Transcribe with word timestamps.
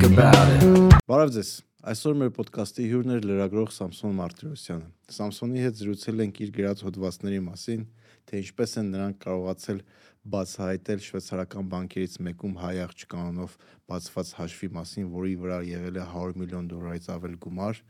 think 0.00 0.18
about 0.18 0.48
it. 0.48 0.62
Բարև 1.08 1.32
ձեզ։ 1.34 1.50
Այսօր 1.90 2.14
մեր 2.20 2.30
ոդկասթի 2.36 2.84
հյուրն 2.90 3.12
էր 3.16 3.26
լրագրող 3.28 3.70
Սամսոն 3.74 4.12
Մարտիրոսյանը։ 4.18 4.88
Սամսոնի 5.16 5.62
հետ 5.64 5.78
զրուցել 5.80 6.22
ենք 6.24 6.40
իր 6.44 6.52
գրած 6.56 6.82
հոդվածների 6.86 7.40
մասին, 7.46 7.82
թե 8.30 8.40
ինչպես 8.40 8.74
են 8.80 8.90
նրանք 8.94 9.18
կարողացել 9.24 9.80
բացահայտել 10.34 11.02
շվեյցարական 11.06 11.70
բանկերից 11.74 12.16
մեկում 12.26 12.56
հայ 12.60 12.74
աղջկանով 12.84 13.56
բացված 13.90 14.32
հաշվի 14.40 14.68
մասին, 14.76 15.08
որի 15.16 15.34
վրա 15.40 15.58
եղել 15.70 15.96
է 16.00 16.04
100 16.12 16.36
միլիոն 16.40 16.68
դոլարից 16.70 17.08
ավել 17.16 17.38
գումար, 17.44 17.80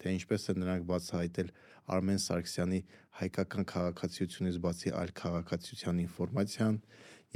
թե 0.00 0.14
ինչպես 0.20 0.46
են 0.54 0.62
նրանք 0.62 0.86
բացահայտել 0.90 1.52
Արմեն 1.90 2.22
Սարգսյանի 2.30 2.80
հայկական 3.20 3.68
քաղաքացիությունից 3.74 4.62
բացի 4.70 4.94
այլ 5.02 5.12
քաղաքացիության 5.20 6.00
ինֆորմացիան 6.06 6.80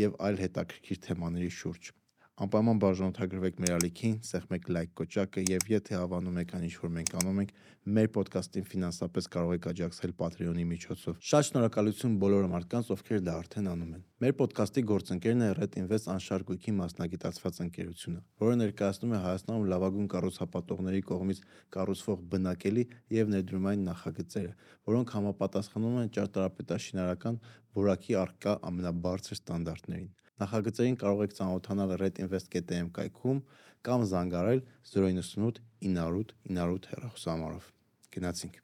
եւ 0.05 0.17
այլ 0.31 0.41
հետաքրքիր 0.47 1.05
թեմաների 1.11 1.53
շուրջ։ 1.59 1.93
Անպայման 2.35 2.79
բաժանորդագրվեք 2.83 3.61
մեր 3.63 3.73
ալիքին, 3.77 4.15
սեղմեք 4.27 4.65
լայք 4.75 4.89
կոճակը 4.99 5.43
եւ 5.53 5.69
եթե 5.71 5.99
հավանում 6.01 6.39
եք 6.43 6.55
այն 6.57 6.65
ինչ 6.67 6.73
որ 6.83 6.91
մենք 6.95 7.13
անում 7.21 7.37
ենք, 7.45 7.53
մեր 7.95 8.09
ոդկասթին 8.17 8.67
ֆինանսապես 8.73 9.29
կարող 9.35 9.53
եք 9.55 9.69
աջակցել 9.71 10.15
Patreon-ի 10.19 10.65
միջոցով։ 10.71 11.21
Շատ 11.31 11.47
շնորհակալություն 11.49 12.17
բոլոր 12.25 12.49
մարդկանց, 12.51 12.91
ովքեր 12.95 13.23
դա 13.23 13.37
արդեն 13.39 13.69
անում 13.71 13.93
են։ 13.95 14.03
Մեր 14.25 14.35
ոդկասթի 14.41 14.85
գործընկերն 14.91 15.47
է 15.47 15.53
Red 15.61 15.79
Invest 15.79 16.11
անշարժ 16.11 16.45
գույքի 16.51 16.75
մասնագիտացված 16.81 17.63
ընկերությունը, 17.69 18.21
որը 18.43 18.59
ներկայացնում 18.65 19.15
է 19.15 19.23
Հայաստանում 19.29 19.71
լավագույն 19.75 20.11
կառուցապատողների 20.15 21.05
կողմից 21.15 21.45
կառուցվող 21.79 22.27
բնակելի 22.35 22.85
եւ 23.15 23.33
ներդրումային 23.37 23.87
նախագծերը, 23.95 24.59
որոնք 24.91 25.15
համապատասխանում 25.21 26.03
են 26.03 26.13
ճարտարապետաշինարական 26.19 27.41
որակի 27.79 28.21
արկա 28.25 28.59
ամենաբարձր 28.73 29.39
ստանդարտներին։ 29.39 30.13
Նախագծերին 30.43 30.97
կարող 30.99 31.21
եք 31.29 31.35
ծանոթանալ 31.39 31.93
redinvest.am 32.01 32.89
կայքում 32.97 33.41
կամ 33.87 34.05
զանգարել 34.11 34.61
098 34.91 35.63
908 35.85 36.35
908 36.51 36.89
հեռախոսահամարով։ 36.91 37.69
Գնացինք։ 38.17 38.61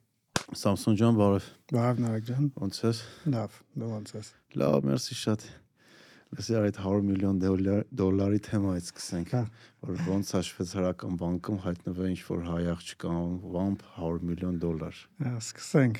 Samsung 0.51 0.97
ջան, 0.99 1.15
բարև։ 1.15 1.49
Բարև 1.71 2.03
Նարեկ 2.03 2.25
ջան։ 2.27 2.47
Ոնց 2.59 2.79
ես։ 2.83 3.01
Լավ, 3.31 3.57
դու 3.79 3.91
ոնց 3.91 4.13
ես։ 4.17 4.31
Լավ, 4.59 4.77
մերսի 4.89 5.17
շատ։ 5.21 5.45
Լսի 6.31 6.55
այդ 6.59 6.77
100 6.79 6.99
միլիոն 7.07 7.39
դոլար 7.43 7.81
դոլարի 8.01 8.37
թեմայից 8.47 8.85
սկսենք, 8.91 9.31
Հա։ 9.35 9.41
որ 9.87 10.03
ոնց 10.11 10.29
է 10.31 10.41
շվեյցարական 10.47 11.17
բանկում 11.19 11.57
հայտնվել 11.65 12.11
ինչ 12.11 12.21
որ 12.27 12.45
հայ 12.47 12.61
աղջկա 12.71 13.15
վամբ 13.55 13.83
100 13.95 14.29
միլիոն 14.31 14.61
դոլար։ 14.63 15.01
Ա, 15.27 15.33
Սկսենք։ 15.43 15.99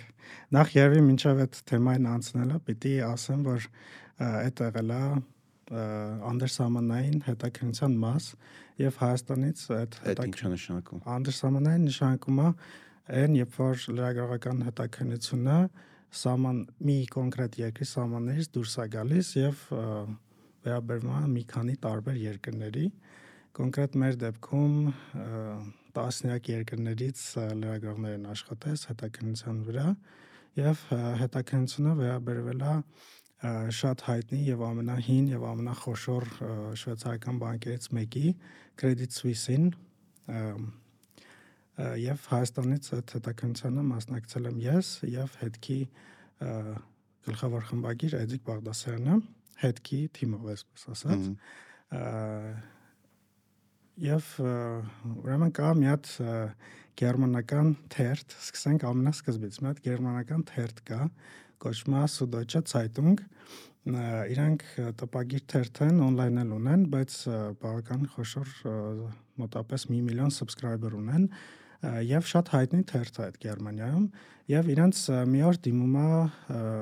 Նախ 0.56 0.72
երևի 0.78 1.04
մինչև 1.12 1.44
այդ 1.44 1.60
թեմային 1.72 2.08
անցնելը 2.16 2.62
պիտի 2.72 2.94
ասեմ, 3.12 3.44
որ 3.52 3.68
այդ 4.32 4.64
եղել 4.72 4.96
է 4.96 5.04
անդերսամանային 5.72 7.20
հետաքննության 7.28 7.94
մաս 8.02 8.26
եւ 8.82 8.98
Հայաստանից 9.02 9.64
այդ 9.82 9.98
է 10.12 10.52
նշանակում։ 10.56 11.04
անդերսամանային 11.16 11.86
նշանակում 11.88 12.42
է 12.42 12.50
այն, 13.22 13.38
երբ 13.42 13.56
որ 13.62 13.86
լրագրողական 13.98 14.66
հետաքննությունը 14.68 15.58
սաման 16.22 16.58
մի 16.88 16.98
կոնկրետ 17.16 17.58
երկրի 17.62 17.88
սամաններից 17.92 18.50
դուրս 18.56 18.74
է 18.84 18.88
գալիս 18.96 19.30
եւ 19.40 19.62
վերաբերվում 20.66 21.14
է 21.18 21.30
մի 21.36 21.44
քանի 21.52 21.76
տարբեր 21.86 22.18
երկրների 22.22 22.88
կոնկրետ 23.58 23.96
մեր 24.02 24.18
դեպքում 24.26 24.76
տասնյակ 25.96 26.50
երկրներից 26.52 27.24
լրագրողներ 27.62 28.14
են 28.18 28.28
աշխատել 28.32 28.78
հետաքննության 28.92 29.64
վրա 29.68 29.88
եւ 30.60 30.84
հետաքննությունը 31.22 31.96
վերաբերվել 32.02 32.64
է 32.68 32.76
շատ 33.42 34.04
հայտնի 34.06 34.40
եւ 34.46 34.64
ամենահին 34.68 35.30
եւ 35.32 35.46
ամենախոշոր 35.50 36.26
շվեյցարական 36.82 37.40
բանկերից 37.42 37.88
մեկի 37.98 38.34
Credit 38.78 39.16
Suisse-ին 39.18 39.72
եւ 42.02 42.28
Հայաստանից 42.32 42.90
այդ 42.98 43.14
հետաքննությանը 43.18 43.86
մասնակցել 43.88 44.50
եմ 44.52 44.60
ես 44.66 44.92
եւ 45.10 45.38
հետքի 45.42 45.80
գլխավոր 47.32 47.66
խմբագիր 47.72 48.18
Էդիկ 48.20 48.46
Բաղդասարյանը 48.52 49.18
հետքի 49.62 50.02
թիմով 50.18 50.52
այսպես 50.54 50.86
ասած 50.94 51.26
ա, 54.42 54.54
ուրեմն 55.22 55.52
կա 55.58 55.74
մի 55.78 55.90
հատ 55.92 56.14
գերմանական 57.02 57.76
թերթ, 57.94 58.34
սկսենք 58.46 58.86
ամենասկզբից, 58.90 59.60
մի 59.62 59.70
հատ 59.72 59.82
գերմանական 59.86 60.44
թերթ 60.50 60.82
կա, 60.88 61.02
կոչվում 61.62 61.98
է 62.02 62.04
Süddeutsche 62.16 62.64
Zeitung, 62.68 63.22
իրանք 63.82 64.68
տպագիր 65.00 65.48
թերթ 65.50 65.82
են, 65.88 66.04
on-line 66.06 66.44
էլ 66.44 66.54
ունեն, 66.58 66.84
բայց 66.92 67.16
բավական 67.64 68.04
խոշոր 68.14 68.52
մոտապես 69.42 69.88
1 69.90 70.06
միլիոն 70.06 70.36
subscriber 70.36 70.94
ունեն 71.00 71.26
եւ 72.06 72.28
շատ 72.30 72.52
հայտնի 72.54 72.84
թերթ 72.92 73.16
է 73.18 73.24
այդ 73.26 73.38
Գերմանիայում 73.42 74.04
եւ 74.52 74.70
իրանց 74.70 75.00
մի 75.32 75.42
օր 75.48 75.58
դիմում 75.66 75.96
է 75.98 76.10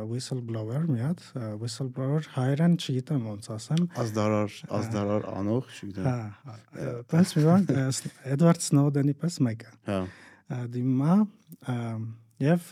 whistleblower 0.10 0.90
մի 0.90 1.00
հատ 1.06 1.24
whistleblower 1.62 2.28
հայերեն 2.34 2.76
չգիտեմ 2.80 3.30
ոնց 3.30 3.50
ասեմ 3.56 3.86
Ազդարար, 4.04 4.58
ազդարար 4.80 5.28
անող, 5.40 5.72
չգիտեմ։ 5.78 6.10
Հա, 6.10 6.58
պես 7.14 7.34
մի 7.38 7.46
բան 7.48 7.68
Էդվարդ 8.36 8.68
Սնոուդենի 8.68 9.16
պես 9.24 9.40
մեկը 9.48 9.74
Հա։ 9.88 10.02
ա, 10.04 10.62
դիմում 10.76 11.04
է 11.08 11.16
ա, 11.16 11.80
եւ 12.50 12.72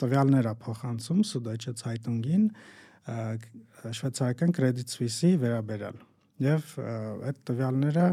տվյալներ 0.00 0.50
է 0.50 0.54
փոխանցում 0.64 1.24
Süddeutsche 1.30 1.74
Zeitung-ին 1.80 2.46
շվեյցարական 3.96 4.54
Credit 4.56 4.92
Suisse-ի 4.92 5.34
վերաբերյալ 5.40 5.98
ա, 6.00 6.56
այդ 7.30 7.40
տվյալները 7.50 8.06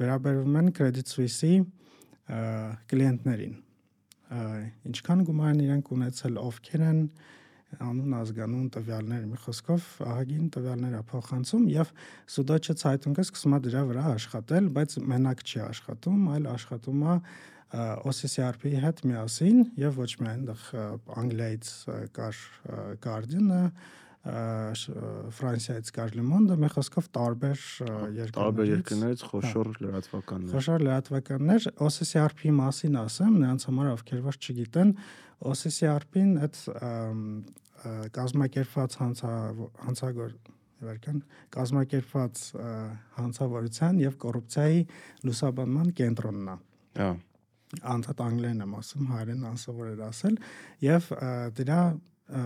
վերաբերվում 0.00 0.58
են 0.60 0.70
Credit 0.76 1.12
Suisse-ի 1.12 1.54
կլիենտներին 2.92 3.56
ինչքան 4.90 5.24
գումար 5.26 5.54
են 5.54 5.62
իրենք 5.66 5.92
ունեցել 5.96 6.40
ովքեր 6.40 6.84
են 6.86 7.00
անուն 7.78 8.14
ազգանուն 8.18 8.66
տվյալներ 8.74 9.22
մի 9.30 9.38
խոսքով 9.44 9.86
ահագին 10.06 10.48
տվյալներ 10.56 10.96
է 10.98 11.02
փոխանցում 11.10 11.68
եւ 11.70 11.92
Süddeutsche 12.34 12.74
Zeitung-ը 12.80 13.24
սկսում 13.26 13.54
է 13.56 13.60
դրա 13.66 13.84
վրա 13.90 14.04
աշխատել, 14.16 14.68
բայց 14.74 14.96
մենակ 15.12 15.44
չի 15.46 15.62
աշխատում, 15.68 16.20
այլ 16.34 16.50
աշխատում 16.50 17.04
է 17.06 17.16
OCCRP-ի 17.70 18.80
հետ 18.82 19.04
միասին 19.06 19.58
եւ 19.78 19.98
ոչ 20.02 20.10
միայն 20.18 20.46
դեռ 20.48 20.62
ա, 20.74 20.86
Անգլիայից 21.20 21.68
կար 22.16 22.40
Guardian-ը, 23.04 23.60
Ֆրանսիայից 24.20 25.90
Monde-ը, 26.20 26.56
մի 26.60 26.68
խոսքով 26.74 27.06
տարբեր 27.16 27.60
ա, 27.80 27.92
Տարբեր 28.36 28.66
երկրներից 28.68 28.74
երկրներից 28.74 29.22
խոշոր 29.30 29.70
լրատվականներ։ 29.80 30.52
Խոշոր 30.56 30.84
լրատվականներ 30.84 31.68
OCCRP-ի 31.88 32.52
մասին 32.58 32.98
ասեմ, 33.00 33.38
նրանց 33.40 33.64
համար 33.70 33.88
ովքեր 33.94 34.20
որ 34.26 34.38
չգիտեն, 34.44 34.92
OCCRP-ն 35.50 36.34
այդ 36.44 36.60
կազմակերպված 38.20 38.96
հանցա 39.00 39.32
հանցագոր 39.88 40.34
վերքան 40.84 41.18
կազմակերպված 41.54 42.42
հանցավորության 43.16 43.98
եւ 44.00 44.14
կոռուպցիայի 44.20 44.84
լուսաբանման 45.28 45.90
կենտրոնն 46.00 46.52
է 46.52 46.56
Հա։ 47.00 47.08
անդադ 47.94 48.22
անգլերեն 48.26 48.62
եմ 48.64 48.76
ասում, 48.80 49.10
հայերեն 49.14 49.42
անսովոր 49.50 49.90
էր 49.90 50.00
ասել 50.08 50.38
եւ 50.84 51.10
դրա 51.60 51.82
ա, 51.90 52.44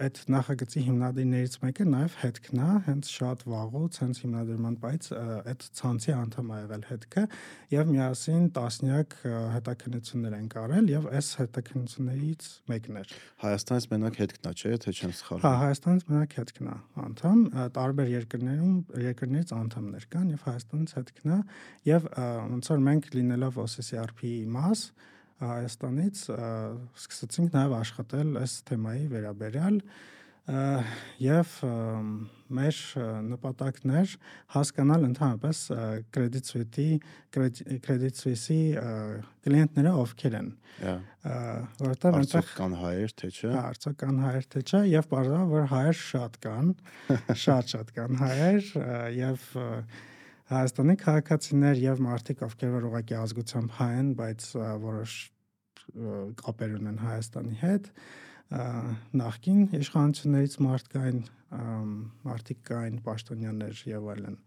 այդ 0.00 0.18
նախագծի 0.32 0.82
հիմնադիրներից 0.86 1.54
մեկը 1.60 1.84
նաև 1.90 2.14
հետքն 2.20 2.60
է, 2.60 2.68
հենց 2.86 3.10
շատ 3.14 3.42
վաղուց, 3.50 3.98
հենց 4.00 4.20
հիմնադրման 4.24 4.76
ա, 4.80 5.24
այդ 5.50 5.66
ցանցի 5.80 6.14
անդամ 6.16 6.50
ա 6.50 6.60
եղել 6.60 6.84
հետքը 6.90 7.24
եւ 7.74 7.90
միասին 7.90 8.46
տասնյակ 8.56 9.16
հետաքննություններ 9.56 10.36
են 10.40 10.48
կարել 10.54 10.90
եւ 10.90 11.08
այս 11.20 11.28
հետաքննություններից 11.40 12.48
մեկն 12.72 13.00
էր։ 13.00 13.14
Հայաստանից 13.44 13.88
մենակ 13.92 14.20
հետքնա, 14.20 14.54
չէ՞, 14.56 14.74
թե 14.80 14.94
չեմ 14.96 15.10
Հա, 15.10 15.18
սխալվում։ 15.20 15.58
Հայաստանից 15.60 16.08
մենակ 16.10 16.36
հետքն 16.40 16.70
է 16.70 16.76
անդամ, 17.04 17.44
տարբեր 17.76 18.10
երկրներում 18.16 18.74
երկրներից 19.10 19.54
անդամներ 19.60 20.08
կան 20.14 20.34
եւ 20.34 20.44
Հայաստանից 20.50 20.96
հետքն 21.00 21.30
է 21.30 21.40
եւ 21.90 22.10
ոնց 22.50 22.70
որ 22.70 22.84
մենք 22.90 23.10
լինելով 23.20 23.62
OCCRP-ի 23.64 24.34
մաս 24.50 24.84
Հայաստանից 25.40 26.22
սկսեցինք 26.30 27.54
նաեւ 27.56 27.76
աշխատել 27.80 28.40
այս 28.40 28.56
թեմայի 28.70 29.06
վերաբերյալ 29.14 29.78
եւ 31.20 31.50
մեր 32.50 32.78
ա, 32.98 33.04
նպատակն 33.28 33.92
էր 34.00 34.14
հասկանալ 34.54 35.04
ընդհանրապես 35.10 35.58
Credit 36.14 36.48
Suisse-ի 36.50 36.88
Credit 37.30 38.18
Suisse-ի 38.18 38.58
կլիենտները 39.46 39.92
ովքեր 40.00 40.36
են, 40.40 40.50
որովհետեւ 40.80 42.18
այնտեղ 42.20 42.50
կան 42.58 42.76
հայեր, 42.80 43.14
թե 43.22 43.30
չէ։ 43.30 43.52
Հա, 43.54 43.64
Արցախ 43.70 43.96
կան 44.02 44.20
հայեր 44.24 44.48
թե 44.54 44.64
չէ 44.66 44.82
եւ 44.90 45.10
բարձր 45.14 45.46
որ 45.54 45.68
հայեր 45.74 45.98
շատ 46.00 46.38
կան 46.48 46.72
շատ 47.44 47.74
շատ 47.76 47.94
կան 48.00 48.22
հայեր 48.24 48.72
եւ 49.20 49.46
ա, 49.54 49.68
Հայաստանի 50.50 50.94
քաղաքացիներ 50.98 51.78
եւ 51.78 52.00
մարդիկ 52.02 52.40
ովքեր 52.42 52.70
որ 52.74 52.86
ուղղակի 52.88 53.16
ազգությամբ 53.20 53.74
հայ 53.76 53.90
են 54.00 54.08
բայց 54.18 54.46
որոշ 54.82 55.12
կապեր 56.40 56.72
ունեն 56.80 56.96
Հայաստանի 57.04 57.58
հետ 57.60 57.86
նախքին 59.20 59.60
իշխանություններից 59.78 60.56
մարդ 60.66 60.90
կային 60.94 61.20
մարդիկ 62.26 62.64
կային 62.70 62.98
պաշտոնյաներ 63.06 63.84
եւ 63.92 64.10
այլն 64.14 64.40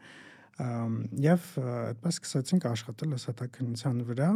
եւ 1.23 1.47
այդպես 1.63 2.19
սկսեցինք 2.19 2.67
աշխատել 2.73 3.15
այս 3.15 3.27
հետաքննության 3.31 4.03
վրա 4.11 4.29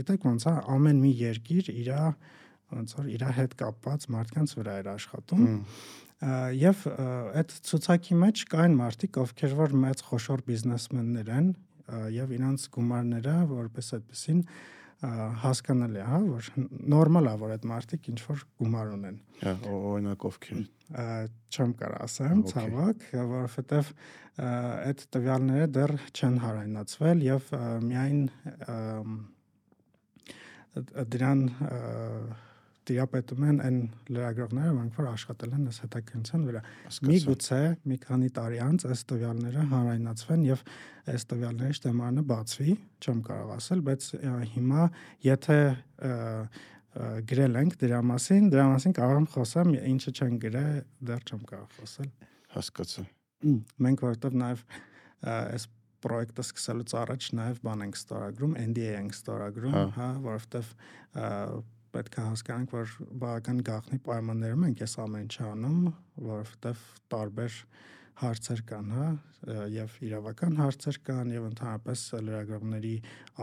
գիտեք 0.00 0.26
ոնց 0.32 0.48
է 0.48 0.54
ամեն 0.76 1.04
մի 1.04 1.12
երկիր 1.20 1.70
իր 1.76 1.92
ոնց 2.72 2.96
որ 2.98 3.12
իր 3.12 3.24
հետ 3.36 3.52
կապված 3.60 4.08
մարդկանց 4.16 4.56
վրա 4.58 4.80
էր 4.80 4.88
աշխատում 4.96 5.44
եւ 6.56 6.86
այդ 7.36 7.52
ցուցակի 7.68 8.16
մեջ 8.22 8.44
կային 8.52 8.76
մարդիկ 8.78 9.18
ովքեր 9.20 9.56
որ 9.58 9.74
մեծ 9.82 10.02
խոշոր 10.06 10.44
բիզնեսմեններ 10.46 11.32
են 11.36 11.50
եւ 12.16 12.32
իրանց 12.36 12.64
գումարները 12.76 13.36
որպես 13.52 13.92
այդպեսին 13.98 14.40
հասկանալի 14.96 16.00
է, 16.00 16.04
հա, 16.08 16.18
որ 16.24 16.46
նորմալ 16.88 17.26
է, 17.28 17.32
որ 17.42 17.50
այդ 17.56 17.64
մարդիկ 17.68 18.06
ինչ 18.12 18.20
որ 18.26 18.44
գումար 18.62 18.92
ունեն։ 18.94 19.18
Հա, 19.42 19.52
օրինակ 19.76 20.24
ովքեր։ 20.30 20.62
Չեմ 21.52 21.74
կարող 21.82 22.00
ասեմ, 22.06 22.40
ցավոք, 22.52 23.04
որովհետեւ 23.12 23.90
այդ 24.46 25.04
տվյալները 25.16 25.68
դեռ 25.76 25.94
չեն 26.16 26.40
հարայնացվել 26.46 27.24
եւ 27.26 27.52
միայն 27.84 28.20
դրան 31.12 31.44
տիրապետում 32.86 33.44
են 33.46 33.58
այն 33.66 33.78
լրագրողները, 34.14 34.72
որոնք 34.76 34.98
որ 35.00 35.08
աշխատել 35.10 35.56
են 35.56 35.66
այս 35.70 35.80
հետաքննության 35.84 36.46
վրա։ 36.46 36.62
Միգուցե 37.10 37.60
մի 37.90 37.98
քանի 38.04 38.30
տարի 38.36 38.60
անց 38.66 38.86
այս 38.90 39.02
տվյալները 39.10 39.64
հանրայնացվեն 39.72 40.46
եւ 40.46 40.64
այս 41.12 41.26
տվյալների 41.32 41.76
շտեմարանը 41.80 42.24
բացվի, 42.30 42.76
չեմ 43.02 43.20
կարող 43.26 43.52
ասել, 43.56 43.84
բայց 43.86 44.08
հիմա 44.56 44.88
եթե 45.26 45.58
գրել 46.96 47.60
ենք 47.60 47.78
դրա 47.82 48.00
մասին, 48.08 48.50
դրա 48.54 48.66
մասին 48.72 48.94
կարող 48.96 49.18
եմ 49.20 49.30
խոսեմ, 49.34 49.72
ինչը 49.92 50.12
չեն 50.16 50.36
գրել, 50.46 50.76
դեռ 51.10 51.26
չեմ 51.26 51.42
կարող 51.50 51.74
խոսել։ 51.76 52.10
Հասկացա։ 52.56 53.04
Մենք 53.86 54.04
որովհետեւ 54.06 54.38
նաեւ 54.40 54.62
այս 55.36 55.66
պրոյեկտը 56.06 56.44
սկսելուց 56.46 56.94
առաջ 57.02 57.28
նաև 57.36 57.60
բան 57.66 57.84
ենք 57.86 57.98
ստորագրում, 58.00 58.56
NDA 58.70 58.90
ենք 58.96 59.16
ստորագրում, 59.16 59.76
հա, 59.76 59.84
հա 59.96 60.08
որովհետև 60.26 60.70
պետք 61.96 62.16
է 62.20 62.24
հասկանանք, 62.26 62.72
որ 62.76 62.94
բավական 63.24 63.60
գաղտնի 63.66 63.98
պայմաններում 64.06 64.64
ենք 64.70 64.82
այս 64.86 64.96
ամեն 65.06 65.26
ինչը 65.26 65.44
անում, 65.50 65.84
որովհետև 66.26 66.82
տարբեր 67.16 67.60
հարցեր 68.16 68.60
կան, 68.70 68.92
հա, 68.96 69.06
եւ 69.68 69.96
իրավական 70.06 70.54
հարցեր 70.56 70.98
կան 71.06 71.32
եւ 71.34 71.46
ընդհանրապես 71.50 72.04
լրագրողների 72.26 72.92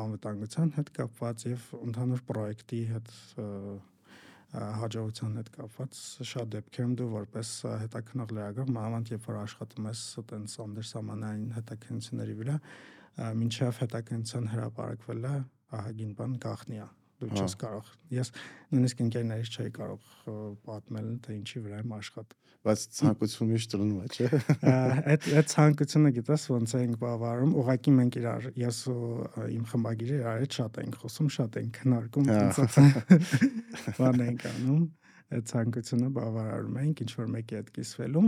անվտանգության 0.03 0.71
հետ 0.77 0.89
կապված 0.97 1.45
եւ 1.49 1.67
ընդհանուր 1.77 2.23
պրոյեկտի 2.29 2.79
հետ 2.93 3.11
հաջողության 4.53 5.37
հետ 5.39 5.51
կապված 5.53 6.01
շատ 6.31 6.49
դեպքերում 6.55 6.97
դու 6.99 7.07
որպես 7.13 7.53
հետաքնող 7.83 8.33
լրագրող 8.37 8.73
մանավանդ 8.77 9.13
երբ 9.13 9.29
որ 9.29 9.39
աշխատում 9.43 9.87
ես 9.89 10.03
այտենց 10.23 10.57
անդերսամանային 10.65 11.47
հետաքննությունների 11.59 12.35
վրա, 12.41 12.57
մինչև 13.43 13.79
հետաքննության 13.85 14.51
հրապարակվելը 14.53 15.37
ահագին 15.79 16.13
բան 16.19 16.37
գախնի 16.45 16.83
է 16.83 16.91
դու 17.21 17.29
չես 17.37 17.55
կարող։ 17.61 17.89
Ես 18.13 18.31
նույնիսկ 18.73 19.01
ընկերներից 19.03 19.57
չէի 19.57 19.71
կարող 19.77 20.07
պատմել, 20.67 21.09
թե 21.25 21.35
ինչի 21.37 21.61
վրա 21.63 21.81
եմ 21.83 21.93
աշխատում։ 21.97 22.39
Բայց 22.63 22.83
ցանկություն 22.95 23.49
միշտ 23.51 23.73
լինում 23.79 23.99
է, 23.99 24.07
չէ՞։ 24.13 24.27
Այդ 25.13 25.25
այդ 25.39 25.49
ցանկությունը 25.51 26.11
գիտես 26.17 26.45
ոնց 26.53 26.75
ենք 26.79 26.95
բավարարում, 27.01 27.51
ուղղակի 27.59 27.93
մենք 27.97 28.17
իրար 28.21 28.47
ես 28.61 28.79
ու 28.93 29.09
իմ 29.57 29.65
խմբագիրը 29.73 30.15
իրար 30.21 30.39
հետ 30.43 30.57
շատ 30.59 30.79
ենք 30.83 30.97
խոսում, 31.03 31.29
շատ 31.35 31.59
ենք 31.59 31.79
քննարկում, 31.83 32.31
բան 33.99 34.23
ենք 34.29 34.47
անում։ 34.53 34.87
Այդ 35.33 35.51
ցանկությունը 35.51 36.09
բավարարում 36.23 36.81
ենք 36.83 37.03
ինչ 37.03 37.11
որ 37.19 37.29
մեկի 37.35 37.59
հետ 37.59 37.69
կիսվելու 37.75 38.25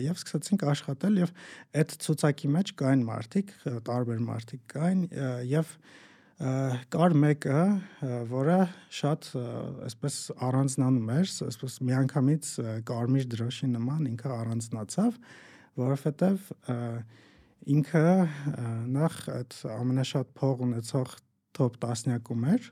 եւ 0.00 0.16
սկսեցինք 0.16 0.62
աշխատել 0.70 1.18
եւ 1.20 1.32
այդ 1.80 1.90
ցուցակի 2.00 2.48
մեջ 2.54 2.70
կային 2.80 3.02
մարդիկ, 3.10 3.50
տարբեր 3.86 4.22
մարդիկ 4.24 4.62
կային 4.72 5.02
եւ 5.10 5.50
և 5.50 5.74
կար 6.40 7.14
մեկը, 7.20 7.62
որը 8.30 8.58
շատ 8.96 9.26
այսպես 9.86 10.14
առանձնանում 10.48 11.10
էր, 11.18 11.32
այսպես 11.46 11.74
միանգամից 11.84 12.52
կարմիր 12.88 13.26
դրոշի 13.34 13.68
նման 13.74 14.06
ինքը 14.14 14.30
առանձնացավ, 14.38 15.18
որովհետև 15.80 16.46
ինքը 17.76 18.04
նախ 18.96 19.18
այդ 19.36 19.58
ամենաշատ 19.76 20.30
փող 20.40 20.64
ունեցող 20.70 21.16
top 21.60 21.76
10-յակում 21.84 22.46
էր, 22.54 22.70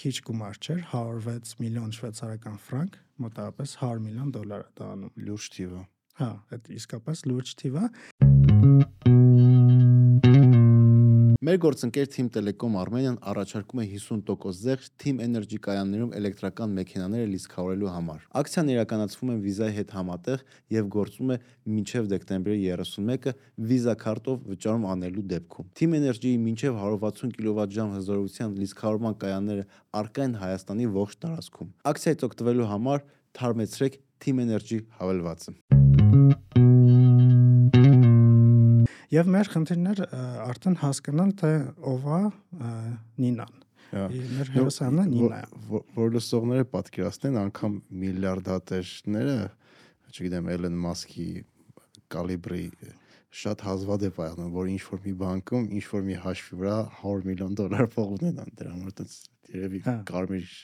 քիչ 0.00 0.14
գումար 0.26 0.58
չէր, 0.58 0.82
106 0.90 1.54
միլիոն 1.62 1.94
շվեյցարական 1.94 2.58
ֆրանկ, 2.66 2.98
մոտավորապես 3.22 3.76
100 3.84 4.02
միլիոն 4.08 4.34
դոլար 4.34 4.66
է 4.66 4.72
տանում։ 4.82 5.22
Լուրջ 5.28 5.48
թիվ 5.56 5.78
է։ 5.78 5.84
Հա, 6.18 6.32
այդ 6.58 6.74
իսկապես 6.80 7.24
լուրջ 7.30 7.54
թիվ 7.62 7.80
է։ 7.84 9.17
Մեր 11.48 11.56
գործընկեր 11.64 12.08
Team 12.12 12.26
Telecom 12.28 12.74
Armenian 12.76 13.14
առաջարկում 13.24 13.80
է 13.80 13.84
50% 13.94 14.42
զեղչ 14.58 14.82
Team 15.00 15.22
Energy 15.24 15.56
կայաններում 15.64 16.10
էլեկտրական 16.18 16.74
մեքենաները 16.76 17.28
լիցքավորելու 17.30 17.88
համար։ 17.94 18.26
Ակցիան 18.40 18.72
իրականացվում 18.74 19.32
է 19.32 19.36
Visa-ի 19.46 19.76
հետ 19.78 19.94
համատեղ 19.96 20.44
եւ 20.76 20.90
գործում 20.98 21.32
է 21.32 21.38
մինչեւ 21.72 22.10
դեկտեմբերի 22.12 22.68
31-ը 22.74 23.34
Visa 23.72 23.96
քարտով 24.04 24.44
վճարում 24.52 24.86
անելու 24.92 25.26
դեպքում։ 25.32 25.72
Team 25.80 25.96
Energy-ի 26.02 26.36
մինչեւ 26.44 26.78
160 26.84 27.34
կիլովատժամ 27.40 27.96
հզորության 27.96 28.60
լիցքավորման 28.60 29.20
կայանները 29.24 29.66
առկա 30.04 30.28
են 30.28 30.38
Հայաստանի 30.44 30.92
ողջ 31.00 31.18
տարածքում։ 31.24 31.74
Ակցիայից 31.94 32.28
օգտվելու 32.28 32.70
համար 32.76 33.04
թարմեցրեք 33.40 34.02
Team 34.20 34.44
Energy 34.44 34.84
հավելվածը։ 35.00 35.87
Եվ 39.08 39.28
մեր 39.32 39.48
խնդիրներ 39.54 40.00
արդեն 40.44 40.74
հասկանան 40.82 41.30
թե 41.40 41.50
ով 41.88 42.08
է 42.12 42.18
Նինան։ 43.24 43.54
Մեր 43.88 44.50
հերոսանա 44.52 45.04
Նինա 45.08 45.38
Որ 45.96 46.10
լսողները 46.12 46.66
պատկերացնեն 46.74 47.38
անգամ 47.42 47.78
միլիարդատերները, 48.02 49.36
չգիտեմ, 50.12 50.50
Էլեն 50.58 50.76
Մասկի 50.84 51.28
կալիբրի 52.12 52.64
շատ 53.38 53.64
հազվադեպ 53.68 54.18
է 54.18 54.26
անում, 54.28 54.52
որ 54.58 54.68
ինչ 54.74 54.82
որ 54.88 55.00
մի 55.04 55.14
բանկում, 55.22 55.64
ինչ 55.78 55.84
որ 55.88 56.04
մի 56.08 56.16
հաշվի 56.24 56.58
վրա 56.60 56.76
100 57.00 57.26
միլիոն 57.28 57.56
դոլար 57.58 57.88
փող 57.94 58.12
ունենան, 58.18 58.52
դրա 58.60 58.72
համար 58.72 58.92
այդպես 58.92 59.16
երևի 59.52 59.80
հա։ 59.88 59.94
կարմիր 60.08 60.54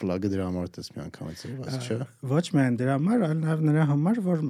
ֆլագը 0.00 0.30
դրա 0.34 0.46
համար 0.50 0.68
այդպես 0.70 0.90
մի 0.94 1.02
անգամից 1.06 1.42
երևաց, 1.46 1.88
չէ։ 1.90 1.98
Ոչ 2.30 2.44
միայն 2.54 2.78
դրա 2.80 2.94
համար, 3.00 3.24
այլ 3.26 3.40
նաև 3.40 3.64
նրա 3.70 3.86
համար, 3.90 4.22
որ 4.30 4.44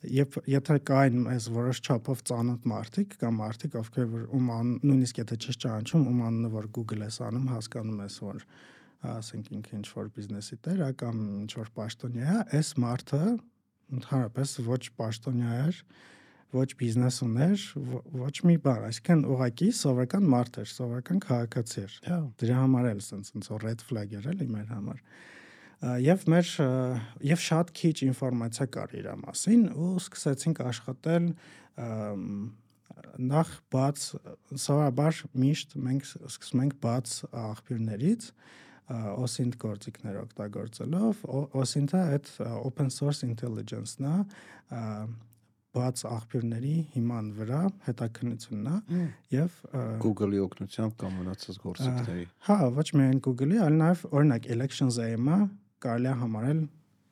Եվ 0.00 0.36
եթե 0.48 0.78
կային 0.88 1.26
այս 1.28 1.46
որոշ 1.52 1.78
չափով 1.84 2.20
ծանոթ 2.24 2.62
մարդիկ 2.70 3.16
կամ 3.20 3.34
մարդիկ, 3.36 3.74
ովքեր 3.80 4.06
որ 4.08 4.22
ում 4.32 4.46
ան, 4.54 4.68
նույնիսկ 4.80 5.18
եթե 5.20 5.36
չես 5.44 5.58
ճանաչում, 5.64 6.04
ում 6.08 6.22
անունը 6.28 6.50
որ 6.54 6.68
Google 6.76 7.04
ես 7.04 7.18
անում, 7.26 7.50
հասկանում 7.52 7.98
ես 8.06 8.16
որ 8.24 8.46
ասենք 9.10 9.50
ինքը 9.58 9.74
ինչ 9.76 9.84
որ 9.92 10.08
բիզնեսի 10.16 10.56
տեր 10.64 10.80
կամ 11.02 11.18
ինչ 11.42 11.50
որ 11.60 11.68
պաշտոնյա 11.76 12.30
է, 12.32 12.38
այս 12.56 12.70
մարդը 12.80 13.20
ընդհանրապես 14.00 14.54
ոչ 14.70 14.82
պաշտոնյա 15.00 15.58
էր, 15.66 15.82
ոչ 16.56 16.68
բիզնես 16.80 17.18
ուներ, 17.26 17.66
ոչ 18.24 18.34
մի 18.48 18.56
բան, 18.64 18.86
այսինքն 18.88 19.26
ուղակի 19.36 19.68
սովորական 19.80 20.24
մարդ 20.32 20.60
էր, 20.64 20.70
սովորական 20.80 21.20
քաղաքացի 21.26 21.84
էր։ 21.84 21.98
հա։ 22.08 22.18
Դրա 22.40 22.56
համար 22.64 22.88
էլ 22.94 23.04
ոնց 23.20 23.50
որ 23.52 23.68
red 23.68 23.84
flag 23.84 24.16
էր 24.20 24.30
էլի 24.32 24.48
մեր 24.56 24.72
համար։ 24.74 25.04
Ա 25.04 25.28
եւ 25.80 26.24
մեր 26.28 26.48
եւ 27.24 27.42
շատ 27.44 27.70
քիչ 27.80 27.94
ինֆորմացիա 28.10 28.66
կար 28.74 28.96
իր 29.00 29.06
մասին 29.22 29.62
ու 29.72 29.92
սկսեցինք 30.00 30.60
աշխատել 30.68 31.28
նախ 33.30 33.52
բաց 33.72 34.02
սովորաբար 34.60 35.22
միշտ 35.40 35.78
մենք 35.86 36.10
սկսում 36.28 36.64
ենք 36.66 36.76
բաց 36.84 37.14
աղբյուրներից 37.44 38.28
OSINT 38.90 39.56
գործիքներ 39.62 40.18
օգտագործելով 40.20 41.24
OSINT-ը 41.62 42.00
այդ 42.16 42.30
open 42.60 42.90
source 42.92 43.22
intelligence-ն 43.26 44.08
է 44.10 44.14
բաց 45.70 46.02
աղբյուրների 46.10 46.74
հիման 46.96 47.26
վրա 47.38 47.60
հետաքննությունն 47.86 48.70
է 48.98 49.02
եւ 49.36 49.58
Google-ի 50.02 50.40
օգնությամբ 50.42 50.96
կամ 50.98 51.18
մնացած 51.20 51.60
գործիքների։ 51.62 52.24
Հա, 52.48 52.56
ոչ 52.74 52.86
միայն 52.98 53.20
Google-ի, 53.26 53.60
այլ 53.66 53.76
նաեւ 53.78 54.02
օրինակ 54.10 54.48
Elections.am-ը 54.56 55.38
կարելի 55.84 56.10
է 56.10 56.14
համարել 56.20 56.62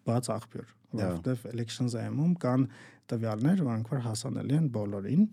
բաց 0.08 0.30
աղբյուր, 0.34 0.72
որովհետև 0.98 1.44
elections 1.52 1.96
AM-ում 1.98 2.34
կան 2.44 2.66
տվյալներ, 3.08 3.62
որոնք 3.68 3.92
որ 3.92 4.02
հասանելի 4.08 4.58
են 4.58 4.70
բոլորին, 4.78 5.24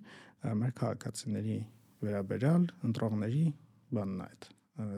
մեր 0.46 0.74
քաղաքացիների 0.80 1.58
վերաբերյալ 2.06 2.68
ընտրողների 2.90 3.46
բանն 3.96 4.24
այդ 4.26 4.48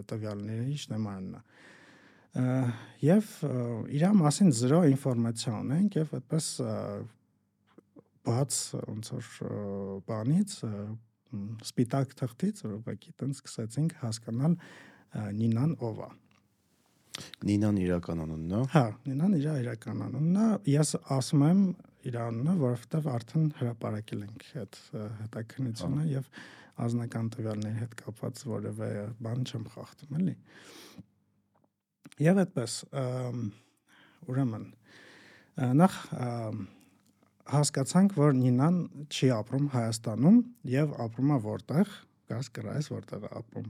տվյալների 0.10 0.78
շնորհանն 0.84 1.38
է 1.38 1.44
եւ 3.02 3.30
իր 3.98 4.06
մասին 4.18 4.52
0 4.54 4.82
ինֆորմացիա 4.92 5.54
ունենք 5.58 5.98
եւ 5.98 6.14
այդպես 6.18 6.50
բաց 8.28 8.60
ոնց 8.84 9.12
որ 9.16 9.30
բանից 10.10 10.56
սպիտակ 11.70 12.14
թղթից 12.22 12.64
որ 12.66 12.76
ուղղակի 12.78 13.14
տենց 13.22 13.42
սկսեցինք 13.42 13.98
հասկանալ 14.04 14.58
Նինան 15.38 15.78
ով 15.88 16.02
է 16.06 16.10
Նինան 17.48 17.78
իրական 17.82 18.24
անունն 18.24 18.54
է։ 18.58 18.62
Հա, 18.74 18.84
Նինան 19.08 19.36
իր 19.38 19.48
իրական 19.64 20.04
անունն 20.08 20.38
է։ 20.44 20.48
Ես 20.74 20.94
ասում 21.18 21.44
եմ 21.48 21.62
իր 22.08 22.18
անունը, 22.24 22.56
որովհետև 22.62 23.10
արդեն 23.14 23.48
հրապարակել 23.58 24.24
ենք 24.28 24.46
այդ 24.62 24.80
հետաքննությունը 25.22 26.06
եւ 26.12 26.32
անձնական 26.88 27.30
տվյալների 27.34 27.82
հետ 27.82 27.96
կապված 28.02 28.42
որևէ 28.52 28.90
բան 29.28 29.46
չեմ 29.48 29.68
խախտում, 29.74 30.18
էլի։ 30.22 30.36
Եվ 32.28 32.42
այդպես 32.44 32.76
ուրեմն 34.28 34.68
նախ 35.82 35.98
հասկացանք, 37.48 38.16
որ 38.20 38.38
Նինան 38.38 38.78
չի 39.08 39.30
ապրում 39.38 39.68
Հայաստանում 39.74 40.40
եւ 40.74 40.96
ապրում 41.08 41.34
է 41.34 41.38
որտեղ, 41.48 41.92
գաս 42.32 42.50
կրայես 42.58 42.90
որտեղ 42.94 43.28
ապրում։ 43.40 43.70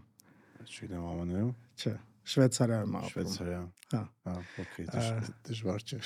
Չգիտեմ 0.67 1.03
ԱՄՆ-ում։ 1.07 1.51
Չէ, 1.77 1.93
Շվեյցարիայում 2.27 2.95
ապրում։ 2.97 3.11
Շվեյցարիա։ 3.13 3.59
Հա։ 3.87 3.99
Հա, 4.27 4.33
օքեյ, 4.63 4.87
դժվար 5.47 5.83
չէ։ 5.87 5.99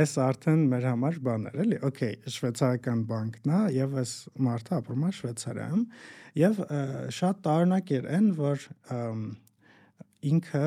Այս 0.00 0.12
արդեն 0.26 0.64
մեր 0.72 0.86
համար 0.90 1.18
բան 1.24 1.46
էր, 1.50 1.58
էլի։ 1.64 1.78
Okay, 1.88 2.18
շվեյցարական 2.34 3.04
բանկն 3.08 3.54
է 3.56 3.60
եւ 3.78 3.96
այս 4.02 4.12
մարդը 4.46 4.76
ապրում 4.80 5.06
է 5.08 5.12
Շվեյցարիայում 5.20 5.84
եւ 6.40 6.60
շատ 7.20 7.40
տարօրինակ 7.48 7.94
էր 7.96 8.10
այն, 8.18 8.28
որ 8.40 8.66
ինքը 10.30 10.66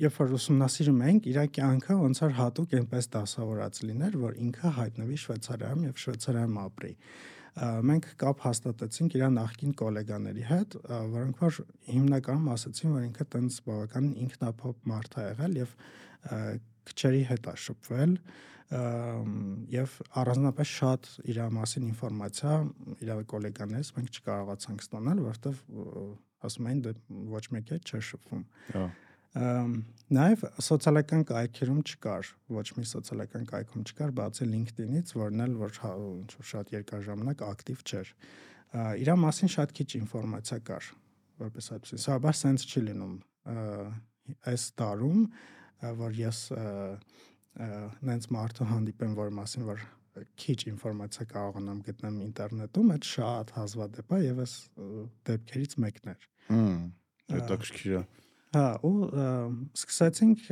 երբ 0.00 0.16
որ 0.20 0.30
ուսումնասիրում 0.38 1.00
ենք 1.10 1.26
իր 1.28 1.38
կյանքը 1.58 1.96
ոնց 2.00 2.20
որ 2.24 2.38
հատուկ 2.38 2.78
այնպես 2.78 3.10
դասավորած 3.16 3.80
լիներ, 3.90 4.14
որ 4.22 4.38
ինքը 4.46 4.70
հայտնվի 4.78 5.18
Շվեյցարիայում 5.24 5.82
եւ 5.90 6.00
Շվեյցարիայում 6.04 6.56
ապրի 6.62 6.92
մենք 7.58 8.06
կապ 8.20 8.44
հաստատեցինք 8.46 9.16
իր 9.18 9.24
նախկին 9.34 9.72
գոլեգաների 9.80 10.44
հետ, 10.50 10.76
որոնք 11.14 11.42
որ 11.44 11.58
հիմնականում 11.90 12.52
ասացին, 12.54 12.94
որ 12.94 13.06
ինքը 13.08 13.26
տենց 13.34 13.58
բավականին 13.66 14.14
ինքնափոփ 14.24 14.86
մարդ 14.90 15.18
է 15.18 15.26
եղել 15.26 15.58
եւ 15.60 15.74
քչերի 16.90 17.22
հետ 17.30 17.50
է 17.50 17.54
շփվել 17.66 18.16
եւ 19.74 19.94
առանձնապես 20.22 20.72
շատ 20.78 21.12
իր 21.26 21.38
մասին 21.58 21.86
ինֆորմացիա 21.90 22.56
իր 23.02 23.12
գոլեգաներից 23.34 23.92
մենք 23.98 24.18
չկարողացանք 24.20 24.84
ստանալ, 24.86 25.22
որովհետեւ 25.26 25.62
ասում 26.46 26.68
էին 26.70 26.82
դե 26.86 26.92
ոչ 27.34 27.44
մեկի 27.56 27.74
հետ 27.76 27.90
չէ 27.90 28.02
շփվում։ 28.10 28.44
Հա 28.76 28.84
Նաև 29.30 30.40
սոցիալական 30.58 31.20
կայքերում 31.28 31.82
չկար, 31.86 32.30
ոչ 32.50 32.64
մի 32.74 32.86
սոցիալական 32.90 33.44
կայքում 33.46 33.84
չկար, 33.86 34.12
բացի 34.18 34.46
LinkedIn-ից, 34.50 35.12
որն 35.14 35.44
էլ 35.44 35.52
որ 35.60 35.76
հա, 35.84 35.92
ինչ 36.16 36.30
որ 36.34 36.48
շատ 36.50 36.72
երկար 36.74 37.04
ժամանակ 37.06 37.44
ակտիվ 37.46 37.84
չէր։ 37.86 38.10
Իրա 39.04 39.14
մասին 39.22 39.52
շատ 39.54 39.74
քիչ 39.78 39.88
ինֆորմացիա 40.00 40.58
կար, 40.66 40.88
որպես 41.44 41.70
այդպես։ 41.76 42.04
Սա 42.06 42.18
բաց 42.26 42.40
sense 42.42 42.66
չի 42.66 42.82
լինում 42.90 43.14
այս 44.50 44.66
տարում, 44.82 45.22
որ 46.00 46.18
ես 46.18 46.40
նենց 48.10 48.28
մարդու 48.34 48.68
հանդիպեմ, 48.70 49.14
որ 49.18 49.30
մասին 49.38 49.66
որ 49.70 49.84
քիչ 50.42 50.58
ինֆորմացիա 50.74 51.26
կարողանամ 51.30 51.82
գտնեմ 51.86 52.16
ինտերնետում, 52.26 52.90
այդ 52.94 53.08
շատ 53.10 53.52
հազվադեպ 53.56 54.10
է 54.10 54.18
եւ 54.26 54.40
այս 54.44 54.54
դեպքերից 55.30 55.76
մեկն 55.84 56.10
էր։ 56.14 56.26
Հմ, 56.50 56.80
հետաքրքիր 57.30 57.94
է։ 58.00 58.02
Հա, 58.50 58.66
ու 58.82 58.92
սկսեցինք 59.78 60.46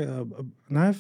նաև 0.70 0.98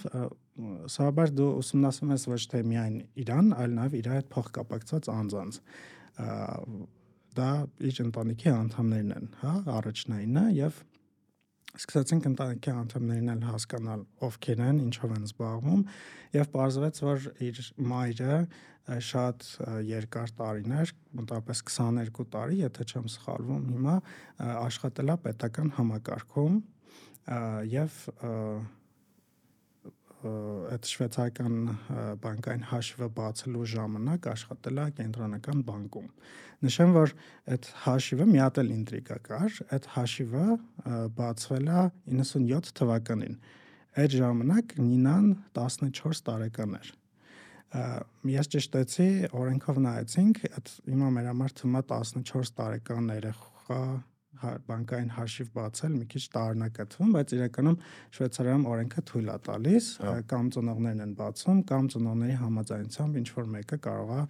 սովորաբար 0.90 1.32
դու 1.38 1.48
ուսումնասիրում 1.60 2.14
ես 2.16 2.24
ոչ 2.26 2.40
թե 2.50 2.62
միայն 2.66 2.94
իրան, 3.22 3.50
այլ 3.54 3.74
նաև 3.76 3.96
իր 3.98 4.08
հետ 4.16 4.30
փոխկապակցված 4.32 5.10
անձանց։ 5.12 5.58
Դա 7.38 7.50
իր 7.86 8.00
ընտանիքի 8.02 8.50
անդամներն 8.50 9.12
են, 9.14 9.28
հա, 9.44 9.52
առաջնայինը 9.78 10.42
եւ 10.58 10.80
սկսեցինք 11.78 12.26
ընտանիքի 12.32 12.72
անդամներին 12.74 13.30
էլ 13.34 13.44
հասկանալ 13.46 14.02
ովքեր 14.26 14.62
են, 14.64 14.80
ինչով 14.88 15.12
են 15.14 15.28
զբաղվում 15.28 15.84
եւ 16.34 16.50
պարզվեց, 16.54 17.00
որ 17.04 17.28
իր 17.46 17.60
մայրը 17.92 18.38
շատ 19.04 19.46
երկար 19.86 20.32
տարիներ, 20.40 20.92
մոտավորապես 21.20 21.62
22 21.68 22.26
տարի, 22.34 22.58
եթե 22.64 22.86
չեմ 22.88 23.06
սխալվում, 23.14 23.64
հիմա 23.76 23.96
աշխատել 24.48 25.12
է 25.12 25.16
պետական 25.28 25.72
համակարգում 25.78 26.58
եւ 27.28 27.96
այդ 30.68 30.88
շվեյցարական 30.90 31.56
բանկային 32.22 32.64
հաշիվը 32.68 33.08
բացելու 33.18 33.66
ժամանակ 33.72 34.28
աշխատել 34.32 34.80
է 34.82 34.86
կենտրոնական 34.98 35.60
բանկում։ 35.68 36.08
Նշեմ, 36.66 36.94
որ 36.96 37.12
այդ 37.54 37.68
հաշիվը 37.84 38.26
մի 38.32 38.40
հատ 38.42 38.60
էլ 38.62 38.72
ինտրիգա 38.74 39.18
կար, 39.28 39.58
այդ 39.76 39.88
հաշիվը 39.94 40.46
բացվել 41.20 41.70
է 41.70 41.84
97 42.18 42.72
թվականին։ 42.80 43.38
Այդ 43.98 44.18
ժամանակ 44.18 44.74
Նինան 44.88 45.30
14 45.58 46.24
տարեկան 46.28 46.76
էր։ 46.80 46.92
Ես 48.32 48.50
ճշտեցի, 48.54 49.08
օրենքով 49.38 49.80
նայեցինք, 49.84 50.44
այդ 50.58 50.70
հիմա 50.88 51.08
մեր 51.14 51.26
համար 51.28 51.56
թվում 51.58 51.78
է 51.78 51.82
14 51.92 52.54
տարեկան 52.58 53.10
երեխա 53.18 53.82
բանկային 54.68 55.10
հաշիվ 55.16 55.48
բացել 55.58 55.96
մի 55.98 56.06
քիչ 56.12 56.22
տարօրինակ 56.34 56.78
է 56.78 56.86
թվում, 56.94 57.10
բայց 57.18 57.34
իրականում 57.38 57.80
Շվեյցարիայում 58.18 58.68
օրենքը 58.72 59.04
թույլ 59.08 59.28
է 59.28 59.38
տալիս, 59.48 59.88
հա։ 60.04 60.14
կամ 60.32 60.52
ծնողներն 60.58 61.02
են 61.08 61.16
բացում, 61.18 61.58
կամ 61.68 61.90
ծնողների 61.94 62.36
համաձայնությամբ 62.44 63.18
ինչ 63.18 63.28
որ 63.38 63.50
մեկը 63.58 63.78
կարող 63.88 64.14
է 64.18 64.22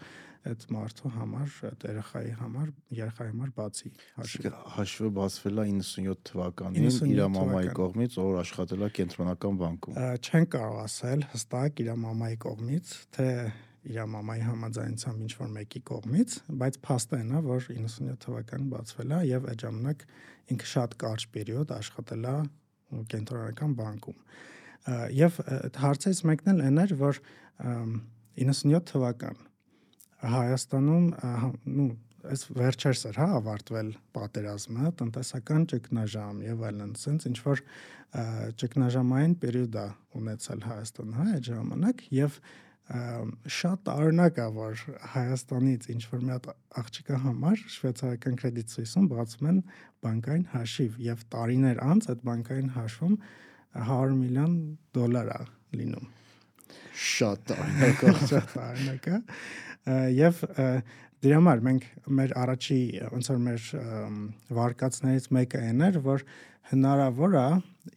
այդ 0.48 0.64
մարդու 0.72 1.10
համար, 1.12 1.54
այդ 1.68 1.84
երեխայի 1.88 2.30
համար, 2.38 2.68
երեխայի 2.94 3.32
համար 3.32 3.50
բացի 3.58 3.90
հաշիվը։ 4.18 4.52
Հաշիվը 4.76 5.10
բացվել 5.18 5.58
է 5.58 5.64
97 5.72 6.22
թվականին 6.28 6.86
իր 7.08 7.22
մամայի 7.34 7.72
կողմից, 7.78 8.18
որ 8.22 8.38
աշխատել 8.44 8.86
է 8.86 8.90
կենտրոնական 8.98 9.58
բանկում։ 9.62 9.98
Չեն 10.28 10.48
կարող 10.54 10.78
ասել 10.86 11.26
հստակ 11.34 11.82
իր 11.84 11.90
մամայի 12.06 12.38
կողմից, 12.46 12.94
թե 13.18 13.28
իր 13.88 14.07
մամայի 14.12 14.42
համաձայնությամբ 14.45 15.25
ինչ 15.25 15.35
որ 15.38 15.50
մեկի 15.54 15.80
կողմից, 15.88 16.35
բայց 16.61 16.78
փաստն 16.85 17.33
է, 17.33 17.42
որ 17.49 17.68
97 17.73 18.18
թվականին 18.25 18.71
բացվել 18.75 19.14
է 19.16 19.21
եւ 19.28 19.49
այդ 19.52 19.64
ժամանակ 19.64 20.04
ինքը 20.54 20.68
շատ 20.73 20.97
կարճ 21.02 21.26
պերիոդ 21.35 21.73
աշխատել 21.78 22.26
է 22.28 22.35
կենտրոնական 23.12 23.76
բանկում։ 23.78 24.18
Եվ 25.18 25.40
հարցից 25.85 26.21
մեկն 26.28 26.52
էլ 26.54 26.62
այն 26.68 26.83
էր, 26.85 26.95
որ 27.02 27.23
97 28.38 28.85
թվական 28.92 29.40
Հայաստանում 30.18 31.09
նու 31.78 31.90
այս 32.28 32.42
վերջերս 32.59 33.02
էր 33.09 33.18
հա 33.21 33.26
ավարտվել 33.38 33.90
պատերազմը, 34.16 34.88
տնտեսական 34.99 35.66
ճգնաժամ 35.71 36.40
եւ 36.42 36.64
այլն, 36.68 36.95
ասենց 36.99 37.26
ինչ 37.30 37.37
որ 37.45 37.62
ճգնաժամային 38.59 39.37
պերիոդ 39.42 39.78
է 39.78 39.85
ունեցել 40.18 40.64
Հայաստանը 40.66 41.18
հա 41.18 41.26
այդ 41.37 41.50
ժամանակ 41.52 42.02
եւ 42.18 42.40
շատ 42.88 43.83
տարօրինակ 43.85 44.38
է, 44.40 44.45
որ 44.57 44.83
Հայաստանից 45.12 45.88
ինչ 45.92 46.02
որ 46.09 46.21
մի 46.25 46.33
հատ 46.33 46.47
աղջիկա 46.80 47.18
համար 47.25 47.64
շվեյցարական 47.75 48.38
կրեդիտ 48.40 48.73
սույսում 48.75 49.09
բացում 49.12 49.49
են 49.50 49.59
բանկային 50.07 50.47
հաշիվ 50.54 50.97
եւ 51.04 51.25
տարիներ 51.35 51.83
անց 51.85 52.09
այդ 52.09 52.23
բանկային 52.28 52.71
հաշվում 52.78 53.18
100 53.88 54.16
միլիոն 54.23 54.54
դոլար 54.97 55.28
է 55.35 55.40
լինում։ 55.83 56.09
Շատ 57.09 57.45
տարօրինակ 57.52 58.00
է, 58.09 58.14
շատ 58.33 58.57
տարօրինակ 58.57 59.09
է։ 59.12 59.21
Եվ 60.18 60.42
դրա 61.18 61.38
համար 61.38 61.62
մենք 61.68 61.87
մեր 62.18 62.35
առաջի 62.40 62.80
ոնց 63.12 63.30
որ 63.35 63.38
մեր 63.45 63.68
վարկածներից 64.59 65.28
մեկը 65.35 65.62
այն 65.68 65.85
էր, 65.88 66.00
որ 66.09 66.25
հնարավոր 66.68 67.37
է 67.38 67.48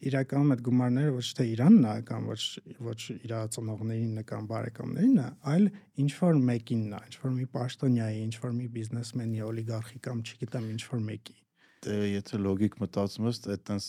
իրականում 0.08 0.52
այդ 0.54 0.62
գումարները 0.66 1.12
ոչ 1.16 1.26
թե 1.38 1.46
Իրանն 1.52 1.86
է 1.90 1.94
կամ 2.08 2.28
ոչ 2.30 2.42
ոչ 2.86 3.00
իր 3.12 3.34
ծնողներին 3.56 4.22
կամ 4.30 4.48
բարեկամներին 4.52 5.20
այլ 5.52 5.66
ինչ 6.04 6.10
որ 6.22 6.40
մեկինն 6.48 6.96
է, 6.96 7.02
ինչ 7.10 7.16
որ 7.22 7.34
մի 7.36 7.46
պաշտոնյայի, 7.56 8.22
ինչ 8.28 8.34
որ 8.46 8.54
մի 8.56 8.68
բիզնեսմենի, 8.76 9.42
օլիգարխի 9.48 10.00
կամ 10.08 10.24
չգիտեմ 10.24 10.70
ինչ 10.72 10.82
որ 10.92 11.04
մեկի։ 11.10 11.36
Դե 11.82 11.98
եթե 12.12 12.40
լոգիկ 12.46 12.74
մտածում 12.78 13.28
ես, 13.28 13.38
այդտենց 13.52 13.86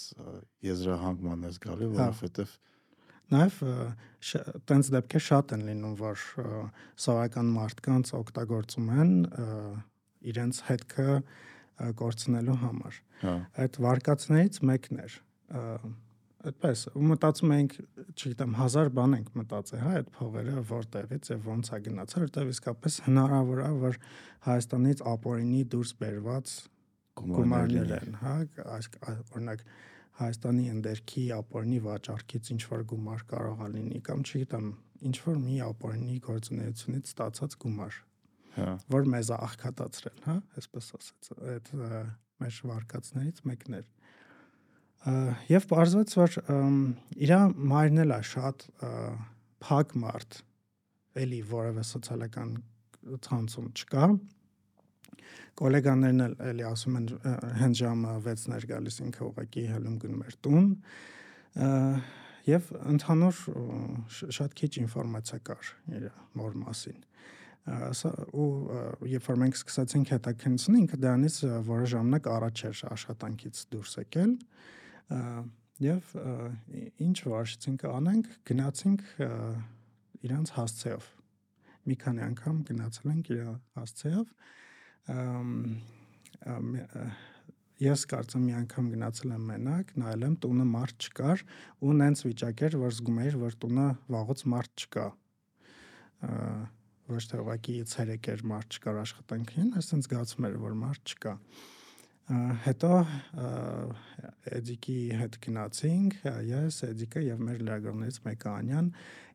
եզրահանգման 0.67 1.47
ես 1.47 1.59
գալի, 1.63 1.89
հա։ 1.93 1.97
որովհետև 2.03 2.59
Նաև 3.33 3.59
տենց 4.67 4.89
դեպքեր 4.93 5.23
շատ 5.25 5.53
են 5.55 5.63
լինում, 5.69 5.93
որ 6.01 6.23
սովորական 6.99 7.47
մարդկանց 7.55 8.11
օգտագործում 8.19 8.89
են 9.03 9.13
իրենց 10.33 10.59
հետքը 10.67 11.07
կորցնելու 12.03 12.57
համար։ 12.63 12.97
Հա։ 13.23 13.35
Այդ 13.63 13.79
վարկածներից 13.87 14.59
մեկն 14.69 15.03
էր 15.03 15.19
այդպես 16.43 16.81
ու 16.91 17.05
մտածում 17.07 17.51
էինք, 17.55 17.73
չգիտեմ, 18.13 18.55
հազար 18.59 18.89
բան 18.97 19.13
ենք 19.17 19.29
մտածել, 19.39 19.79
հա, 19.79 19.91
այդ 19.99 20.09
փողերը 20.17 20.63
որտեղից 20.73 21.29
եւ 21.31 21.47
ոնց 21.47 21.69
է 21.71 21.79
գնացել, 21.85 22.25
որտեղ 22.25 22.51
իսկապես 22.53 22.97
հնարավոր 23.07 23.61
է, 23.63 23.69
որ 23.83 23.99
Հայաստանից 24.43 25.03
ապօրինի 25.13 25.61
դուրս 25.73 25.93
բերված 26.03 26.53
գումարներ 27.23 27.93
են, 27.99 28.17
հա, 28.23 28.35
օրինակ 29.37 29.63
Հայաստանի 30.13 30.65
ընդերքի 30.73 31.23
ապօրինի 31.39 31.79
վաճառքից 31.87 32.49
ինչ 32.53 32.61
որ 32.73 32.83
գումար 32.91 33.23
կարող 33.31 33.63
է 33.63 33.69
լինի 33.73 34.01
կամ 34.09 34.25
չգիտեմ, 34.27 34.67
ինչ 35.09 35.15
որ 35.23 35.39
մի 35.47 35.55
ապօրինի 35.73 36.17
գործունեությունից 36.27 37.13
ստացած 37.13 37.55
գումար։ 37.63 37.97
որ 38.93 39.10
մեզ 39.13 39.31
աղքատացրել, 39.38 40.19
հա, 40.27 40.38
այսպես 40.62 40.89
ասած, 40.98 41.31
այդ 41.53 41.72
մեր 42.43 42.60
վարկածներից 42.69 43.43
մեկն 43.50 43.77
էր։ 43.79 43.88
Եվ 45.51 45.65
բարձրաց 45.74 46.15
որ 46.19 46.38
իր 47.27 47.33
մայրն 47.74 48.03
էլ 48.05 48.13
է 48.15 48.19
շատ 48.29 48.67
փակ 49.63 49.98
մարդ, 50.03 50.38
էլի 51.24 51.41
որևէ 51.50 51.83
սոցիալական 51.88 52.55
ցանցում 53.24 53.67
չկա 53.74 54.07
գոլեգաներն 55.60 56.24
էլ 56.25 56.36
էլի 56.50 56.65
ասում 56.65 56.95
են 57.00 57.07
հենց 57.60 57.79
ժամը 57.83 58.13
6-ն 58.25 58.55
էր 58.57 58.67
գալիս 58.72 59.00
ինքը 59.03 59.24
ուղակի 59.27 59.65
հելում 59.69 59.98
գնում 60.03 60.24
էր 60.25 60.38
տուն 60.48 60.69
եւ 62.50 62.72
ընդհանուր 62.93 63.41
շատ 64.39 64.55
քիչ 64.62 64.72
ինֆորմացիա 64.83 65.39
կար 65.50 65.72
իր 66.00 66.07
մոր 66.39 66.57
մասին 66.63 67.05
ու 67.63 69.08
երբ 69.08 69.27
որ 69.29 69.38
մենք 69.39 69.55
սկսեցինք 69.60 70.10
հետաքննեցնել 70.13 70.79
ինքը 70.84 70.98
դրանից 71.03 71.36
որը 71.70 71.86
ժամանակ 71.93 72.29
առաջ 72.34 72.63
էր 72.70 72.82
աշխատանքից 72.91 73.62
դուրս 73.72 73.93
եկել 74.03 74.32
եւ 75.84 76.10
ինչ 77.08 77.17
որոշեցինք 77.24 77.86
անենք 77.93 78.25
գնացինք 78.51 79.01
իրանց 80.27 80.53
հասցեով 80.60 81.03
մի 81.88 81.96
քանի 82.03 82.22
անգամ 82.27 82.60
գնացել 82.67 83.13
ենք 83.13 83.32
իր 83.34 83.41
հասցեով 83.79 84.27
ես 87.84 88.03
կարծեմ 88.12 88.43
մի 88.48 88.53
անգամ 88.60 88.86
գնացել 88.93 89.34
եմ 89.34 89.43
մենակ, 89.50 89.91
նայել 90.00 90.24
եմ 90.27 90.36
տունը 90.43 90.65
մարդ 90.70 91.08
չկար 91.08 91.43
ու 91.84 91.96
նենց 92.00 92.22
վիճակ 92.27 92.63
էր, 92.67 92.77
որ 92.84 92.93
զգում 93.00 93.17
էի, 93.24 93.34
որ 93.43 93.58
տունը 93.63 93.88
վաղուց 94.13 94.43
մարդ 94.53 94.84
չկա։ 94.84 95.05
ոչ 97.13 97.24
թե 97.32 97.39
ուղղակի 97.43 97.77
ցերեկ 97.93 98.29
էր 98.34 98.43
մարդ 98.53 98.77
չկար 98.77 99.00
աշխատանքին, 99.03 99.70
այսինքն 99.79 100.03
զգացում 100.08 100.48
էր, 100.50 100.58
որ 100.63 100.75
մարդ 100.84 101.13
չկա։ 101.13 101.34
հետո 102.63 102.91
Էդիկի 104.58 105.00
հետ 105.20 105.34
գնացինք, 105.43 106.13
ես, 106.48 106.77
Էդիկը 106.88 107.24
եւ 107.25 107.41
մեր 107.43 107.58
լրագրողներից 107.67 108.20
մեկը 108.24 108.50
Անյան 108.53 108.88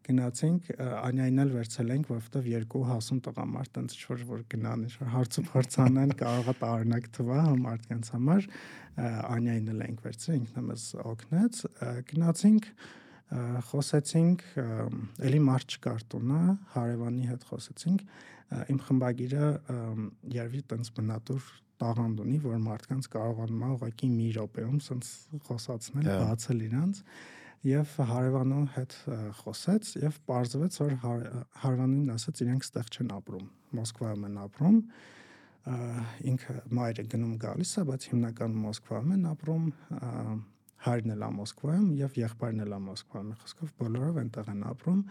գնացինք, 0.09 0.71
Անյային 0.81 1.43
էլ 1.43 1.51
վերցել 1.53 1.93
ենք, 1.95 2.09
որովհետեւ 2.15 2.49
երկու 2.49 2.83
հասուն 2.89 3.21
տղամարդ 3.27 3.73
տենց 3.77 3.97
ինչ-որ 3.99 4.23
որ 4.29 4.45
գնան, 4.55 4.85
ինչ-որ 4.89 5.11
հարց 5.15 5.39
ու 5.39 5.45
փորձանան, 5.49 6.15
կարողա 6.23 6.55
տարօրինակ 6.63 7.11
թվա 7.19 7.43
մարդկանց 7.67 8.11
համար, 8.15 8.49
Անյային 9.37 9.69
էլ 9.75 9.85
ենք 9.89 10.01
վերցրել, 10.09 10.39
ինքն 10.39 10.69
մեզ 10.69 10.87
օգնեց, 11.13 11.61
գնացինք 12.09 12.71
խոսեցինք, 13.69 14.45
ելի 15.29 15.41
մարդ 15.45 15.75
չկար 15.77 16.05
տունը, 16.13 16.43
հարևանի 16.75 17.27
հետ 17.29 17.43
խոսեցինք, 17.49 18.05
իմ 18.73 18.79
խմբագիրը 18.89 19.49
երևի 20.35 20.63
տենց 20.73 20.93
բնատուր 20.97 21.51
տաղանդ 21.79 22.23
ունի, 22.25 22.39
որ 22.43 22.63
մարդկանց 22.65 23.09
կարողանում 23.13 23.65
է 23.67 23.69
ուղղակի 23.75 24.09
մի 24.15 24.29
րոպեում 24.39 24.79
սենց 24.89 25.11
խոսացնել, 25.49 26.09
բացել 26.09 26.65
իրանց 26.69 27.03
եւ 27.69 27.93
հարևանու 28.09 28.65
հետ 28.75 28.97
խոսեց 29.43 29.93
եւ 29.99 30.19
պարզվեց 30.31 30.77
որ 30.79 30.93
հարևանին 31.05 32.13
ասաց 32.15 32.43
իրենք 32.45 32.67
ստեղ 32.69 32.91
չեն 32.95 33.09
ապրում 33.19 33.47
մոսկվայում 33.79 34.27
են 34.29 34.37
ապրում 34.45 34.77
ինքը 36.33 36.55
մայրը 36.79 37.05
գնում 37.15 37.35
գալիս 37.43 37.73
է 37.83 37.85
բայց 37.89 38.07
հիմնականում 38.13 38.63
մոսկվայում 38.69 39.11
են 39.17 39.27
ապրում 39.33 39.67
հայրն 40.87 41.15
էլ 41.17 41.27
է 41.27 41.31
մոսկվայում 41.39 41.91
եւ 41.99 42.19
եղբայրն 42.23 42.65
էլ 42.65 42.75
է 42.77 42.81
մոսկվայում 42.87 43.35
խոսքով 43.43 43.75
բոլորով 43.83 44.19
այնտեղ 44.23 44.51
են 44.55 44.65
ապրում 44.73 45.03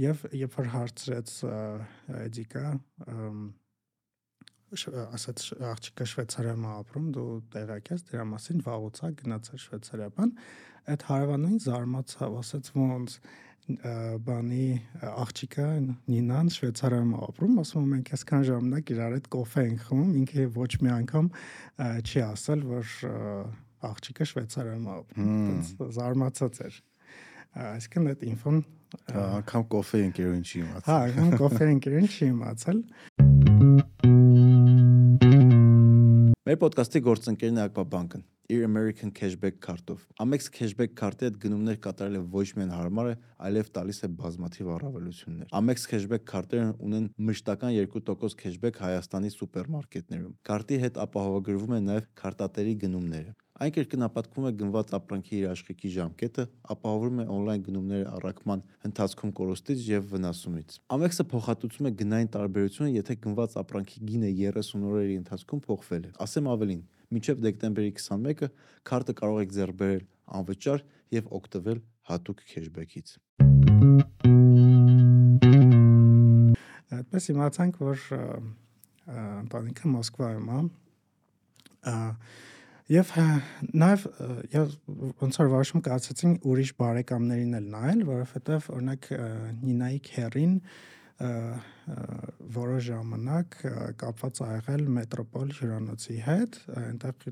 եւ 0.00 0.24
երբ 0.36 0.56
որ 0.60 0.70
հարցրեց 0.74 1.34
էդիկա 2.20 2.64
ասաց 4.70 5.44
աղջիկը 5.66 6.06
Շվեյցարիայում 6.06 6.66
ապրում, 6.70 7.06
դու 7.16 7.30
տեղյակ 7.54 7.88
ես 7.90 8.04
դրա 8.10 8.26
մասին, 8.30 8.60
վաղուց 8.66 9.00
է 9.02 9.08
գնացել 9.20 9.62
Շվեյցարիան։ 9.64 10.34
Այդ 10.94 11.06
հարևանին 11.10 11.56
զարմացավ, 11.64 12.36
ասաց 12.40 12.70
ոնց 12.76 13.16
բանի 14.26 14.68
աղջիկը 15.10 15.66
Նինան 16.10 16.52
Շվեյցարիայում 16.54 17.10
ապրում, 17.26 17.58
ասում 17.64 17.82
եմ 17.82 17.90
մենք 17.94 18.12
այսքան 18.14 18.46
ժամանակ 18.50 18.94
իրար 18.94 19.16
հետ 19.18 19.26
կոֆե 19.34 19.64
ենք 19.70 19.84
խմում, 19.90 20.14
ինքը 20.20 20.46
ոչ 20.54 20.70
մի 20.80 20.92
անգամ 21.00 21.32
չի 22.06 22.24
ասել, 22.30 22.64
որ 22.70 22.94
աղջիկը 23.88 24.24
Շվեյցարիայում 24.30 24.88
ապրում։ 24.94 25.90
Զարմացած 25.96 26.60
էր 26.66 26.74
այսինքն 27.50 28.10
այդ 28.10 28.20
ինֆոն 28.30 28.58
անգամ 29.20 29.64
կոֆե 29.74 29.98
ընկերոջին 30.06 30.44
չի 30.46 30.58
իմացել։ 30.60 30.90
Հա, 30.90 30.98
անգամ 31.10 31.30
կոֆե 31.40 31.70
ընկերոջին 31.74 32.10
չի 32.10 32.24
իմացել։ 32.30 32.78
Մեր 36.50 36.60
ոդկասթի 36.66 37.02
գործընկերն 37.06 37.58
է 37.60 37.64
Ակվաբանկն 37.70 38.22
իր 38.50 38.64
American 38.66 39.10
Cashback 39.14 39.60
քարտով։ 39.62 40.00
Amex 40.22 40.48
Cashback 40.50 40.94
քարտի 40.98 41.28
հետ 41.28 41.36
գնումներ 41.44 41.76
կատարելը 41.84 42.22
ոչ 42.32 42.46
միայն 42.56 42.72
հարմար 42.74 43.10
է, 43.10 43.12
այլև 43.46 43.70
տալիս 43.76 44.00
է 44.06 44.10
բազմաթիվ 44.22 44.70
առավելություններ։ 44.76 45.52
Amex 45.60 45.86
Cashback 45.90 46.26
քարտերն 46.30 46.72
ունեն 46.88 47.06
մշտական 47.30 47.76
2% 47.78 48.40
cashback 48.42 48.80
Հայաստանի 48.82 49.30
սուպերմարկետներում։ 49.36 50.34
Քարտի 50.50 50.80
հետ 50.86 50.98
ապահովագրվում 51.06 51.76
է 51.78 51.80
նաև 51.90 52.10
քարտատերի 52.24 52.74
գնումները։ 52.86 53.36
Այն 53.60 53.72
կրկնապատկվում 53.76 54.44
է 54.48 54.50
գնված 54.56 54.92
ապրանքի 54.96 55.38
երաշխիքի 55.42 55.88
ժամկետը, 55.92 56.44
ապահովում 56.72 57.18
է 57.20 57.24
on-line 57.28 57.64
գնումների 57.66 58.06
առաքման 58.08 58.62
ընթացքում 58.88 59.32
կորստից 59.36 59.82
եւ 59.84 60.06
վնասումից։ 60.14 60.76
Amex-ը 60.96 61.26
փոխհատուցում 61.28 61.88
է 61.90 61.92
գնային 62.00 62.30
տարբերությունը, 62.36 62.88
եթե 62.94 63.16
գնված 63.26 63.56
ապրանքի 63.60 64.00
գինը 64.08 64.30
30 64.40 64.86
օրերի 64.90 65.18
ընթացքում 65.20 65.60
փոխվել 65.66 66.06
է։ 66.08 66.12
Ասեմ 66.24 66.48
ավելին, 66.56 66.80
մինչև 67.12 67.42
դեկտեմբերի 67.44 67.92
21-ը 68.00 68.48
քարտը 68.88 69.14
կարող 69.20 69.42
եք 69.44 69.52
ձեռք 69.60 69.76
բերել 69.84 70.04
անվճար 70.40 70.84
եւ 71.20 71.28
օգտվել 71.36 71.82
հատուկ 72.08 72.40
քեշբեքից։ 72.48 73.08
Այդպես 76.96 77.28
իմացանք, 77.36 77.84
որ 77.84 78.08
ընտանիքը 79.44 79.92
Մոսկվայում 80.00 80.48
է 80.54 80.62
Եվ 82.90 83.10
նաև 83.70 84.04
եւ 84.50 84.70
ոնց 85.20 85.36
որ 85.38 85.50
որոշում 85.52 85.82
կայացեցին 85.86 86.32
ուրիշ 86.50 86.72
բարեկամներին 86.80 87.52
էլ 87.60 87.68
նայել, 87.74 88.00
որովհետեւ 88.08 88.66
օրինակ 88.74 89.06
Նինայի 89.60 90.00
քերին 90.08 90.56
որոշ 92.56 92.82
ժամանակ 92.88 93.56
կապված 94.00 94.40
ա 94.40 94.48
եղել 94.56 94.84
մետրոպոլ 94.96 95.54
հյուրանոցի 95.60 96.16
հետ, 96.26 96.58
այնտեղ 96.80 97.24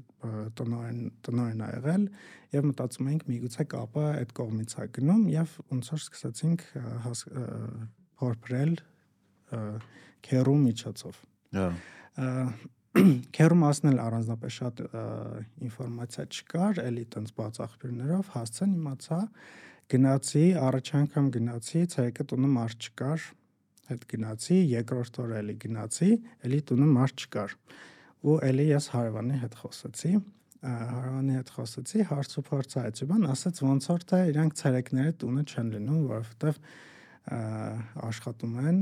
տնօրեն 0.60 1.02
տնօրեն 1.26 1.64
ա 1.64 1.70
եղել 1.72 2.06
եւ 2.54 2.68
մտածում 2.68 3.10
էինք 3.12 3.28
միգուցե 3.32 3.68
կապը 3.74 4.06
այդ 4.12 4.34
կողմից 4.38 4.74
է 4.78 4.88
գնում 4.98 5.28
եւ 5.34 5.54
ոնց 5.72 5.92
որ 5.94 6.02
սկսեցինք 6.04 6.66
փորփրել 8.22 8.74
քերու 10.28 10.58
միջոցով։ 10.68 11.22
Հա 11.58 11.70
Քերու 13.36 13.58
մասն 13.58 13.88
էլ 13.92 13.98
առանձնապես 14.02 14.54
շատ 14.58 14.80
ինֆորմացիա 15.68 16.24
չկար, 16.28 16.80
էլի 16.82 17.04
տենց 17.14 17.32
բաց 17.38 17.60
աղբյուրներով 17.64 18.30
հասցան 18.34 18.72
իմացա 18.78 19.18
գնացի, 19.92 20.44
առաջ 20.68 20.90
անգամ 20.98 21.28
գնացի, 21.36 21.82
ցայկը 21.94 22.26
տունը 22.32 22.50
մարդ 22.54 22.88
չկար, 22.88 23.28
հետ 23.88 24.02
գնացի, 24.12 24.58
երկրորդ 24.72 25.20
օրը 25.22 25.38
էլի 25.38 25.54
գնացի, 25.64 26.10
էլի 26.48 26.58
տունը 26.68 26.88
մարդ 26.98 27.24
չկար։ 27.24 27.54
Ու 28.28 28.36
էլի 28.48 28.66
ես 28.68 28.90
հարևանի 28.92 29.38
հետ 29.44 29.56
խոսեցի, 29.62 30.12
հարևանի 30.68 31.38
հետ 31.38 31.50
խոսեցի, 31.54 32.04
հարց 32.08 32.32
ու 32.34 32.44
փորձ 32.48 32.76
այցի 32.82 33.08
բան, 33.08 33.26
ասաց 33.32 33.60
ոնց 33.68 33.88
որ 33.88 34.06
թե 34.10 34.20
իրանք 34.32 34.56
ցերեկները 34.58 35.12
տունը 35.22 35.44
չեն 35.48 35.68
լինում, 35.78 36.00
որովհետև 36.08 36.58
աշխատում 37.28 38.54
են, 38.68 38.78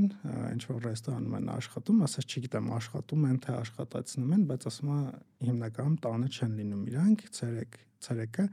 ինչ 0.52 0.62
որ 0.70 0.84
ռեստորանում 0.86 1.36
են 1.38 1.48
աշխատում, 1.56 2.02
ասես 2.06 2.26
չգիտեմ, 2.30 2.68
աշխատում 2.76 3.24
են 3.26 3.38
թե 3.46 3.54
աշխատացնում 3.56 4.34
են, 4.36 4.44
բայց 4.50 4.66
ասում 4.70 4.92
է 4.96 5.00
հիմնականում 5.46 5.96
տանը 6.06 6.30
չեն 6.36 6.52
լինում 6.60 6.84
իրանք, 6.92 7.24
ցերեկ, 7.36 7.78
ցերեկը 8.06 8.46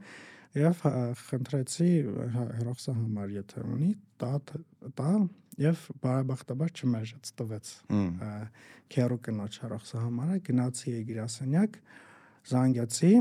եւ 0.54 0.82
խնդրեցի 1.24 1.88
հերոսը 2.34 2.96
համար 2.98 3.32
եթե 3.34 3.64
ունի, 3.74 3.90
տա 4.22 4.32
տա 4.98 5.12
եւ 5.60 5.86
բարեբախտաբար 6.02 6.74
չմերժեց 6.74 7.30
տվեց 7.38 7.70
քերու 8.94 9.18
կնոջ 9.28 9.58
հերոսը 9.64 10.02
համար 10.02 10.34
գնացի 10.48 10.94
եգրասենյակ 10.94 11.78
զանգեցի 12.50 13.12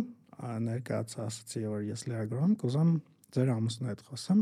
ներկայացա 0.67 1.25
ասացի 1.27 1.63
որ 1.69 1.85
ես 1.91 2.05
եմ 2.09 2.55
կուզեմ 2.63 2.93
ձեր 3.37 3.51
ամուսնու 3.53 3.89
հետ 3.91 4.05
խոսեմ 4.09 4.41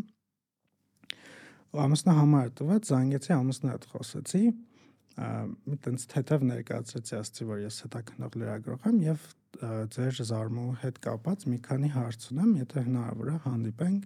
ամուսնա 1.71 2.15
համար 2.17 2.51
տված 2.59 2.89
զանգեցի 2.91 3.33
ամուսնա 3.37 3.71
հետ 3.71 3.87
խոսեցի 3.91 4.43
մի 5.21 5.77
տենց 5.85 6.03
թեթև 6.11 6.43
ներկայացրեցի 6.49 7.15
ասացի 7.19 7.47
որ 7.47 7.61
ես 7.65 7.77
հետաքնող 7.85 8.35
լրագրող 8.41 8.85
եմ 8.91 8.99
եւ 9.05 9.25
ձեր 9.95 10.19
զարմու 10.31 10.67
հետ 10.81 10.99
կապած 11.05 11.47
մի 11.51 11.57
քանի 11.67 11.89
հարց 11.95 12.27
ունեմ 12.31 12.51
եթե 12.61 12.85
հնարավոր 12.87 13.31
է 13.31 13.39
հանդիպենք 13.45 14.05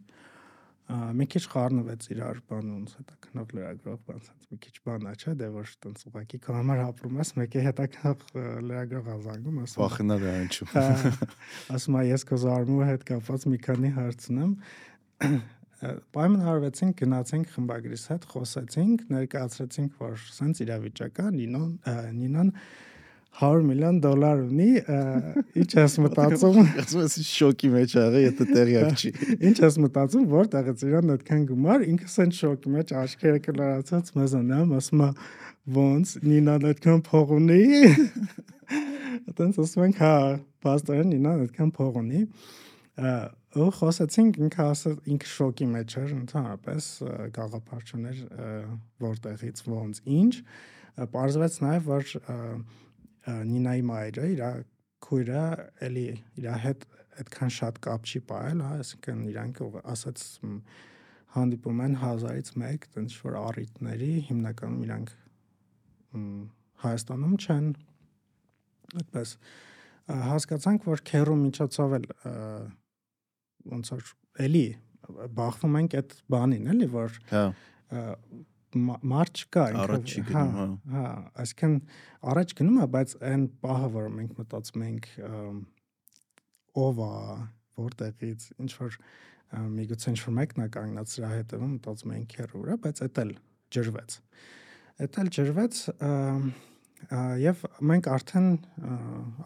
մի 0.85 1.25
քիչ 1.33 1.41
խառնվեց 1.49 2.07
իրար 2.13 2.39
բան 2.49 2.67
ոնց 2.75 2.91
հետաքնող 2.99 3.53
լրագրող 3.57 4.01
բան 4.05 4.19
ասած 4.21 4.49
մի 4.51 4.57
քիչ 4.65 4.75
բան 4.85 5.07
է 5.09 5.13
չէ 5.15 5.33
դե 5.39 5.47
որ 5.55 5.71
տենց 5.85 6.03
ուղակի 6.09 6.39
քո 6.45 6.57
համար 6.57 6.81
ապրում 6.85 7.17
ես 7.21 7.31
մեկի 7.39 7.63
հետաքնող 7.65 8.25
լրագրող 8.69 9.09
ազանգում 9.15 9.57
ասում 9.65 9.81
վախենալ 9.81 10.25
է 10.25 10.33
անչու 10.35 10.67
ասում 11.79 11.97
ես 12.05 12.27
քո 12.29 12.39
զարմու 12.45 12.85
հետ 12.91 13.07
կապած 13.09 13.47
մի 13.49 13.59
քանի 13.65 13.91
հարց 13.97 14.29
ունեմ 14.35 14.53
պայմանավորվեցինք, 16.15 16.97
գնացինք 17.01 17.53
խմբագրիս 17.55 18.03
հետ, 18.11 18.25
խոսեցինք, 18.31 19.05
ներկայացրեցինք, 19.11 19.95
որ 20.05 20.19
սենց 20.35 20.61
իրավիճակ 20.65 21.19
է, 21.19 21.25
Նինոն 21.35 21.71
Նինան 22.15 22.51
100 23.35 23.65
միլիոն 23.67 23.97
դոլար 23.99 24.41
ունի, 24.45 24.69
ինչ 25.59 25.71
ես 25.75 25.97
մտածում։ 26.05 26.59
Ասում 26.79 27.01
ես 27.03 27.15
շոկի 27.27 27.71
մեջ 27.73 27.95
ա 27.95 28.03
եղել, 28.05 28.23
եթե 28.23 28.47
տեղյակ 28.51 29.01
չի։ 29.01 29.11
Ինչ 29.49 29.55
ես 29.65 29.77
մտածում, 29.83 30.27
որտեղից 30.31 30.85
իրան 30.87 31.13
այդքան 31.15 31.41
գումար, 31.49 31.83
ինքը 31.91 32.11
սենց 32.15 32.39
շոկի 32.39 32.73
մեջ 32.75 32.93
աչքերը 33.01 33.41
կլարացած 33.49 34.13
մեզանամ, 34.15 34.71
ասում 34.79 35.03
է 35.03 35.09
ոնց 35.75 36.15
Նինան 36.23 36.67
այդքան 36.71 37.03
փող 37.09 37.35
ունի։ 37.35 37.61
Այդտենց 39.25 39.59
ասում 39.65 39.85
ենք, 39.89 39.99
հա, 40.05 40.15
բաստորեն 40.65 41.11
Նինան 41.11 41.43
այդքան 41.45 41.75
փող 41.75 41.99
ունի 42.05 42.21
ու 43.55 43.67
խոսեցինք 43.79 44.39
ինքը 44.45 44.63
ասել 44.75 44.95
ինքը 45.15 45.29
շոկի 45.31 45.67
մեջ 45.75 45.95
էր 46.01 46.13
ընդհանրապես 46.15 46.87
գաղափար 47.35 47.85
չուներ 47.91 48.23
որտեղից 49.05 49.61
ոնց 49.71 50.01
ինչ 50.19 50.33
Պարզվեց 51.15 51.59
նաև 51.65 51.87
որ 51.91 52.11
Նինայի 53.25 53.85
մայրը 53.89 54.27
իր 54.35 54.43
քույրը 55.05 55.45
էլի 55.85 56.05
իր 56.39 56.49
հետ 56.65 56.85
այդքան 57.21 57.51
շատ 57.55 57.79
կապ 57.85 58.07
չի 58.09 58.21
ողել, 58.29 58.61
հա, 58.65 58.77
այսինքն 58.83 59.19
իրանք 59.31 59.59
ասած 59.93 60.23
հանդիպում 61.35 61.81
են 61.85 61.97
1000-ից 62.01 62.51
1 62.59 62.87
տենց 62.95 63.17
որ 63.25 63.37
առիթների, 63.41 64.11
հիմնականում 64.29 64.83
իրանք 64.85 65.13
Հայաստանում 66.85 67.35
չեն։ 67.43 67.69
Այդպես 69.01 69.31
հասկացանք, 70.29 70.87
որ 70.91 71.03
քերու 71.09 71.37
միջոցով 71.43 71.95
էլ 71.99 72.07
ոնց 73.71 73.93
որ 73.95 74.11
էլի 74.45 74.65
բախվում 75.37 75.79
ենք 75.79 75.95
այդ 75.99 76.13
բանին, 76.33 76.69
էլի, 76.75 76.87
որ 76.95 77.17
հա 77.31 77.45
մարդ 78.75 79.41
չկա 79.45 79.65
ինքը 79.71 79.83
առաջ 79.85 80.11
չի 80.11 80.21
գնում, 80.27 80.55
հա։ 80.55 80.65
Հա, 80.95 81.11
այսինքն 81.43 81.75
առաջ 82.31 82.53
գնում 82.59 82.79
է, 82.81 82.87
բայց 82.95 83.13
այն 83.29 83.45
պահը, 83.63 83.89
որ 83.95 84.09
մենք 84.15 84.33
մտածում 84.41 84.83
ենք 84.85 85.07
ով 86.83 86.99
է, 87.05 87.11
որտեղից, 87.85 88.47
ինչ 88.65 88.71
որ 88.81 88.97
միգուցե 89.75 90.11
ինչ 90.11 90.19
որ 90.25 90.35
մեկն 90.39 90.65
է 90.65 90.67
կանգնած 90.75 91.15
սրա 91.15 91.31
հետևում, 91.35 91.73
մտածում 91.75 92.15
ենք 92.15 92.35
քերը 92.35 92.61
վրա, 92.65 92.77
բայց 92.85 93.01
դա 93.05 93.25
էլ 93.25 93.33
ջրվեց։ 93.75 94.17
Դա 95.05 95.23
էլ 95.23 95.31
ջրվեց 95.35 95.81
եւ 97.41 97.61
մենք 97.85 98.07
արդեն 98.15 98.47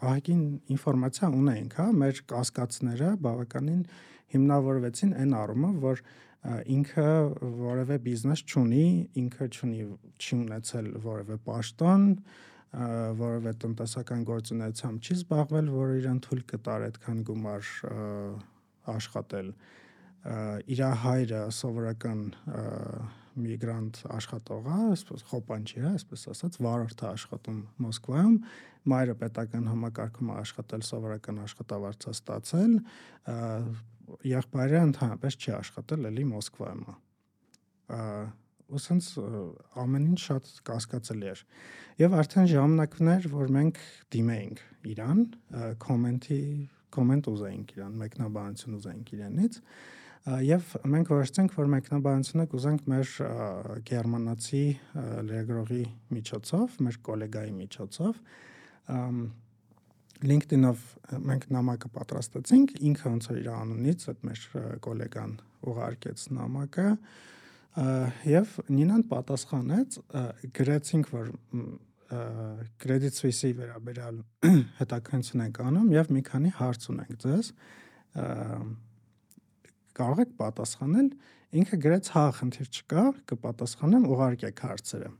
ահագին 0.00 0.44
ինֆորմացիա 0.74 1.30
ունեինք, 1.40 1.76
հա, 1.80 1.86
մեր 2.00 2.20
կասկածները 2.30 3.10
բավականին 3.26 3.82
հիմնավորվեցին 4.34 5.14
այն 5.20 5.34
առումով, 5.40 5.80
որ 5.84 6.02
ինքը 6.72 7.08
որևէ 7.60 7.98
բիզնես 8.06 8.42
չունի, 8.48 8.86
ինքը 9.20 9.48
չունի 9.50 9.82
չի 10.16 10.38
ունեցել 10.40 10.86
որևէ 11.04 11.36
պաշտոն, 11.44 12.06
որևէ 13.20 13.52
տնտեսական 13.64 14.24
գործունեությամբ 14.30 15.04
չի 15.04 15.16
զբաղվել, 15.18 15.70
որ 15.74 15.94
իրան 16.00 16.20
թույլ 16.24 16.42
կտար 16.54 16.86
այդքան 16.88 17.22
գումար 17.28 17.70
աշխատել։ 18.94 19.52
Իր 20.70 20.82
հայրը 21.02 21.42
սովորական 21.56 22.22
միգրանտ 23.44 24.00
աշխատող 24.16 24.66
է, 24.70 24.78
այսպես 24.94 25.24
խոպանչի 25.30 25.80
է, 25.80 25.86
այսպես 25.90 26.26
ասած, 26.34 26.58
վարորդ 26.66 27.04
է 27.04 27.06
աշխատում 27.10 27.60
Մոսկվայում, 27.84 28.36
մայրը 28.90 29.14
պետական 29.20 29.70
համակարգում 29.70 30.30
է 30.30 30.36
աշխատել, 30.40 30.84
սովորական 30.90 31.40
աշխատավարձ 31.44 32.06
է 32.10 32.14
ստացել, 32.16 32.76
եղբայրը 34.30 34.84
ընդհանրապես 34.90 35.38
չի 35.40 35.54
աշխատել 35.60 36.10
էլի 36.10 36.28
Մոսկվայում 36.30 36.84
է 36.90 36.98
ու 38.70 38.78
սենց 38.78 39.06
ամեն 39.82 40.04
ինչ 40.12 40.18
շատ 40.22 40.50
կասկածելի 40.68 41.30
էր 41.30 41.40
եւ 42.00 42.12
արդեն 42.20 42.50
ժամանակներ 42.52 43.26
որ 43.32 43.50
մենք 43.56 43.80
դիմեինք 44.14 44.60
իրան 44.92 45.22
կոմենտի 45.84 46.42
կոմենտ 46.94 47.30
ուզեինք 47.32 47.74
իրան 47.76 47.96
մեկնաբանություն 48.04 48.76
ուզեինք 48.78 49.12
իրանից 49.16 49.58
եւ 50.26 50.74
մենք 50.84 51.10
որոշեցինք 51.14 51.54
որ 51.56 51.68
մեկնաբանությունը 51.74 52.44
կուզենք 52.52 52.88
մեր 52.92 53.12
գերմանացի 53.88 54.64
լրագրողի 55.30 55.84
միջոցով 56.16 56.74
մեր 56.86 56.98
գոլեգայի 57.08 57.54
միջոցով 57.60 58.20
LinkedIn-ով 60.20 60.80
մենք 61.24 61.46
նամակը 61.56 61.88
պատրաստեցինք, 61.94 62.74
ինքը 62.90 63.12
ոնց 63.14 63.28
էր 63.30 63.38
իր 63.40 63.46
անունից 63.54 64.02
այդ 64.10 64.24
մեր 64.28 64.42
գոլեգան 64.84 65.32
ուղարկեց 65.70 66.24
նամակը 66.36 66.88
եւ 68.28 68.52
Նինան 68.76 69.04
պատասխանեց, 69.14 69.96
գրեցինք, 70.60 71.12
որ 71.14 71.32
Credit 72.82 73.14
Suisse-ի 73.14 73.54
վերաբերյալ 73.54 74.16
հետաքննություն 74.80 75.44
ենք 75.46 75.60
անում 75.62 75.90
եւ 75.94 76.08
մի 76.16 76.22
քանի 76.26 76.50
հարց 76.58 76.86
ունենք 76.90 77.20
ձեզ 77.24 77.52
կարող 80.00 80.22
եք 80.24 80.36
պատասխանել 80.40 81.08
ինքը 81.60 81.78
գրեց 81.84 82.12
հա 82.14 82.24
խնդիր 82.40 82.68
չկա 82.70 83.04
կպատասխանեմ 83.30 84.06
ուղարկեք 84.14 84.62
հարցերը 84.66 85.10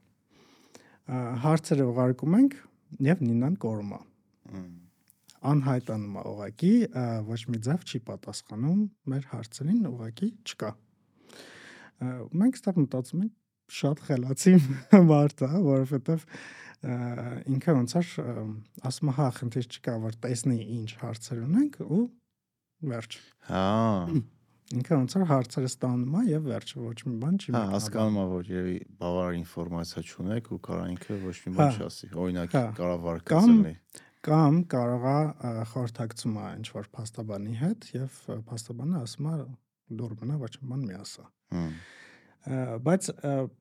հարցերը 1.45 1.87
ուղարկում 1.91 2.37
ենք 2.41 2.55
եւ 3.07 3.25
նինան 3.27 3.57
կորում 3.65 3.91
է 3.97 4.01
անհայտանում 5.51 6.17
է 6.21 6.25
ուղակի 6.31 6.73
ոչ 7.27 7.41
մի 7.51 7.61
ձև 7.67 7.85
չի 7.89 8.01
պատասխանում 8.11 8.81
մեր 9.11 9.29
հարցերին 9.31 9.85
ուղակի 9.91 10.31
չկա 10.51 10.73
մենք 12.41 12.59
ստավ 12.61 12.81
մտածում 12.85 13.23
ենք 13.27 13.37
շատ 13.81 14.03
խելացի 14.07 14.55
մարդ 15.11 15.45
է 15.47 15.51
որովհետեւ 15.67 16.27
ինքը 17.55 17.77
ոնց 17.77 17.97
էր 18.01 18.13
ասում 18.91 19.15
հա 19.19 19.29
խնդիր 19.39 19.71
չկա 19.71 19.97
որ 20.05 20.19
տեսնի 20.25 20.61
ինչ 20.81 20.91
հարցեր 21.03 21.43
ունենք 21.47 21.81
ու 21.87 22.05
վերջ 22.93 23.19
հա 23.51 23.65
ինքը 24.71 24.97
ոնց 25.01 25.15
էր 25.19 25.25
հարցերը 25.31 25.69
ստանում 25.71 26.13
է 26.15 26.23
եւ 26.31 26.45
վերջ 26.51 26.73
ոչ 26.79 26.99
մի 27.07 27.15
բան 27.25 27.39
չի 27.41 27.55
հա 27.57 27.63
հասկանում 27.73 28.19
է 28.21 28.27
որ 28.31 28.51
երևի 28.51 28.77
բավարար 29.01 29.39
ինֆորմացիա 29.41 30.03
չունեք 30.07 30.51
ու 30.55 30.59
կարա 30.67 30.85
ինքը 30.95 31.17
ոչ 31.25 31.35
մի 31.41 31.53
բան 31.57 31.73
հա, 31.75 31.81
չասի 31.81 32.11
օրինակ 32.25 32.55
հա, 32.55 32.63
կարա 32.79 32.97
վարկածելի 33.07 33.75
կամ 34.31 34.61
կարող 34.71 35.07
է 35.11 35.53
խորհրդակցում 35.73 36.39
է 36.39 36.47
ինչ 36.61 36.67
որ 36.77 36.89
փաստաբանի 36.95 37.55
հետ 37.61 37.89
եւ 37.97 38.19
փաստաբանը 38.51 39.01
ասում 39.01 39.31
է 39.31 39.37
դուր 40.01 40.17
մնա 40.21 40.41
ոչ 40.45 40.53
մի 40.61 40.71
բան 40.71 40.83
մի 40.87 40.99
ասա 41.01 41.25
բայց 42.87 43.09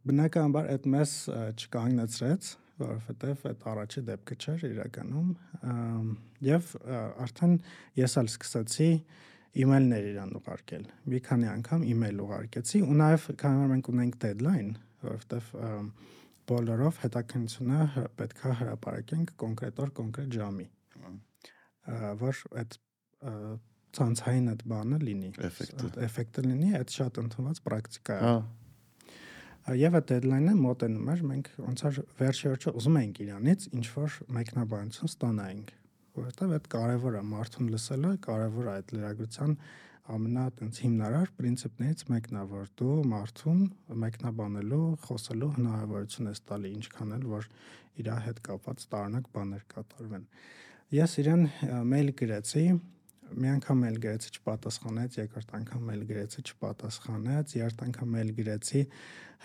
բնականաբար 0.09 0.67
այդ 0.75 0.89
մեզ 0.93 1.13
չկանգնեցրեց 1.57 2.51
որովհետև 2.79 3.41
այդ 3.49 3.65
առաջի 3.73 4.03
դեպքը 4.09 4.37
չէր 4.39 4.61
իրականում 4.69 5.31
եւ 6.47 6.69
արդեն 7.25 7.57
ես 7.99 8.15
ալ 8.21 8.29
սկսեցի 8.29 8.91
email-ներ 9.57 10.07
իրան 10.11 10.35
ուղարկել 10.39 10.85
մի 11.09 11.19
քանի 11.25 11.49
անգամ 11.53 11.85
email 11.93 12.21
ուղարկեցի 12.25 12.81
ու 12.85 12.97
նաեւ 12.99 13.25
քանի 13.41 13.61
որ 13.63 13.71
մենք 13.73 13.89
ունենք 13.93 14.19
deadline 14.25 14.71
որովհետև 15.05 15.49
բոլորով 16.49 17.01
հետաքննությունը 17.05 18.05
պետքա 18.19 18.53
հրապարակենք 18.59 19.33
կոնկրետ 19.43 19.81
օր 19.85 19.91
կոնկրետ 19.99 20.37
ժամի 20.39 20.67
որ 22.21 22.43
այդ 22.61 22.79
ցանցային 23.99 24.49
այդ 24.53 24.63
բանը 24.69 24.97
լինի 25.01 25.29
էֆեկտը 25.49 25.91
էֆեկտը 26.05 26.45
լինի 26.45 26.71
այդ 26.79 26.95
շատ 26.99 27.21
ընդունված 27.23 27.61
պրակտիկա 27.65 28.17
է 28.19 28.25
հա 28.25 28.37
եւ 29.79 29.97
այդ 29.99 30.07
deadline-ը 30.09 30.53
մոտենում 30.59 31.09
էր 31.13 31.23
մենք 31.29 31.49
ոնց 31.61 31.81
որ 31.85 31.97
վերջի 32.19 32.45
վերջը 32.49 32.71
ուզում 32.79 32.97
էինք 32.99 33.19
իրանից 33.25 33.65
ինչ 33.79 33.85
որ 33.95 34.15
մեկնաբանություն 34.37 35.09
ստանայինք 35.09 35.73
որովհետեւ 36.19 36.55
այդ 36.59 36.67
կարևոր 36.73 37.19
է 37.19 37.21
մարդուն 37.29 37.69
լսելը 37.73 38.11
կարևոր 38.25 38.69
է 38.69 38.73
այդ 38.75 38.93
լրագրության 38.95 39.55
ամենա 40.09 40.43
տենց 40.59 40.79
հիմնարար 40.83 41.31
princip-ներից 41.37 42.05
մեկն 42.09 42.39
է, 42.39 42.43
որ 42.49 42.69
դու 42.81 42.93
մարդուն 43.11 43.59
մեկնաբանելու, 44.03 44.85
խոսելու 45.05 45.49
հնարավորություն 45.59 46.31
ես 46.31 46.41
տալի 46.49 46.71
ինչքան 46.79 47.13
էլ 47.19 47.27
որ 47.29 47.49
իր 48.01 48.09
հետ 48.25 48.39
կապված 48.47 48.85
տարօրինակ 48.93 49.29
բաներ 49.35 49.65
կատարվեն։ 49.73 50.25
Ես 50.97 51.15
իրեն 51.21 51.45
մեյլ 51.93 52.11
գրեցի, 52.19 52.63
մի 53.35 53.49
անգամ 53.55 53.81
մեյլ 53.83 53.97
գրեցի 54.05 54.31
չպատասխանեց, 54.39 55.17
երկրորդ 55.19 55.51
անգամ 55.59 55.83
մեյլ 55.89 56.05
գրեցի 56.09 56.43
չպատասխանեց, 56.49 57.55
երրորդ 57.59 57.83
անգամ 57.89 58.13
մեյլ 58.15 58.31
գրեցի, 58.39 58.81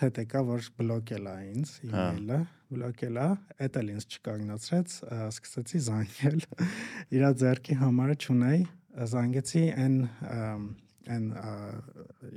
հետ 0.01 0.19
եկա 0.25 0.41
որ 0.49 0.69
բլոկել 0.79 1.29
է 1.31 1.35
ինձ 1.55 1.73
հա։ 1.91 2.05
email-ը, 2.05 2.39
բլոկել 2.75 3.19
է, 3.25 3.27
էդ 3.65 3.77
էլ 3.81 3.91
ինձ 3.95 4.07
չկանգնացրեց, 4.15 4.95
սկսեցի 5.35 5.83
զանգել։ 5.85 6.39
Իրա 7.15 7.29
ձեռքի 7.45 7.77
համարը 7.85 8.17
չունեի, 8.25 8.65
զանգեցի 9.15 9.63
այն 9.85 9.95
այն 11.15 11.25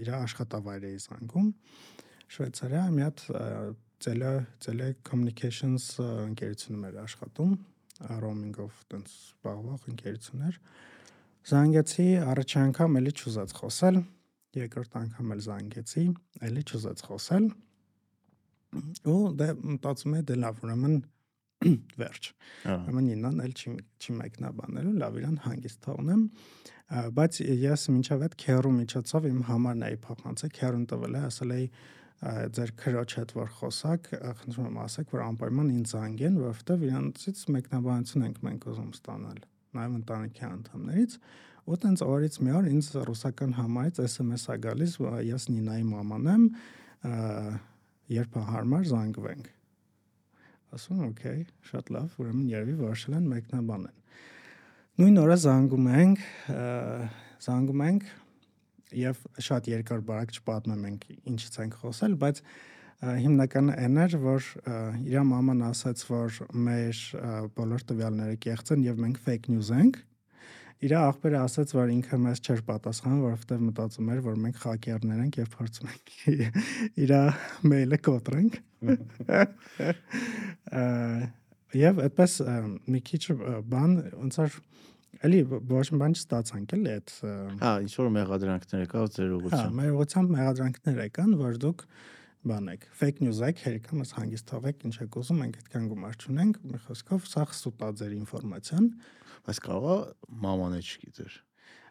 իր 0.02 0.10
աշխատավայրի 0.18 0.90
զանգում 1.04 1.52
Շվեյցարիա 2.34 2.82
մի 2.92 3.04
հատ 3.06 3.22
Tele 4.04 4.32
Telecommunications 4.64 5.86
ընկերությունում 6.02 6.84
էր 6.90 6.98
աշխատում 7.04 7.54
roaming-ով 8.24 8.82
տենց 8.92 9.14
զբաղվող 9.14 9.86
ընկերություններ 9.92 10.58
զանգեցի 11.48 12.06
առաջի 12.28 12.58
անգամ 12.68 12.98
էլի 13.02 13.12
չուզած 13.18 13.58
խոսել 13.58 14.00
երկրորդ 14.56 14.96
անգամ 15.02 15.34
էլ 15.34 15.42
զանգեցի, 15.44 16.04
ելի 16.48 16.62
չուզեց 16.68 17.02
խոսել։ 17.08 17.46
Ու 19.12 19.20
դե 19.40 19.48
մտածում 19.58 20.16
եմ 20.18 20.24
դե 20.28 20.36
լավ, 20.44 20.62
ուրեմն 20.64 20.96
վերջ։ 22.00 22.30
Ուրեմն 22.72 23.10
իննան 23.14 23.42
էլ 23.44 23.52
չի 23.58 23.74
չի 23.98 24.16
մեկնաբանելու, 24.18 24.94
լավ 25.02 25.20
իրան 25.20 25.38
հանգիստ 25.44 25.80
թողնեմ։ 25.88 26.24
Բայց 27.18 27.40
ես 27.64 27.86
մինչև 27.92 28.24
այդ 28.28 28.36
քերու 28.44 28.74
միջոցով 28.78 29.28
իմ 29.28 29.40
համարն 29.48 29.86
էի 29.88 29.98
փոխանցել, 30.08 30.52
քերուն 30.58 30.86
տվել 30.92 31.18
է, 31.18 31.22
ասել 31.28 31.54
էի 31.58 31.66
ձեր 32.58 32.72
քրոջ 32.82 33.14
հետ 33.18 33.34
որ 33.38 33.52
խոսակ, 33.58 34.08
խնդրում 34.40 34.70
եմ 34.72 34.80
ասեք, 34.84 35.12
որ 35.14 35.22
անպայման 35.28 35.68
ինձ 35.76 35.92
զանգեն, 35.92 36.40
որովհետև 36.48 36.88
իրանցից 36.88 37.44
մեկնաբանություն 37.58 38.26
ենք 38.28 38.42
մենք 38.48 38.66
ուզում 38.72 38.90
ստանալ 38.98 39.44
նաև 39.76 39.98
ընտանիքի 39.98 40.44
անդամներից 40.48 41.16
ու 41.68 41.76
տենց 41.82 42.02
օրից 42.06 42.36
մի 42.40 42.54
օր 42.58 42.68
ինձ 42.72 42.86
ռուսական 43.08 43.50
համայից 43.58 44.00
SMS 44.06 44.46
է 44.48 44.56
գալիս, 44.64 44.94
ես 45.28 45.48
Նինայի 45.52 45.84
մաման 45.88 46.28
եմ, 46.32 46.44
երբ 48.14 48.38
հարմար 48.48 48.86
զանգվենք։ 48.88 49.50
Ասում 50.78 50.98
եմ, 50.98 51.10
օքեյ, 51.12 51.42
շատ 51.68 51.92
լավ, 51.96 52.16
ուրեմն 52.22 52.48
երևի 52.52 52.74
որոշել 52.78 53.18
են 53.18 53.28
մեկնաբանել։ 53.34 53.94
Նույն 54.98 55.20
օրը 55.22 55.36
զանգում 55.44 55.86
ենք, 55.98 56.24
զանգում 57.44 57.84
ենք 57.88 58.08
եւ 58.98 59.20
շատ 59.48 59.68
երկար 59.70 60.02
բարակ 60.08 60.34
չպատմեմ 60.38 60.84
ենք 60.88 61.06
ինչից 61.28 61.58
ենք 61.64 61.76
խոսել, 61.82 62.16
բայց 62.24 62.40
հիմնականը 62.98 63.74
այն 63.78 63.98
էր, 64.04 64.14
որ 64.22 64.46
իր 65.06 65.24
մաման 65.28 65.60
ասաց, 65.68 66.04
որ 66.08 66.38
մեր 66.66 67.02
բոլոր 67.58 67.84
տվյալները 67.92 68.38
կեղծ 68.42 68.72
են 68.74 68.86
եւ 68.88 69.02
մենք 69.04 69.20
fake 69.26 69.52
news 69.52 69.70
ենք 69.74 70.00
իր 70.78 70.92
աղբերը 70.94 71.38
ասաց, 71.42 71.72
որ 71.74 71.90
ինքը 71.90 72.16
մեզ 72.22 72.40
չէր 72.44 72.60
պատասխանում, 72.68 73.22
որովհետև 73.24 73.62
մտածում 73.66 74.10
էր, 74.14 74.20
որ 74.26 74.36
մենք 74.44 74.60
խակերներ 74.62 75.22
ենք 75.24 75.38
եւ 75.40 75.48
փորձում 75.56 75.88
ենք 75.90 76.06
իր 77.04 77.14
մեյլը 77.72 77.98
կոտրենք։ 78.08 78.58
Եվ 81.78 81.98
այդպես 82.06 82.32
մի 82.94 83.00
քիչ 83.08 83.22
բան 83.74 83.92
ոնց 84.22 84.38
որ 84.42 84.50
Էլի 85.24 85.40
ոչ 85.48 85.86
մի 85.90 85.98
բան 85.98 86.12
չստացանք 86.14 86.72
էլի 86.76 86.90
այդ 86.94 87.12
Հա, 87.58 87.70
ինչ 87.82 87.92
որ 87.98 88.08
մեղադրանքներ 88.14 88.82
եկավ 88.84 89.06
ձեր 89.16 89.30
ուղղությամբ։ 89.38 89.64
Հա, 89.64 89.72
մեր 89.78 89.94
ուղղությամբ 89.96 90.28
մեղադրանքներ 90.36 91.00
եկան, 91.02 91.32
որ 91.40 91.56
դուք 91.64 91.80
բան 92.46 92.70
եք, 92.74 92.86
fake 92.94 93.24
news 93.24 93.42
եք, 93.42 93.64
հերիքա 93.66 93.98
մեզ 93.98 94.14
հանգիստ 94.18 94.48
թողեք, 94.52 94.86
ինչ 94.88 94.94
եք 95.04 95.18
ուզում, 95.18 95.42
մենք 95.42 95.58
այդքան 95.58 95.90
գումար 95.90 96.18
չունենք, 96.22 96.62
մի 96.68 96.80
խոսքով 96.86 97.28
սա 97.32 97.44
սուտա 97.58 97.90
ձեր 97.98 98.14
ինֆորմացիան։ 98.18 98.88
Բայց 99.48 99.60
կարողա 99.66 99.98
մաման 100.46 100.78
էլ 100.78 100.88
չգիտեր 100.88 101.38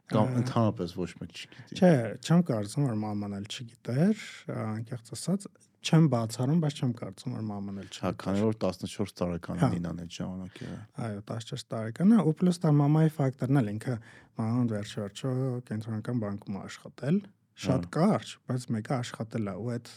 կամ 0.07 0.37
ընդհանրապես 0.39 0.91
ոչ 0.95 1.09
մեկ 1.19 1.31
չգիտի։ 1.35 1.77
Չէ, 1.77 1.89
չեմ 2.23 2.43
կարծում 2.47 2.85
որ 2.87 2.99
մաման 3.01 3.33
էլ 3.37 3.47
չգիտեր, 3.51 4.21
անկեղծ 4.55 5.09
ասած, 5.17 5.47
չեմ 5.83 6.07
բացառում, 6.13 6.61
բայց 6.63 6.77
չեմ 6.77 6.93
կարծում 7.01 7.35
որ 7.35 7.43
մաման 7.47 7.81
էլ 7.81 7.89
չգիտեր։ 7.89 8.05
Հա, 8.07 8.11
քանի 8.23 8.45
որ 8.47 8.57
14 8.63 9.15
տարեկան 9.19 9.59
հա։ 9.59 9.67
է 9.67 9.75
Նինան 9.75 9.99
այդ 10.03 10.15
ժամանակ 10.17 10.61
era։ 10.63 10.79
Այո, 11.07 11.21
14 11.27 11.67
տարեկան 11.75 12.15
է, 12.15 12.19
ու 12.23 12.35
պլյուս 12.39 12.61
դա 12.63 12.73
մամայի 12.79 13.13
ֆակտորն 13.17 13.61
էլ 13.61 13.71
ինքը 13.75 13.95
մաման 14.39 14.71
վերջ-վերջո 14.71 15.33
կենտրոնական 15.67 16.23
բանկում 16.23 16.59
աշխատել, 16.63 17.21
շատ 17.67 17.87
հա։ 17.87 17.93
կարճ, 17.97 18.33
բայց 18.47 18.67
մեկը 18.77 18.95
աշխատել 18.97 19.51
է 19.51 19.55
ու 19.57 19.71
այդ 19.75 19.93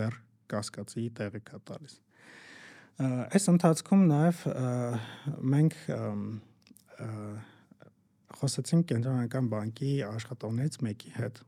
դեռ 0.00 0.20
կասկածի 0.52 1.06
տեղի 1.18 1.42
կա 1.46 1.60
տալիս։ 1.70 1.96
Այս 3.06 3.50
ընթացքում 3.52 4.04
նաև 4.12 4.44
մենք 5.52 5.74
խոսեցինք 8.36 8.86
կենտրոնական 8.92 9.50
բանկի 9.52 9.92
աշխատողներից 10.06 10.80
մեկի 10.86 11.12
հետ 11.16 11.42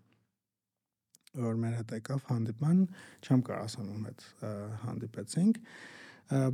որ 1.38 1.58
մեր 1.62 1.74
հետ 1.78 1.94
եկավ 1.98 2.24
հանդիպման, 2.28 2.78
չեմ 3.24 3.42
կարող 3.48 3.64
ասեմ 3.68 3.88
ում 3.94 4.06
հետ 4.08 4.24
հանդիպեցինք, 4.84 5.60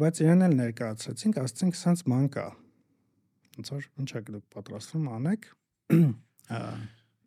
բայց 0.03 0.21
իրեն 0.25 0.47
էլ 0.47 0.57
ներկայացրեցինք, 0.61 1.39
ասացինք, 1.45 1.79
սենց 1.79 2.05
ման 2.11 2.27
կա։ 2.35 2.47
Ոնց 3.55 3.71
որ 3.75 3.89
ինչ 4.03 4.11
եք 4.19 4.31
դուք 4.35 4.47
պատրաստվում 4.55 5.09
անեք։ 5.15 5.49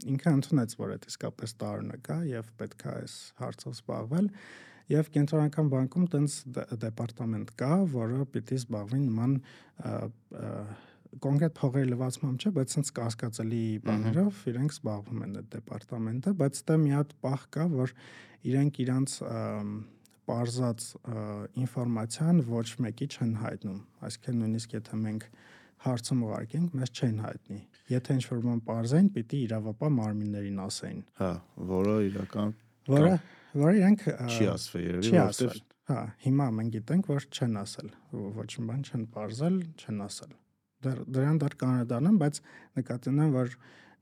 Ինքը 0.06 0.34
ընդունեց, 0.38 0.74
որ 0.78 0.94
այդ 0.96 1.06
իսկապես 1.10 1.54
տարօրինակ 1.62 2.02
կա 2.06 2.18
եւ 2.30 2.50
պետք 2.60 2.84
է 2.86 2.90
այս 2.98 3.16
հարցով 3.42 3.78
զբաղվել 3.78 4.28
եւ 4.88 5.10
կենտրոնական 5.16 5.72
բանկում 5.74 6.06
տենց 6.14 6.36
դեպարտամենտ 6.84 7.50
կա, 7.60 7.72
որը 7.96 8.28
պիտի 8.36 8.60
զբաղվի 8.62 9.00
նման 9.08 9.34
կոնկրետ 11.24 11.54
փողերի 11.58 11.90
լվացմամբ 11.92 12.44
չէ, 12.44 12.52
բայց 12.58 12.74
sense 12.78 12.94
կասկածելի 12.98 13.66
բաներով 13.88 14.42
իրենք 14.52 14.74
զբաղվում 14.78 15.22
են 15.26 15.36
այդ 15.42 15.52
դեպարտամենտը, 15.56 16.34
բայց 16.42 16.62
դա 16.68 16.78
մի 16.84 16.92
հատ 16.94 17.14
պահ 17.26 17.46
կա, 17.58 17.68
որ 17.74 17.94
իրենք 18.52 18.80
իրանց 18.84 19.16
parzած 20.28 20.88
ինֆորմացիան 21.64 22.42
ոչ 22.52 22.68
մեկի 22.86 23.08
չեն 23.16 23.34
հայտնում։ 23.44 23.80
Այսինքն 24.08 24.42
նույնիսկ 24.44 24.76
եթե 24.78 25.00
մենք 25.08 25.30
հարցում 25.86 26.24
ուղարկենք, 26.28 26.76
մեզ 26.78 26.94
չեն 26.98 27.20
հայտնի։ 27.28 27.60
Եթե 27.94 28.18
ինչ-որ 28.18 28.42
բան 28.48 28.62
parzեն, 28.68 29.10
պիտի 29.18 29.42
իրավապահ 29.48 29.94
մարմիններին 29.98 30.62
ասեին։ 30.68 31.04
Հա, 31.22 31.32
որը 31.72 31.96
իրական 32.08 32.56
որը 32.88 33.14
որը 33.58 33.78
իրենք 33.78 34.04
չի 34.08 34.50
ասվել 34.58 34.88
երևի, 34.88 35.14
որովհետև 35.18 35.66
Հա, 35.88 36.02
հիմա 36.20 36.46
մենք 36.52 36.74
գիտենք, 36.74 37.06
որ 37.14 37.26
չեն 37.32 37.54
ասել, 37.62 37.92
ոչ 38.36 38.48
մի 38.58 38.66
բան 38.68 38.82
չեն 38.90 39.04
parzel, 39.14 39.60
չեն 39.80 40.02
ասել 40.04 40.34
դեռ 40.84 41.02
դրան 41.16 41.40
դեռ 41.42 41.56
կանադանեմ, 41.62 42.18
բայց 42.22 42.40
նկատի 42.78 43.12
ունեմ, 43.14 43.34
որ 43.38 43.54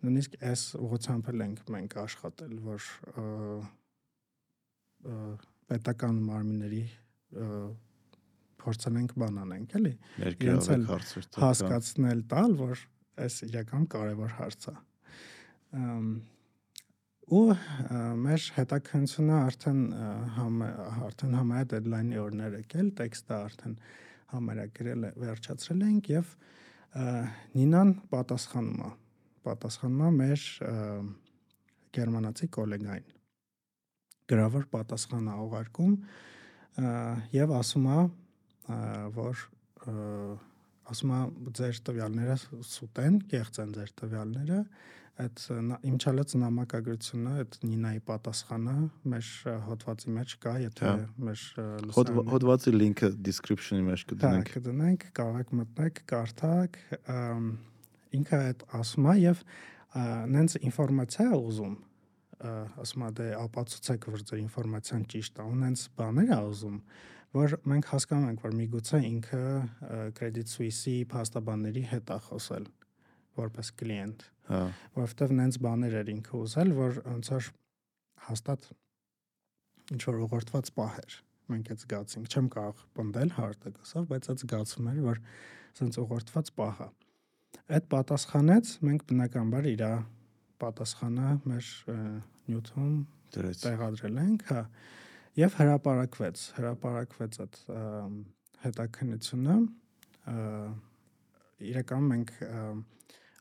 նույնիսկ 0.06 0.38
այս 0.50 0.64
ուղղությամբ 0.82 1.30
էլ 1.32 1.44
ենք 1.46 1.62
մենք 1.76 1.96
աշխատել, 2.04 2.56
որ 2.66 2.90
պետական 5.70 6.20
մարմինների 6.26 6.84
փորձել 8.66 9.00
ենք 9.02 9.16
բան 9.22 9.40
անենք, 9.46 9.76
էլի։ 9.80 9.94
Իրենց 10.46 10.70
էլ 10.76 10.86
հասկացնել 11.40 12.24
տալ, 12.32 12.56
որ 12.62 12.86
այս 13.26 13.36
իրական 13.50 13.86
կարևոր 13.96 14.36
հարց 14.40 14.68
է։ 14.72 14.76
ու 17.36 17.46
մեր 18.22 18.44
հետաքննությունը 18.56 19.38
արդեն 19.38 19.80
համ 20.36 20.60
արդեն 20.66 21.38
համայա 21.40 21.70
դեդլայնի 21.72 22.20
օրներ 22.22 22.58
եկել, 22.60 22.92
տեքստը 23.00 23.36
արդեն 23.38 23.80
համարակրել 24.36 25.08
վերջացրել 25.24 25.88
ենք 25.90 26.12
եւ 26.14 26.36
Նինան 27.56 27.90
պատասխանում 28.14 28.84
է 28.86 28.92
պատասխանում 29.46 30.04
է 30.06 30.12
մեր 30.20 30.44
գերմանացի 31.96 32.48
գոլեգային 32.56 33.10
գրավոր 34.32 34.68
պատասխան 34.74 35.28
է 35.28 35.36
ուղարկում 35.46 35.98
եւ 37.36 37.54
ասում 37.60 37.90
է 37.96 37.98
որ 39.16 39.46
ասում 40.86 41.14
է 41.16 41.22
ձեր 41.58 41.80
տվյալները 41.88 42.36
սուտ 42.70 43.02
են, 43.06 43.18
կեղծ 43.32 43.60
են 43.64 43.74
ձեր 43.76 43.92
տվյալները, 44.02 44.60
այդ 45.16 45.44
իմ 45.88 45.96
չալած 45.96 46.34
նամակագրությունը, 46.42 47.34
այդ 47.42 47.58
Նինայի 47.66 48.02
պատասխանը 48.10 48.76
մեր 49.14 49.30
հոդվածի 49.66 50.14
մեջ 50.16 50.34
կա, 50.44 50.56
եթե 50.66 50.90
հա։ 50.90 50.96
մեր 51.30 51.44
հոդվածի 52.34 52.74
լինքը 52.76 53.10
description-ի 53.30 53.86
մեջ 53.88 54.04
կդնենք։ 54.12 54.52
Հա, 54.52 54.60
կդնենք, 54.60 55.08
կարող 55.20 55.40
եք 55.46 55.54
մտնեք, 55.62 56.04
կարդաք, 56.12 56.80
ինքը 58.20 58.42
այդ 58.50 58.68
ասում 58.82 59.08
է 59.08 59.16
եւ 59.24 59.44
նենց 60.36 60.58
ինֆորմացիա 60.68 61.28
է 61.32 61.42
ուզում 61.46 61.76
ասում 62.84 63.04
է 63.06 63.10
դե 63.16 63.28
ապացուցեք 63.40 64.08
որ 64.12 64.24
ձեր 64.28 64.40
ինֆորմացիան 64.44 65.04
ճիշտ 65.14 65.38
է, 65.40 65.46
ունենց 65.56 65.84
բաներ 65.96 66.34
է 66.36 66.40
ուզում 66.52 66.80
որ 67.36 67.58
մենք 67.68 67.92
հասկանում 67.92 68.30
ենք, 68.32 68.46
որ 68.46 68.56
միգուցե 68.62 69.02
ինքը 69.10 69.44
Credit 70.20 70.52
Suisse-ի 70.56 70.96
փաստաբանների 71.12 71.84
հետ 71.92 72.16
է 72.16 72.20
խոսել 72.30 72.72
որպես 73.36 73.72
կլիենտ 73.82 74.26
Հա։ 74.46 74.62
Որովհետև 74.96 75.32
նենց 75.40 75.58
բաներ 75.66 75.94
էր 76.02 76.10
ինքը 76.14 76.34
ուզել, 76.38 76.74
որ 76.78 76.98
ոնց 77.06 77.30
որ 77.34 77.48
հաստատ 78.26 78.68
ինչ 79.96 80.02
որ 80.06 80.20
ուղղորդված 80.26 80.70
պահ 80.76 81.00
էր։ 81.02 81.16
Մենք 81.46 81.72
այդ 81.74 81.82
զգացինք, 81.86 82.30
չեմ 82.30 82.50
կարող 82.56 82.84
պնդել 82.98 83.32
հարտակասով, 83.38 84.06
բայց 84.12 84.30
այդ 84.34 84.44
զգացում 84.44 84.90
էր, 84.92 85.00
որ 85.06 85.22
սենց 85.80 86.00
ուղղորդված 86.04 86.52
պահ 86.60 86.84
է։ 86.86 86.90
Այդ 87.76 87.90
պատասխանեց, 87.96 88.72
մենք 88.86 89.06
բնականաբար 89.10 89.70
իր 89.74 89.84
պատասխանը 90.62 91.30
մեր 91.50 91.70
նյութում 92.46 92.94
դրեց 93.36 93.66
տեղադրել 93.66 94.20
ենք, 94.26 94.46
հա, 94.50 94.62
եւ 95.40 95.56
հրապարակվեց, 95.60 96.44
հրապարակվեց 96.60 97.40
այդ 97.46 97.62
հետաքննությունը 98.66 99.56
իրականում 101.72 102.12
մենք 102.16 102.36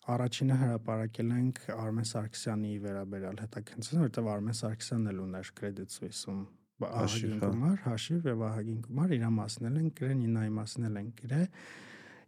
Առաջինը 0.04 0.56
հրապարակել 0.60 1.30
ենք 1.32 1.58
Արմեն 1.72 2.06
Սարգսյանի 2.10 2.72
վերաբերյալ 2.82 3.38
հետաքննությունը, 3.40 4.02
որտեղ 4.04 4.26
Արմեն 4.34 4.56
Սարգսյանն 4.58 5.10
էլ 5.14 5.22
ուներ 5.22 5.50
Credit 5.60 5.94
Suisse-ում 5.94 6.42
ահագին 6.84 7.32
հա։ 7.38 7.48
գումար, 7.48 7.78
հաշիվ 7.84 8.28
եւ 8.28 8.44
ահագին 8.48 8.82
գումար 8.84 9.14
իր 9.16 9.24
մասնել 9.38 9.78
են 9.80 9.88
գրել, 10.00 10.18
Նինայի 10.20 10.52
մասնել 10.58 10.98
են 11.00 11.08
գրել։ 11.20 11.46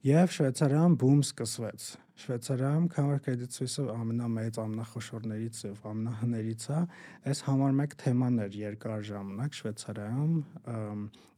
Եվ 0.06 0.34
Շվեյցարիայում 0.36 0.92
բում 1.02 1.22
սկսվեց։ 1.24 1.84
Շվեյցարիայում 2.22 2.84
Suisse-ը 3.56 3.84
ամենամեծ, 3.90 4.58
ամենախոշորներից 4.62 5.62
եւ 5.66 5.80
ամենահներից 5.90 6.66
է, 6.70 6.82
այս 7.26 7.40
համար 7.46 7.72
մեկ 7.80 7.96
թեման 8.02 8.38
էր 8.44 8.58
երկար 8.60 9.02
ժամանակ 9.08 9.56
Շվեյցարիայում, 9.58 10.36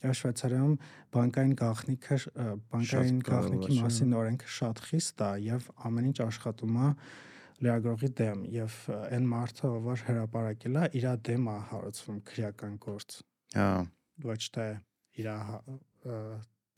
եւ 0.05 0.19
Շվեյցարիայում 0.21 0.75
բանկային 1.17 1.55
գաղտնիքը 1.63 2.19
բանկային 2.75 3.23
գաղտնիքի 3.31 3.79
մասին 3.87 4.13
օրենքը 4.21 4.53
շատ 4.59 4.85
խիստ 4.91 5.25
է 5.25 5.31
եւ 5.47 5.71
ամեն 5.89 6.11
ինչ 6.13 6.19
աշխատում 6.29 6.77
է 6.79 6.91
լրագրողի 7.65 8.13
դեմ 8.21 8.45
եւ 8.59 8.77
այն 8.99 9.33
մարդը, 9.33 9.73
ով 9.79 10.05
հրապարակել 10.11 10.77
է, 10.77 10.85
իր 11.01 11.09
դեմ 11.31 11.49
է 11.49 11.57
հարուցվում 11.73 12.21
քրեական 12.29 12.77
գործ։ 12.85 13.19
Հա։ 13.57 13.73
Ոչ 14.29 14.43
թե 14.59 14.69
իր 15.25 15.33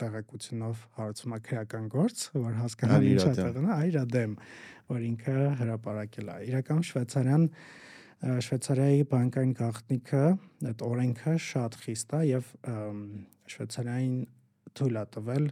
տեղեկությունով 0.00 0.82
հարուցում 0.96 1.36
է 1.36 1.40
քրեական 1.46 1.86
գործ, 1.92 2.24
որ 2.40 2.56
հասկանալ 2.60 3.06
ինչ 3.10 3.22
է 3.22 3.32
տեղն 3.40 3.70
իր 3.90 3.98
դեմ, 4.16 4.34
որ 4.90 5.06
ինքը 5.10 5.36
հրապարակել 5.60 6.30
է։ 6.34 6.36
Իրական 6.50 6.82
շվեյցարյան 6.90 7.46
Շվեյցարիայի 8.20 9.04
բանկային 9.08 9.52
գաղտնիքը 9.56 10.24
այդ 10.70 10.82
օրենքը 10.84 11.34
շատ 11.40 11.76
խիստ 11.84 12.10
է 12.18 12.20
եւ 12.28 12.50
Շվեյցարիային 13.54 14.16
թույլ 14.76 14.98
է 15.00 15.04
տվել 15.14 15.46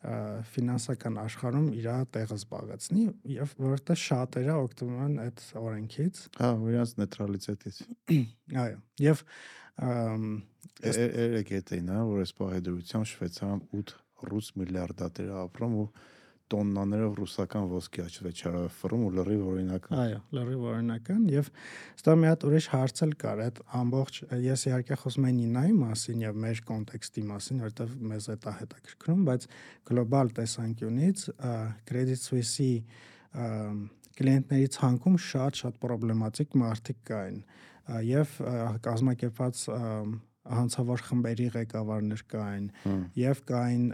ֆինանսական 0.00 1.16
աշխարհում 1.20 1.66
իր 1.76 1.88
տեղը 2.16 2.36
զբաղեցնի 2.40 3.02
եւ 3.34 3.50
որովհետեւ 3.60 3.98
շատերը 4.00 4.54
օգտվում 4.64 5.00
են 5.06 5.16
այդ 5.26 5.42
օրենքից։ 5.60 6.20
Հա, 6.40 6.48
իրանց 6.70 6.94
նեյտրալիտետից։ 7.00 7.80
Այո։ 8.64 8.78
Եվ 9.04 9.24
երեք 10.80 11.52
հետեին, 11.56 11.92
հա, 11.92 12.00
որ 12.10 12.22
այս 12.24 12.32
պահեդրությամբ 12.40 13.10
Շվեյցարիայում 13.10 13.62
8 13.80 13.94
ռուս 14.30 14.48
միլիարդատեր 14.60 15.30
ապրում 15.44 15.76
ու 15.80 15.86
տոննաներով 16.50 17.18
ռուսական 17.20 17.66
ոսկի 17.70 18.02
աչվեչարը 18.04 18.62
ֆռում 18.76 19.04
ու 19.06 19.10
լրիվ 19.16 19.42
օրինական։ 19.50 20.00
Այո, 20.00 20.20
լրիվ 20.36 20.64
օրինական 20.70 21.22
եւ 21.30 21.50
ստա 22.00 22.14
մի 22.20 22.28
հատ 22.30 22.46
ուրիշ 22.50 22.68
հարց 22.74 23.02
էլ 23.06 23.14
կար 23.20 23.42
այդ 23.46 23.60
ամբողջ 23.80 24.20
ես 24.46 24.64
իհարկե 24.70 24.98
խոսում 25.04 25.28
եմ 25.30 25.38
Նինայի 25.40 25.76
մասին 25.80 26.24
եւ 26.26 26.40
մեր 26.44 26.62
կոնտեքստի 26.70 27.24
մասին, 27.30 27.62
որովհետեւ 27.64 27.94
մեզ 28.10 28.28
է 28.30 28.36
դա 28.44 28.54
հետաքրքրում, 28.60 29.22
բայց 29.30 29.46
գլոբալ 29.90 30.34
տեսանկյունից 30.40 31.24
Credit 31.90 32.24
Suisse-ի 32.24 32.72
կլիենտների 34.20 34.72
ցանկում 34.74 35.20
շատ-շատ 35.30 35.78
պրոբլեմատիկ 35.80 36.56
մարդիկ 36.60 36.98
կային 37.10 37.38
եւ 38.10 38.34
կազմակերպված 38.84 39.62
հանցավոր 40.50 41.02
խմբերի 41.06 41.46
ղեկավարներ 41.54 42.22
կային 42.32 42.66
եւ 43.20 43.42
կային 43.50 43.84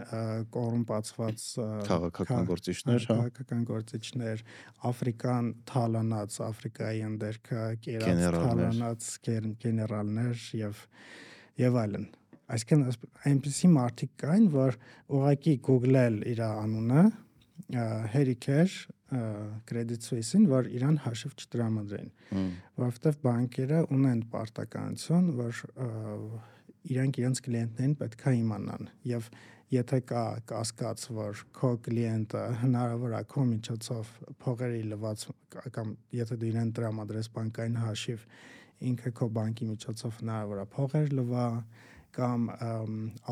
կոռումպացված 0.55 1.45
քաղաքական 1.87 2.49
գործիչներ, 2.51 3.05
հա, 3.07 3.17
քաղաքական 3.17 3.63
գործիչներ, 3.71 4.43
Աֆրիկան 4.91 5.51
թալանած, 5.71 6.39
Աֆրիկայի 6.47 7.03
ընդերքը 7.11 7.63
կերած 7.87 8.23
թալանած 8.37 9.09
գեներալներ 9.63 10.47
եւ 10.61 10.83
եւ 11.57 11.79
այլն։ 11.83 12.09
Այսինքն 12.47 12.83
այնպիսի 13.27 13.69
մարդիկ 13.73 14.11
կային, 14.21 14.45
որ 14.53 14.77
ուղակի 15.17 15.55
Google-ել 15.67 16.21
իր 16.31 16.43
անունը 16.47 17.01
հերիքեր 18.13 18.75
Credit 19.07 20.03
Suisse-ին, 20.03 20.47
որ 20.51 20.67
իրան 20.75 20.97
հաշիվ 21.05 21.35
չտրամադրեն, 21.39 22.09
որովհետև 22.75 23.19
բանկերը 23.23 23.77
ունեն 23.95 24.23
պարտականություն, 24.33 25.29
որ 25.37 25.61
իրանք 26.91 27.19
իրենց 27.21 27.41
կլիենտներին 27.45 27.93
պետքա 28.01 28.33
իմանան 28.41 28.89
եւ 29.07 29.29
եթե 29.71 29.99
կա 30.07 30.23
կասկած, 30.47 31.05
որ 31.15 31.41
քո 31.55 31.71
կլիենտը 31.87 32.43
հնարավոր 32.61 33.15
է 33.17 33.21
քո 33.31 33.45
միջոցով 33.47 34.11
փողերի 34.43 34.83
լվաց 34.91 35.25
կամ 35.75 35.95
եթե 36.19 36.37
դու 36.39 36.49
իրեն 36.51 36.71
տրամադրես 36.77 37.29
բանկային 37.35 37.79
հաշիվ, 37.83 38.25
ինքը 38.91 39.11
քո 39.19 39.29
բանկի 39.37 39.67
միջոցով 39.71 40.19
հնարավոր 40.21 40.61
է 40.63 40.67
փողեր 40.75 41.15
լվա 41.19 41.47
կամ 42.17 42.47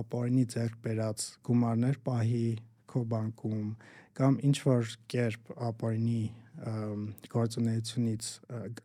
ապօրինի 0.02 0.46
ձեռք 0.56 0.82
բերած 0.86 1.28
գումարներ 1.48 2.02
պահի 2.06 2.48
քո 2.92 3.04
բանկում 3.12 3.70
կամ 4.16 4.40
ինչ 4.48 4.58
որ 4.66 4.92
կերպ 5.12 5.54
ապօրինի 5.70 6.24
գործունեությունից 7.36 8.28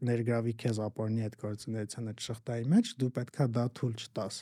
ներգրավի 0.09 0.55
քեզ 0.63 0.81
ապօրինի 0.87 1.27
այդ 1.27 1.37
գործունեության 1.45 2.11
այդ 2.11 2.25
շղթայի 2.27 2.65
մեջ 2.73 2.91
դու 3.03 3.11
պետքա 3.19 3.47
դա 3.57 3.67
թույլ 3.79 3.95
չտաս 4.05 4.41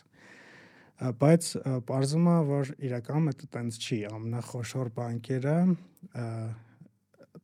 բայց 1.20 1.51
parzuma 1.90 2.38
որ 2.48 2.72
իրականում 2.88 3.29
դա 3.35 3.51
տենց 3.59 3.79
չի 3.85 3.98
ամենախոշոր 4.09 4.90
բանկերը 4.96 5.59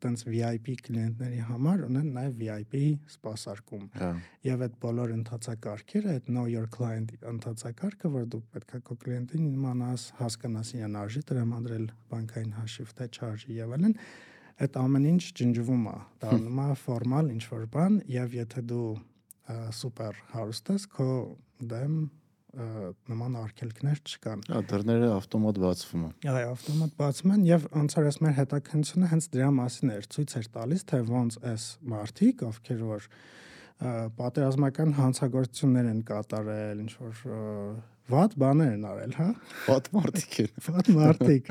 տենց 0.02 0.24
VIP 0.26 0.68
կլիենտների 0.87 1.40
համար 1.48 1.85
ունեն 1.88 2.09
նաև 2.16 2.35
VIP 2.40 2.74
սպասարկում։ 3.12 3.85
Հա։ 4.00 4.11
Եվ 4.48 4.64
այդ 4.66 4.76
բոլոր 4.85 5.14
ընթացակարգերը, 5.14 6.14
այդ 6.18 6.30
know 6.35 6.44
your 6.50 6.68
client 6.74 7.14
ընթացակարգը, 7.35 8.11
որ 8.16 8.28
դու 8.35 8.42
պետք 8.54 8.74
է 8.78 8.83
քո 8.88 8.98
կլիենտին 9.04 9.46
իմանաս, 9.54 10.07
հասկանաս 10.20 10.74
իրեն 10.78 10.98
արժի 11.04 11.24
տրամադրել 11.30 11.87
բանկային 12.14 12.52
հաշիվ 12.59 12.94
թե 12.98 13.09
չարժի 13.14 13.59
եւ 13.61 13.74
այլն, 13.78 13.96
այդ 14.64 14.76
ամեն 14.85 15.09
ինչ 15.14 15.22
ջնջվում 15.40 15.88
է, 15.90 15.96
դառնում 16.24 16.61
է 16.64 16.68
ֆորմալ 16.85 17.33
ինչ 17.35 17.44
որ 17.54 17.64
բան 17.74 17.96
եւ 18.14 18.37
եթե 18.38 18.66
դու 18.70 18.90
սուպեր 19.78 20.20
հարուստ 20.35 20.70
ես, 20.74 20.85
քո 20.94 21.09
դեմ 21.74 21.96
նման 22.54 23.36
արգելքներ 23.40 24.00
չկան։ 24.04 24.42
Հա, 24.50 24.60
դռները 24.70 25.08
ավտոմատ 25.14 25.58
բացվում 25.64 26.04
են։ 26.04 26.12
Այո, 26.30 26.50
ավտոմատ 26.54 26.92
բացվում 27.00 27.32
են 27.34 27.46
եւ 27.48 27.64
ոնց 27.74 27.96
որ 27.98 28.06
ես 28.08 28.18
մեր 28.24 28.34
հետաքննությունը 28.38 29.10
հենց 29.14 29.28
դրա 29.34 29.48
մասին 29.58 29.92
էր 29.94 30.06
ցույց 30.14 30.34
էր 30.38 30.48
տալիս, 30.54 30.84
թե 30.90 31.00
ոնց 31.08 31.38
այս 31.50 31.64
մարտիկ, 31.94 32.44
ովքեր 32.50 32.84
որ 32.94 33.08
պատերազմական 34.20 34.94
հանցագործություններ 35.00 35.90
են 35.90 36.00
կատարել, 36.08 36.84
ինչ 36.84 36.92
որ 37.00 37.24
վատ 38.14 38.38
բաներ 38.44 38.70
են 38.76 38.86
արել, 38.90 39.16
հա։ 39.18 39.28
Վատ 39.66 39.90
մարտիկ 39.96 40.38
են։ 40.44 40.54
Վատ 40.68 40.90
մարտիկ։ 40.94 41.50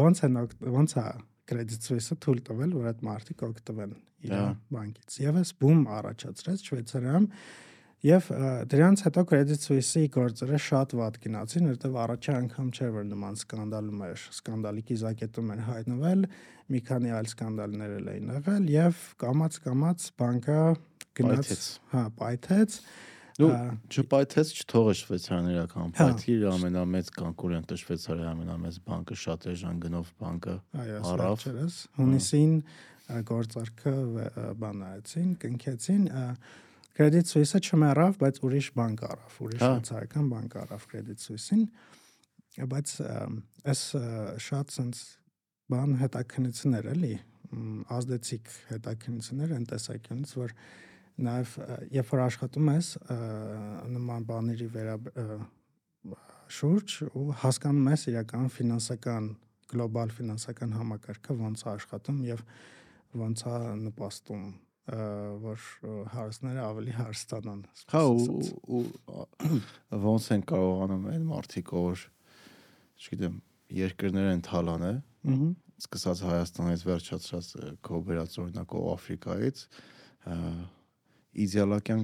Ոնց 0.00 0.22
են 0.28 0.38
ոնց 0.76 0.96
է 1.00 1.06
Credit 1.50 1.88
Suisse-ը 1.88 2.16
թույլ 2.22 2.44
տվել, 2.46 2.74
որ 2.78 2.90
այդ 2.92 3.00
մարտիկ 3.08 3.40
օգտվեն 3.48 3.96
իր 4.28 4.34
բանկից։ 4.70 5.16
Եվ 5.24 5.38
այս 5.40 5.50
բում 5.62 5.80
առաջացրեց 5.96 6.66
Շվեյցարիայում 6.68 7.26
Եվ 8.00 8.28
դրանց 8.72 9.02
հետո 9.04 9.22
Credit 9.28 9.60
Suisse-ի 9.60 10.06
գործերը 10.14 10.58
շատ 10.64 10.92
վատ 10.96 11.16
գնացին, 11.20 11.66
որովհետև 11.68 11.96
առաջի 12.00 12.30
անգամ 12.32 12.70
չէր 12.72 12.92
որ 12.94 13.04
նման 13.10 13.34
սկանդալում 13.36 14.04
էր, 14.06 14.22
սկանդալի 14.40 14.84
կիզակետում 14.88 15.50
էր 15.52 15.60
հայտնվել, 15.66 16.22
մի 16.72 16.80
քանի 16.88 17.12
այլ 17.18 17.28
սկանդալներ 17.28 17.92
էլ 17.98 18.08
էին 18.14 18.32
եղել 18.38 18.70
եւ 18.72 19.02
կամած-կամած 19.20 20.06
բանկը 20.22 20.62
գնաց, 21.20 21.52
հա, 21.92 22.04
պայթեց։ 22.20 22.78
Դու 23.40 23.50
չպայթեց 23.88 24.48
չթողը 24.60 24.94
Շվեյցարիան 25.00 25.50
իրական 25.50 25.92
պայթի 25.96 26.32
իր 26.34 26.42
ամենամեծ 26.50 27.12
կոնկուրենտը 27.20 27.78
Շվեյցարիայի 27.80 28.30
ամենամեծ 28.30 28.80
բանկը 28.88 29.16
շատ 29.20 29.46
էժան 29.52 29.78
գնով 29.84 30.10
բանկը 30.20 30.56
արավ։ 31.10 31.46
Հունիսին 32.00 32.52
գործարքը 33.30 33.94
բան 34.60 34.82
արեցին, 34.90 35.30
կնքեցին, 35.44 36.04
Credit 36.98 37.30
Suisse-ը 37.30 37.60
չմեռավ, 37.62 38.18
բայց 38.20 38.40
ուրիշ 38.46 38.68
բանկ 38.76 39.02
արավ, 39.06 39.38
ուրիշ 39.46 39.62
շվեյցարական 39.62 40.28
բանկ 40.34 40.56
արավ 40.64 40.86
Credit 40.90 41.24
Suisse-ին, 41.24 41.64
բայց 42.70 42.94
այս 43.70 43.82
շատ 44.46 44.74
sense 44.74 45.04
բան 45.70 45.96
հետաքննություններ 46.00 46.88
էլի, 46.94 47.12
ազդեցիկ 47.94 48.50
հետաքննություններ 48.70 49.54
են 49.56 49.66
տեսակյունից, 49.70 50.34
որ 50.40 50.54
նաև 51.20 51.54
երբ 51.94 52.12
որ 52.14 52.22
աշխատում 52.26 52.70
ես 52.74 52.90
նման 53.94 54.26
բաների 54.30 54.68
վերա 54.74 54.96
շուրջ 56.50 56.96
ու 57.14 57.26
հասկանում 57.44 57.90
ես 57.92 58.06
իրական 58.10 58.48
ֆինանսական 58.56 59.28
գլոբալ 59.70 60.14
ֆինանսական 60.16 60.72
համակարգը 60.78 61.36
ոնց 61.38 61.62
է 61.62 61.68
աշխատում 61.74 62.20
եւ 62.26 62.42
ոնց 63.20 63.44
է 63.46 63.58
նպաստում 63.84 64.44
որ 64.90 65.66
հարցները 66.14 66.62
ավելի 66.66 66.94
հարստանան։ 66.98 67.60
Հա 67.92 68.02
ու 68.10 68.82
ոնց 70.04 70.28
են 70.34 70.44
կարողանում 70.50 71.04
այն 71.14 71.26
մարդիկ, 71.30 71.72
որ 71.76 72.04
չգիտեմ, 73.00 73.36
երկրներ 73.80 74.30
են 74.34 74.42
թալանը, 74.46 74.92
ըհը 75.30 75.50
սկսած 75.80 76.22
Հայաստանից 76.28 76.82
վերջացրած 76.84 77.46
քո 77.86 78.00
վերած 78.08 78.34
օրինակով 78.42 78.88
Աֆրիկայից 78.94 79.62
իդեալական 81.44 82.02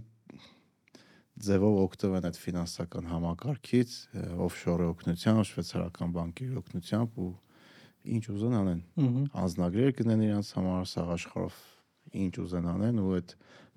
ձևով 1.46 1.80
օգտվեն 1.82 2.28
այդ 2.30 2.38
ֆինանսական 2.40 3.08
համակարգից, 3.12 3.96
օֆշորի 4.46 4.86
օգնությամբ, 4.94 5.48
շվեյցարական 5.50 6.14
բանկերի 6.16 6.60
օգնությամբ 6.62 7.18
ու 7.26 7.32
ինչ 8.16 8.24
ուզեն 8.32 8.56
անեն։ 8.62 8.80
Անznագրեր 9.44 9.92
գնեն 10.00 10.24
իրancs 10.30 10.52
համար 10.56 10.88
սաղ 10.94 11.12
աշխարհով 11.16 11.58
ինչ 12.12 12.32
ուզեն 12.44 12.70
անեն 12.72 13.02
ու 13.02 13.10
այդ 13.16 13.34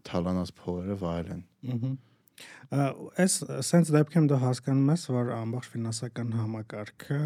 թալանած 0.09 0.53
փողերը 0.59 0.97
վայելեն։ 1.03 1.43
Ահա 1.69 2.87
այս 3.19 3.35
sense 3.67 3.91
դեպքում 3.91 4.27
դու 4.31 4.39
հասկանում 4.43 4.91
ես, 4.93 5.05
որ 5.11 5.31
ամբողջ 5.35 5.69
ֆինանսական 5.73 6.33
համակարգը 6.37 7.21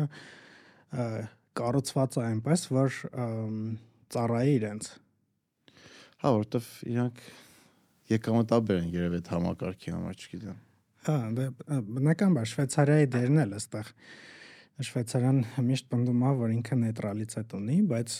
կառուցված 1.60 2.18
է 2.18 2.26
այնպես, 2.32 2.66
որ 2.74 3.00
ծառայի 4.14 4.54
իրենց։ 4.58 4.90
Հա, 6.24 6.32
որովհետև 6.34 6.70
իրանք 6.94 7.24
եկամտաբեր 8.14 8.82
են 8.84 8.92
երևի 8.94 9.20
այդ 9.20 9.32
համակարգի 9.34 9.94
համար, 9.94 10.20
չգիտեմ։ 10.24 10.60
Հա, 11.04 11.16
դե 11.38 11.48
բնականաբար 11.94 12.50
Շվեյցարիայի 12.54 13.10
դերն 13.14 13.42
էլ 13.44 13.56
էստեղ 13.60 13.90
Շվեյցարիան 14.88 15.42
միշտ 15.68 15.90
պնդում 15.92 16.24
է, 16.24 16.32
որ 16.40 16.54
ինքը 16.54 16.78
նեյտրալիտետ 16.84 17.58
ունի, 17.60 17.76
բայց 17.92 18.16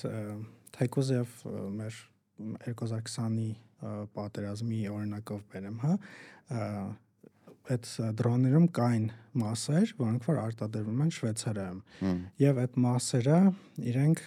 թեկուզ 0.78 1.14
եւ 1.14 1.38
մեր 1.80 2.02
2020-ի 2.42 3.50
պատերազմի 4.16 4.80
օրինակով 4.94 5.42
բերեմ, 5.54 5.78
հա, 5.84 5.96
այդ 7.74 7.90
դրոններում 8.20 8.66
կային 8.76 9.06
մասեր, 9.40 9.92
որոնք 10.00 10.26
որ 10.28 10.40
արտադրվում 10.44 11.04
են 11.04 11.12
Շվեյցարիայում։ 11.18 11.84
Եվ 12.44 12.60
այդ 12.64 12.80
մասերը 12.86 13.38
իրենք 13.94 14.24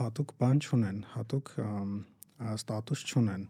հատուկ 0.00 0.34
բան 0.40 0.62
չունեն, 0.64 0.98
հատուկ 1.14 1.52
ստատուս 2.54 3.04
չունեն 3.10 3.44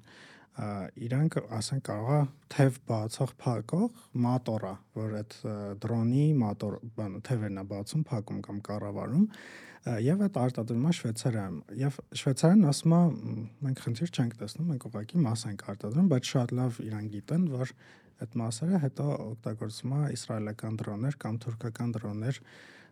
իրանք 1.07 1.37
ասենք 1.57 1.85
կարողա 1.89 2.21
թև 2.53 2.79
բացող 2.91 3.33
փակող 3.41 4.01
մոտորա, 4.25 4.73
որ 4.99 5.15
այդ 5.21 5.37
դրոնի 5.85 6.25
մոտոր 6.41 6.77
բանը 6.99 7.21
թևերն 7.29 7.61
է 7.63 7.65
բացում, 7.71 8.03
փակում 8.11 8.41
կամ 8.49 8.59
կառավարում 8.69 9.27
եւ 9.81 10.25
այդ 10.27 10.37
արտադրում 10.41 10.89
է 10.91 10.93
Շվեյցարիայում 10.97 11.61
եւ 11.81 12.01
Շվեյցարիան 12.21 12.65
ասում 12.71 12.95
է 12.97 13.01
մենք 13.65 13.85
խնդիր 13.85 14.11
չենք 14.13 14.35
տեսնում 14.41 14.67
մենք 14.71 14.85
ուղղակի 14.91 15.23
մաս 15.25 15.45
ենք 15.51 15.65
արտադրում 15.73 16.11
բայց 16.11 16.33
շատ 16.35 16.53
լավ 16.61 16.81
իրան 16.85 17.07
գիտեն 17.15 17.47
որ 17.55 17.73
այդ 18.21 18.37
մասերը 18.41 18.81
հետո 18.85 19.07
օգտագործում 19.31 19.95
է 19.97 20.03
իսրայելական 20.17 20.77
դրոններ 20.81 21.17
կամ 21.25 21.41
թուրքական 21.45 21.95
դրոններ 21.97 22.43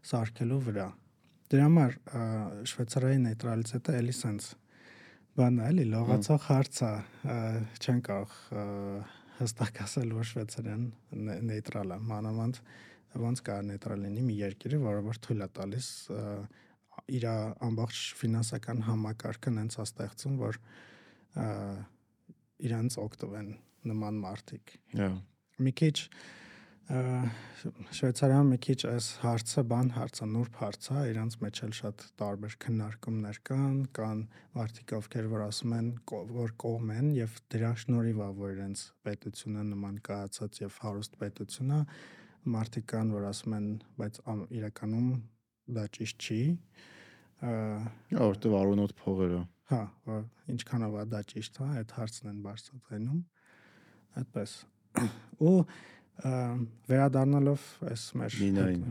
սարքելու 0.08 0.62
վրա 0.68 0.88
դրա 1.52 1.68
համար 1.68 1.98
Շվեյցարիայի 2.72 3.20
նեյտրալիտետը 3.28 3.98
էլի 4.00 4.16
sense 4.16 4.56
բան 5.38 5.60
է, 5.60 5.66
էլի 5.70 5.84
լողացող 5.92 6.46
հարց 6.48 6.78
է, 6.82 6.92
չեն 7.78 7.98
կարող 8.08 8.32
հստակ 9.38 9.76
ասել, 9.84 10.14
որ 10.16 10.26
Շվեյցարիան 10.32 10.86
նեյտրալ 11.46 11.94
է, 11.94 11.98
մանավանդ 12.08 12.58
ոնց 13.22 13.42
կա 13.46 13.58
նեյտրալ 13.68 14.02
լինի 14.06 14.24
մի 14.26 14.38
երկիրը, 14.38 14.80
որը 14.82 15.04
որ 15.06 15.20
թույլ 15.24 15.44
է 15.46 15.48
տալիս 15.58 15.90
իր 17.08 17.24
ամբողջ 17.28 18.00
ֆինանսական 18.20 18.82
համակարգը 18.88 19.54
նենց 19.58 19.78
է 19.78 19.84
ստեղծում, 19.88 20.34
որ 20.42 20.58
իրանց 22.68 22.98
օգտվեն 23.04 23.54
նման 23.88 24.20
մարտիկ։ 24.24 24.74
Հա։ 24.98 25.08
Մի 25.58 25.72
քիչ 25.78 25.96
Շվեյցարիան 26.88 28.46
մի 28.48 28.56
քիչ 28.64 28.76
այս 28.88 29.06
հարցը 29.20 29.62
բան 29.68 29.90
հարցը 29.92 30.28
նուրբ 30.32 30.54
հարց 30.56 30.86
է, 30.88 31.00
իրանց 31.10 31.34
մեջ 31.44 31.58
էլ 31.66 31.74
շատ 31.78 32.04
տարբեր 32.22 32.54
քննարկումներ 32.64 33.40
կան, 33.48 33.74
կան 33.98 34.22
մարդիկ 34.56 34.94
ովքեր 34.98 35.28
որ 35.34 35.44
ասում 35.48 35.74
են 35.78 35.90
որ 36.38 36.54
կողմ 36.64 36.92
են 36.96 37.10
եւ 37.18 37.36
դրա 37.52 37.72
շնորհիվ 37.84 38.22
է 38.24 38.30
որ 38.40 38.54
իրենց 38.56 38.84
պետությունը 39.04 39.66
նման 39.68 40.00
կայացած 40.08 40.62
եւ 40.64 40.78
հարուստ 40.86 41.20
պետություն 41.20 41.74
է, 41.76 41.82
մարդիկ 42.56 42.88
կան 42.94 43.12
որ 43.18 43.28
ասում 43.34 43.58
են 43.58 43.68
բայց 44.00 44.22
իրականում 44.62 45.10
դա 45.76 45.84
ճիշտ 45.98 46.24
չի։ 46.24 46.40
Հա, 46.48 46.96
որտեվ 47.38 48.56
արոնոտ 48.58 48.94
փողերը։ 48.98 49.42
Հա, 49.68 49.82
ինչքանով 50.54 50.96
է 50.98 51.04
դա 51.12 51.20
ճիշտ 51.28 51.60
է, 51.60 51.68
այդ 51.82 51.94
հարցն 51.98 52.30
են 52.32 52.38
բարձրացնում։ 52.46 53.20
Այդպես։ 54.18 54.54
Ու 55.48 55.56
վերադառնալով 56.88 57.66
այս 57.92 58.04
մեր 58.18 58.38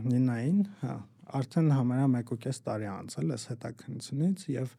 Նինային, 0.08 0.60
հա, 0.80 0.94
արդեն 1.38 1.68
համարյա 1.76 2.06
1.5 2.14 2.60
տարի 2.68 2.88
անցել 2.94 3.34
էս 3.36 3.44
հետաքննությունից 3.52 4.44
եւ 4.54 4.72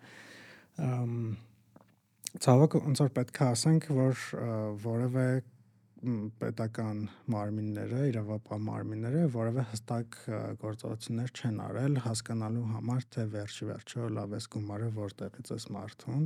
ցավոք 2.45 2.77
ոնց 2.79 3.03
որ 3.03 3.13
պետք 3.19 3.39
է 3.39 3.45
ասենք, 3.49 3.87
որ 3.99 4.23
որևէ 4.85 5.27
պետական 6.39 7.01
մարմինները, 7.33 7.99
իրավապահ 8.13 8.61
մարմինները 8.65 9.23
որևէ 9.33 9.65
հստակ 9.73 10.17
գործողություններ 10.61 11.33
չեն 11.35 11.59
արել 11.65 11.99
հասկանալու 12.05 12.65
համար, 12.75 13.05
թե 13.15 13.25
վերջի 13.35 13.67
վերջո 13.69 14.07
լավ 14.15 14.35
է 14.37 14.41
գումարը 14.55 14.89
որտեղից 14.99 15.51
է 15.55 15.59
մարդուն, 15.75 16.25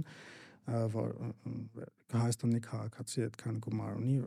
որ 0.94 1.16
Հայաստանի 2.14 2.60
քաղաքացի 2.68 3.24
այդքան 3.26 3.56
գումար 3.66 3.96
ունի 3.98 4.18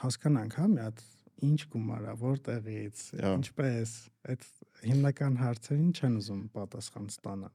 հասկանանք, 0.00 0.56
հա, 0.58 0.66
մի 0.74 0.82
հատ 0.82 1.04
ինչ 1.46 1.60
գումար 1.72 2.08
է, 2.10 2.14
որտեղից, 2.20 3.04
ինչպես, 3.30 3.94
այդ 4.32 4.48
հիմնական 4.84 5.36
հարցերին 5.40 5.90
չեն 5.96 6.14
ուզում 6.20 6.40
պատասխան 6.54 7.08
ստանալ։ 7.10 7.52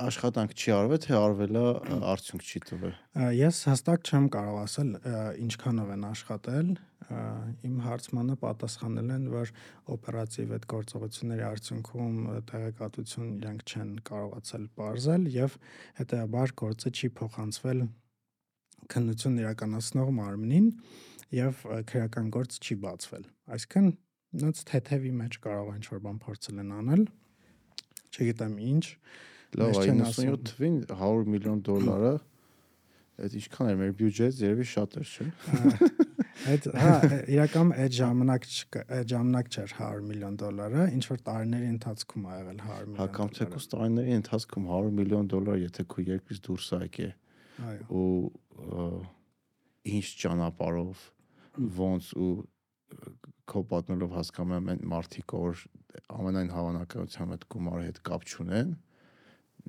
Աշխատանք 0.00 0.54
չի 0.56 0.72
արվել, 0.76 1.00
թե 1.04 1.16
արվել 1.20 1.58
է, 1.60 1.64
արդյունք 2.10 2.44
չի 2.50 2.60
տվել։ 2.70 2.94
Ես 3.36 3.58
հստակ 3.70 4.10
չեմ 4.10 4.28
կարող 4.36 4.58
ասել 4.60 4.92
ինչքանով 5.44 5.92
են 5.96 6.06
աշխատել։ 6.10 6.70
Իմ 7.66 7.76
հարցմանը 7.84 8.36
պատասխանել 8.40 9.12
են, 9.16 9.24
որ 9.34 9.52
օպերատիվ 9.96 10.52
այդ 10.56 10.66
գործողությունների 10.70 11.44
արդյունքում 11.50 12.18
տեղեկատվություն 12.50 13.32
իրենք 13.40 13.64
չեն 13.70 13.90
կարողացել 14.10 14.68
բարձել 14.80 15.26
եւ 15.34 15.56
հետեւաբար 16.00 16.54
գործը 16.62 16.94
չի 16.94 17.10
փոխանցվել 17.20 17.82
քննություն 18.90 19.40
իրականացնող 19.42 20.12
մարմնին 20.20 20.70
եւ 21.36 21.66
քրեական 21.90 22.30
գործ 22.34 22.56
չի 22.60 22.76
բացվել։ 22.84 23.26
Այսինքն 23.54 23.90
նույնց 24.30 24.62
թեթևի 24.70 25.12
մեջ 25.20 25.38
կարող 25.46 25.70
է 25.70 25.76
ինչ-որ 25.80 26.02
բան 26.06 26.18
փորձել 26.24 26.62
են 26.62 26.72
անել։ 26.80 27.04
Չգիտեմ 28.10 28.54
ինչ։ 28.70 28.84
Լավ, 29.60 29.78
97 29.82 30.44
թվին 30.50 30.76
100 30.94 31.30
միլիոն 31.34 31.62
դոլարը 31.66 32.14
այդ 33.20 33.34
ինչքան 33.40 33.70
էր 33.70 33.78
մեր 33.80 33.90
բյուջեից 33.98 34.38
երևի 34.40 34.66
շատ 34.70 34.94
էր, 35.00 35.10
չէ՞։ 35.10 35.26
Այդ 36.50 36.66
հա, 36.80 36.92
իրական 37.34 37.72
այդ 37.84 37.96
ժամանակ 37.96 38.46
այդ 38.80 39.10
ժամանակ 39.12 39.50
չէր 39.50 39.74
100 39.76 40.04
միլիոն 40.06 40.38
դոլարը, 40.40 40.86
ինչ 40.96 41.02
որ 41.10 41.20
տարիների 41.26 41.68
ընթացքում 41.74 42.24
ա 42.30 42.36
եղել 42.38 42.62
100 42.64 42.78
միլիոն։ 42.86 43.00
Հա, 43.00 43.08
կամ 43.18 43.32
թեկուզ 43.36 43.66
տարիների 43.74 44.14
ընթացքում 44.20 44.70
100 44.70 44.94
միլիոն 45.00 45.28
դոլար, 45.34 45.58
եթե 45.66 45.86
քո 45.90 46.06
երկրից 46.06 46.40
դուրս 46.48 46.70
է 46.70 46.80
եկե։ 46.86 47.10
Այո։ 47.70 48.00
Ու 48.00 48.06
ինչ 50.00 50.06
ճանապարով 50.24 51.04
ոնց 51.80 52.10
ու 52.24 52.32
քո 53.50 53.62
պատմելով 53.70 54.14
հասկանում 54.16 54.54
եմ 54.56 54.70
այն 54.72 54.80
մարդիկ 54.90 55.34
որ 55.36 55.62
ամենայն 56.16 56.50
հավանականությամբ 56.54 57.34
այդ 57.36 57.44
գումարի 57.54 57.86
հետ 57.88 58.00
կապ 58.08 58.26
չունեն 58.30 58.72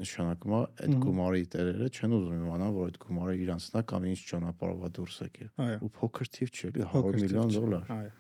նշանակում 0.02 0.54
է 0.56 0.62
այդ 0.86 0.96
գումարի 1.04 1.46
տերերը 1.56 1.88
չեն 1.92 2.16
ուզում 2.18 2.42
իմանալ 2.42 2.76
որ 2.78 2.92
այդ 2.92 3.00
գումարը 3.06 3.36
իրանցն 3.46 3.80
է 3.82 3.84
կամ 3.92 4.06
ինչ 4.12 4.20
ճանապարհով 4.32 4.86
է 4.88 4.92
դուրս 4.98 5.18
եկել 5.26 5.50
ու 5.82 5.92
փոքր 5.98 6.32
թիվ 6.38 6.52
էլի 6.72 6.86
100 6.92 7.14
միլիոն 7.22 7.56
դոլար 7.58 7.92
այո 7.98 8.12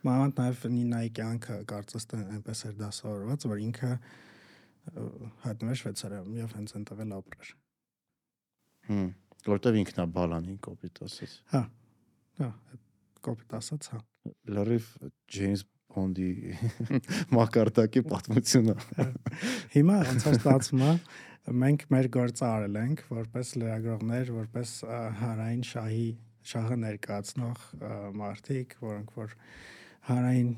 մանավանդ 0.00 0.38
նաև 0.40 0.62
Նինայի 0.74 1.10
կյանքը 1.18 1.56
կարծես 1.70 2.06
թե 2.10 2.20
այնպես 2.36 2.62
էր 2.70 2.76
դասավորված 2.80 3.48
որ 3.50 3.64
ինքը 3.66 3.90
հայտնվեր 5.44 5.80
Շվեյցարիայում 5.80 6.38
եւ 6.40 6.54
հենց 6.56 6.76
այնտեղ 6.80 7.02
էլ 7.04 7.12
ապրեր 7.18 7.50
հմ 8.90 9.10
որտեվ 9.50 9.80
ինքնա 9.82 10.06
բալանին 10.16 10.62
կոպիտ 10.70 11.02
ասած 11.04 11.36
հա 11.52 11.62
հա 12.40 12.48
կոպիտ 13.26 13.56
ասած, 13.58 13.90
հա։ 13.92 14.00
Լրիվ 14.50 14.88
Ջեյմս 15.32 15.66
Բոնդի 15.90 16.30
մակարդակի 17.36 18.02
պատմությունը։ 18.06 18.74
Հիմա 19.74 19.98
ստացվում 20.30 20.84
է, 20.86 20.90
մենք 21.62 21.86
մեր 21.94 22.08
գործը 22.14 22.44
արել 22.46 22.78
ենք 22.84 23.02
որպես 23.10 23.52
լրագրողներ, 23.58 24.32
որպես 24.36 24.74
հանրային 25.20 25.64
շահի 25.70 26.08
շահը 26.50 26.76
ներկայացնող 26.84 27.64
մարդիկ, 28.20 28.76
որոնք 28.84 29.16
որ 29.18 29.34
հանրային 30.10 30.52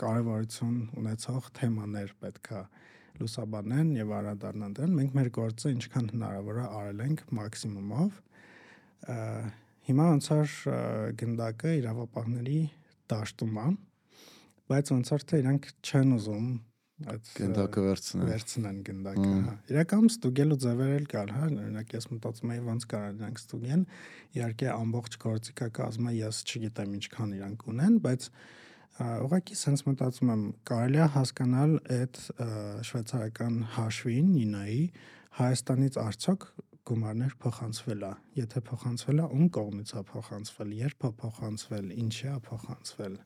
կարևորություն 0.00 0.80
ունեցող 1.00 1.50
թեմաներ 1.60 2.16
պետքա 2.22 2.62
լուսաբանեն 3.20 3.92
եւ 3.96 4.10
անդրադառնան 4.16 4.74
դրան։ 4.76 4.96
Մենք 4.96 5.14
մեր 5.16 5.30
գործը 5.36 5.72
ինչքան 5.76 6.10
հնարավոր 6.16 6.58
է 6.60 6.66
արել 6.80 7.04
ենք 7.06 7.22
մաքսիմումով 7.38 8.18
Հիմա 9.86 10.06
ոնց 10.12 10.30
որ 10.32 10.54
գնդակը 11.20 11.74
իրավապահների 11.80 12.60
դաշտում 13.12 13.60
է, 13.62 13.66
բայց 14.70 14.90
ոնց 14.96 15.12
որ 15.14 15.26
թե 15.30 15.42
իրանք 15.42 15.68
չեն 15.86 16.16
ուզում 16.16 16.48
այդ 16.96 17.30
գնդակը 17.36 17.82
վերցնեն 17.84 18.28
վերցնեն 18.30 18.76
գնդակը 18.86 19.30
հա 19.46 19.54
իրականում 19.70 20.06
ստուգելու 20.10 20.56
ձևեր 20.64 20.92
էլ 20.96 21.08
կար 21.12 21.32
հա 21.36 21.48
օրինակ 21.48 21.90
ես 21.92 22.06
մտածում 22.12 22.52
եի 22.54 22.62
ոնց 22.66 22.86
կարող 22.92 23.18
իրանք 23.20 23.40
ստուգեն 23.42 23.82
իհարկե 24.38 24.70
ամբողջ 24.72 25.18
գործիքա 25.26 25.68
կազմը 25.76 26.14
ես 26.16 26.38
չգիտեմ 26.46 26.94
ինչքան 26.96 27.34
իրանք 27.36 27.66
ունեն 27.74 27.98
բայց 28.06 28.28
ուղղակի 28.96 29.58
sense 29.60 29.84
մտածում 29.84 30.32
եմ 30.32 30.46
կարելի 30.72 31.02
է 31.04 31.08
հասկանալ 31.16 31.76
այդ 32.00 32.22
շվեյցարական 32.88 33.58
հաշվին 33.76 34.30
նինայի 34.40 34.80
Հայաստանից 35.36 35.98
արդյոք 36.00 36.48
գումարներ 36.90 37.32
փոխանցվել 37.42 38.02
է։ 38.06 38.12
Եթե 38.40 38.62
փոխանցվել 38.66 39.22
է, 39.22 39.26
ում 39.36 39.46
կողմից 39.56 39.90
է 39.96 40.02
փոխանցվել, 40.10 40.74
երբ 40.80 41.06
է 41.06 41.10
փոխանցվել, 41.22 41.88
ինչի 42.06 42.28
է 42.32 42.36
փոխանցվել։ 42.46 43.16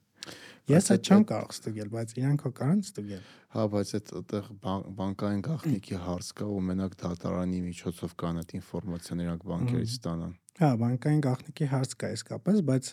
Ես 0.71 0.91
այդ 0.95 1.09
չեմ 1.11 1.23
կարող 1.31 1.53
ստուգել, 1.55 1.89
բայց 1.91 2.11
իրանք 2.21 2.43
հո 2.45 2.51
կարան 2.61 2.81
ստուգել։ 2.85 3.23
Հա, 3.55 3.63
բայց 3.73 3.93
այդ 3.99 4.11
այդտեղ 4.21 4.51
բան- 4.65 4.85
բանկային 5.01 5.41
գաղտնիքի 5.47 5.97
հարց 6.05 6.29
կա 6.41 6.49
ու 6.51 6.61
մենակ 6.71 6.97
դատարանի 7.01 7.61
միջոցով 7.67 8.13
կան 8.21 8.41
այդ 8.41 8.53
ինֆորմացիան 8.61 9.23
իրանք 9.25 9.47
բանկերից 9.51 9.95
ստանան։ 9.97 10.35
Հա, 10.61 10.71
բանկային 10.81 11.23
գաղտնիքի 11.25 11.67
հարց 11.73 11.95
կա 12.01 12.11
իսկապես, 12.21 12.61
բայց 12.71 12.91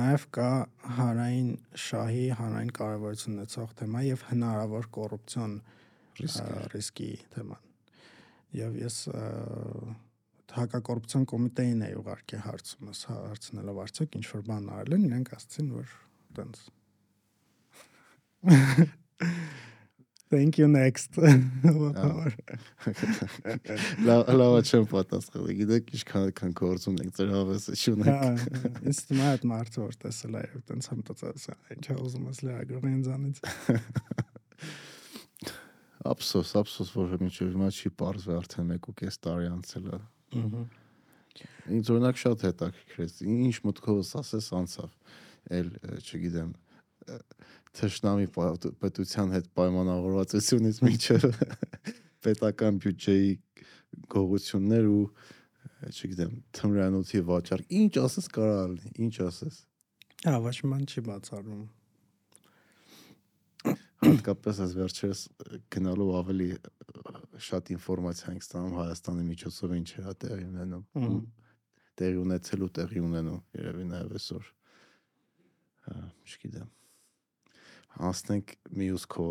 նաև 0.00 0.26
կա 0.40 0.50
հանրային 0.98 1.50
շահի 1.84 2.26
հանրային 2.40 2.72
կարևորություն 2.80 3.36
ունեցող 3.36 3.74
թեմա 3.80 4.04
եւ 4.08 4.24
հնարավոր 4.30 4.90
կոռուպցիոն 4.96 5.54
Ռիսկ 6.20 6.40
ա, 6.42 6.62
ռիսկի 6.74 7.10
թեման։ 7.34 7.68
Եվ 8.60 8.78
ես 8.80 8.96
ա, 9.14 9.24
հակակոռուպցիոն 10.58 11.24
կոմիտեին 11.30 11.84
էի 11.86 11.94
ուղարկի 12.00 12.40
հարցումս 12.46 13.00
հա, 13.10 13.16
հարցնելով 13.30 13.80
արդյոք 13.84 14.16
ինչ 14.20 14.26
որ 14.30 14.42
բան 14.50 14.70
արել 14.76 14.96
են, 14.96 15.06
իրենք 15.10 15.32
ասացին, 15.36 15.68
որ 15.80 15.88
տենց 16.38 16.64
Thank 20.30 20.58
you 20.62 20.68
next. 20.70 21.16
Լավ, 24.06 24.28
լավ 24.30 24.52
չեմ 24.62 24.84
պատասխանել։ 24.92 25.56
Գիտեք, 25.58 25.88
ինչքան 25.98 26.28
քան 26.38 26.52
գործում 26.60 27.00
ենք 27.02 27.16
ձեր 27.16 27.32
հավեսը 27.34 27.74
Հա, 27.74 27.80
շունեք։ 27.82 28.44
ինձ 28.86 29.00
թվում 29.08 29.22
է 29.24 29.26
այդ 29.30 29.46
մարդը 29.50 29.82
որ 29.82 29.98
տեսել 30.04 30.38
է 30.38 30.44
եւ 30.44 30.62
տենց 30.70 30.84
համտածած 30.92 31.48
է, 31.50 31.56
ինչա 31.74 31.98
ուզում 32.06 32.30
ես 32.30 32.38
լրագրողի 32.46 32.90
ինձանից։ 33.00 33.36
Ափսոս, 36.14 36.54
ափսոս, 36.62 36.94
որ 36.96 37.18
մինչև 37.20 37.50
հիմա 37.50 37.68
չի 37.74 37.90
parzվի 38.00 38.34
արդեն 38.38 38.70
1.5 38.78 39.20
տարի 39.26 39.50
անցել 39.50 39.90
է։ 39.90 40.00
Ինձ 40.30 41.90
օրինակ 41.94 42.20
շատ 42.20 42.44
հետաքրքրեց։ 42.46 43.20
Ինչ 43.30 43.56
մտքովս 43.66 44.10
ասես 44.20 44.48
անցավ։ 44.60 44.90
Էլ 45.60 45.70
չգիտեմ 46.00 46.52
թշնամի 47.80 48.28
պետության 48.82 49.34
հետ 49.36 49.50
պայմանավորվածությունից 49.58 50.80
միջև 50.86 51.26
պետական 52.26 52.80
բյուջեի 52.84 53.30
գողություններ 54.14 54.88
ու 54.90 55.04
չգիտեմ 55.90 56.32
թմրանոցի 56.58 57.22
վաճառք։ 57.30 57.74
Ինչ 57.80 57.92
ասես 58.04 58.30
կարա 58.34 58.64
լինի, 58.74 58.92
ինչ 59.06 59.14
ասես։ 59.26 59.60
Հա, 60.26 60.34
ոչ 60.44 60.56
մի 60.60 60.70
բան 60.74 60.88
չի 60.90 61.04
բացառում։ 61.06 61.62
Հատկապես 64.10 64.60
այս 64.64 64.72
վերջերս 64.78 65.20
գնալով 65.74 66.10
ավելի 66.20 66.48
շատ 67.46 67.70
ինֆորմացիա 67.74 68.32
ենք 68.34 68.46
ստանում 68.46 68.74
Հայաստանի 68.78 69.24
միջոցով 69.30 69.74
ինչ 69.78 69.90
է 70.00 70.14
տեղի 70.24 70.46
ունենում։ 70.50 70.84
Տեղի 72.00 72.18
ունեցել 72.20 72.64
ու 72.66 72.70
տեղի 72.80 73.02
ունենում 73.06 73.40
երևի 73.60 73.86
նաև 73.90 74.14
այսօր։ 74.20 74.50
Հա, 75.86 75.96
չգիտեմ։ 76.30 76.68
Հասնենք 78.00 78.56
մյուս 78.80 79.06
քո 79.14 79.28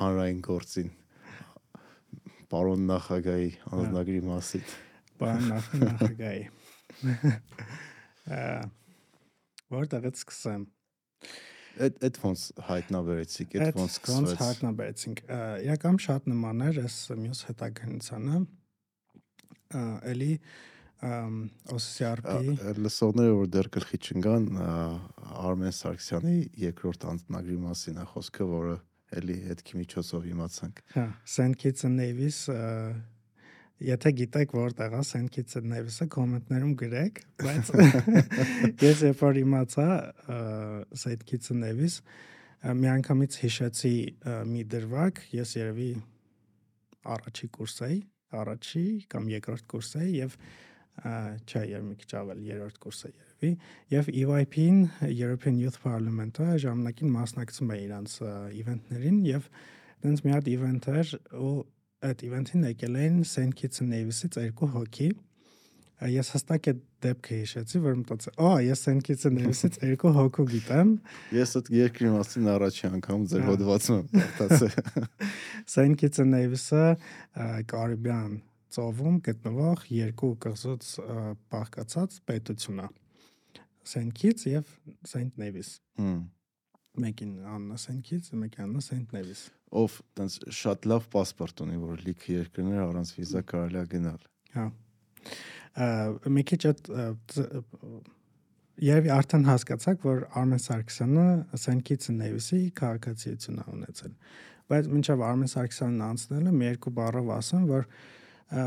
հանրային 0.00 0.44
գործին 0.48 0.92
պարոն 2.52 2.86
նախագահի 2.92 3.50
անձնագրի 3.72 4.22
մասին։ 4.28 4.70
Բան 5.22 5.50
նախ 5.52 5.72
նախագահի։ 5.82 6.46
Ա 8.32 8.46
որտեղից 9.72 10.20
սկսեմ։ 10.20 10.66
Այդ 11.82 12.02
այդ 12.06 12.18
ոնց 12.22 12.42
հայտնաբերեցիք, 12.68 13.54
այդ 13.66 13.78
ոնց 13.80 13.82
ոնց 13.82 13.96
սկսվեց։ 13.96 14.42
հայտնաբերեցինք։ 14.42 15.22
Ա, 15.24 15.38
Իրական 15.66 15.98
շատ 16.06 16.28
նման 16.32 16.66
էր 16.68 16.80
այս 16.82 16.96
մյուս 17.22 17.40
հետագնությանը։ 17.48 18.40
Ա, 19.72 19.84
Էլի 20.12 20.32
OCRP 21.02 22.76
Լսողները 22.78 23.34
որ 23.34 23.48
դեռ 23.50 23.68
գլխի 23.74 23.98
չընկան, 24.06 24.44
Արմեն 25.42 25.74
Սարգսյանի 25.74 26.34
երկրորդ 26.62 27.06
անձնագրի 27.12 27.56
մասին 27.64 27.98
է 27.98 28.04
խոսքը, 28.12 28.46
որը 28.52 28.76
էլի 29.18 29.38
հետքի 29.48 29.80
միջոցով 29.80 30.28
իմացանք։ 30.30 30.84
Հա, 30.94 31.06
St. 31.26 31.56
Kitts 31.58 31.88
and 31.88 31.98
Nevis 31.98 32.44
եթե 33.86 34.12
գիտեք 34.20 34.54
որտեղ 34.56 34.96
է 34.98 35.02
and 35.18 35.68
Nevis-ը 35.72 36.06
կոմենտներում 36.14 36.74
գրեք, 36.82 37.20
բայց 37.42 37.72
ես 38.86 39.04
երբ 39.08 39.22
որ 39.22 39.40
իմացա 39.42 39.88
ը, 39.92 40.38
St. 40.94 41.22
Kitts 41.28 41.52
and 41.54 41.66
Nevis 41.66 42.00
ը, 42.62 42.74
մի 42.78 42.90
անգամից 42.96 43.38
հիշեցի 43.44 43.94
մի 44.52 44.66
դրվագ, 44.72 45.22
ես 45.36 45.56
երևի 45.58 45.92
առաջի 47.12 47.48
կուրս 47.58 47.78
էի, 47.88 48.02
առաջի 48.42 48.84
կամ 49.12 49.32
երկրորդ 49.36 49.66
կուրս 49.72 49.96
էի 50.02 50.12
եւ 50.22 50.36
չէ, 51.00 51.62
երբ 51.72 51.84
մի 51.88 51.94
քիչ 52.02 52.10
ավել 52.20 52.40
երրորդ 52.46 52.78
կուրս 52.82 52.98
է 53.08 53.10
երևի 53.12 53.50
եւ 53.94 54.08
EYP-ին 54.12 54.80
European 55.08 55.56
Youth 55.58 55.78
Parliament-ը 55.82 56.58
ժամանակին 56.62 57.14
մասնակցում 57.16 57.72
է 57.72 57.78
իրանց 57.86 58.16
ը, 58.22 58.32
իվենտներին 58.60 59.22
եւ 59.26 59.48
տենց 60.04 60.22
մի 60.26 60.34
հատ 60.36 60.50
իվենտ 60.52 60.88
էր 60.92 61.14
ու 61.40 61.54
այդ 62.08 62.24
իվենտին 62.28 62.64
եկել 62.72 62.96
էին 63.02 63.20
St. 63.28 63.52
Kitts 63.58 63.82
and 63.84 63.92
Nevis-ից 63.94 64.38
երկու 64.42 64.68
հոգի 64.76 65.10
ես 66.10 66.32
հստակ 66.34 66.66
այդ 66.72 66.78
դեպքը 67.04 67.36
հիշեցի, 67.38 67.80
որ 67.82 67.98
մտածի, 68.00 68.30
«Ա, 68.42 68.48
ես 68.66 68.80
St. 68.88 69.02
Kitts 69.06 69.28
and 69.28 69.38
Nevis-ից 69.38 69.76
երկու 69.86 70.10
հոգու 70.16 70.46
գիտեմ»։ 70.50 70.88
Ես 71.36 71.52
այդ 71.60 71.68
երկրի 71.78 72.10
մասին 72.16 72.48
առաջի 72.56 72.88
անգամ 72.88 73.26
ձեր 73.30 73.44
հոդվածում 73.46 74.00
կարդացել։ 74.16 74.74
St. 75.74 75.94
Kitts 76.02 76.22
and 76.24 76.34
Nevis-ը 76.34 76.82
Կարիբյան 77.70 78.34
ծովում 78.72 79.16
գտնվող 79.28 79.86
երկու 79.92 80.32
կղզուց 80.42 80.90
բաղկացած 81.54 82.18
պետություն 82.26 82.82
է։ 82.82 82.90
St. 83.86 84.10
Kitts 84.18 84.46
եւ 84.50 84.74
St. 85.06 85.30
Nevis։ 85.38 85.76
Հմ։ 86.02 86.20
Մեկին 87.02 87.34
անունը 87.46 87.78
St. 87.78 88.02
Kitts, 88.06 88.34
մեկին 88.34 88.66
անունը 88.66 88.86
St. 88.90 89.14
Nevis 89.14 89.46
Ով 89.77 89.95
տենց 90.17 90.35
շատ 90.57 90.85
լավ 90.87 91.07
паспорт 91.11 91.61
ունի, 91.65 91.77
որ 91.81 92.03
լիքը 92.07 92.35
երկրներ 92.37 92.83
առանց 92.85 93.09
վիզա 93.17 93.41
կարելի 93.51 93.79
է 93.81 93.85
գնալ։ 93.93 94.21
Հա։ 94.57 94.67
Ա, 95.77 95.87
Մի 96.33 96.43
քիչ 96.49 96.59
այդ 96.71 96.87
ա, 96.87 97.07
ծ- 97.33 97.49
երևի 98.87 99.11
արդեն 99.17 99.45
հասկացաք, 99.49 100.05
որ 100.07 100.23
Արմեն 100.39 100.61
Սարգսյանը 100.63 101.25
St. 101.57 101.81
Kitts 101.85 102.11
and 102.13 102.21
Nevis-ի 102.23 102.61
քաղաքացիություն 102.79 103.59
է 103.61 103.65
ունեցել։ 103.73 104.13
Բայց 104.71 104.89
մինչև 104.93 105.23
Արմեն 105.27 105.51
Սարգսյանն 105.53 106.03
անցնելը 106.07 106.53
մի 106.57 106.67
երկու 106.67 106.93
բառով 106.97 107.29
ասեմ, 107.37 107.67
որ 107.71 107.87
ա, 107.87 108.65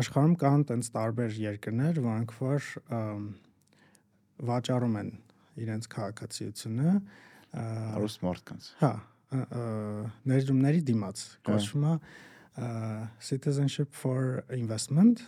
աշխարհում 0.00 0.34
կան 0.40 0.64
տենց 0.70 0.90
տարբեր 0.96 1.36
երկրներ, 1.44 2.00
որոնք 2.04 2.34
որ 2.40 2.68
ա, 2.90 3.00
վաճառում 4.50 4.96
են 5.00 5.10
իրենց 5.60 5.88
քաղաքացիությունը 5.94 6.90
ա, 6.96 7.64
Հարուստ 7.96 8.24
մարդկանց։ 8.26 8.68
Հա, 8.80 8.90
ը, 8.90 9.00
ը, 9.00 9.13
ներդրումների 10.31 10.81
դիմաց 10.91 11.25
Հա։ 11.25 11.43
կոչվում 11.49 11.85
է 11.91 11.97
citizenship 13.19 13.91
for 13.91 14.45
investment, 14.55 15.25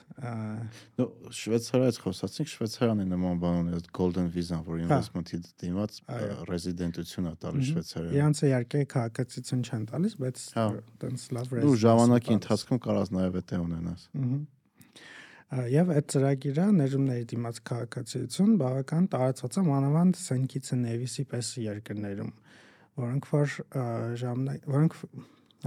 Նո 0.96 1.08
Շվեյցարիայից 1.36 1.98
խոսացինք, 2.06 2.52
Շվեյցարիան 2.54 3.02
է 3.04 3.08
նման 3.12 3.42
բան 3.42 3.58
ունի, 3.64 3.74
այդ 3.82 3.90
golden 3.98 4.30
visa, 4.32 4.62
որ 4.64 4.86
investment-ի 4.86 5.42
դիմաց 5.60 6.00
Հա։ 6.08 6.20
ռեզիդենտություն 6.48 7.28
է 7.28 7.34
տալի 7.44 7.60
Մհմ։ 7.60 7.68
Շվեյցարիայում։ 7.68 8.16
իրանց 8.18 8.44
իհարկե 8.48 8.84
քաղաքացիություն 8.96 9.66
չեն 9.68 9.84
տալիս, 9.92 10.16
բայց 10.24 10.46
Հա։ 10.56 10.68
տենց 11.04 11.26
լավ 11.36 11.58
Ու 11.68 11.76
ժամանակի 11.84 12.32
տալիս։ 12.32 12.40
ընթացքում 12.40 12.82
կարաս 12.88 13.12
նաև 13.18 13.42
այդ 13.42 13.58
ունենաս։ 13.68 14.08
Ա, 14.08 15.62
Եվ 15.72 15.92
այդ 15.96 16.08
ծրագիրը 16.12 16.64
ներդրումների 16.76 17.26
դիմաց 17.32 17.60
քաղաքացիություն 17.70 18.56
բավական 18.60 19.06
տարածված 19.14 19.54
է 19.56 19.62
մանավանդ 19.68 20.18
and 20.36 20.82
Nevis-ի 20.84 21.24
պես 21.24 21.52
երկրներում, 21.64 22.32
որոնք 22.98 23.32
որ 23.32 23.58
ժամանակ 24.22 24.70
որոնք 24.74 25.00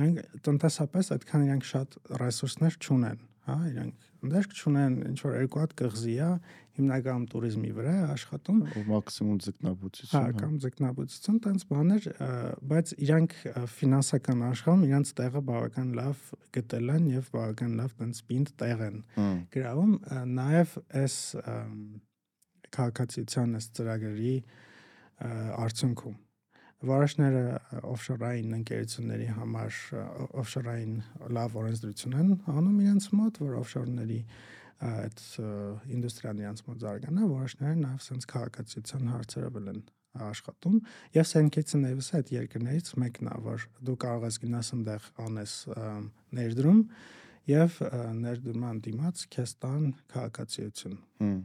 այնք 0.00 0.40
տնտեսապես 0.46 1.12
այդքան 1.16 1.44
իրանք 1.48 1.68
շատ 1.70 1.98
ռեսուրսներ 2.20 2.76
չունեն, 2.80 3.20
հա, 3.48 3.56
իրանք 3.70 4.08
ընդերք 4.20 4.56
չունեն 4.60 4.96
ինչ 5.10 5.18
որ 5.24 5.36
երկու 5.40 5.60
հատ 5.60 5.72
կղզի 5.80 6.16
հա, 6.20 6.30
է 6.30 6.60
հիմնականում 6.80 7.24
туриզմի 7.30 7.70
վրա 7.76 7.94
աշխատում 8.14 8.60
մաքսիմում 8.90 9.38
ձգնաբուծություն 9.46 10.14
հա, 10.14 10.20
հա 10.26 10.36
կամ 10.40 10.54
ձգնաբուծություն 10.64 11.40
տենց 11.46 11.64
բաներ 11.70 12.08
բայց 12.70 12.92
իրանք 13.06 13.34
ֆինանսական 13.74 14.44
աշխարհում 14.50 14.84
իրանք 14.90 15.12
տեղը 15.20 15.42
բավական 15.50 15.92
լավ 15.98 16.24
գտել 16.56 16.94
են 16.96 17.10
եւ 17.10 17.30
բավական 17.34 17.76
լավ 17.80 17.96
տենց 18.00 18.22
պինդ 18.30 18.54
տեղ 18.62 18.84
են 18.88 18.98
գրավում 19.56 19.94
նաեւ 20.40 20.74
այս 21.02 21.18
քաղաքացիության 22.70 23.56
այս 23.60 23.70
ծրագրի 23.80 24.34
արդյունքում 25.20 26.18
վարաշները 26.80 27.44
օֆշորային 27.90 28.56
ընկերությունների 28.60 29.28
համար 29.36 29.78
օֆշորային 30.40 30.94
լավ 31.36 31.56
օրենսդրություն 31.60 32.18
են 32.22 32.30
անում 32.54 32.80
իրենց 32.86 33.08
մոտ, 33.20 33.40
որ 33.44 33.56
օֆշորների 33.60 34.20
այդ 34.90 35.24
ինդուստրիան 35.92 36.40
իրենց 36.40 36.62
մոտ 36.70 36.84
զարգանա, 36.86 37.26
որոշները 37.34 37.80
նաև 37.84 38.04
sense 38.06 38.30
քաղաքացիության 38.32 39.10
հարցերը 39.12 39.50
բել 39.56 39.72
են 39.74 39.82
աշխատում 40.30 40.78
եւ 41.14 41.32
and 41.38 41.56
Nevis-ը 41.84 42.16
այդ 42.18 42.30
երկրներից 42.34 42.88
մեկն 42.98 43.30
է, 43.30 43.36
որ 43.44 43.66
դու 43.86 43.96
կարող 44.04 44.26
ես 44.26 44.38
գնաս 44.42 44.72
այնտեղ 44.74 45.06
անես 45.26 45.54
ներդրում 46.40 46.80
եւ 47.50 47.78
ներդրման 48.24 48.80
դիմաց 48.86 49.24
քեզ 49.36 49.54
տան 49.62 49.84
քաղաքացիություն։ 50.10 50.96
հմ, 51.20 51.38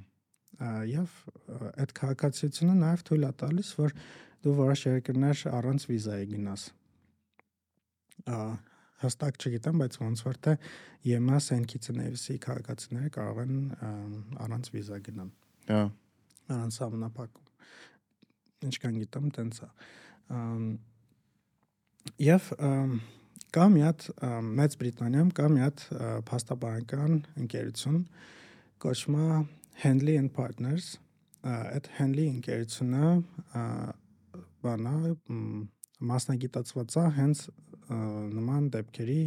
եւ 0.92 1.18
այդ 1.72 1.92
քաղաքացիությունը 2.00 2.76
նաեւ 2.82 3.04
թույլ 3.10 3.28
է 3.28 3.32
տալիս 3.42 3.74
որ 3.80 3.96
դու 4.46 4.56
որոշ 4.62 4.86
երկրներ 4.88 5.44
առանց 5.52 5.88
վիզայի 5.90 6.30
գնաս 6.36 6.64
հստակ 9.06 9.38
չգիտեմ, 9.42 9.82
բայց 9.82 9.98
ոնց 10.02 10.22
որ 10.26 10.38
թե 10.46 10.54
ԵՄԱ 11.06 11.40
Սենքիցը 11.46 11.96
Նևիսի 11.96 12.36
քաղաքացիները 12.46 13.10
կարող 13.16 13.42
են 13.44 13.58
առանց 14.46 14.70
վիզա 14.76 15.00
գնան։ 15.08 15.30
Հա։ 15.70 15.82
Առանց 16.56 16.78
ամնապակում։ 16.86 17.46
Ինչքան 18.70 18.96
գիտեմ, 19.02 19.28
տենց 19.36 19.60
է։ 19.66 19.70
Եվ 22.26 22.50
կա 23.56 23.66
մի 23.76 23.84
հատ 23.86 24.08
Մեծ 24.62 24.78
Բրիտանիայում 24.82 25.32
կա 25.36 25.46
մի 25.52 25.62
հատ 25.66 25.86
փաստաբանական 26.30 27.14
ընկերություն 27.44 28.00
կոչվում 28.86 29.20
է 29.20 29.28
Henley 29.84 30.18
and 30.18 30.32
Partners 30.36 30.96
այդ 31.46 31.88
Henley 32.00 32.30
ընկերությունը 32.32 33.10
բանա 34.66 34.94
մասնագիտացված 36.10 36.96
է 37.02 37.04
հենց 37.20 37.42
նման 38.36 38.70
դեպքերի 38.74 39.20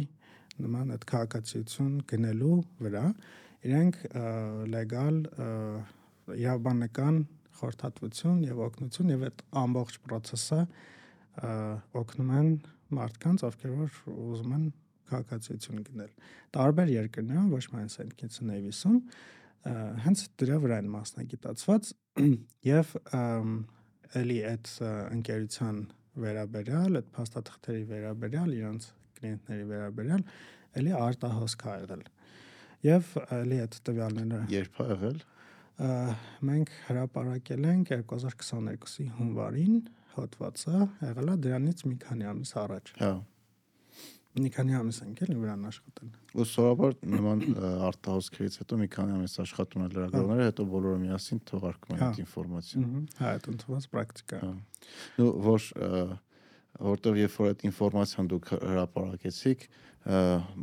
նման 0.59 0.95
այդ 0.95 1.05
քաղաքացիություն 1.11 1.93
գնելու 2.09 2.57
վրա 2.83 3.05
իրենք 3.69 4.01
լեգալ 4.73 5.21
իրավաբանական 6.39 7.21
խորհրդատվություն 7.59 8.43
եւ 8.47 8.61
օգնություն 8.67 9.13
եւ 9.15 9.25
այդ 9.29 9.41
ամբողջ 9.63 9.97
process-ը 10.05 10.61
օգնում 11.99 12.31
են 12.39 12.51
մարդկանց, 12.99 13.43
ովքեր 13.47 13.73
որ 13.79 13.97
ուզում 14.11 14.53
են 14.57 14.69
քաղաքացիություն 15.09 15.83
գնել։ 15.87 16.13
Տարբեր 16.55 16.91
երկրներում, 16.95 17.51
ոչ 17.53 17.63
միայն 17.73 17.91
Saint 17.93 18.15
Kitts 18.17 18.41
Nevis-ում, 18.45 18.99
հենց 19.65 20.23
դրա 20.39 20.57
վրա 20.63 20.77
են 20.83 20.91
մասնագիտացված 20.93 21.89
եւ 22.69 22.93
էլի 24.19 24.37
այդ 24.49 24.69
ընկերության 25.15 25.81
վերաբերյալ, 26.19 26.99
այդ 26.99 27.09
փաստաթղթերի 27.15 27.83
վերաբերյալ, 27.89 28.53
իրանց 28.59 28.87
կլիենտների 29.19 29.65
վերաբերյալ 29.69 30.23
էլի 30.79 30.95
արտահոսք 30.99 31.65
ա 31.69 31.75
եղել։ 31.83 32.05
Եվ 32.89 33.11
էլի 33.39 33.59
այդ 33.65 33.77
տվյալները 33.89 34.41
երբ 34.53 34.79
ա 34.79 34.87
եղել։ 34.89 35.19
Մենք 36.49 36.71
հրապարակել 36.89 37.67
ենք 37.73 37.91
2022-ի 37.95 39.05
հունվարին 39.19 39.75
հոդվածը, 40.15 40.79
եղել 41.07 41.33
է 41.33 41.35
դրանից 41.45 41.83
մի 41.87 41.99
քանի 42.03 42.31
ամիս 42.33 42.55
առաջ։ 42.63 42.95
Հա 42.99 43.11
մի 44.37 44.49
քանի 44.53 44.75
ամիս 44.77 44.99
ենք 45.05 45.21
էլի 45.25 45.35
վրան 45.41 45.63
աշխատել։ 45.69 46.09
Ու 46.37 46.45
սովորաբար 46.49 46.95
նման 47.15 47.43
արտահոսքերից 47.89 48.57
հետո 48.61 48.79
մի 48.79 48.87
քանի 48.93 49.15
ամիս 49.17 49.35
աշխատում 49.43 49.85
են 49.85 49.93
լրագրողները, 49.95 50.47
հետո 50.49 50.65
բոլորը 50.69 50.99
միասին 51.03 51.41
թողարկում 51.49 51.95
են 51.95 51.99
հա։ 52.03 52.09
այդ 52.09 52.21
ինֆորմացիան։ 52.23 52.87
Հա, 53.19 53.31
այդ 53.33 53.49
ընդունված 53.53 53.87
պրակտիկա։ 53.95 54.41
Հա։ 54.45 54.53
Ու 55.19 55.29
որ 55.49 55.69
որտեվ 56.79 57.17
երբ 57.19 57.37
որ 57.39 57.49
այդ 57.49 57.63
ինֆորմացիան 57.69 58.27
դուք 58.29 58.49
հրապարակեցիք, 58.69 59.63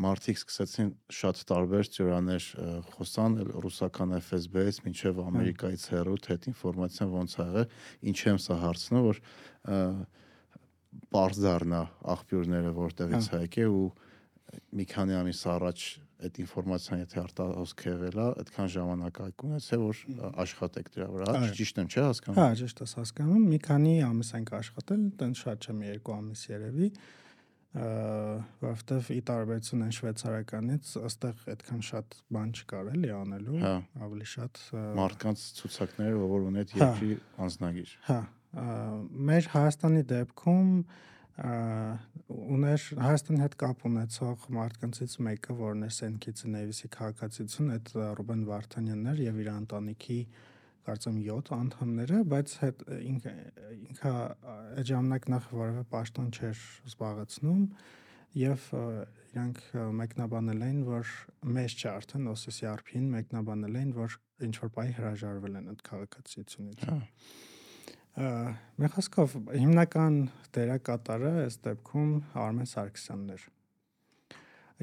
մարդիկ 0.06 0.38
սկսեցին 0.40 0.92
շատ 1.12 1.40
տարբեր 1.50 1.90
ծյուրաներ 1.96 2.46
խոսան 2.94 3.34
ռուսական 3.66 4.14
FSB-ից 4.22 4.78
մինչև 4.86 5.20
Ամերիկայից 5.26 5.84
հեռու 5.92 6.16
թե 6.24 6.36
այդ 6.36 6.48
ինֆորմացիան 6.52 7.12
ոնց 7.12 7.36
ա 7.36 7.46
եղել, 7.50 7.68
ինչ 8.10 8.18
եմ 8.32 8.40
սա 8.46 8.56
հարցնում, 8.62 9.04
որ 9.10 9.20
բարձ 11.16 11.38
դառնա 11.46 11.82
աղբյուրները 12.16 12.72
որտեղից 12.76 13.30
Հա։ 13.32 13.38
է 13.38 13.46
եկել 13.46 13.76
ու 13.76 13.86
մի 14.76 14.84
քանի 14.92 15.16
ամիս 15.20 15.40
առաջ 15.56 15.84
այդ 16.26 16.38
ինֆորմացիան 16.40 17.00
եթե 17.02 17.18
արտահոսք 17.20 17.82
եղել 17.86 18.20
է, 18.22 18.26
այդքան 18.40 18.70
ժամանակ 18.72 19.18
այք 19.26 19.42
ունեցել 19.46 19.82
որ 19.82 19.98
աշխատեք 20.46 20.88
դրա 20.94 21.08
վրա, 21.12 21.34
ճիշտ 21.58 21.80
եմ, 21.82 21.90
չէ՞ 21.92 22.04
հասկանում։ 22.06 22.40
Հա, 22.40 22.46
ճիշտ 22.62 22.82
ես 22.86 22.94
հասկանում։ 22.96 23.44
Մի 23.52 23.58
քանի 23.66 23.92
ամիս 24.06 24.30
ենք 24.38 24.52
աշխատել, 24.56 25.02
տենց 25.20 25.42
շատ 25.44 25.68
մի 25.76 25.90
երկու 25.92 26.16
ամիս 26.16 26.44
երևի 26.56 26.88
որովհետև 27.76 29.08
ի 29.12 29.18
տարբերություն 29.28 29.82
այն 29.84 29.94
շվեյցարականից, 29.96 30.92
ըստեղ 31.10 31.42
այդքան 31.52 31.82
շատ 31.88 32.14
բան 32.32 32.52
չկար 32.56 32.88
էլի 32.94 33.10
անելու, 33.16 33.58
Հա։ 33.60 33.72
ավելի 34.06 34.28
շատ 34.32 34.60
Մարդկանց 34.96 35.42
ցուցակները, 35.58 36.22
որ 36.32 36.46
ունետ 36.46 36.72
Հա։ 36.72 36.80
երկրի 36.86 37.18
անձնագիր։ 37.46 37.92
Հա, 38.06 38.18
մեր 38.56 39.48
Հայաստանի 39.52 40.02
դեպքում 40.12 40.70
ուներ 42.56 42.84
Հայաստանի 42.96 43.40
հետ 43.42 43.56
կապ 43.60 43.82
ունեցող 43.90 44.44
մարդկանցից 44.56 45.16
մեկը, 45.26 45.56
որն 45.58 45.84
է 45.84 45.90
Սենքիցը 45.96 46.52
Նևիսի 46.54 46.90
քաղաքացիություն, 46.96 47.72
այդ 47.76 47.90
Ռուբեն 48.20 48.44
Վարդանյանն 48.48 49.10
էր 49.12 49.20
եւ 49.26 49.40
իր 49.42 49.50
ընտանիքի 49.52 50.20
կարծեմ 50.86 51.18
7 51.26 51.52
անդամները, 51.56 52.18
բայց 52.30 52.52
հետ 52.62 52.82
ինքը 52.96 53.34
ինքը 53.76 54.12
այդ 54.80 54.90
ժամանակ 54.90 55.28
նախ 55.34 55.48
որևէ 55.56 55.82
պաշտոն 55.92 56.28
չէր 56.36 56.60
զբաղեցնում 56.92 57.64
եւ 58.36 58.68
իրանք 59.32 59.60
մեկնաբանել 60.00 60.64
էին, 60.66 60.80
որ 60.86 61.12
մեծ 61.56 61.76
չէ 61.76 61.90
արդեն 61.92 62.30
OSCE 62.32 62.70
RP-ին 62.70 63.10
մեկնաբանել 63.16 63.78
էին, 63.80 63.92
որ 63.96 64.16
ինչ 64.46 64.54
որ 64.62 64.72
բայ 64.76 64.86
հրաժարվել 65.00 65.60
են 65.60 65.70
այդ 65.72 65.84
քաղաքացիությունից։ 65.90 66.86
Հա։ 66.86 66.96
Խոսքով 68.16 69.34
հիմնական 69.52 70.14
դերակատարը 70.56 71.32
այս 71.42 71.58
դեպքում 71.66 72.12
Արմեն 72.40 72.68
Սարգսյանն 72.70 73.32
էր։ 73.34 73.42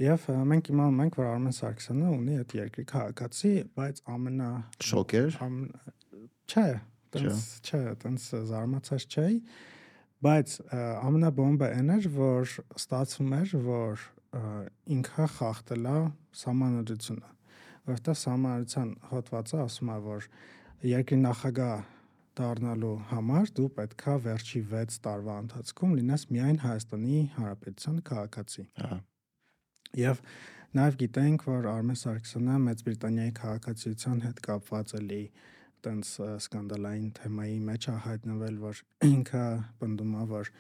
Եվ 0.04 0.28
մենք 0.50 0.70
իմանում 0.74 1.02
ենք, 1.04 1.18
որ 1.18 1.30
Արմեն 1.32 1.56
Սարգսյանը 1.58 2.12
ունի 2.14 2.38
այդ 2.44 2.54
երկրի 2.60 2.86
քաղաքացի, 2.90 3.54
բայց 3.78 4.02
ամենա 4.14 4.50
Շոկեր։ 4.90 5.38
չէ, 6.50 6.68
տենց 7.14 7.48
չէ, 7.62 7.82
տենց 8.04 8.28
զարմացած 8.54 9.08
չէի, 9.14 9.38
բայց 10.26 10.56
ամենաբոմբը 10.74 11.70
այն 11.78 11.94
էր, 11.94 12.08
որ 12.18 12.54
ստացվում 12.78 13.36
էր, 13.38 13.56
որ 13.66 14.06
ինքը 14.98 15.28
խախտել 15.38 15.90
է 15.94 15.98
համանadrությունը, 16.44 17.34
որովհետև 17.90 18.24
համանadrության 18.34 18.94
հոդվածը 19.14 19.60
ասում 19.64 19.94
է, 19.94 19.98
որ 20.10 20.30
երկրի 20.94 21.20
նախագահ 21.24 21.84
դառնալու 22.40 22.96
համար 23.12 23.52
դու 23.58 23.70
պետքա 23.78 24.14
վերջի 24.26 24.62
6 24.74 25.00
տարվա 25.06 25.38
ընթացքում 25.44 25.96
լինես 26.00 26.26
միայն 26.34 26.60
Հայաստանի 26.64 27.18
Հանրապետության 27.38 27.98
քաղաքացի։ 28.10 28.66
Հա։ 28.84 29.00
Եվ 30.04 30.22
նաև 30.74 30.96
գիտենք, 31.04 31.44
որ 31.46 31.68
Արմեն 31.70 32.00
Սարգսյանը 32.02 32.60
Մեծ 32.64 32.80
Բրիտանիայի 32.88 33.34
քաղաքացիության 33.40 34.24
հետ 34.24 34.40
կապված 34.48 34.94
էլի 35.00 35.24
տենց 35.84 36.14
սկանդալային 36.40 37.12
թեմայի 37.20 37.60
մեջ 37.68 37.88
է 37.92 37.98
հայտնվել, 38.08 38.58
որ 38.64 38.82
ինքը 39.10 39.44
պնդում 39.84 40.16
է, 40.18 40.24
որ 40.34 40.52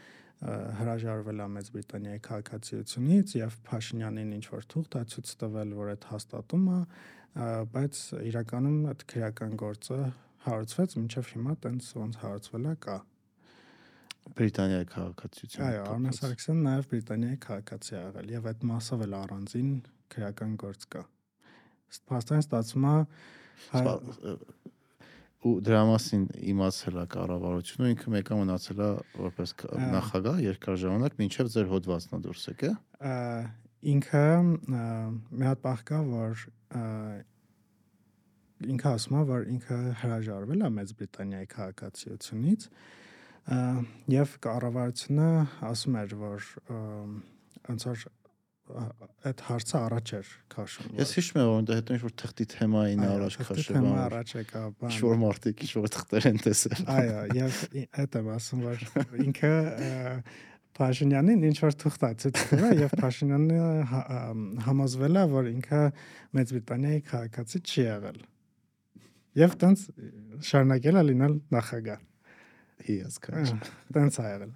հրաժարվել 0.80 1.42
է 1.44 1.48
Մեծ 1.56 1.72
Բրիտանիայի 1.74 2.22
քաղաքացիությունից 2.28 3.36
եւ 3.40 3.58
Փաշինյանին 3.70 4.34
ինչ 4.38 4.46
որ 4.54 4.66
թուղթ 4.74 4.98
է 5.00 5.04
ցույց 5.14 5.34
տվել, 5.44 5.74
որ 5.80 5.92
այդ 5.94 6.08
հաստատում 6.12 6.66
է, 6.68 6.80
ա, 6.84 7.48
բայց 7.74 8.02
իրականում 8.30 8.80
այդ 8.92 9.06
քրեական 9.14 9.56
գործը 9.64 10.00
հարուցվեց, 10.48 10.96
մինչև 11.00 11.32
հիմա 11.34 11.56
տենց 11.64 11.90
ոնց 12.00 12.20
հարուցվել 12.24 12.66
է 12.70 12.76
կա։ 12.84 12.98
Բրիտանիայի 14.34 14.88
քաղաքացիություն։ 14.94 15.64
Այո, 15.68 15.84
Արմեն 15.94 16.18
Սարգսյանը 16.20 16.64
նաև 16.68 16.86
Բրիտանիայի 16.94 17.40
քաղաքացի 17.44 17.94
ա 17.94 18.04
եղել 18.04 18.30
եւ 18.34 18.46
այդ 18.54 18.62
մասով 18.70 19.04
էլ 19.04 19.16
առանձին 19.20 19.72
քրեական 20.14 20.54
գործ 20.64 20.86
կա։ 20.94 21.02
Փաստորեն 22.14 22.44
ստացվում 22.44 22.88
է 22.94 22.96
ու 25.44 25.54
դրա 25.68 25.82
մասին 25.90 26.24
իմացել 26.54 27.00
է 27.02 27.06
կառավարությունը 27.14 27.90
ինքը 27.94 28.14
մեկը 28.14 28.38
մնացել 28.40 28.80
է 28.84 28.90
որպես 29.20 29.54
նախագահ 29.94 30.40
երկար 30.44 30.78
ժամանակ 30.84 31.18
մինչև 31.20 31.50
ձեր 31.54 31.68
հոդվածն 31.74 32.16
է 32.16 32.20
դուրս 32.24 32.46
եկե 32.54 32.72
ա, 33.04 33.18
ինքը 33.94 34.24
մի 34.72 35.50
հատ 35.50 35.64
բախ 35.68 35.84
կա, 35.90 36.00
որ 36.14 36.46
ինքը 38.74 38.90
ասում 38.94 39.18
է, 39.20 39.24
որ 39.30 39.46
ինքը 39.54 39.78
հրաժարվել 40.02 40.64
է 40.64 40.72
Մեծ 40.78 40.94
Բրիտանիայի 41.00 41.48
քաղաքացիությունից 41.54 42.68
եւ 44.14 44.36
կառավարությունը 44.48 45.30
ասում 45.70 45.98
էր, 46.04 46.14
որ 46.24 46.52
ոնց 47.68 47.88
որ 47.90 48.06
այդ 49.28 49.42
հարցը 49.44 49.76
առաջ 49.80 50.12
էր 50.18 50.30
քաշում։ 50.54 50.94
ես 51.02 51.10
հիշում 51.18 51.40
եմ 51.42 51.50
որ 51.52 51.66
դա 51.68 51.76
հետո 51.80 51.96
ինչ 51.98 52.04
որ 52.04 52.14
թղթի 52.22 52.46
թեմային 52.54 53.04
առաջ 53.04 53.36
քաշել 53.44 53.68
թեմա 53.68 53.90
բան 53.92 54.00
առաջ 54.04 54.32
եկա, 54.38 54.62
բան։ 54.80 54.94
ինչ 54.94 55.02
որ 55.04 55.20
մարդիկ 55.24 55.64
ինչ 55.68 55.72
որ 55.84 55.92
թղթեր 55.98 56.28
են 56.32 56.40
տեսել 56.48 56.86
Այո, 56.94 57.20
եւ 57.44 57.60
այդ 58.04 58.18
եմ 58.24 58.32
ասում, 58.38 58.64
որ 58.64 58.88
ինքը 59.28 59.54
Փաշինյանին 60.74 61.44
ինչ 61.52 61.58
որ 61.62 61.76
թուղթ 61.84 62.06
է 62.10 62.30
տվել 62.34 62.80
եւ 62.82 62.94
Փաշինյանը 62.98 63.58
հա- 63.92 64.06
ամ, 64.18 64.46
համոզվել 64.66 65.20
է, 65.22 65.26
որ 65.34 65.50
ինքը 65.52 65.82
Մեծ 66.34 66.54
Բրիտանիայի 66.56 67.04
քաղաքացի 67.12 67.62
չի 67.62 67.84
եղել։ 67.84 68.18
Եվ 69.34 69.54
տենց 69.64 69.84
շարունակել 70.46 71.00
է 71.00 71.04
լինել 71.10 71.38
նախագահ։ 71.54 72.02
հիասքանչ 72.84 73.50
Տենց 73.96 74.18
ա 74.20 74.26
եղել։ 74.28 74.52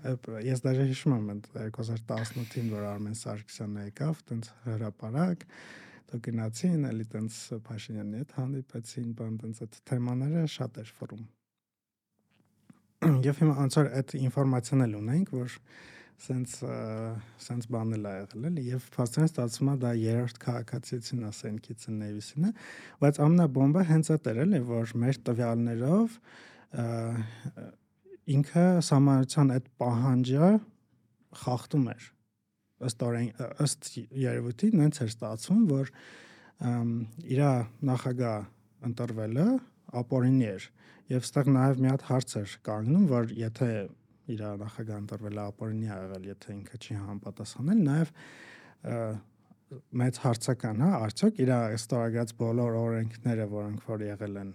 Ես 0.48 0.64
դաժե 0.66 0.86
հիշում 0.92 1.16
եմ 1.18 1.28
այդ 1.34 1.48
2018-ին, 1.58 2.70
որ 2.74 2.86
Արմեն 2.92 3.18
Սարգսյանը 3.18 3.86
եկավ, 3.88 4.22
տենց 4.32 4.50
հրաապարակ, 4.66 5.46
դու 6.12 6.20
գնացին, 6.28 6.86
էլի 6.92 7.06
տենց 7.14 7.40
Փաշինյանի 7.68 8.22
հետ 8.22 8.34
հանդիպեցին, 8.38 9.10
բան 9.18 9.38
տենց 9.44 9.62
այդ 9.66 9.80
թեմաները 9.92 10.44
շատ 10.58 10.82
էր 10.84 10.94
ֆորում։ 10.98 11.24
Եվ 13.28 13.42
հիմա 13.44 13.56
անցար 13.64 13.92
այդ 13.98 14.14
ինֆորմացիան 14.18 14.86
էլ 14.88 14.96
ունենք, 14.98 15.34
որ 15.38 15.58
սենց 16.18 16.54
սենց 17.46 17.68
բանել 17.74 18.06
ա 18.10 18.14
եղել 18.18 18.46
էլի 18.50 18.64
եւ 18.68 18.86
փաստորեն 18.96 19.30
ստացվում 19.30 19.70
է 19.70 19.76
դա 19.84 19.92
երրորդ 20.02 20.40
քաղաքացիությունն 20.44 21.28
է 21.28 21.32
Սենքից 21.38 21.84
Նեվիսինը 21.98 22.52
բայց 23.04 23.20
ամենաբոմբը 23.28 23.84
հենց 23.92 24.10
այդ 24.16 24.30
էր 24.32 24.40
էլի 24.44 24.62
որ 24.72 24.94
մեր 25.04 25.20
տվյալներով 25.30 26.18
ինքը 28.38 28.66
համարության 28.90 29.54
այդ 29.58 29.70
պահանջը 29.84 30.50
խախտում 31.44 31.86
էր 31.94 32.10
ըստ 32.88 33.06
օրեն 33.08 33.30
ըստ 33.68 33.92
երևույթի 34.24 34.72
նենց 34.82 35.00
էր 35.06 35.14
ստացվում 35.14 35.62
որ 35.70 35.94
իր 37.38 37.42
նախագահ 37.92 38.50
ընտրվելը 38.90 39.48
ապօրինի 40.02 40.50
էր 40.58 40.68
եւ 41.14 41.26
ստեղ 41.28 41.50
նաեւ 41.56 41.82
մի 41.84 41.90
հատ 41.94 42.06
հարց 42.10 42.36
էր 42.42 42.54
կանգնում 42.68 43.08
որ 43.14 43.34
եթե 43.38 43.70
իր 44.34 44.44
նախագահ 44.62 45.02
ընտրվել 45.04 45.42
ապօրինի 45.44 45.88
ա 45.88 45.98
եղել 46.04 46.30
եթե 46.32 46.54
ինքը 46.58 46.80
չի 46.84 47.00
համապատասխանել 47.02 47.82
նաեւ 47.88 48.14
մեծ 50.02 50.20
հարցական 50.24 50.82
հա 50.84 50.90
արդյոք 51.08 51.42
իր 51.44 51.52
ստորագրած 51.78 52.34
բոլոր 52.40 52.78
օրենքները 52.82 53.48
որոնք 53.52 53.88
որ 53.88 54.04
եղել 54.08 54.40
են 54.44 54.52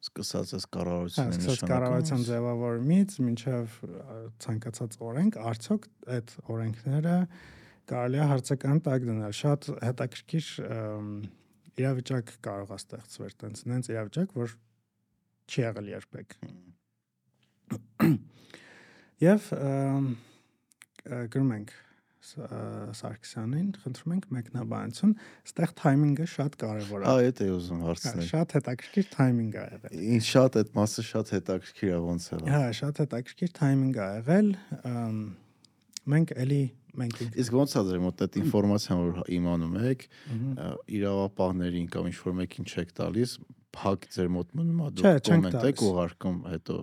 սկսած 0.00 0.52
այս 0.56 0.66
կառավարության 0.74 1.30
նշանակում 1.30 1.70
կառավարության 1.70 2.22
ձևավորումից 2.30 3.16
մինչև 3.26 3.74
ցանկացած 4.44 4.96
օրենք 5.10 5.38
արդյոք 5.50 5.88
այդ 6.16 6.32
օրենքները 6.54 7.16
կարելի 7.90 8.20
է 8.22 8.28
հարցական 8.30 8.82
տակ 8.86 9.06
դնել 9.10 9.36
շատ 9.40 9.68
հետաքրքիր 9.90 10.48
իրավիճակ 11.80 12.34
կարող 12.48 12.74
է 12.74 12.80
ստեղծվել 12.80 13.36
տենց 13.44 13.62
նենց 13.70 13.92
իրավիճակ 13.92 14.34
որ 14.40 14.56
չի 15.50 15.64
եղել 15.66 15.94
երբեք 15.94 16.36
եւ 19.20 19.52
գրում 21.30 21.54
ենք 21.58 21.78
Սարգսյանին, 22.20 23.68
խնդրում 23.80 24.12
ենք 24.14 24.26
մեկնաբանություն, 24.36 25.12
ստեղ 25.48 25.70
թայմինգը 25.80 26.26
շատ 26.30 26.56
կարևոր 26.60 27.00
է։ 27.00 27.06
Հա, 27.08 27.14
դա 27.38 27.46
է 27.46 27.54
ուզում 27.54 27.80
հարցնել։ 27.86 28.26
Շատ 28.28 28.54
հետաքրքիր 28.56 29.06
թայմինգ 29.14 29.56
ա 29.56 29.64
եղել։ 29.70 30.02
Ինչ 30.16 30.24
շատ 30.28 30.58
այդ 30.60 30.74
մասը 30.76 31.04
շատ 31.10 31.32
հետաքրքիր 31.36 31.94
է 31.96 32.00
ոնց 32.04 32.26
է։ 32.30 32.40
Հա, 32.50 32.60
շատ 32.80 33.00
հետաքրքիր 33.04 33.54
թայմինգ 33.60 34.00
ա 34.00 34.10
եղել։ 34.20 34.50
Մենք 36.10 36.34
էլի 36.44 36.62
մենք 37.00 37.20
Իսկ 37.40 37.56
ոնց 37.56 37.74
ձեր 37.86 38.00
մոտ 38.04 38.22
այդ 38.24 38.36
ինֆորմացիան 38.40 39.00
որ 39.00 39.18
imանում 39.36 39.74
եք, 39.90 40.00
իրավապահներին 41.00 41.90
կամ 41.94 42.08
ինչ 42.10 42.16
որ 42.20 42.34
մեկին 42.40 42.66
չեք 42.70 42.94
տալիս, 42.98 43.34
փակ 43.76 44.06
ձեր 44.14 44.30
մոտ 44.36 44.54
մնում 44.60 44.80
է 44.80 44.90
դուք 45.00 45.20
կոմենտ 45.30 45.66
եք 45.70 45.82
ուղարկում 45.90 46.38
հետո 46.50 46.76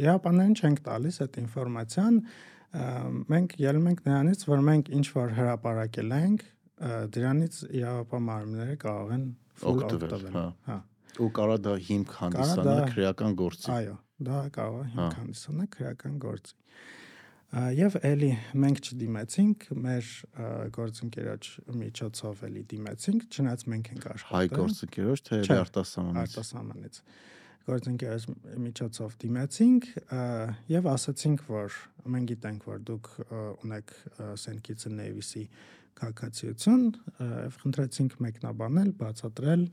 իրավապահներին 0.00 0.56
չենք 0.60 0.80
տալիս 0.86 1.18
այդ 1.24 1.38
ինֆորմացիան, 1.40 2.20
մենք 3.30 3.56
ելում 3.60 3.88
ենք 3.90 4.00
նրանից, 4.06 4.44
որ 4.50 4.62
մենք 4.68 4.90
ինչ 5.00 5.06
որ 5.16 5.34
հրապարակել 5.38 6.14
ենք, 6.20 6.44
դրանից 7.16 7.58
իրավապահ 7.80 8.22
մարմինները 8.30 8.76
կարող 8.84 9.12
են 9.16 9.24
օգտվել, 9.70 10.28
հա։ 10.36 10.46
Հա։ 10.70 10.78
Ու 11.20 11.30
կարա 11.36 11.56
դա 11.60 11.74
հիմք 11.90 12.14
հանդիսանա 12.20 12.76
քրեական 12.94 13.34
գործի։ 13.40 13.70
Այո, 13.74 13.96
դա 14.30 14.38
կարող 14.56 14.80
է 14.80 14.88
հիմք 14.94 15.00
հա։ 15.00 15.08
հանդիսանա 15.20 15.66
քրեական 15.74 16.14
գործի։ 16.24 16.54
Եվ 17.50 17.96
էլի 18.06 18.30
մենք 18.62 18.80
չդիմեցինք, 18.86 19.64
մեր 19.84 20.10
գործընկերոջ 20.76 21.48
միջոցով 21.80 22.44
էլի 22.46 22.62
դիմեցինք, 22.70 23.24
չնայած 23.26 23.64
մենք 23.72 23.90
ենք 23.90 24.06
աշխատել։ 24.12 24.38
Հայ 24.38 24.50
գործընկերոջ 24.60 25.22
թե 25.26 25.40
արտասահմանից։ 25.56 26.20
Արտասահմանից 26.22 27.00
գործընկերոջ 27.70 28.28
միջոցով 28.64 29.16
դիմեցինք 29.24 29.88
եւ 30.70 30.88
ասացինք, 30.94 31.44
որ 31.50 31.76
մենք 32.14 32.30
գիտենք, 32.30 32.70
որ 32.70 32.80
դուք 32.90 33.10
ունեք 33.66 33.92
Սենքիցը 34.46 34.92
Նեյվիսի 35.00 35.44
քաղաքացիություն 36.00 36.84
եւ 37.20 37.58
խնդրեցինք 37.60 38.16
մեկնաբանել, 38.24 38.90
բացատրել 39.00 39.64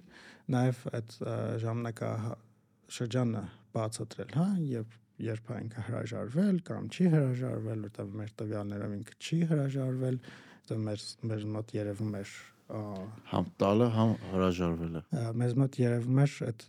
նաեւ 0.58 0.82
այդ 0.98 1.18
ժամանակա 1.64 2.12
շրջանը 2.98 3.44
բացատրել, 3.78 4.34
հա, 4.38 4.48
եւ 4.74 4.98
երբ 5.24 5.50
ինքը 5.58 5.84
հրաժարվել 5.88 6.60
կամ 6.68 6.88
չի 6.94 7.08
հրաժարվել, 7.14 7.80
որտեղ 7.88 8.12
մեր 8.20 8.34
տվյալներով 8.42 8.94
ինքը 8.98 9.16
չի 9.18 9.40
հրաժարվել, 9.52 10.20
դա 10.68 10.78
մեր 10.84 11.06
մեր 11.32 11.46
մոտ 11.56 11.74
երևում 11.78 12.18
էր 12.20 12.34
համ 13.32 13.50
տալը, 13.64 13.88
համ 13.96 14.14
հրաժարվելը։ 14.34 15.02
Մեզ 15.42 15.58
մոտ 15.62 15.80
երևում 15.82 16.22
էր 16.24 16.38
այդ 16.48 16.66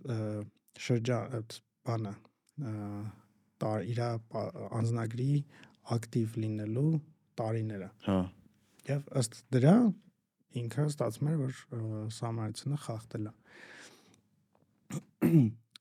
շրջան 0.89 1.37
այդ 1.39 1.57
բանը 1.89 2.15
տար 3.59 3.87
իր 3.93 4.03
անznագրի 4.79 5.31
ակտիվ 5.99 6.37
լինելու 6.45 6.91
տարիները։ 7.41 7.89
Հա։ 8.09 8.19
Եվ 8.89 9.09
ըստ 9.21 9.41
դրա 9.55 9.77
ինքը 10.59 10.85
ստացվում 10.89 11.31
էր 11.33 11.41
որ 11.43 11.55
սահմանությունը 12.19 12.79
խախտել 12.87 13.29
է։ 13.29 13.33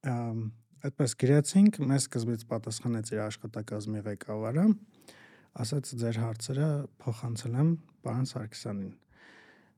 Ամ 0.07 0.41
այդպես 0.85 1.15
գրեցինք, 1.23 1.79
մեզ 1.89 2.07
սկզբից 2.07 2.43
պատասխանեց 2.51 3.11
իր 3.15 3.21
աշխատակազմի 3.27 4.01
ղեկավարը, 4.07 4.65
ասաց 5.63 5.93
ձեր 6.01 6.19
հարցերը 6.23 6.69
փոխանցել 7.03 7.57
եմ 7.63 7.71
պարոն 8.05 8.27
Սարգսյանին։ 8.31 8.91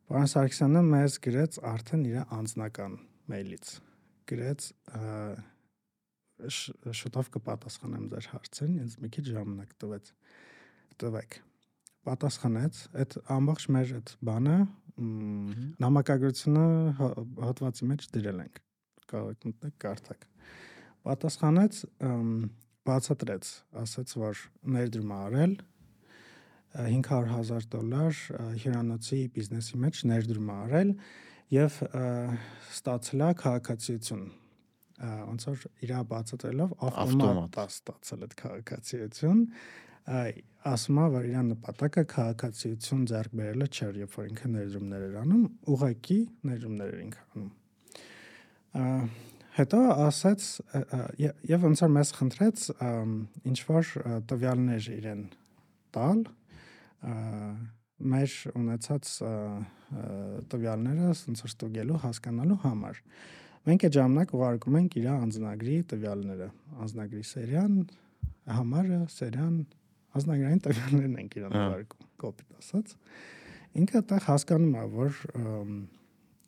Պարոն 0.09 0.31
Սարգսյանը 0.33 0.81
մեզ 0.89 1.19
գրեց 1.29 1.61
արդեն 1.69 2.03
իր 2.09 2.33
անձնական 2.39 2.97
մեյլից 3.29 3.71
գրեց 4.29 4.67
շուտով 6.99 7.29
կպատասխանեմ 7.35 8.05
ձեր 8.13 8.29
հարցերին, 8.33 8.77
ինձ 8.85 8.97
մի 9.03 9.11
քիչ 9.15 9.25
ժամանակ 9.29 9.73
տվեց։ 9.83 10.11
Տվեք։ 11.03 11.37
Պատասխանեց, 12.09 12.81
այդ 13.03 13.17
ամբողջ 13.35 13.67
մեր 13.75 13.93
այդ 13.99 14.15
բանը 14.29 14.57
նամակագրությունը 15.83 16.65
հատվածի 16.99 17.91
մեջ 17.93 18.09
դրել 18.15 18.43
ենք։ 18.47 18.65
Կարող 19.13 19.31
եք 19.35 19.49
մտնեք 19.51 19.79
կարդակ։ 19.83 20.28
Պատասխանեց, 21.09 21.81
բացատրեց, 22.89 23.51
ասաց, 23.81 24.15
որ 24.21 24.41
ներդրում 24.77 25.13
արել 25.19 25.55
500.000 26.77 27.65
դոլար 27.73 28.19
հյուրանոցի 28.61 29.19
բիզնեսի 29.33 29.79
մեջ 29.83 30.01
ներդրում 30.11 30.51
արել 30.53 30.91
եւ 31.55 31.79
ստացել 31.89 33.23
է 33.25 33.29
քաղաքացիություն 33.41 34.27
ոնց 34.99 35.45
որ 35.49 35.63
իր 35.87 35.93
բացատրելով 36.11 36.75
ավտոմատ 36.89 37.57
ստացել 37.63 38.25
այդ 38.27 38.35
քաղաքացիություն 38.43 39.41
ասում 40.69 40.99
է 40.99 41.07
որ 41.15 41.27
իր 41.29 41.41
նպատակը 41.49 42.03
քաղաքացիություն 42.13 43.03
ձեռք 43.09 43.35
բերելը 43.39 43.67
չէր 43.69 43.99
երբ 44.03 44.15
որ 44.19 44.29
ինքը 44.29 44.51
ներդրումներ 44.53 45.07
էր 45.09 45.17
անում 45.23 45.43
ուղակի 45.73 46.19
ներդրումներ 46.49 46.93
էր 46.93 47.03
ինքը 47.07 47.25
անում 47.33 47.51
հետո 49.59 49.79
ասաց 50.07 50.45
եւ 51.49 51.65
ոնց 51.67 51.81
որ 51.83 51.91
մեզ 51.95 52.11
խնդրեց 52.19 52.61
ինչ 53.49 53.57
որ 53.69 53.89
տվյալներ 54.29 54.87
իրեն 54.95 55.23
տալ 55.95 56.23
մեր 58.13 58.35
ունեցած 58.55 59.11
տվյալները 60.53 61.09
ոնց 61.09 61.43
որ 61.43 61.51
ստուգելու 61.51 61.99
հասկանալու 62.05 62.59
համար 62.63 63.01
մենք 63.67 63.85
այդ 63.89 63.97
ժամանակ 63.99 64.33
ուղարկում 64.39 64.77
ենք 64.79 64.97
իր 65.01 65.07
անձնագրի 65.15 65.77
տվյալները 65.91 66.49
անձնագրի 66.85 67.23
սերիան 67.29 67.75
համարը 68.59 68.99
սերիան 69.19 69.57
անձնագրային 70.19 70.61
տվյալներն 70.69 71.17
ենք 71.23 71.35
իրան 71.39 71.57
հա։ 71.59 71.65
ուղարկում 71.69 72.07
կոպիտ 72.23 72.55
ասած 72.63 72.95
ինքը 73.79 73.99
այդտեղ 73.99 74.23
հասկանում 74.29 74.77
է 74.79 74.85
որ 74.95 75.19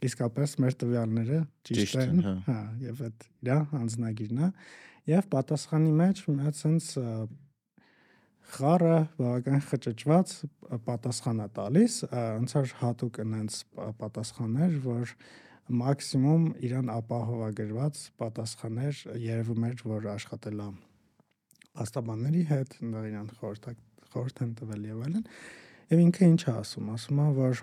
իսկապես 0.08 0.56
մեր 0.64 0.76
տվյալները 0.82 1.40
ճիշտ 1.68 2.00
են 2.02 2.24
հա, 2.26 2.34
հա 2.48 2.60
եւ 2.88 3.04
այդ 3.08 3.26
իր 3.46 3.54
անձնագիրն 3.82 4.42
է 4.42 4.50
եւ 5.12 5.28
պատասխանի 5.36 5.94
մեջ 6.02 6.22
մի 6.32 6.54
sense 6.58 7.06
խառը 8.52 8.96
բավական 9.16 9.62
խճճված 9.70 10.34
պատասխան 10.88 11.40
է 11.46 11.48
տալիս, 11.56 11.94
ոնց 12.12 12.56
որ 12.58 12.74
հատուկ 12.82 13.20
այնց 13.24 13.60
պատասխաններ, 14.02 14.74
որ 14.84 15.14
մաքսիմում 15.82 16.48
իրան 16.68 16.92
ապահովագրված 16.98 18.02
պատասխաններ 18.20 19.04
երևում 19.24 19.68
էր, 19.70 19.86
որ 19.88 20.10
աշխատել 20.18 20.64
է 20.66 20.68
աստաբանների 21.86 22.44
հետ, 22.52 22.78
իրան 22.82 23.32
խորհրդ 23.40 23.70
խորհուրդ 24.12 24.44
են 24.44 24.54
տվել 24.60 24.88
եւ 24.90 25.04
այլն։ 25.08 25.26
Եվ 25.92 26.02
ինքը 26.02 26.28
ինչ 26.32 26.42
է 26.44 26.52
ասում, 26.52 26.90
ասում 26.92 27.22
է, 27.22 27.28
որ 27.38 27.62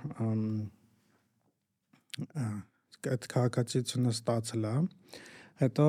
այդ 2.19 3.27
քաղաքացիությունը 3.33 4.13
ստացել 4.17 4.69
է, 4.69 4.75
հետո 5.63 5.87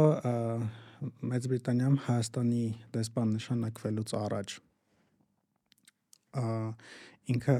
Մեծ 1.31 1.45
Բրիտանիայում 1.49 1.99
Հայաստանի 2.05 2.63
դեսպան 2.95 3.29
նշանակվելուց 3.39 4.13
առաջ 4.19 4.55
ինքը 7.33 7.55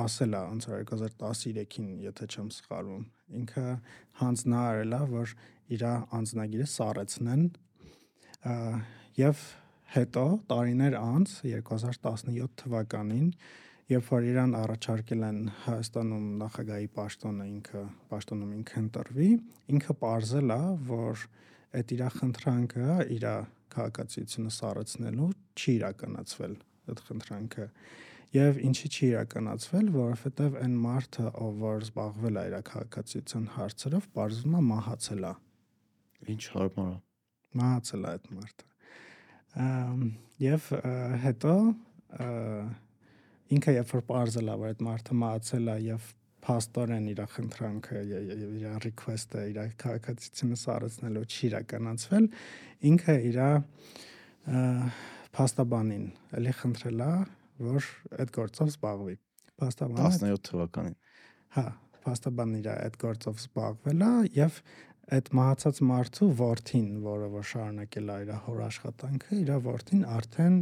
ասել 0.00 0.36
է 0.38 0.42
ոնց 0.50 0.66
որ 0.70 0.84
2013-ին, 0.90 1.88
եթե 2.06 2.28
չեմ 2.30 2.50
սխալվում։ 2.56 3.06
Ինքը 3.40 3.64
հանձնարարել 4.20 4.94
է, 4.94 5.00
որ 5.10 5.34
իր 5.74 5.82
անձնագիրը 5.90 6.68
սառեցնեն 6.70 7.42
եւ 9.18 9.42
հետո 9.96 10.24
տարիներ 10.50 10.96
անց 11.00 11.34
2017 11.50 12.54
թվականին 12.62 13.26
երբ 13.90 14.10
որ 14.10 14.26
իրան 14.30 14.52
առաջարկել 14.54 15.22
են 15.26 15.38
Հայաստանում 15.64 16.26
նախագահի 16.40 16.88
պաշտոնը 16.94 17.46
ինքը 17.50 17.80
պաշտոնում 18.10 18.50
ինքը 18.56 18.76
ընտրվի, 18.80 19.30
ինքը 19.74 19.94
ողրզել 20.02 20.52
է, 20.54 20.58
որ 20.90 21.24
այդ 21.80 21.94
իր 21.96 22.02
խնդրանքը, 22.20 22.86
իր 23.16 23.26
քաղաքացիությունը 23.74 24.52
սառեցնելու 24.54 25.30
չի 25.58 25.74
իրականացվել 25.80 26.54
այդ 26.90 27.02
խնդրանքը։ 27.08 27.66
Եվ 28.30 28.58
ինչի 28.70 28.88
չի 28.90 29.06
իրականացվել, 29.10 29.86
որովհետև 29.94 30.58
այն 30.60 30.74
մարդը, 30.84 31.24
ով 31.44 31.56
որ 31.64 31.86
զբաղվել 31.86 32.36
է 32.40 32.44
իր 32.50 32.56
քաղաքացիության 32.70 33.48
հարցերով, 33.56 34.06
բարձվում 34.18 34.54
է 34.54 34.62
մահացել 34.70 35.26
է։ 35.26 35.32
Ինչ 36.30 36.42
հարմար 36.54 36.92
է։ 36.94 37.00
Մահացել 37.60 38.06
է 38.06 38.10
այդ 38.10 38.30
մարդը։ 38.38 38.68
Եվ 40.46 40.70
հետո 41.26 41.54
ինքը 43.54 43.76
երբ 43.76 43.92
որ 43.96 44.02
բարձել 44.10 44.50
է 44.50 44.56
որ 44.60 44.72
այդ 44.72 44.82
մարդը 44.86 45.16
մահացել 45.20 45.70
է 45.70 45.76
եւ 45.90 46.10
пастоրեն 46.44 47.08
իր 47.12 47.20
խնդրանքը 47.34 48.02
եւ 48.10 48.52
իր 48.56 48.84
request-ը 48.86 49.42
իր 49.50 49.58
քաղաքացիությունը 49.80 50.58
սարեցնելու 50.60 51.24
չի 51.26 51.42
իրականացվել, 51.50 52.28
ինքը 52.90 53.16
իր 53.30 53.38
փաստաբանին 55.36 56.06
էլի 56.40 56.54
խնդրել 56.60 57.04
է, 57.06 57.10
որ 57.70 57.90
այդ 58.24 58.32
գործով 58.38 58.72
զբաղվի։ 58.72 59.16
Փաստաբանը 59.60 60.12
17 60.16 60.44
թվականին։ 60.48 60.96
Հա, 61.56 61.66
փաստաբանն 62.06 62.60
իր 62.60 62.70
այդ 62.72 62.98
գործով 63.04 63.42
զբաղվել 63.44 64.04
է 64.06 64.12
եւ 64.40 64.60
այդ 65.10 65.30
մահացած 65.36 65.80
մարդու 65.90 66.28
worth-ին, 66.40 66.90
որը 67.04 67.30
որ 67.34 67.46
շարունակել 67.50 68.10
է 68.14 68.18
իր 68.24 68.34
հոր 68.46 68.60
աշխատանքը, 68.70 69.38
իր 69.40 69.50
worth-ին 69.66 70.04
արդեն 70.16 70.60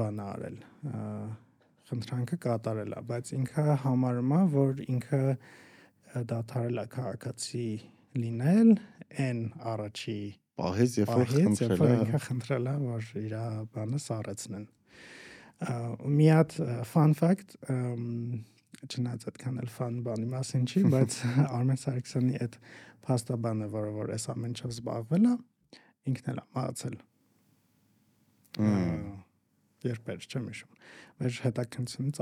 բան 0.00 0.20
արել։ 0.24 0.60
Ա 0.94 1.02
խնդրանքը 1.90 2.38
կատարել 2.44 2.94
է, 2.94 3.02
բայց 3.10 3.32
ինքը 3.38 3.64
համարում 3.84 4.32
է, 4.34 4.40
որ 4.54 4.84
ինքը 4.84 5.22
դադարել 6.32 6.80
է 6.80 6.86
քաղաքացի 6.94 7.68
լինել 8.24 8.72
այն 9.24 9.40
առաջի 9.74 10.18
պահից 10.60 10.96
երբ 11.00 11.12
որ 11.14 11.30
խնդրել 11.34 11.84
է 11.84 12.00
ինքը 12.04 12.20
խնդրել 12.28 12.68
է 12.70 12.74
որ 12.84 13.08
իր 13.24 13.36
բանը 13.74 14.00
սառեցնեն 14.04 14.66
մի 16.18 16.28
հատ 16.34 16.56
fun 16.90 17.14
fact 17.18 17.56
չնայած 18.84 19.26
այդքան 19.30 19.60
էլ 19.62 19.70
ֆան 19.72 19.98
բանի 20.06 20.26
մասին 20.32 20.64
չի, 20.68 20.82
բայց 20.92 21.18
Արմեն 21.56 21.80
Սարգսյանի 21.80 22.40
այդ 22.44 22.58
փաստաբանը, 23.06 23.68
որը 23.74 23.92
որ 23.96 24.14
այս 24.16 24.26
ամեն 24.34 24.54
ինչով 24.54 24.74
զբաղվել 24.74 25.28
է, 25.30 25.34
ինքն 26.10 26.32
էլ 26.34 26.40
է 26.42 26.46
մահացել։ 26.58 26.98
Երբեր 29.84 30.26
չեմ 30.30 30.48
հիշում։ 30.50 30.80
Մեր 31.20 31.38
հետաքննությունից 31.44 32.20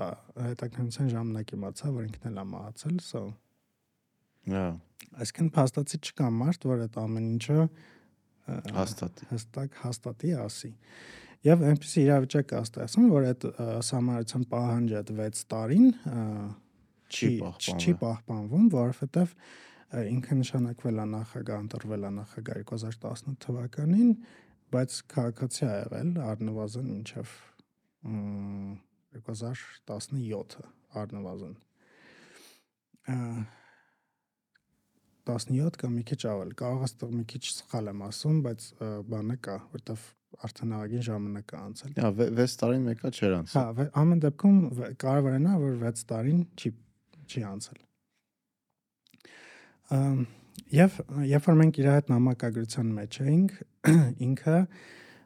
հետաքննության 0.52 1.12
ժամանակ 1.12 1.54
իմացա, 1.56 1.92
որ 1.96 2.08
ինքն 2.08 2.28
էլ 2.32 2.42
է 2.42 2.46
մահացել, 2.52 2.96
so 3.06 3.22
Հա։ 4.50 4.62
Այսինքն 5.22 5.50
փաստացի 5.54 5.98
չկա 6.02 6.28
մարդ, 6.34 6.64
որ 6.66 6.84
այդ 6.86 6.96
ամեն 7.02 7.26
ինչը 7.32 7.58
հաստատի։ 8.74 9.28
Հստակ 9.30 9.76
հաստատի 9.82 10.32
ասի։ 10.42 10.70
Եվ 11.46 11.62
այնպեսի 11.68 12.02
իրավիճակ 12.02 12.52
է 12.52 12.60
ստացվում, 12.62 13.08
որ 13.12 13.26
այդ 13.28 13.46
համարության 13.92 14.46
պահանջը 14.52 14.96
այդ 15.02 15.12
6 15.20 15.44
տարին 15.52 15.86
չի 17.12 17.30
չի 17.82 17.94
պահպանվում, 18.02 18.66
որովհետև 18.72 19.34
ինքը 20.12 20.38
նշանակվել 20.42 21.02
է 21.02 21.06
նախագահ, 21.12 21.62
ընտրվել 21.66 22.06
է 22.08 22.12
նախագահ 22.18 22.62
2018 22.72 23.40
թվականին, 23.46 24.12
բայց 24.72 24.98
քաղաքացի 25.12 25.66
ա 25.68 25.72
եղել 25.82 26.12
առնվազն 26.32 26.86
մինչև 26.92 27.34
2017-ը 28.02 30.64
առնվազն 31.02 31.54
17 35.26 35.76
կամ 35.78 35.92
մի 35.98 36.02
քիչ 36.10 36.18
ավել։ 36.32 36.50
Կարող 36.58 36.80
է 36.82 36.84
ստեղ 36.88 37.10
մի 37.14 37.24
քիչ 37.30 37.42
սխալ 37.46 37.90
եմ 37.92 38.00
ասում, 38.08 38.36
բայց 38.46 38.60
բանը 39.12 39.36
կա, 39.46 39.56
որտեվ 39.76 40.00
արդեն 40.46 40.72
աղագին 40.76 41.04
ժամանակ 41.06 41.52
է 41.52 41.54
անցել։ 41.60 41.90
Հա, 42.02 42.10
6 42.42 42.54
տարին 42.62 42.84
մեկա 42.88 43.08
չէր 43.12 43.32
անցել։ 43.38 43.56
Հա, 43.78 43.84
ամեն 44.02 44.20
դեպքում 44.24 44.56
կարևոր 45.02 45.32
է 45.36 45.38
նա, 45.42 45.52
որ 45.62 45.72
6 45.82 46.06
տարին 46.12 46.40
չի 46.56 46.68
չի 47.28 47.40
անցել։ 47.52 47.78
Եվ 50.72 50.90
երբ 51.28 51.46
որ 51.50 51.56
մենք 51.60 51.74
իր 51.82 51.88
հետ 51.92 52.06
նամակագրության 52.12 52.88
մեջ 52.96 53.12
էինք, 53.22 53.52
ինքը 54.26 54.58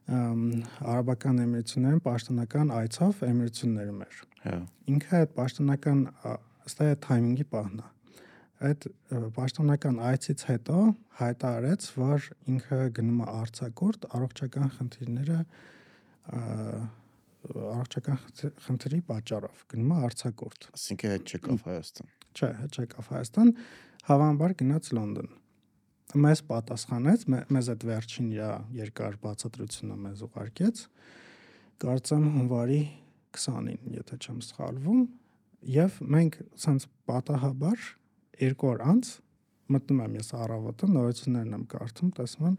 արաբական 0.07 1.43
էմիրություններն 1.47 2.03
պաշտոնական 2.07 2.73
այցով 2.77 3.23
էմիրություններում 3.27 4.01
էր։ 4.07 4.23
Հա։ 4.47 4.57
Ինքը 4.95 5.21
այդ 5.21 5.37
պաշտոնական 5.41 6.03
ըստ 6.67 6.83
այ 6.87 6.97
թայմինգի 7.07 7.47
պահն 7.57 7.81
է 7.83 7.89
այդ 8.67 8.87
պաշտոնական 9.37 9.99
այցից 10.01 10.43
հետո 10.49 10.83
հայտարարեց, 11.19 11.89
որ 12.01 12.29
ինքը 12.53 12.79
գնում 12.97 13.19
է 13.21 13.27
արցակորտ 13.33 14.07
առողջական 14.17 14.71
խնդիրները 14.77 15.41
առողջական 17.47 18.23
խնդրի 18.65 19.01
պատճառով 19.11 19.67
գնում 19.73 19.93
է 19.93 19.99
արցակորտ։ 20.09 20.69
Այսինքն 20.73 21.13
հետ 21.15 21.35
չեկավ 21.37 21.67
Հայաստան։ 21.67 22.09
Չէ, 22.37 22.49
հետ 22.63 22.79
չեկավ 22.81 23.11
Հայաստան, 23.13 23.53
հավանաբար 24.09 24.57
գնաց 24.63 24.91
Լոնդոն։ 24.97 25.31
Մեզ 26.15 26.43
պատասխանեց, 26.47 27.25
մեզ 27.51 27.69
այդ 27.73 27.85
վերջին 27.89 28.27
իր 28.37 28.51
երկար 28.79 29.17
բացատրությունը 29.25 29.97
մեզ 30.05 30.21
ուղարկեց։ 30.27 30.83
Կարծեմ 31.83 32.27
հունվարի 32.37 32.81
20-ին, 33.37 33.81
եթե 33.97 34.19
չեմ 34.23 34.39
սխալվում, 34.47 35.01
եւ 35.77 35.99
մենք 36.15 36.39
ցած 36.63 36.87
պատահաբար 37.11 37.89
երկու 38.47 38.71
օր 38.71 38.85
անց 38.87 39.11
մտնում 39.73 40.03
եմ 40.05 40.15
ես 40.21 40.31
առավոտը 40.39 40.89
նորություններն 40.95 41.57
եմ 41.57 41.65
կարդում, 41.73 42.11
տեսնում 42.17 42.47
եմ 42.47 42.59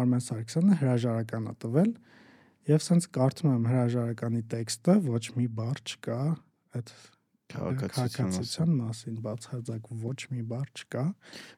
Արմեն 0.00 0.24
Սարգսյանը 0.26 0.78
հրաժարական 0.80 1.50
է 1.50 1.54
տվել 1.62 1.90
եւ 2.66 2.84
սենց 2.86 3.08
կարդում 3.16 3.50
եմ 3.52 3.66
հրաժարականի 3.70 4.42
տեքստը, 4.56 4.94
ոչ 5.06 5.24
մի 5.36 5.46
բառ 5.60 5.82
չկա 5.84 6.20
այդ 6.80 6.94
քաղաքացիության 7.52 8.72
մասին, 8.80 9.18
բացարձակ 9.26 9.90
ոչ 10.02 10.18
մի 10.32 10.42
բառ 10.52 10.72
չկա, 10.76 11.04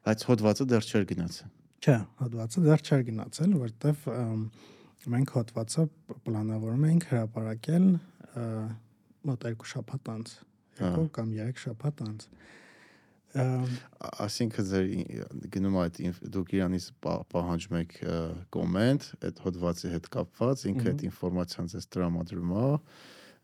բայց 0.09 0.27
հոդվածը 0.29 0.67
դեռ 0.73 0.89
չէր 0.89 1.07
գնացել։ 1.13 1.51
Չէ, 1.79 1.97
հոդվածը 2.23 2.65
դեռ 2.69 2.85
չէր 2.89 3.03
գնացել, 3.09 3.57
որտեվ 3.63 4.07
մենք 5.15 5.35
հոդվածը 5.39 5.87
պլանավորում 6.29 6.87
էինք 6.89 7.09
հրապարակել 7.13 7.89
մոտ 9.29 9.49
2 9.49 9.69
շաբաթ 9.73 10.13
անց, 10.15 10.35
2 10.83 11.09
կամ 11.19 11.37
3 11.39 11.63
շաբաթ 11.65 12.07
անց։ 12.09 12.29
Ա 12.29 12.37
ասինքն 13.29 14.67
ձեր 14.69 14.87
գնում 15.53 15.75
այդ 15.83 15.99
դուք 16.33 16.53
իրանից 16.57 16.85
պահանջում 17.05 17.77
եք 17.79 17.93
կոմենտ 18.57 19.09
այդ 19.29 19.43
հոդվածի 19.45 19.91
հետ 19.95 20.09
կապված 20.15 20.63
ինքը 20.71 20.87
այդ 20.93 21.05
ինֆորմացիան 21.09 21.69
ձեզ 21.75 21.89
տրամադրում 21.93 22.55
է 22.57 22.65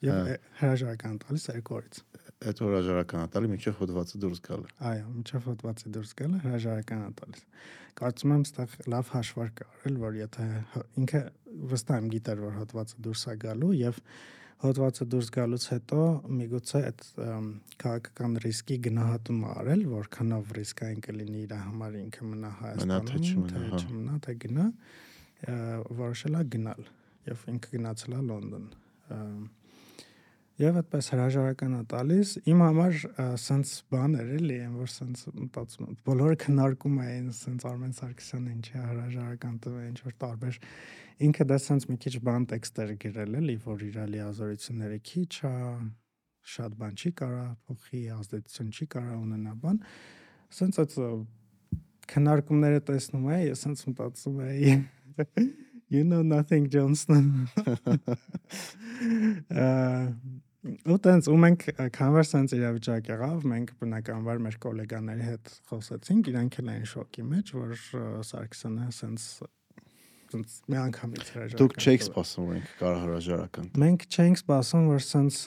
եւ 0.08 0.30
հրաժարական 0.62 1.18
տալիս 1.24 1.46
երկու 1.52 1.82
այդ 2.44 2.62
հրաժարական 2.64 3.32
տալի 3.34 3.50
միջև 3.54 3.78
հոդվածը 3.80 4.20
դուրս 4.24 4.40
գալը 4.48 4.70
այո 4.90 5.08
միջև 5.14 5.48
հոդվածը 5.48 5.92
դուրս 5.94 6.14
գալը 6.20 6.40
հրաժարական 6.44 7.02
տալիս 7.20 7.44
կարծում 8.00 8.34
եմ 8.34 8.44
ստեղ 8.48 8.78
լավ 8.94 9.10
հաշվարկ 9.14 9.64
արել 9.64 9.98
որ 10.04 10.16
եթե 10.20 10.46
ինքը 11.04 11.20
վստահ 11.74 12.00
եմ 12.02 12.08
գիտեր 12.14 12.42
որ 12.44 12.56
հոդվածը 12.60 13.04
դուրս 13.06 13.24
է 13.24 13.36
գալու 13.44 13.74
եւ 13.80 14.00
հոդվածը 14.64 15.06
դուրս 15.12 15.28
գալուց 15.34 15.64
հետո 15.72 16.02
միգուցե 16.40 16.80
այդ 16.88 17.02
քաղաքական 17.82 18.36
ռիսկի 18.44 18.76
գնահատումը 18.86 19.50
արել, 19.60 19.82
որքանով 19.90 20.54
ռիսկային 20.58 21.02
կլինի 21.04 21.42
իր 21.44 21.54
համար 21.64 21.98
ինքը 22.00 22.28
մնա 22.30 22.52
Հայաստանում, 22.60 23.44
թե 23.50 23.64
հա։ 23.64 23.80
չմնա, 23.82 24.14
թե 24.24 24.36
գնա, 24.44 24.66
որոշել 26.00 26.38
է 26.38 26.44
գնալ 26.54 26.88
եւ 27.28 27.44
ինքը 27.54 27.74
գնացել 27.74 28.16
է 28.16 28.22
Լոնդոն։ 28.30 28.66
Եվ 30.54 30.76
այդպես 30.78 31.08
հրաժարականը 31.10 31.78
տալիս 31.90 32.32
իմ 32.46 32.60
համար 32.62 32.98
սենց 33.42 33.70
բան 33.90 34.12
էր 34.20 34.28
էլի, 34.36 34.58
այն 34.62 34.76
որ 34.78 34.90
սենց 34.92 35.22
մտածում 35.34 35.88
եմ, 35.88 35.96
բոլորը 36.06 36.36
քննարկում 36.44 37.00
էին 37.04 37.24
սենց 37.34 37.66
Արմեն 37.70 37.96
Սարգսյանը 37.98 38.52
ինչի 38.54 38.76
հրաժարական 38.84 39.56
տվել, 39.64 39.88
ինչ 39.88 39.98
որ 40.04 40.14
տարբեր 40.22 40.60
ինքը 41.26 41.46
դա 41.50 41.58
սենց 41.64 41.88
մի 41.90 41.98
քիչ 42.06 42.14
բան 42.30 42.46
տեքստեր 42.54 42.94
գրել 43.02 43.36
էլի, 43.40 43.56
որ 43.66 43.84
իր 43.88 43.98
լիազորությունները 44.14 45.00
քիչ 45.10 45.34
է, 45.50 45.52
շատ 46.54 46.78
բան 46.78 46.96
չի 47.02 47.12
կարա 47.18 47.44
փոխի, 47.66 48.04
ազդեցություն 48.14 48.72
չի 48.78 48.88
կարա 48.94 49.18
ունենա 49.24 49.58
բան։ 49.64 49.78
Սենց 50.54 50.80
այդ 50.84 50.96
քննարկումները 52.14 52.82
տեսնում 52.94 53.30
էի, 53.34 53.44
ես 53.50 53.64
սենց 53.64 53.86
մտածում 53.90 54.42
էի 54.44 54.74
you 55.94 56.04
know 56.04 56.22
nothing 56.22 56.68
Johnston 56.68 57.48
ու 60.64 60.96
տենց 61.04 61.28
ու 61.28 61.38
մենք 61.40 61.66
sense 62.24 62.54
իրավիճակ 62.56 63.10
եղավ, 63.12 63.42
մենք 63.50 63.74
բնականաբար 63.80 64.38
մեր 64.46 64.56
գոլեգաների 64.64 65.26
հետ 65.28 65.50
խոսեցինք, 65.70 66.30
իրանք 66.32 66.56
էլ 66.62 66.70
էին 66.74 66.86
շոկի 66.94 67.26
մեջ, 67.32 67.52
որ 67.58 67.74
Սարգսյանը 68.30 68.86
sense 68.96 69.50
sense 70.34 70.62
մի 70.70 70.80
անգամից 70.86 71.26
հրաժարական։ 71.34 71.60
Դուք 71.60 71.76
չեք 71.84 72.06
սպասում, 72.08 72.46
որ 72.48 72.56
ինքը 72.60 72.78
կարող 72.80 73.02
հրաժարական։ 73.04 73.68
Մենք 73.84 74.06
չենք 74.08 74.40
սպասում, 74.40 74.88
որ 74.90 75.04
sense 75.04 75.38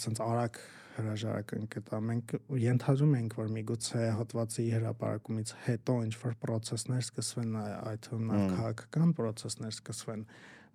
sense 0.00 0.24
արագ 0.24 0.58
հրաժարական 0.96 1.66
կտա։ 1.72 1.98
Մենք 2.10 2.34
ենթադրում 2.62 3.16
ենք, 3.20 3.34
որ 3.40 3.50
միգուցե 3.56 4.04
հոդվածի 4.18 4.64
հրապարակումից 4.74 5.52
հետո 5.66 5.96
ինչ 6.06 6.14
որ 6.22 6.36
process-ներ 6.44 7.02
սկսվեն, 7.04 7.58
այդ 7.62 8.06
թվում 8.06 8.30
քաղաքական 8.56 9.12
process-ներ 9.20 9.74
սկսվեն։ 9.76 10.24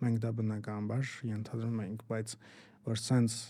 Մենք 0.01 0.22
դա 0.22 0.32
բնականաբար 0.41 1.15
ենթադրում 1.32 1.82
ենք, 1.86 2.05
բայց 2.11 2.36
որ 2.91 3.01
sense 3.01 3.41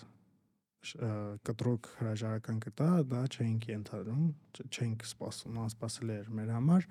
կտրուկ 0.81 1.91
հրաժարական 1.99 2.57
կտա, 2.65 2.89
դա 3.11 3.21
չենք 3.29 3.67
ենթադրում, 3.69 4.23
չենք 4.65 5.05
սպասում, 5.05 5.59
անսպասելի 5.65 6.15
էր 6.15 6.31
մեր 6.39 6.49
համար։ 6.55 6.87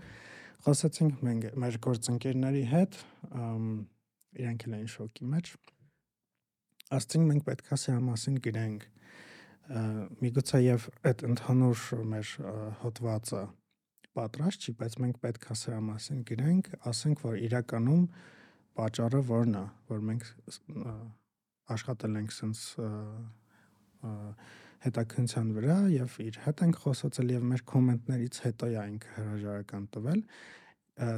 Խոսացինք 0.67 1.25
մենք 1.27 1.49
մեր 1.65 1.79
գործընկերների 1.89 2.63
հետ, 2.71 3.01
իրանք 4.45 4.67
էլ 4.69 4.77
էին 4.79 4.91
շոկի 4.95 5.29
մեջ։ 5.35 5.53
Ասցինք 7.01 7.29
մենք 7.31 7.47
պետքա 7.51 7.81
սրա 7.81 8.01
մասին 8.07 8.39
գրենք 8.47 8.87
միգուցե 9.71 10.61
եւ 10.65 10.87
այդ 11.07 11.25
ընդհանուր 11.31 11.83
մեր 12.11 12.31
հոդվածը 12.81 13.43
պատրաստ 14.19 14.65
չի, 14.67 14.73
բայց 14.81 14.97
մենք 15.05 15.21
պետք 15.23 15.45
է 15.47 15.57
սրա 15.61 15.81
մասին 15.87 16.23
գրենք, 16.31 16.71
ասենք 16.91 17.23
որ 17.23 17.37
իրականում 17.47 18.05
պատճառը 18.81 19.21
որն 19.31 19.59
է, 19.61 19.65
որ 19.91 20.03
մենք 20.09 20.27
աշխատել 21.77 22.19
ենք 22.21 22.35
sense 22.35 22.89
հետաքնության 24.81 25.53
վրա 25.57 25.77
եւ 25.93 26.17
իր 26.25 26.39
հետ 26.47 26.63
ենք 26.67 26.79
խոսացել 26.83 27.33
եւ 27.35 27.47
մեր 27.51 27.65
կոմենտներից 27.71 28.39
հետո 28.47 28.69
է 28.71 28.85
ինքը 28.91 29.11
հրաժարական 29.17 29.89
տվել 29.97 30.23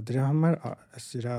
դրա 0.09 0.25
համար 0.29 0.57
սրա 1.05 1.37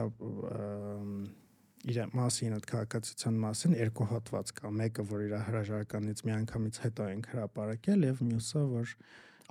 իր 1.83 1.99
մասին, 2.15 2.53
այդ 2.57 2.67
քաղաքացիության 2.69 3.39
մասին 3.43 3.75
երկու 3.79 4.07
հատված 4.11 4.51
կա։ 4.59 4.71
Մեկը, 4.79 5.05
որ 5.09 5.23
իր 5.25 5.33
հրաժարականից 5.47 6.23
միանգամից 6.29 6.79
հետո 6.83 7.07
ենք 7.13 7.27
հրապարակել 7.33 8.05
եւ 8.07 8.21
մյուսը, 8.29 8.63
որ 8.73 8.93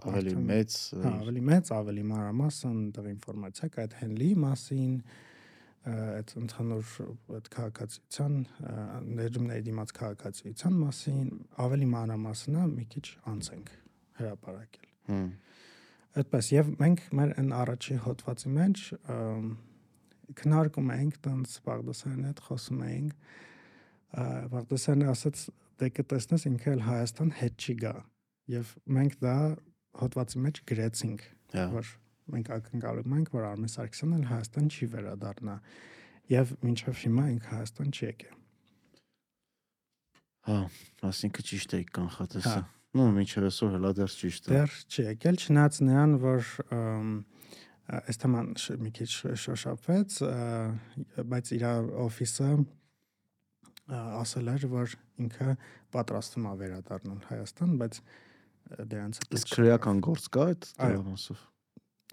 ավելի 0.02 0.34
մեծ, 0.52 0.76
հա, 1.02 1.12
ավելի 1.22 1.42
մեծ, 1.50 1.72
ավելի 1.76 2.04
մանրամասն 2.12 2.78
դեռ 2.96 3.10
ինֆորմացիա 3.12 3.68
կա 3.72 3.84
այդ 3.84 3.96
Հենլի 4.02 4.30
մասին, 4.42 4.96
այդ 5.92 6.34
ընդհանուր 6.38 6.90
այդ 7.36 7.48
քաղաքացիության 7.52 8.34
ներդրումների 9.18 9.64
դիմաց 9.68 9.94
քաղաքացիության 9.98 10.76
մասին 10.82 11.32
ավելի 11.66 11.88
մանրամասնը 11.92 12.66
մի 12.72 12.84
քիչ 12.92 13.06
անց 13.32 13.48
ենք 13.56 13.72
հրապարակել։ 14.22 14.90
Հմ 15.12 15.26
Այդպես 16.12 16.48
եւ 16.52 16.70
մենք 16.76 17.04
մեր 17.16 17.30
այն 17.40 17.52
առաջի 17.56 17.94
հոդվածի 18.04 18.50
մեջ 18.52 18.80
քննարկում 20.40 20.92
էինք 20.96 21.18
տենց 21.26 21.54
Բաղդասարյանի 21.66 22.26
հետ 22.28 22.42
խոսում 22.48 22.82
էինք 22.88 23.14
Բաղդասարյանը 24.52 25.08
ասաց 25.12 25.44
դե 25.82 25.90
կտեսնես 25.98 26.46
ինքը 26.52 26.72
էլ 26.72 26.84
Հայաստան 26.88 27.32
հետ 27.40 27.66
չի 27.66 27.74
գա 27.82 27.94
եւ 28.52 28.74
մենք 28.98 29.16
դա 29.22 29.36
հոդվածի 30.02 30.44
մեջ 30.46 30.62
գրեցինք 30.72 31.26
որ 31.72 31.94
մենք 32.32 32.52
ակնկալում 32.58 33.16
ենք 33.18 33.34
որ 33.36 33.48
Արմեն 33.52 33.72
Սարգսյանն 33.72 34.20
էլ 34.20 34.28
Հայաստան 34.32 34.70
չի 34.72 34.88
վերադառնա 34.92 35.56
եւ 36.32 36.54
մինչեւ 36.62 37.02
հիմա 37.02 37.26
ինքը 37.32 37.52
Հայաստան 37.52 37.92
չի 37.92 38.06
եկել 38.12 38.38
Հա, 40.42 40.56
ասինքն 41.06 41.44
ճիշտ 41.46 41.74
է 41.76 41.78
կանխատեսը։ 41.94 42.60
Նո, 42.98 43.04
մինչև 43.14 43.44
այսօր 43.46 43.68
հələ 43.76 43.90
դեռ 43.94 44.14
ճիշտ 44.20 44.48
է։ 44.48 44.54
Դեռ 44.56 44.72
չի 44.90 45.04
եկել, 45.06 45.36
չնայած 45.38 45.76
նրան, 45.86 46.14
որ 46.22 46.48
այս 47.90 48.20
թեման 48.22 48.52
մի 48.82 48.90
քիչ 48.98 49.08
շոշափվեց, 49.42 50.18
բայց 51.32 51.52
իր 51.56 51.64
օֆիսը 52.06 52.50
ասել 53.92 54.50
էր, 54.52 54.66
որ 54.72 54.94
ինքը 55.22 55.56
պատրաստվում 55.94 56.46
է 56.46 56.52
վերադառնալ 56.62 57.24
Հայաստան, 57.30 57.72
բայց 57.82 57.98
դրանց 58.92 59.18
հետ 59.22 59.36
իսկ 59.38 59.52
քրեական 59.56 60.00
գործ 60.06 60.28
կա 60.32 60.46
այդ 60.52 60.68
դրանով։ 60.78 61.42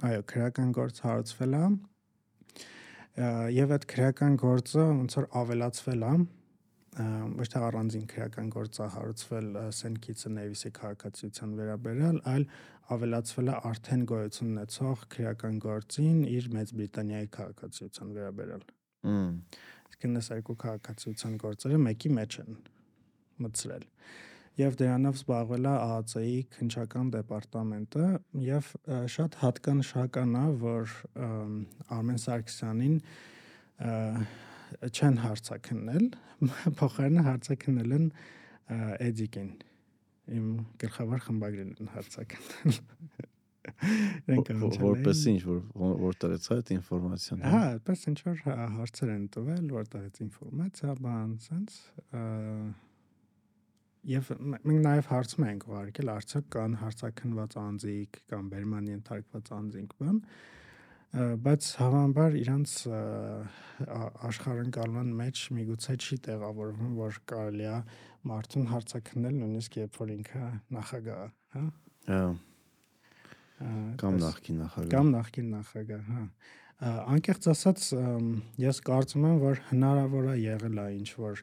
Այո, 0.09 0.23
քրեական 0.31 0.73
գործ 0.75 0.99
հարուցվել 1.05 1.55
է։ 1.59 1.63
Եվ 3.59 3.73
այդ 3.75 3.85
քրեական 3.93 4.35
գործը 4.39 4.83
ոնց 4.89 5.15
որ 5.19 5.25
ավելացվել 5.41 6.05
է 6.07 6.13
ոչ 7.39 7.47
թե 7.53 7.59
առանձին 7.67 8.05
քրեական 8.09 8.47
գործ 8.53 8.79
է 8.81 8.87
հարուցվել 8.95 9.49
Սենքիցը 9.79 10.31
Նեվիսի 10.35 10.71
քաղաքացիության 10.79 11.51
վերաբերյալ, 11.59 12.17
այլ 12.33 12.45
ավելացվել 12.95 13.51
է 13.53 13.57
արդեն 13.69 14.05
գոյություն 14.09 14.49
ունեցող 14.55 15.03
քրեական 15.13 15.59
գործին 15.65 16.23
իր 16.33 16.49
Մեծ 16.55 16.73
Բրիտանիայի 16.79 17.29
քաղաքացիության 17.37 18.15
վերաբերյալ։ 18.17 18.65
Հմ։ 19.09 19.29
Իսկ 19.89 20.09
այս 20.09 20.31
երկու 20.33 20.57
քաղաքացիության 20.65 21.37
գործերը 21.45 21.79
մեկի 21.85 22.11
մեջ 22.17 22.39
են 22.43 22.59
մտցրել 23.45 23.85
եւ 24.59 24.75
դրանով 24.79 25.17
զբաղվել 25.19 25.67
է 25.69 25.73
ԱԱՑ-ի 25.79 26.39
քնչական 26.55 27.11
դեպարտամենտը 27.13 28.07
եւ 28.43 28.71
շատ 29.13 29.37
հատկանշական 29.43 30.33
է 30.35 30.43
որ 30.63 30.95
Արմեն 31.95 32.19
Սարգսյանին 32.25 32.97
չեն 34.89 35.17
հարցակնել 35.23 36.05
փոխարենը 36.79 37.25
հարցակնել 37.29 37.97
են 37.99 38.07
Էդիկին 39.09 39.51
իմ 40.39 40.49
գլխավոր 40.81 41.23
խմբագրին 41.25 41.71
են 41.79 41.91
հարցակնել։ 41.95 42.79
որպես 44.83 45.23
ինչ 45.29 45.39
որ 45.45 45.63
որտեղից 46.03 46.45
է 46.49 46.55
այդ 46.55 46.69
ինֆորմացիան։ 46.75 47.41
Հա, 47.45 47.61
այդպես 47.73 48.05
ինչ 48.11 48.19
որ 48.27 48.43
հարցեր 48.75 49.11
են 49.15 49.25
տվել, 49.35 49.65
որտեղից 49.79 50.21
ինֆորմացիա, 50.25 50.93
բան, 51.05 51.33
sense 51.43 51.81
Եվ 54.07 54.29
մենք 54.39 54.79
նաև 54.85 55.09
հարցում 55.11 55.45
ենք 55.49 55.65
ուղարկել, 55.67 56.09
արդյոք 56.13 56.45
կան 56.55 56.75
հարցակնված 56.79 57.55
անձիկ 57.59 58.19
կամ 58.31 58.45
բերման 58.53 58.85
ենթարկված 58.93 59.49
անձինք 59.57 59.95
բան, 59.99 60.21
բայց 61.09 61.67
հավանաբար 61.79 62.35
իրանց 62.37 62.73
աշխարհընկալման 64.29 65.07
մեջ 65.17 65.39
միգուցե 65.57 65.95
չի 65.97 66.17
տեղավորվում, 66.27 66.91
որ 66.99 67.15
կարելի 67.31 67.65
է 67.65 67.77
մարդուն 68.29 68.67
հարցակնել 68.69 69.39
նույնիսկ 69.39 69.77
երբ 69.79 69.97
որ 69.99 70.11
ինքը 70.15 70.41
նախագահ 70.75 71.23
է, 71.23 71.29
հա։ 71.55 71.63
Կամ 73.99 74.19
նախկին 74.23 74.59
նախագահ։ 74.63 74.91
Կամ 74.93 75.09
նախկին 75.15 75.49
նախագահ, 75.55 76.03
հա։ 76.09 76.25
Անկեղծ 77.15 77.47
ասած, 77.51 77.87
ես 78.63 78.77
կարծում 78.87 79.25
եմ, 79.29 79.39
որ 79.41 79.63
հնարավոր 79.71 80.29
է 80.29 80.35
եղել 80.39 80.77
է 80.79 80.85
ինչ 80.99 81.09
որ 81.19 81.41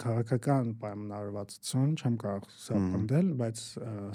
քաղաքական 0.00 0.72
պայմանավորվածություն, 0.80 1.92
չեմ 2.00 2.16
կարող 2.24 2.48
սա 2.56 2.80
պնդել, 2.94 3.28
բայց 3.42 3.62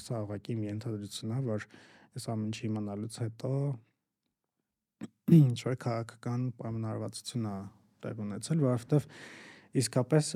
սա 0.04 0.24
ուղղակի 0.26 0.58
մի 0.60 0.74
ընդհանրություն 0.74 1.36
է, 1.36 1.40
որ 1.48 1.68
այս 2.18 2.28
ամեն 2.34 2.50
ինչի 2.50 2.66
իմանալուց 2.70 3.20
հետո 3.24 3.54
ինչ 5.38 5.60
որ 5.68 5.78
քաղաքական 5.84 6.48
պայմանավորվածություն 6.60 7.46
է 7.50 7.56
տեղ 8.04 8.24
ունեցել, 8.26 8.66
որովհետև 8.66 9.08
իսկապես 9.80 10.34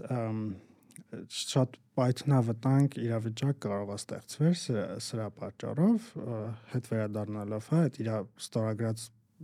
շատ 1.33 1.77
պայթնավտանգ 1.97 2.95
իրավիճակ 3.01 3.59
կարող 3.63 3.91
է 3.93 3.97
ստեղծվել 4.01 4.55
սրա 5.05 5.27
պատճառով 5.39 6.07
հետ 6.73 6.89
վերադառնալով 6.91 7.67
հա 7.73 7.81
այդ 7.87 7.99
իր 8.03 8.09
ստորագրած 8.43 9.03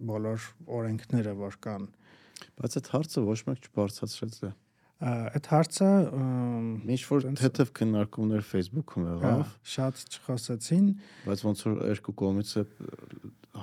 բոլոր 0.10 0.48
օրենքները 0.80 1.36
որ 1.40 1.60
կան 1.66 1.86
բայց 2.60 2.80
այդ 2.80 2.90
հարցը 2.94 3.24
ոչ 3.30 3.40
մեկ 3.50 3.68
չբարձրացրեց 3.70 4.40
դա 4.46 4.52
այդ 5.10 5.50
հարցը 5.54 5.90
ինչ 6.96 7.02
որ 7.10 7.28
թեթև 7.40 7.70
քննարկումներ 7.80 8.42
Facebook-ում 8.50 9.06
եղավ 9.10 9.44
հա, 9.44 9.52
շատ 9.74 10.02
չխոսեցին 10.18 10.90
բայց 11.28 11.44
ոնց 11.50 11.64
որ 11.70 11.78
երկու 11.94 12.16
կողմից 12.24 12.56
է 12.60 12.66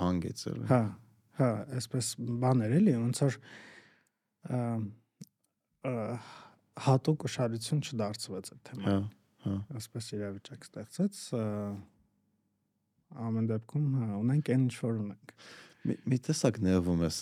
հանգեցել 0.00 0.62
հա 0.70 0.80
հա 1.40 1.50
այսպես 1.80 2.12
բաներ 2.44 2.74
էլի 2.78 2.94
ոնց 3.00 3.22
որ 3.26 3.38
հատուկ 6.86 7.26
ուշադրություն 7.28 7.84
չդարձվեց 7.84 8.50
այդ 8.54 8.64
թեման։ 8.70 8.88
Հա, 8.88 8.96
հա։ 9.46 9.58
Այսպես 9.80 10.08
իրավիճակ 10.16 10.66
ստեղծեց 10.66 11.20
ամեն 13.26 13.46
դեպքում 13.52 13.86
հա 14.00 14.08
ունենք 14.22 14.50
այն 14.52 14.66
ինչ 14.66 14.74
որ 14.80 14.98
ունենք։ 15.04 15.36
Մի 15.86 16.18
տեսակ 16.26 16.56
նեղվում 16.66 17.02
ես 17.06 17.16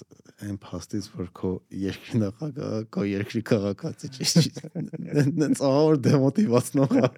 այն 0.47 0.57
փաստից, 0.63 1.09
որ 1.19 1.27
քո 1.37 1.51
երկրի 1.83 2.21
նախագահը 2.23 2.79
քո 2.97 3.03
երկրի 3.11 3.43
քաղաքացի 3.51 4.09
չի։ 4.15 4.53
Դենց 5.43 5.63
ահավոր 5.69 6.01
դեմոտիվացնող 6.07 6.95
է։ 6.97 7.11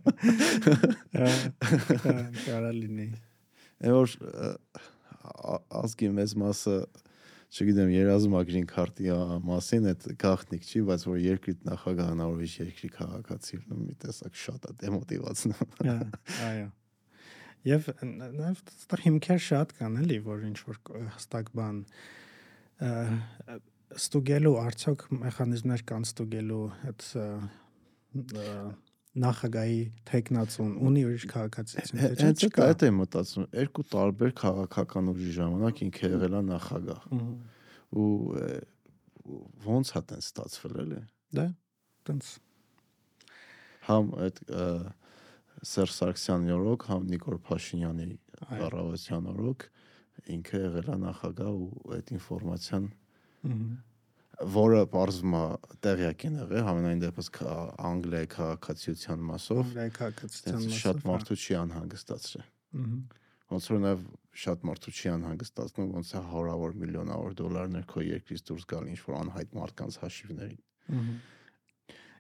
Կարա 2.43 2.73
լինի։ 2.81 3.09
Որ 3.87 4.17
ազգի 5.83 6.09
մեծ 6.17 6.35
մասը 6.43 6.77
չգիտեմ, 7.57 7.91
երազում 7.95 8.35
ագրին 8.41 8.67
քարտի 8.71 9.13
մասին 9.47 9.87
այդ 9.93 10.07
գաղտնիք 10.23 10.67
չի, 10.67 10.81
բայց 10.89 11.05
որ 11.07 11.21
երկրի 11.25 11.55
նախագահ 11.69 12.09
հնարավորիչ 12.13 12.51
երկրի 12.57 12.91
քաղաքացի 12.97 13.61
լինում 13.61 13.85
մի 13.87 13.95
տեսակ 14.03 14.41
շատ 14.43 14.67
է 14.67 14.75
դեմոտիվացնում։ 14.83 15.71
այո։ 16.49 16.67
Եվ 17.67 17.89
նաև 18.07 18.43
այստեղ 18.47 19.05
հիմքեր 19.07 19.41
շատ 19.47 19.73
կան 19.79 19.97
էլի, 20.03 20.19
որ 20.27 20.45
ինչ 20.51 20.59
որ 20.67 20.81
հստակ 21.17 21.49
բան 21.57 21.79
ստուգելու 23.97 24.57
արդյոք 24.61 25.07
մեխանիզմներ 25.23 25.83
կան 25.89 26.07
ստուգելու 26.07 26.65
այդ 26.91 27.07
նախագահի 29.23 29.79
տեխնացուն 30.11 30.73
ունի 30.87 31.03
ուրիշ 31.09 31.27
քաղաքացիություն 31.33 32.03
թե 32.03 32.11
չէ 32.17 32.31
չկա 32.47 32.67
այդ 32.71 32.85
է 32.87 32.91
մտածում 32.97 33.47
երկու 33.57 33.85
տարբեր 33.95 34.35
քաղաքական 34.41 35.11
ուժի 35.13 35.31
ժամանակ 35.37 35.83
ինքը 35.87 36.11
եղել 36.17 36.37
է 36.37 36.43
նախագահ 36.51 37.07
ու 37.97 38.11
ոնց 39.67 39.93
է 39.97 40.03
տեն 40.11 40.23
ստացվել 40.27 40.77
էլի 40.85 41.01
դա 41.39 41.47
տենց 42.11 42.31
համ 43.87 44.15
այդ 44.27 44.45
Սերժ 45.67 45.93
Սարգսյանի 45.97 46.53
օրոք, 46.53 46.85
համ 46.91 47.05
Նիկոլ 47.11 47.39
Փաշինյանի 47.47 48.07
կառավարության 48.51 49.29
օրոք 49.33 49.67
ինքը 50.37 50.61
եղել 50.63 50.91
է 50.93 50.97
նախագահ 51.07 51.61
ու 51.63 51.95
այդ 51.97 52.13
ինֆորմացիան 52.17 52.89
որը 54.37 54.81
բարձվում 54.93 55.35
է 55.37 55.45
տեղյակ 55.87 56.25
են 56.29 56.35
եղել 56.43 56.65
համենայն 56.67 57.03
դեպս 57.07 57.31
Անգլիայի 57.91 58.29
քաղաքացիության 58.35 59.23
մասով 59.31 59.63
Անգլիայի 59.63 59.93
քաղաքացիության 59.97 60.59
մասով 60.67 60.81
շատ 60.83 61.07
մարդու 61.11 61.39
չի 61.41 61.57
անհանգստացրել 61.61 62.51
ոնց 63.47 63.69
որ 63.73 63.81
նաև 63.87 64.05
շատ 64.43 64.67
մարդու 64.69 64.93
չի 64.97 65.11
անհանգստացնում 65.15 65.89
ոնց 65.97 66.11
է 66.13 66.23
հարավոր 66.35 66.77
միլիոնավոր 66.83 67.37
դոլարներ 67.41 67.87
քո 67.93 68.05
երկրից 68.07 68.45
դուրս 68.51 68.69
գալ 68.75 68.91
ինչ 68.93 69.01
որ 69.07 69.17
անհայտ 69.23 69.57
մարդկանց 69.57 69.99
հաշիվներին 70.05 70.61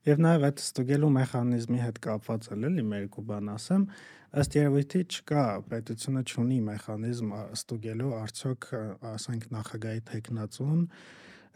Եվ 0.06 0.20
նաև 0.22 0.44
այդ 0.46 0.60
ստուգելու 0.62 1.08
մեխանիզմի 1.16 1.78
հետ 1.82 1.96
կապված 2.06 2.44
էլ 2.54 2.66
էլի 2.68 2.82
մեր 2.86 3.06
կու 3.10 3.22
բան 3.26 3.48
ասեմ, 3.56 3.86
ըստ 4.38 4.56
երևույթի 4.56 5.00
չկա 5.16 5.42
պետությունը 5.72 6.22
չունի 6.30 6.58
մեխանիզմ 6.68 7.32
ստուգելու 7.56 8.12
արդյոք 8.20 8.68
ասենք 9.10 9.48
նախագահի 9.56 10.04
տեխնացուն 10.12 10.84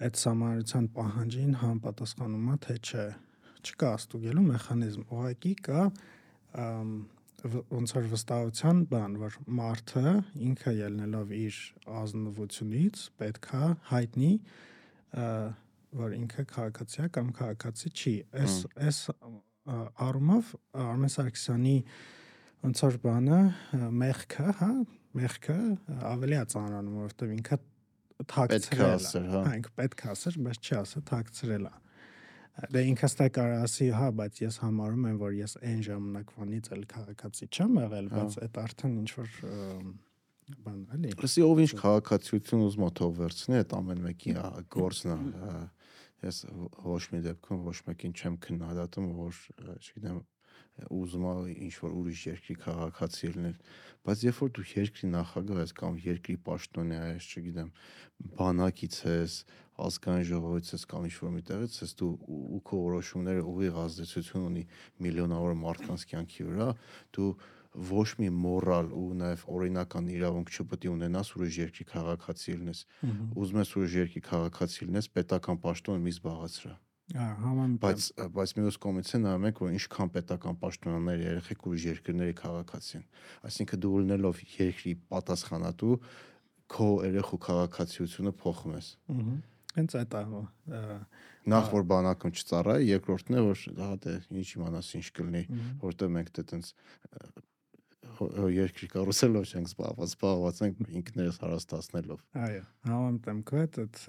այդ 0.01 0.21
համանրության 0.31 0.87
պահանջին 0.97 1.57
համապատասխանում 1.61 2.51
է 2.51 2.59
թե 2.67 2.77
չէ 2.81 3.07
չկա 3.61 3.91
ստուգելու 4.01 4.45
մեխանիզմ 4.51 5.03
ուղղակի 5.13 5.55
կա 5.67 5.83
ոնց 7.41 7.93
որ 7.97 8.07
վստահության 8.13 8.81
բան 8.91 9.17
որ 9.21 9.37
մարդը 9.61 10.15
ինքը 10.49 10.73
ելնելով 10.77 11.35
իր 11.41 11.59
ազնվությունից 12.01 13.05
պետքա 13.21 13.63
հայտնի 13.91 14.33
որ 16.01 16.17
ինքը 16.21 16.45
քաղաքացի 16.55 17.03
է 17.05 17.09
կամ 17.17 17.31
քաղաքացի 17.41 17.93
չի 18.01 18.15
այս 18.41 18.57
այս 18.89 18.99
առումով 20.07 20.53
Արմեն 20.85 21.15
Սարգսյանի 21.17 21.77
ոնց 22.65 22.85
որ 22.87 22.99
բանը 23.05 23.41
մեղքը 24.01 24.55
հա 24.61 24.71
մեղքը 25.21 25.59
ավելի 26.11 26.37
է 26.39 26.45
ծանրանում 26.55 26.99
որովհետև 27.01 27.35
ինքը 27.37 27.59
թաքցրել 28.31 29.07
է։ 29.07 29.23
հա։, 29.31 29.41
հա, 29.47 29.55
ինքը 29.61 29.73
պետք 29.81 30.05
է 30.05 30.11
ասեր, 30.15 30.39
բայց 30.47 30.61
չի 30.61 30.77
ասա 30.81 31.03
թաքցրել 31.11 31.67
է։ 31.71 31.75
Դե 32.71 32.81
ինքը 32.91 33.09
ստա 33.09 33.27
կարող 33.37 33.63
ասի, 33.65 33.87
հա, 33.97 34.09
բայց 34.21 34.41
ես 34.43 34.57
համարում 34.61 35.05
եմ, 35.11 35.19
որ 35.21 35.35
ես 35.39 35.55
այն 35.65 35.83
ժամանակվանից 35.87 36.71
էլ 36.77 36.83
քաղաքացի 36.91 37.47
չեմ 37.57 37.79
եղել, 37.81 38.09
հա։ 38.11 38.21
բայց 38.21 38.39
այդ 38.45 38.59
արդեն 38.61 38.97
ինչ 39.01 39.11
որ 39.17 39.31
բան 40.67 40.81
էլի։ 40.97 41.13
Լսի 41.21 41.45
ով 41.47 41.63
ինչ 41.65 41.71
քաղաքացիություն 41.81 42.65
ուզում 42.67 42.85
է 42.85 42.91
թող 43.01 43.13
վերցնի, 43.21 43.59
այդ 43.61 43.75
ամեն 43.81 44.03
մեկի 44.07 44.35
գործն 44.75 45.15
է։ 45.15 45.63
Ես 46.21 46.41
ոչ 46.85 47.03
մի 47.15 47.21
դեպքում 47.25 47.61
ոչ 47.71 47.77
մեկին 47.87 48.15
չեմ 48.21 48.35
քննադատում, 48.45 49.07
որ, 49.21 49.39
չգիտեմ, 49.81 50.19
ուզում 50.91 51.25
է 51.31 51.55
ինչ 51.67 51.75
որ 51.85 51.97
ուրիշ 52.01 52.21
երկրի 52.31 52.55
քաղաքացի 52.65 53.31
լինել 53.35 53.57
բայց 54.07 54.23
երբ 54.27 54.39
որ 54.41 54.53
դու 54.57 54.67
երկրի 54.71 55.11
նախագահ 55.15 55.61
ես 55.61 55.73
կամ 55.81 55.99
երկրի 56.05 56.37
պաշտոնյա 56.47 57.01
ես 57.11 57.27
չգիտեմ 57.31 57.71
բանակից 58.41 58.97
ես 59.11 59.35
ազգային 59.81 60.27
ժողովից 60.31 60.73
ես 60.77 60.85
կամ 60.91 61.07
ինչ 61.11 61.15
որ 61.21 61.33
միտեղից 61.37 61.77
ես 61.85 61.95
դու 62.01 62.11
ու 62.57 62.61
քո 62.71 62.81
որոշումները 62.87 63.45
ուղիղ 63.51 63.79
ազդեցություն 63.85 64.47
ունի 64.51 64.65
միլիոնավոր 65.07 65.57
մարդկանց 65.61 66.05
կյանքի 66.11 66.47
վրա 66.51 66.69
դու 67.17 67.31
ոչ 67.91 68.09
մի 68.19 68.29
մորալ 68.35 68.91
ու 68.99 69.09
նաև 69.21 69.43
օրինական 69.57 70.09
իրավունք 70.17 70.51
չպետք 70.51 70.87
է 70.89 70.91
ունենաս 70.91 71.33
ուրիշ 71.39 71.59
երկրի 71.61 71.87
քաղաքացի 71.93 72.57
լինես 72.61 72.81
ուզում 73.39 73.61
ես 73.63 73.75
ուրիշ 73.79 73.99
երկրի 74.01 74.23
քաղաքացի 74.27 74.89
լինես 74.91 75.11
պետական 75.15 75.61
պաշտոնը 75.65 76.03
մի 76.09 76.15
զբաղացրա 76.17 76.75
Համամիտ։ 77.11 77.79
Բայց 77.83 78.09
բայց 78.37 78.53
մյուս 78.61 78.77
կողմից 78.85 79.09
է 79.11 79.21
նայում 79.25 79.47
եք, 79.51 79.61
որ 79.65 79.73
ինչքան 79.75 80.11
պետական 80.15 80.59
պաշտոնյաներ 80.61 81.23
երեխեք 81.27 81.65
ուրիշ 81.71 81.87
երկրների 81.91 82.35
քաղաքացի 82.39 82.95
են։ 83.01 83.07
Այսինքն 83.51 83.83
դու 83.83 83.95
լինելով 84.01 84.43
երկրի 84.61 84.93
պատասխանատու 85.11 85.97
քո 86.71 86.89
երեխու 87.11 87.41
քաղաքացիությունը 87.51 88.35
փոխում 88.45 88.77
ես։ 88.79 88.91
Ահա։ 89.11 89.39
Հենց 89.71 89.95
այդ 90.01 90.15
է։ 90.19 90.79
Նախ 91.51 91.69
որ 91.73 91.85
բանակում 91.91 92.33
չծառայի, 92.35 92.87
երկրորդն 92.91 93.37
է 93.39 93.43
որ 93.47 93.61
հա 93.81 93.91
դե 94.03 94.15
ինչ 94.41 94.49
իմանաս 94.59 94.89
ինչ 94.99 95.07
կլինի, 95.19 95.43
որտեղ 95.83 96.11
մենք 96.17 96.33
դե 96.37 96.45
տենց 96.51 96.73
երկրի 98.55 98.89
կառուցելով 98.93 99.51
չենք 99.51 99.71
զբաղված, 99.71 100.11
զբաղված 100.11 100.61
ենք 100.67 100.81
ինքներս 101.01 101.39
հարստացնելով։ 101.41 102.23
Այո, 102.47 102.63
համեմտ 102.91 103.29
եմ 103.31 103.41
քետ 103.51 103.79
այդ 103.81 104.01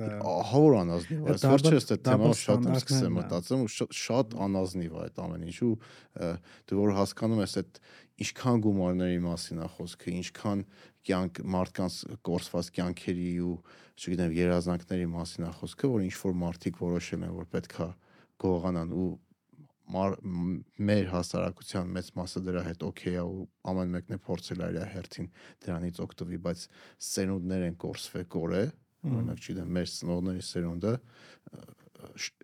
հավոր 0.52 0.78
անազնիվ 0.82 1.22
է։ 1.22 1.36
Վերջերս 1.42 1.92
այդ 1.96 2.04
թեման 2.08 2.36
շատ 2.42 2.68
եմ 2.68 2.78
սկսել 2.82 3.14
մտածեմ 3.18 3.66
ու 3.66 3.72
շատ 4.02 4.36
անազնիվ 4.48 4.92
է 4.92 5.02
այդ 5.06 5.22
ամեն 5.26 5.46
ինչու 5.52 5.74
դու 6.72 6.82
որ 6.82 6.96
հասկանում 7.00 7.44
ես 7.46 7.58
այդ 7.62 7.82
ինչքան 8.22 8.62
գումարների 8.62 9.20
մասին 9.26 9.62
է 9.62 9.68
խոսքը, 9.76 10.12
ինչքան 10.22 10.60
կյանք 11.08 11.40
մարդկանց 11.56 11.96
կորսված 12.28 12.68
կյանքերի 12.76 13.32
ու 13.42 13.56
չգիտեմ 13.98 14.36
երազանքների 14.38 15.08
մասին 15.16 15.48
է 15.48 15.52
խոսքը, 15.58 15.90
որ 15.96 16.06
ինչ 16.06 16.16
որ 16.22 16.36
մարդիկ 16.42 16.82
որոշել 16.82 17.26
են 17.26 17.34
որ 17.40 17.48
պետքա 17.56 17.88
գողանան 18.42 18.94
ու 19.02 19.10
մեր 19.92 21.10
հասարակության 21.12 21.92
մեծ 21.98 22.12
մասը 22.18 22.42
դրա 22.48 22.64
հետ 22.68 22.86
օքեյ 22.88 23.18
է 23.22 23.26
ու 23.28 23.44
ամեն 23.72 23.94
մեկն 23.96 24.16
է 24.16 24.20
փորձել 24.28 24.64
իր 24.68 24.80
հերթին 24.92 25.30
դրանից 25.66 26.02
օգտվի, 26.06 26.40
բայց 26.48 26.66
սերունդներ 27.12 27.66
են 27.68 27.78
կորսվել 27.82 28.26
կորե, 28.36 28.64
օրինակ 29.12 29.42
չգիտեմ, 29.42 29.72
մեր 29.78 29.92
ծնողների 29.92 30.46
սերունդը 30.52 30.94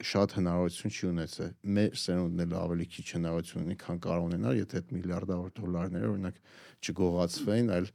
շատ 0.08 0.34
հնարավորություն 0.38 0.94
չի 0.94 1.08
ունեցել։ 1.08 1.54
Մեր 1.78 1.96
սերունդն 2.02 2.44
էլ 2.46 2.56
ավելի 2.58 2.86
քիչ 2.94 3.06
հնարավորություն 3.18 3.64
ունի, 3.68 3.78
քան 3.84 4.02
կարող 4.06 4.28
ունենալ, 4.28 4.58
եթե 4.62 4.82
այդ 4.82 4.92
միլիարդավոր 4.98 5.54
դոլարները 5.58 6.10
օրինակ 6.12 6.42
չգողացվեին, 6.88 7.72
այլ 7.78 7.90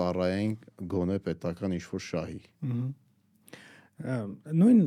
ծառայեն 0.00 0.56
գոնե 0.94 1.18
պետական 1.26 1.76
ինչ-որ 1.78 2.04
շահի։ 2.06 2.40
Նույն 4.60 4.82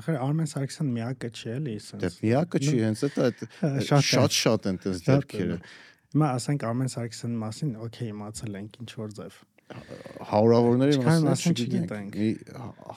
ախր 0.00 0.18
Արմեն 0.22 0.50
Սարգսյան 0.52 0.90
միակը 0.96 1.30
չի 1.32 1.48
էլի, 1.52 1.76
sense։ 1.82 2.02
Դե 2.02 2.10
միակը 2.22 2.60
չի, 2.62 2.74
հենց 2.82 3.02
այդ 3.08 3.42
շատ 4.12 4.36
շատ 4.38 4.68
են 4.72 4.78
տես 4.82 5.02
դեպքերը։ 5.08 5.56
Հիմա 6.12 6.28
ասենք 6.36 6.64
Արմեն 6.68 6.92
Սարգսյանի 6.92 7.38
մասին, 7.42 7.72
օքեյ, 7.86 8.12
իմացել 8.12 8.58
ենք 8.62 8.78
ինչ 8.82 8.90
որ 9.00 9.16
ձև։ 9.18 9.40
Հարյուրավորների 10.28 10.98
մասին 11.24 11.56
չգիտենք։ 11.62 12.18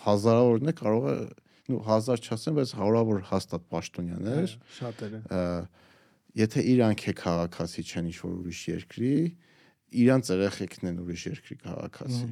Հազարավորն 0.06 0.72
է 0.72 0.76
կարող 0.76 1.06
է, 1.12 1.16
նու 1.72 1.80
հազար 1.86 2.24
չասեմ, 2.26 2.58
բայց 2.60 2.74
հարյուրավոր 2.80 3.22
հաստատ 3.32 3.68
պաշտոնյաներ։ 3.72 4.56
Շատերը։ 4.76 5.22
Եթե 6.36 6.64
իրանք 6.76 7.06
է 7.06 7.14
քաղաքացի 7.22 7.86
չեն 7.86 8.10
ինչ 8.12 8.18
որ 8.26 8.34
ուրիշ 8.36 8.62
երկրի, 8.76 9.16
իրանց 10.04 10.32
երեխեքն 10.36 10.90
են 10.92 11.00
ուրիշ 11.06 11.24
երկրի 11.32 11.58
քաղաքացի։ 11.64 12.28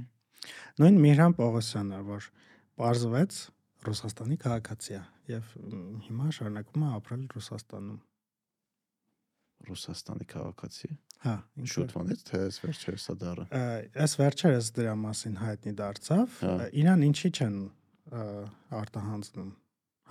Նույն 0.84 0.98
Միհրան 1.04 1.36
Պողոսյանը, 1.40 2.00
որ 2.10 2.28
բարձվեց 2.84 3.38
Ռուսաստանի 3.88 4.38
քաղաքացի 4.44 4.98
է 4.98 5.04
եւ 5.34 5.54
հիմա 6.08 6.34
շարունակում 6.38 6.84
է 6.84 6.90
ապրել 6.98 7.24
Ռուսաստանում։ 7.34 8.02
Ռուսաստանի 9.64 10.28
քաղաքացի։ 10.34 10.90
Հա, 11.24 11.36
շուտվանից 11.74 12.24
թե 12.28 12.40
այս 12.48 12.58
վերջերս 12.64 13.06
է 13.14 13.16
դառը։ 13.22 13.46
Այս 14.04 14.16
վերջերս 14.20 14.70
դրա 14.80 14.96
մասին 15.04 15.38
հայտնի 15.44 15.74
դարձավ։ 15.80 16.38
հա։ 16.44 16.56
Իրան 16.84 17.06
ինչի 17.08 17.32
չեն 17.40 17.58
արտահանձնում 18.84 19.52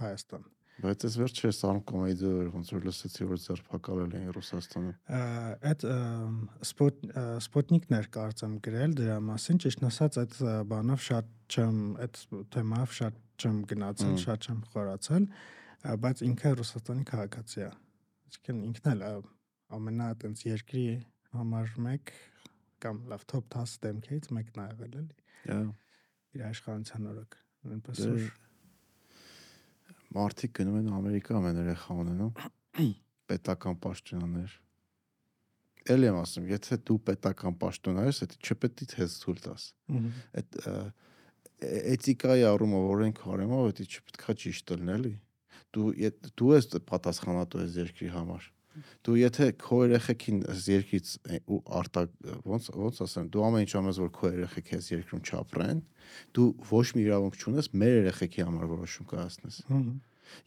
Հայաստան։ 0.03 0.51
Բայց 0.83 1.05
այս 1.07 1.17
վերջերս 1.21 1.59
արկոմեդիա 1.69 2.31
ոնց 2.53 2.71
որ 2.73 2.87
լսեցի 2.89 3.27
որ 3.29 3.41
ձերբակալել 3.43 4.15
են 4.19 4.31
Ռուսաստանը։ 4.35 4.93
Այդ 5.69 5.85
սպոտ 6.69 7.05
սպոտնիկներ 7.45 8.09
կարծեմ 8.17 8.57
գրել 8.67 8.97
դրա 9.03 9.19
մասին, 9.29 9.61
ճիշտ 9.63 9.85
ասած 9.91 10.19
այդ 10.23 10.39
բանով 10.73 11.05
շատ 11.07 11.31
չեմ 11.53 11.79
այդ 12.07 12.21
թեմայով 12.57 12.97
շատ 12.99 13.22
չեմ 13.41 13.57
գնացել, 13.73 14.13
շատ 14.23 14.47
չեմ 14.49 14.61
խորացել, 14.73 15.25
բայց 16.03 16.23
ինքը 16.29 16.53
Ռուսաստանի 16.61 17.05
քաղաքացի 17.13 17.63
է։ 17.63 17.71
Այսինքն 18.33 18.61
ինքն 18.69 18.91
էլ 18.93 19.03
ամենա 19.79 20.07
այտենց 20.13 20.45
երկրի 20.47 20.85
համար 21.33 21.73
մեկ 21.87 22.13
կամ 22.83 22.97
լավ 23.13 23.25
top 23.33 23.45
10 23.57 23.75
դեմքից 23.87 24.31
մեկն 24.37 24.63
ա 24.63 24.67
եղել 24.73 24.95
էլի։ 25.03 25.17
Հա։ 25.49 25.59
իր 26.37 26.45
աշխարհության 26.53 27.09
օրոք 27.13 27.37
այնպես 27.73 28.03
Դե- 28.03 28.11
որ 28.13 28.31
Մարդիկ 30.13 30.53
գնում 30.59 30.75
են 30.83 30.89
Ամերիկա 30.93 31.37
ամեն 31.39 31.59
երեխա 31.63 31.95
ունենում 32.03 32.33
պետական 33.33 33.79
պաշտոնյաներ։ 33.85 34.57
Էլի 35.93 36.07
եմ 36.11 36.19
ասում, 36.23 36.45
եթե 36.53 36.77
դու 36.89 36.97
պետական 37.09 37.57
պաշտոնյա 37.63 38.05
ես, 38.11 38.19
դա 38.23 38.37
չպետք 38.53 38.83
է 38.85 38.89
թեզ 38.93 39.15
ցույց 39.23 39.41
տաս։ 39.47 39.65
Այդ 40.43 40.59
է- 40.63 40.91
էթիկայի 41.93 42.47
առումով, 42.49 42.89
օրենք 42.95 43.21
առումով 43.33 43.69
դա 43.79 43.87
չպետքա 43.87 44.35
ճիշտ 44.43 44.75
լինել, 44.81 44.99
էլի։ 45.03 45.13
Դու 45.73 45.87
դու 46.39 46.51
ես 46.53 46.69
պատասխանատու 46.89 47.63
ես 47.63 47.79
երկրի 47.83 48.11
համար։ 48.13 48.49
Դու 49.05 49.17
եթե 49.21 49.47
քո 49.61 49.79
երեխեքին 49.85 50.39
երկրից 50.73 51.09
ու 51.45 51.59
արտա 51.77 52.03
ոնց 52.49 52.69
ոնց 52.73 53.01
ասեմ, 53.05 53.27
դու 53.35 53.45
ամեն 53.49 53.67
ինչ 53.67 53.73
անես 53.83 54.01
որ 54.01 54.11
քո 54.17 54.31
երեխեքը 54.33 54.79
այս 54.79 54.89
երկրում 54.93 55.23
չապրեն, 55.29 55.83
դու 56.33 56.47
ոչ 56.71 56.87
մի 56.97 57.05
իրավունք 57.05 57.37
չունես 57.43 57.69
մեր 57.83 57.95
երեխեքի 57.99 58.47
համար 58.49 58.71
որոշում 58.73 59.09
կայացնես։ 59.13 59.61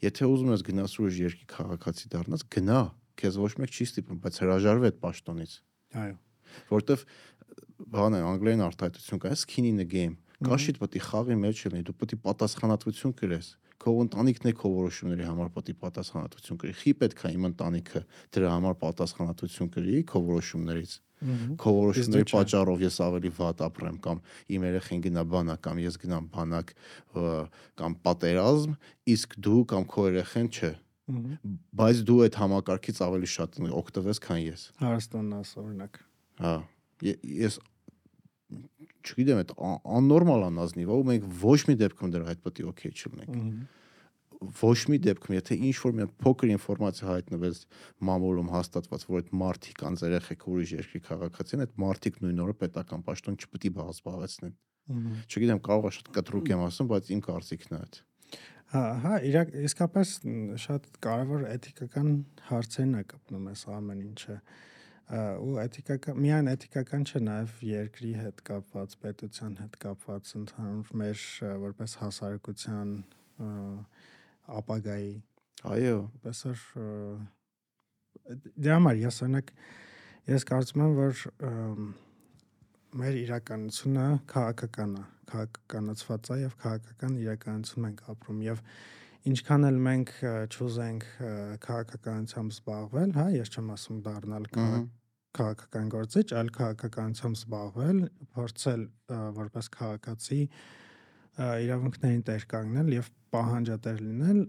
Եթե 0.02 0.30
ուզում 0.34 0.54
ես 0.56 0.66
գնաս 0.66 0.98
ուրիշ 1.06 1.22
երկրի 1.22 1.48
քաղաքացի 1.54 2.12
դառնաս, 2.16 2.46
գնա, 2.56 2.82
քեզ 3.22 3.38
ոչ 3.46 3.52
մեկ 3.62 3.76
չի 3.76 3.86
ստիպում, 3.86 4.22
բայց 4.26 4.40
հրաժարվի 4.42 4.90
այդ 4.90 5.02
պաշտոնից, 5.06 5.58
այո 6.02 6.16
որովհետև 6.72 7.06
բան 7.94 8.18
է 8.18 8.22
անգլերեն 8.26 8.66
արտահայտություն 8.66 9.22
կա, 9.22 9.34
skin 9.38 9.70
in 9.70 9.78
the 9.78 9.86
game։ 9.86 10.18
Կաշիդ 10.46 10.80
պետք 10.82 10.96
է 10.96 11.02
խաղի 11.06 11.38
մեջ 11.42 11.62
լինի, 11.66 11.84
դու 11.88 11.96
պետք 12.02 12.16
է 12.16 12.20
պատասխանատվություն 12.26 13.16
կրես։ 13.20 13.48
Քո 13.76 13.94
ընտանիքն 14.06 14.50
է 14.50 14.54
քո 14.56 14.70
որոշումների 14.76 15.26
համար 15.30 15.50
պետք 15.56 15.72
է 15.72 15.76
պատասխանատվություն 15.82 16.60
կրի։ 16.62 16.76
Խի 16.80 16.94
պետք 17.02 17.26
է 17.26 17.32
իմ 17.36 17.48
ընտանիքը 17.50 18.02
դրա 18.36 18.54
համար 18.56 18.78
պատասխանատվություն 18.86 19.72
կրի 19.76 20.04
քո 20.12 20.22
որոշումներից։ 20.30 20.96
Քո 21.60 21.74
որոշումների 21.76 22.28
պատճառով 22.32 22.82
ես 22.86 22.98
ավելի 23.06 23.32
վատ 23.36 23.62
ապրեմ 23.66 24.00
կամ 24.06 24.24
իմ 24.56 24.66
երեխեն 24.68 25.04
գնա 25.06 25.24
բանակ 25.36 25.62
կամ 25.66 25.80
ես 25.86 26.00
գնամ 26.06 26.26
բանակ 26.36 26.74
կամ 27.82 27.96
պատերազմ, 28.06 28.76
իսկ 29.16 29.38
դու 29.48 29.62
կամ 29.72 29.88
քո 29.96 30.08
երեխեն 30.12 30.50
չէ 30.52 30.72
բայց 31.06 32.00
դու 32.10 32.20
այդ 32.26 32.38
համակարգից 32.42 33.00
ավելի 33.06 33.28
շատ 33.30 33.58
օգտվես, 33.80 34.20
քան 34.26 34.40
ես։ 34.42 34.62
հարստանն 34.82 35.36
աս 35.38 35.52
օրինակ 35.62 36.00
Հա։ 36.42 36.56
Ես 37.06 37.60
չգիտեմ, 39.06 39.40
այդ 39.42 39.52
աննորմալ 39.96 40.46
անազնիվ, 40.50 40.92
ու 40.96 41.06
մենք 41.10 41.26
ոչ 41.42 41.60
մի 41.70 41.76
դեպքում 41.82 42.14
դրա 42.16 42.30
հետ 42.32 42.42
պետք 42.46 42.62
է 42.62 42.66
օքեյ 42.72 42.94
չլինենք։ 42.96 43.36
Ոչ 44.60 44.80
մի 44.92 44.98
դեպքում, 45.06 45.36
եթե 45.36 45.58
ինչ 45.70 45.76
որ 45.80 45.94
մի 45.96 46.04
հատ 46.06 46.16
փոքր 46.26 46.52
ինֆորմացիա 46.56 47.08
հայտնվեց 47.08 47.62
մամուլում 48.10 48.50
հաստատված, 48.52 49.06
որ 49.10 49.22
այդ 49.22 49.30
մարտիկ 49.42 49.80
կան 49.80 49.98
երեխեք 50.06 50.44
ուրիշ 50.52 50.74
երկրի 50.76 51.02
քաղաքացին, 51.06 51.64
այդ 51.66 51.78
մարտիկ 51.86 52.20
նույն 52.26 52.44
օրը 52.46 52.56
պետական 52.66 53.06
պաշտոն 53.08 53.40
չպետք 53.40 53.80
է 53.80 53.88
զբաղեցնեն։ 53.96 54.54
Չգիտեմ, 55.26 55.62
կարող 55.66 55.88
է 55.88 55.94
շատ 55.96 56.12
կտրուկ 56.20 56.52
եմ 56.52 56.66
ասում, 56.68 56.90
բայց 56.92 57.10
իմ 57.16 57.22
կարծիքն 57.26 57.74
է 57.74 57.80
այդ։ 57.80 58.00
Հա, 58.76 58.84
հա, 59.06 59.16
իրակ 59.30 59.56
իսկապես 59.66 60.12
շատ 60.62 60.86
կարևոր 61.06 61.44
էթիկական 61.56 62.08
հարցերն 62.50 62.96
է 63.00 63.04
կապնում 63.14 63.50
այս 63.54 63.64
ամեն 63.76 64.00
ինչը։ 64.06 64.36
Ա, 64.36 64.66
ու 65.06 65.60
էթիկական 65.62 66.18
միայն 66.18 66.50
էթիկական 66.56 67.04
չէ, 67.06 67.20
նաև 67.28 67.60
երկրի 67.70 68.12
հետ 68.24 68.42
կապված, 68.48 68.96
պետության 69.04 69.60
հետ 69.62 69.78
կապված 69.84 70.32
ընդհանուր 70.40 70.92
մեր 71.02 71.26
որպես 71.66 71.96
հասարակության 72.02 72.96
ապագայի 74.60 75.14
Այո, 75.66 76.00
պես 76.22 76.42
որ 76.46 76.64
դրա 78.54 78.76
համար 78.78 79.00
ես 79.02 79.22
օրինակ 79.26 79.48
ես 80.30 80.46
կարծում 80.50 80.84
եմ 80.86 80.98
որ 80.98 81.24
մեր 83.02 83.18
իրականությունը 83.22 84.06
քաղաքական 84.30 84.94
է, 85.00 85.04
քաղաքականացված 85.32 86.30
է 86.36 86.38
եւ 86.44 86.54
քաղաքական 86.62 87.18
իրականություն 87.24 87.88
ենք 87.90 88.04
ապրում 88.14 88.44
եւ 88.46 88.62
ինչքան 89.26 89.68
էլ 89.70 89.78
մենք 89.86 90.12
ը, 90.22 91.30
քաղաքականությամբ 91.66 92.56
զբաղվել, 92.56 93.14
հա, 93.18 93.26
ես 93.36 93.52
չեմ 93.56 93.72
ասում 93.76 94.00
դառնալ 94.06 94.48
քաղաքական 95.36 95.90
գործիչ, 95.96 96.28
այլ 96.40 96.50
քաղաքականությամբ 96.56 97.40
զբաղվել, 97.42 97.98
փորձել 98.36 98.84
որպես 99.40 99.70
քաղաքացի 99.76 100.42
իրավունքներին 101.66 102.22
տեր 102.30 102.46
կանգնել 102.54 102.94
եւ 102.96 103.10
պահանջատեր 103.36 103.98
լինել, 104.06 104.40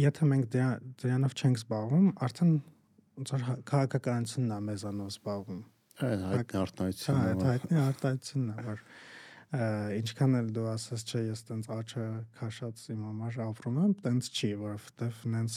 եթե 0.00 0.28
մենք 0.30 0.48
դրա 0.54 0.70
դրանով 1.02 1.36
չենք 1.40 1.60
զբաղվում, 1.60 2.08
արդեն 2.26 2.54
ոնց 3.20 3.32
որ 3.34 3.44
հա- 3.50 3.60
քաղաքականությունն 3.70 4.56
է 4.56 4.60
մեզանով 4.70 5.12
զբաղվում։ 5.12 5.60
հայտնի 6.00 6.56
Հա, 6.56 6.62
արտահայտությունն 6.64 7.26
այդ 7.30 7.40
է։ 7.40 7.48
հայտնի 7.50 7.80
արտահայտությունն 7.84 8.50
է, 8.50 8.64
որ 8.70 8.84
ինչքան 9.50 10.36
էլ 10.40 10.48
դու 10.54 10.66
ասես 10.70 11.04
չէ, 11.10 11.20
ես 11.26 11.40
տենց 11.48 11.68
աչը 11.74 12.06
քաշած 12.38 12.82
իմ 12.94 13.00
համար 13.08 13.38
ապրում 13.48 13.78
եմ, 13.82 13.94
տենց 14.04 14.28
չի, 14.30 14.50
որովհետև 14.60 15.24
նենց 15.34 15.56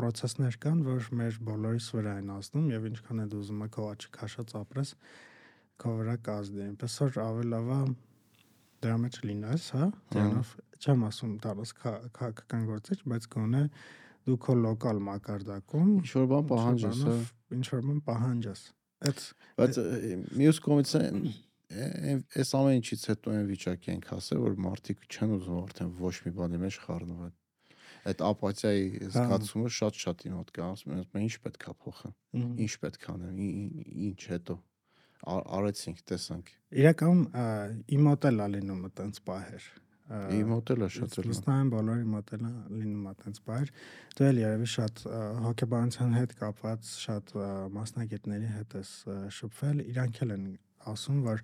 process-ներ 0.00 0.58
կան, 0.60 0.82
որ 0.84 1.08
մեր 1.20 1.38
բոլորիս 1.48 1.88
վրա 1.96 2.14
են 2.20 2.30
ազդում 2.36 2.68
եւ 2.74 2.86
ինչքան 2.90 3.22
էլ 3.24 3.32
դու 3.32 3.40
ուզում 3.40 3.64
ես 3.64 3.72
քո 3.76 3.86
աչը 3.90 4.12
քաշած 4.16 4.54
ապրես, 4.60 4.92
քո 5.80 5.94
վրա 6.00 6.16
կազդի։ 6.28 6.62
Այնպես 6.66 6.96
որ 7.00 7.18
է 7.20 7.80
դրա 8.80 8.96
մեջ 9.00 9.18
լինես, 9.28 9.64
հա, 9.76 9.88
դրանով 10.14 10.52
չեմ 10.80 11.04
ասում 11.10 11.32
դառնաս 11.44 11.72
քա- 11.80 11.98
քաղաքական 12.16 12.62
գործիչ, 12.70 12.98
բայց 13.12 13.28
գոնե 13.34 13.62
դու 14.28 14.38
քո 14.44 14.56
լոկալ 14.60 15.02
մակարդակում 15.08 15.90
Ինչ 16.00 16.10
որ 16.16 16.26
բան 16.30 16.48
պահանջես, 16.50 17.02
հա։ 17.08 17.16
ինչ 17.56 17.66
որ 17.74 17.84
բան 17.90 18.00
պահանջես։ 18.08 18.64
Այդ 19.10 19.22
Բայց 19.60 19.78
ը, 19.80 19.84
մյուս 20.40 20.60
կողմից 20.64 20.94
այս 21.70 22.50
ամեն 22.58 22.80
ինչից 22.80 23.02
հետո 23.10 23.34
այն 23.34 23.44
վիճակի 23.50 23.92
ենք 23.94 24.08
հասել, 24.10 24.40
որ 24.42 24.56
մարդիկ 24.64 25.04
չեն 25.06 25.34
ուզում 25.36 25.58
արդեն 25.60 25.92
ոչ 26.00 26.14
մի 26.24 26.32
բանի 26.40 26.58
մեջ 26.64 26.78
խառնվել։ 26.86 27.36
Այդ 28.10 28.24
ապաթիայի 28.30 28.84
զգացումը 29.14 29.70
շատ-շատ 29.76 30.24
իմ 30.26 30.34
մոտ 30.40 30.50
կա, 30.56 30.68
ասում 30.74 30.94
եմ, 30.96 31.04
մենք 31.14 31.26
ինչ 31.26 31.34
պետք 31.44 31.66
է 31.70 31.74
փոխեմ, 31.84 32.14
ինչ 32.64 32.72
պետք 32.80 33.06
է 33.06 33.10
անեմ, 33.14 33.40
ինչ 34.10 34.20
հետո 34.30 34.56
Ա- 35.20 35.44
արեցինք, 35.60 35.98
տեսանք։ 36.08 36.50
Իրականում 36.80 37.22
ա, 37.36 37.44
իմ 37.92 38.06
մոտ 38.08 38.26
էլ 38.30 38.40
է 38.40 38.46
լինում 38.56 38.84
այտենց 38.88 39.18
պահեր։ 39.28 39.66
Ա, 40.10 40.20
Իմ 40.34 40.54
է 40.56 40.88
շատ 40.96 41.18
էլ։ 41.20 41.26
Վստահ 41.30 41.58
բոլորի 41.74 42.06
մոտ 42.14 42.32
էլ 42.34 42.46
է 42.48 42.52
լինում 42.80 43.04
այտենց 43.10 43.42
պահեր։ 43.50 43.72
Դու 44.16 44.26
էլ 44.30 44.40
երևի 44.40 44.70
շատ 44.74 45.02
ա, 45.06 45.20
հոգեբանության 45.44 46.16
հետ 46.16 46.32
կապված 46.40 46.90
շատ 47.04 47.34
ա, 47.36 47.50
մասնագետների 47.76 48.48
հետ 48.56 48.76
ես 48.80 48.94
ա, 49.04 49.18
շփվել, 49.36 49.84
իրանք 49.92 50.22
էլ 50.24 50.34
են 50.34 50.48
ասում, 50.90 51.20
որ 51.26 51.42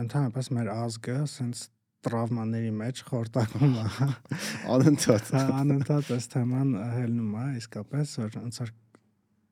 ընդհանրապես 0.00 0.50
մեր 0.56 0.70
ազգը 0.74 1.16
սենց 1.34 1.62
տրավմաների 2.06 2.70
մեջ 2.80 3.02
խորտակում 3.10 3.74
է։ 3.80 3.86
հա։ 3.96 4.08
Անընդհատ։ 4.74 5.32
Հա, 5.36 5.42
անընդհատ 5.60 6.12
այս 6.16 6.28
թեման 6.34 6.70
հելնում 6.94 7.34
է, 7.40 7.46
իսկապես 7.60 8.14
որ 8.22 8.38
ոնց 8.40 8.60
որ 8.62 8.72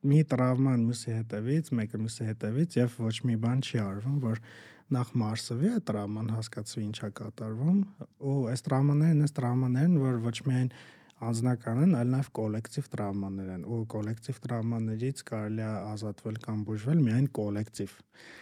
մի 0.09 0.19
տրավման 0.31 0.85
մյուսի 0.87 1.15
հետևից, 1.17 1.71
մեկը 1.79 2.01
մյուսի 2.05 2.27
հետևից 2.29 2.77
եւ 2.79 2.99
ոչ 3.05 3.15
մի 3.29 3.35
բան 3.45 3.63
չի 3.67 3.81
արվում, 3.83 4.19
որ 4.23 4.41
նախ 4.95 5.11
մարսվի 5.21 5.69
է 5.69 5.81
տրավման 5.85 6.31
հասկացվի 6.33 6.85
ինչա 6.87 7.09
կատարվում 7.19 7.81
ու 8.29 8.37
այս 8.53 8.63
տրավմաներն 8.65 9.25
այս 9.27 9.35
տրավմաներն 9.37 9.99
որ 10.01 10.15
ոչ 10.23 10.37
միայն 10.47 10.71
անձնական 11.29 11.81
են, 11.83 11.95
այլ 11.99 12.11
նաև 12.15 12.29
կոլեկտիվ 12.39 12.85
տրավմաներ 12.95 13.49
են 13.55 13.63
ու 13.67 13.79
կոլեկտիվ 13.93 14.37
տրավմաներից 14.45 15.23
կարելի 15.29 15.65
է 15.65 15.71
ազատվել 15.91 16.37
կամ 16.45 16.61
բուժվել 16.69 17.01
միայն 17.09 17.27
կոլեկտիվ 17.39 17.95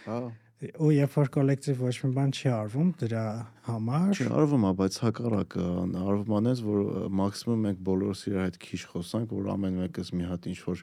Հա։ 0.06 0.20
ու 0.58 0.90
երբ 0.90 1.12
որ 1.14 1.28
կոլեկտիվ 1.36 1.82
ոչ 1.84 1.92
մի 2.02 2.08
բան 2.16 2.32
չի 2.34 2.48
արվում 2.50 2.88
դրա 2.98 3.24
համար 3.68 4.08
Չէ, 4.18 4.24
արվում 4.40 4.64
է, 4.66 4.72
բայց 4.80 4.96
հակառակը 5.04 5.66
արվում 6.02 6.34
անես, 6.38 6.62
որ 6.66 6.80
մաքսիմում 7.20 7.60
մենք 7.66 7.84
բոլորս 7.88 8.22
իրար 8.30 8.48
հետ 8.48 8.58
քիչ 8.64 8.80
խոսանք, 8.92 9.34
որ 9.38 9.50
ամեն 9.54 9.78
մեկս 9.84 10.10
մի 10.18 10.26
հատ 10.32 10.48
ինչ 10.50 10.58
որ 10.64 10.82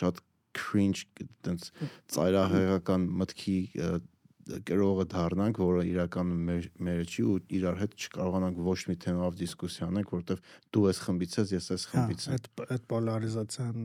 շատ 0.00 0.22
cringe 0.56 1.04
տենց 1.44 1.68
ծայրահեղական 2.16 3.04
մտքի 3.20 3.58
գրողը 4.66 5.04
դառնանք, 5.12 5.60
որը 5.62 5.82
իրականում 5.90 6.46
մեր 6.48 6.68
մերը 6.86 7.04
չի 7.06 7.24
ու 7.28 7.34
իրար 7.60 7.76
հետ 7.80 7.96
չկարողանանք 8.00 8.62
ոչ 8.66 8.78
մի 8.88 8.96
թեմայով 9.04 9.36
դիսկուսիա 9.40 9.88
անենք, 9.90 10.14
որովհետև 10.16 10.40
դու 10.74 10.84
ես 10.88 11.02
խմբից 11.04 11.36
ես, 11.38 11.52
ես 11.54 11.68
ես 11.70 11.84
Հա, 11.84 11.92
խմբից 11.92 12.24
եմ։ 12.24 12.34
այդ 12.38 12.48
այդ 12.74 12.86
պոլարիզացիան 12.90 13.84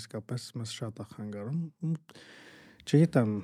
իսկապես 0.00 0.48
մեզ 0.60 0.74
շատ 0.80 1.04
է 1.04 1.06
խանգարում։ 1.12 1.60
Չգիտեմ, 2.90 3.36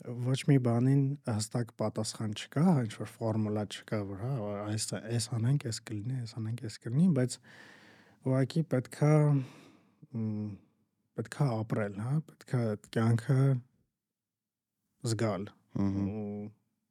ոչ 0.00 0.38
մի 0.48 0.56
բանին 0.64 1.02
հստակ 1.28 1.72
պատասխան 1.80 2.30
չկա, 2.38 2.64
ինչ 2.86 2.92
որ 2.96 3.10
ֆորմուլա 3.14 3.64
չկա, 3.68 3.98
որ 4.08 4.22
հա 4.24 4.30
այս 4.62 4.86
այս 5.00 5.26
անենք, 5.36 5.66
այս 5.70 5.80
կլինի, 5.90 6.20
այս 6.24 6.32
անենք, 6.40 6.62
այս 6.68 6.78
կլինի, 6.84 7.08
բայց 7.18 7.36
ուղղակի 8.30 8.62
պետքա 8.72 9.12
պետքա 11.20 11.48
ապրել, 11.58 12.00
հա, 12.00 12.14
պետքա 12.30 12.62
կյանքը 12.96 13.38
զգալ 15.10 15.46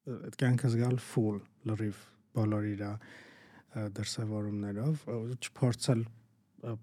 այդ 0.10 0.38
կյանքը 0.42 0.72
զգալ 0.76 1.02
full 1.10 1.42
լրիվ 1.70 2.06
բոլոր 2.38 2.70
իր 2.70 2.86
դրսևորումներով 3.98 5.04
ու 5.14 5.20
չփորձել 5.40 6.06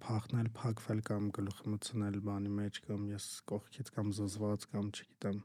փախնել, 0.02 0.50
փակվել 0.56 1.00
կամ 1.06 1.24
գլուխը 1.36 1.72
մտցնել 1.72 2.20
բանի 2.26 2.52
մեջ 2.58 2.78
կամ 2.86 3.08
ես 3.12 3.26
կողքից 3.50 3.90
կամ 3.96 4.12
զզված 4.16 4.68
կամ 4.72 4.92
չգիտեմ 4.94 5.40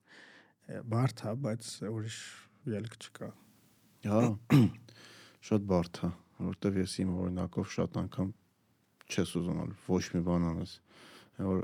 բարդ 0.92 1.24
է, 1.26 1.34
բայց 1.46 1.70
ուրիշ 1.92 2.18
ելք 2.72 2.98
չկա։ 3.02 3.30
Հա։ 4.12 4.22
Շատ 5.48 5.68
բարդ 5.72 6.02
է, 6.06 6.10
որովհետև 6.42 6.80
ես 6.82 6.96
իմ 7.04 7.14
օրինակով 7.22 7.70
շատ 7.76 8.00
անգամ 8.02 8.34
չես 9.12 9.36
ուզում 9.42 9.62
ոչ 9.88 10.04
մի 10.16 10.22
բան 10.28 10.48
անես։ 10.52 10.74
Որ 11.42 11.64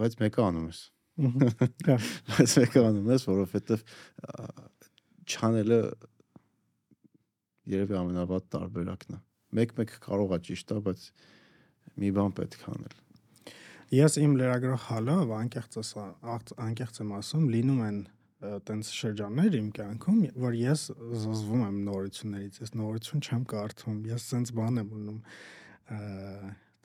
բայց 0.00 0.16
մեկը 0.20 0.46
անում 0.46 0.68
ես։ 0.70 0.80
Հա։ 1.20 1.96
Բայց 2.30 2.54
մեկը 2.60 2.84
անում 2.90 3.10
ես, 3.12 3.26
որովհետև 3.30 3.84
չանելը 5.30 5.80
երևի 7.70 7.98
ամենավատ 8.00 8.48
տարբերակն 8.54 9.18
է։ 9.18 9.20
Մեկ-մեկ 9.60 9.94
կարող 10.06 10.34
է 10.36 10.40
ճիշտ 10.48 10.74
է, 10.74 10.80
բայց 10.86 11.06
մի 12.00 12.10
բան 12.16 12.36
պետք 12.38 12.64
է 12.64 12.72
անել։ 12.74 12.96
Ես 13.90 14.16
իմ 14.22 14.36
լրագրող 14.38 14.82
հալով 14.86 15.30
անկեղծ 15.34 15.78
անկեղծ 16.62 17.00
եմ 17.02 17.14
ասում, 17.16 17.46
լինում 17.54 17.80
են 17.88 17.96
տենց 18.40 18.90
շրջաններ 18.96 19.56
իմ 19.58 19.70
կյանքում, 19.76 20.20
որ 20.40 20.54
ես 20.56 20.84
զզվում 21.24 21.64
եմ 21.66 21.80
նորություններից, 21.88 22.60
ես 22.62 22.72
նորություն 22.78 23.24
չեմ 23.26 23.42
կարդում, 23.50 23.98
ես 24.12 24.28
սենց 24.30 24.52
բան 24.60 24.80
եմ 24.80 24.94
ունում 25.00 25.18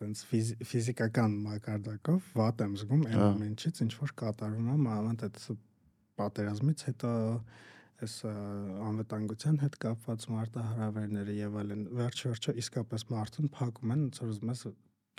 տենց 0.02 0.24
ֆիզիկական 0.72 1.38
մակարդակով 1.46 2.34
վատ 2.36 2.66
եմ 2.66 2.74
զգում 2.82 3.06
այն 3.12 3.24
ամենից, 3.30 3.80
ինչ 3.86 3.94
որ 4.02 4.12
կատարում 4.26 4.68
եմ, 4.74 4.90
ամենտ 4.96 5.24
այդ 5.30 5.40
պատերազմից 6.20 6.84
հետո 6.90 7.14
այս 8.06 8.16
անվտանգության 8.90 9.58
հետ 9.62 9.76
կապված 9.86 10.26
մարտահրավերները 10.34 11.36
եւ 11.38 11.58
այլն 11.62 11.84
վերջ 11.96 12.22
վերջը 12.28 12.54
իսկապես 12.66 13.06
մարդուն 13.12 13.52
փակում 13.56 13.94
են 13.96 14.02
ոնց 14.06 14.20
որ 14.20 14.34
ուզում 14.34 14.52
ես 14.52 14.64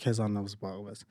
քեզանով 0.02 0.50
զբաղվես 0.50 1.04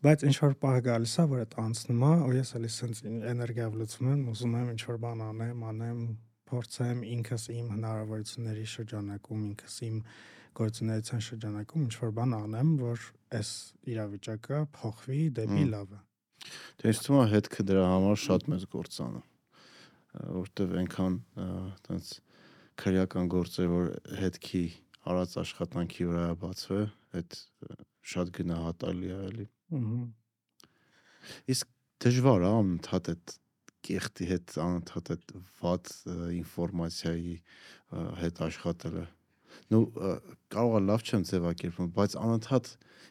բայց 0.00 0.26
ինչ 0.30 0.36
որ 0.40 0.56
պահ 0.64 0.76
գալիս 0.88 1.14
է 1.20 1.24
որ 1.30 1.40
այդ 1.44 1.56
անցնում 1.60 2.04
է 2.08 2.12
ու 2.26 2.34
ես 2.36 2.52
էլի 2.60 2.70
սենց 2.76 3.00
էներգիա 3.30 3.70
վլուծում 3.76 4.10
եմ 4.10 4.20
ուզում 4.32 4.54
եմ 4.60 4.68
ինչ 4.74 4.82
որ 4.90 5.00
բան 5.04 5.24
անեմ 5.28 5.64
անեմ 5.70 6.04
փորձեմ 6.50 7.02
ինքս 7.14 7.48
իմ 7.54 7.66
հնարավորությունների 7.76 8.68
շրջանակում 8.74 9.42
ինքս 9.50 9.74
իմ 9.90 9.98
գործունեության 10.60 11.26
շրջանակում 11.30 11.84
ինչ 11.86 11.96
որ 12.00 12.14
բան 12.20 12.38
անեմ 12.40 12.70
որ 12.80 13.10
այս 13.40 13.50
իրավիճակը 13.94 14.62
փոխվի 14.80 15.20
դեպի 15.40 15.66
լավը 15.74 16.00
Դե 16.80 16.90
ինձ 16.90 17.00
թվում 17.04 17.20
է 17.20 17.30
հետքը 17.34 17.64
դրա 17.68 17.84
համար 17.90 18.20
շատ 18.24 18.46
մեծ 18.50 18.62
գործան 18.74 19.16
է, 19.18 19.22
որտեվ 20.36 20.74
այնքան 20.80 21.16
տենց 21.86 22.12
քրեական 22.80 23.30
գործեր, 23.34 23.68
որ 23.74 23.90
հետքի 24.20 24.62
արած 25.12 25.36
աշխատանքի 25.44 26.06
վրա 26.10 26.24
է 26.30 26.38
բացվել, 26.44 26.86
այդ 27.20 27.38
շատ 28.14 28.32
գնահատալի 28.40 29.12
է 29.12 29.18
էլի։ 29.28 29.46
Իսկ 31.54 31.70
դժվար 32.02 32.44
է 32.46 32.50
անընդհատ 32.50 33.10
այդ 33.12 33.34
կեղտի 33.86 34.28
հետ 34.30 34.54
անընդհատ 34.64 35.10
այդ 35.14 35.32
վատ 35.60 35.90
ա, 35.90 36.16
ինֆորմացիայի 36.36 37.34
հետ 38.20 38.40
աշխատելը։ 38.46 39.04
ա, 39.80 40.12
կարող 40.54 40.76
է 40.78 40.82
լավ 40.86 41.04
չեմ 41.06 41.24
ձևակերպում, 41.30 41.90
բայց 41.96 42.16
անընդհատ 42.20 42.70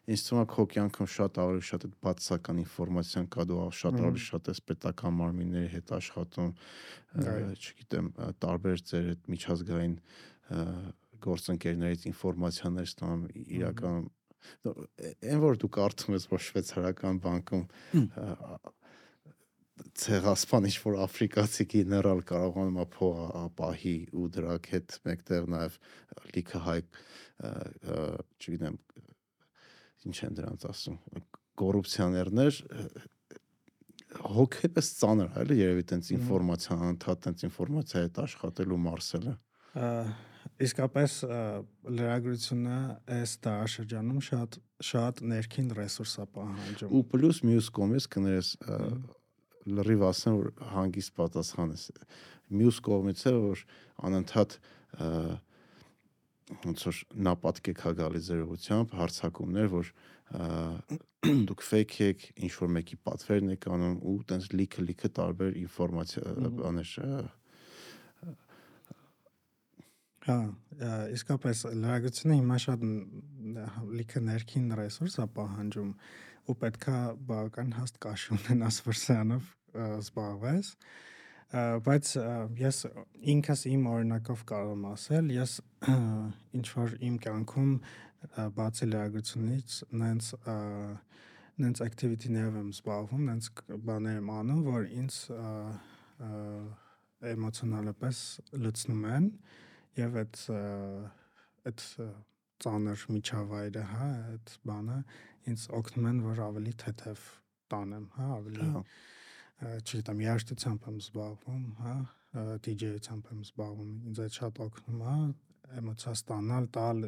ինձ 0.10 0.24
թվում 0.26 0.42
է 0.42 0.48
քո 0.54 0.66
կյանքում 0.74 1.10
շատ 1.16 1.40
ավելի 1.44 1.66
շատ 1.70 1.86
այդ 1.88 1.96
բացական 2.06 2.62
ինֆորմացիան 2.64 3.28
կա 3.36 3.46
դու 3.50 3.60
շատ 3.80 4.00
ավելի 4.00 4.24
շատ 4.26 4.52
ես 4.54 4.62
պետական 4.70 5.18
մարմինների 5.20 5.72
հետ 5.74 5.94
աշխատում, 6.00 6.54
չգիտեմ, 7.20 8.08
տարբեր 8.46 8.84
ձեր 8.90 9.10
այդ 9.14 9.30
միջազգային 9.34 9.96
գործընկերներից 11.20 12.08
ինֆորմացիաներ 12.10 12.90
ստանում 12.90 13.26
իրականում 13.60 14.08
նո, 14.08 14.19
այն 14.70 15.42
որ 15.44 15.60
դու 15.62 15.72
կարդում 15.78 16.18
ես 16.18 16.28
որ 16.32 16.44
շվեյցարական 16.48 17.22
բանկում 17.26 17.66
ցեղասպան 20.00 20.68
ինչ 20.70 20.78
որ 20.84 20.98
աֆրիկացի 21.06 21.66
գեներալ 21.74 22.24
կարողանում 22.30 22.80
է 22.84 22.88
փող 22.96 23.20
ապահի 23.46 23.98
ու 24.20 24.28
դրա 24.36 24.58
հետ 24.74 24.98
մեկտեղ 25.08 25.48
նաև 25.56 25.78
լիքը 26.36 26.64
հայ 26.68 26.80
չգիտեմ 28.40 28.76
ինչ 30.10 30.18
են 30.28 30.36
դրանց 30.40 30.68
ասում 30.70 31.00
կոռուպցիաներներ 31.60 32.60
հոգեպես 34.18 34.90
ծանր 35.00 35.36
էլի 35.44 35.58
երևի 35.60 35.86
տենց 35.92 36.10
ինֆորմացիա 36.16 36.78
անդադ 36.90 37.22
տենց 37.26 37.44
ինֆորմացիա 37.50 38.02
հետ 38.06 38.20
աշխատելու 38.24 38.80
մարսելը։ 38.86 39.34
Ա, 39.80 39.90
իսկապես 40.60 41.14
լրագրությունը 42.00 42.78
այս 43.16 43.36
տարաշրջանում 43.46 44.24
շատ 44.28 44.58
շատ 44.90 45.22
ներքին 45.32 45.70
ռեսուրս 45.78 46.16
է 46.20 46.26
պահանջում 46.36 46.96
ու 47.00 47.04
պլյուս 47.14 47.42
մյուս 47.50 47.70
կողմից 47.80 48.08
կներես 48.16 48.50
լրիվ 49.80 50.06
ասեմ 50.10 50.40
որ 50.40 50.50
հանգիստ 50.74 51.16
պատասխան 51.20 51.74
ես 51.76 51.86
մյուս 52.60 52.82
կողմից 52.90 53.24
է 53.30 53.34
որ 53.40 53.64
անընդհատ 54.10 54.58
ոնց 56.60 56.86
որ 56.90 57.02
նապատկեք 57.30 57.84
հա 57.86 57.92
գալի 58.00 58.22
ձեր 58.26 58.46
ուղությամբ 58.50 58.96
հարցակումներ 59.00 59.68
որ 59.74 59.92
դուք 61.50 61.66
fake 61.66 62.00
եք 62.10 62.26
ինչ 62.46 62.54
որ 62.60 62.72
մեկի 62.80 62.98
պատվերն 63.06 63.54
եք 63.56 63.68
անում 63.76 63.98
ու 64.12 64.16
տենց 64.30 64.50
լիքը 64.56 64.86
լիքը 64.90 65.12
տարբեր 65.20 65.60
ինֆորմացիա 65.64 66.34
բաներ 66.60 66.94
Հա, 70.26 70.38
ա, 70.84 70.96
իսկապես 71.16 71.62
լրագրությունը 71.80 72.40
հիմա 72.40 72.58
շատ 72.66 72.88
լիքը 74.00 74.24
ներքին 74.30 74.74
ռեսուրս 74.80 75.16
է 75.24 75.28
պահանջում 75.38 75.94
ու 76.50 76.56
պետքա 76.64 76.98
բավական 77.30 77.72
հաստ 77.78 78.02
կաշի 78.04 78.34
ունենաս 78.40 78.82
ա, 78.90 79.40
զբաղվես 80.00 80.74
Ա, 81.50 81.62
բայց 81.82 82.10
ա, 82.22 82.34
ես 82.60 82.80
ինքս 83.34 83.64
իմ 83.72 83.86
օրինակով 83.90 84.42
կարող 84.52 84.74
եմ 84.76 84.84
ասել 84.92 85.32
ես 85.34 85.54
ինչ 86.60 86.66
որ 86.76 86.92
իմ 87.08 87.16
կյանքում 87.24 87.72
ա, 87.80 88.44
բացի 88.60 88.90
լրագրությունից 88.90 89.78
նենց 90.04 90.30
ա, 90.46 90.58
նենց 91.60 91.82
activity-ներով 91.84 92.60
եմ 92.60 92.70
զբաղվում, 92.76 93.24
նենց 93.32 93.50
բաներ 93.88 94.20
եմ 94.20 94.30
անում, 94.36 94.62
որ 94.68 94.86
ինձ 95.00 95.18
ա, 95.34 95.48
ա, 96.28 96.30
էմոցիոնալապես 97.34 98.22
լցնում 98.68 99.10
են 99.16 99.26
եւ 100.00 100.20
այդ 100.24 100.42
այդ 101.70 101.86
ծանր 102.60 103.04
միջավայրը, 103.14 103.84
հա, 103.94 104.08
այդ 104.34 104.54
բանը 104.68 104.98
ինձ 105.50 105.66
օգնում 105.80 106.08
են, 106.10 106.18
որ 106.26 106.42
ավելի 106.46 106.74
թեթև 106.84 107.22
տանեմ, 107.72 108.08
հա, 108.16 108.28
ավելի 108.36 108.66
հա, 108.70 108.82
չգիտեմ, 109.80 110.24
երաժշտությամբ 110.26 110.90
եմ 110.90 110.98
զբաղվում, 111.04 111.64
հա, 111.84 111.94
DJ-ությամբ 112.66 113.32
եմ 113.34 113.40
զբաղվում, 113.48 113.94
ինձ 114.10 114.22
այդ 114.26 114.40
շատ 114.40 114.60
օգնում 114.66 115.06
է 115.14 115.16
էմոցիա 115.80 116.14
ստանալ, 116.20 116.68
տալ, 116.76 117.02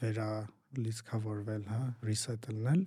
վերա 0.00 0.30
լիցքավորվել, 0.84 1.68
հա, 1.70 1.82
reset 2.08 2.48
լնել, 2.50 2.82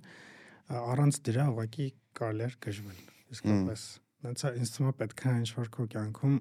առանց 0.78 1.20
դրա 1.28 1.46
ուղղակի 1.54 1.88
կարելի 2.18 2.46
էր 2.48 2.58
գժվել, 2.66 3.00
իսկապես։ 3.34 3.86
Հենց 4.26 4.44
ինձ 4.58 4.70
թվում 4.74 4.88
է 4.88 4.94
պետք 4.98 5.24
է 5.24 5.34
ինչ-որ 5.38 5.68
քո 5.74 5.84
կյանքում 5.94 6.36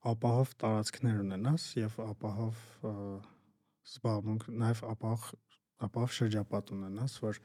ապահով 0.00 0.52
տարածքներ 0.60 1.20
ունենաս 1.24 1.64
եւ 1.76 1.96
ապահով 2.06 2.60
զբաղմունք, 3.90 4.46
նաեւ 4.62 4.82
ապահով 4.94 5.26
ապահով 5.86 6.14
շրջապատ 6.16 6.72
ունենաս, 6.76 7.16
որ 7.24 7.40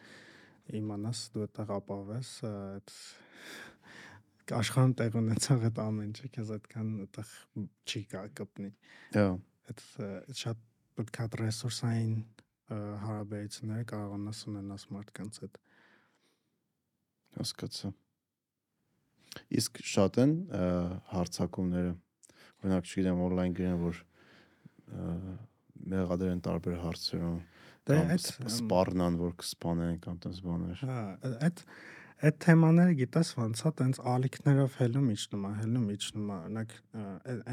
իմանաս 0.79 1.21
դու 1.33 1.43
այդտեղ 1.45 1.73
ապահովես, 1.75 2.31
այդ 2.51 2.93
աշխարհում 4.59 4.95
տեղ 4.99 5.17
ունեցող 5.21 5.67
այդ 5.69 5.81
ամեն 5.85 6.07
ինչը 6.09 6.29
քեզ 6.35 6.53
այդքան 6.55 6.89
այդտեղ 7.05 7.33
չի 7.85 8.01
կա 8.11 8.23
կպնի։ 8.39 8.71
հա, 9.15 9.27
Այդ 9.65 9.83
շատ 10.41 10.63
պետք 10.99 11.19
է 11.23 11.27
ռեսուրսային 11.41 12.17
ա, 12.21 12.79
հարաբերություններ 13.05 13.85
կարողանաս 13.91 14.41
ունենաս 14.51 14.85
մարդկանց 14.95 15.39
հետ։ 15.45 15.57
հասկացա։ 17.39 17.91
Իսկ 19.59 19.81
շատ 19.95 20.19
են 20.23 20.35
հարցակումները։ 21.11 21.95
Օրինակ, 22.65 22.87
չգիտեմ, 22.89 23.25
on-line 23.25 23.57
գրեն, 23.59 23.77
որ 23.85 23.99
մեղադրեն 25.95 26.41
տարբեր 26.45 26.79
հարցերում 26.81 27.37
Դե 27.85 27.95
կամ 27.99 28.11
այդ 28.15 28.27
սպառնան, 28.49 29.17
որ 29.21 29.33
կսպանեն 29.41 29.97
կամ 30.01 30.15
տես 30.23 30.37
բաներ։ 30.41 30.79
Հա, 30.89 31.01
այդ 31.45 31.59
այդ 32.25 32.37
թեմաները 32.45 32.95
գիտես 33.01 33.31
ոնց 33.37 33.61
է, 33.61 33.71
տենց 33.81 33.99
ալիքներով 34.09 34.77
հելում 34.79 35.09
իջնում 35.13 35.45
է, 35.45 35.51
հելում 35.59 35.85
իջնում 35.95 36.31
է, 36.31 36.37
օրինակ 36.45 36.73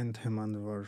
այն 0.01 0.13
թեման, 0.19 0.55
որ 0.65 0.87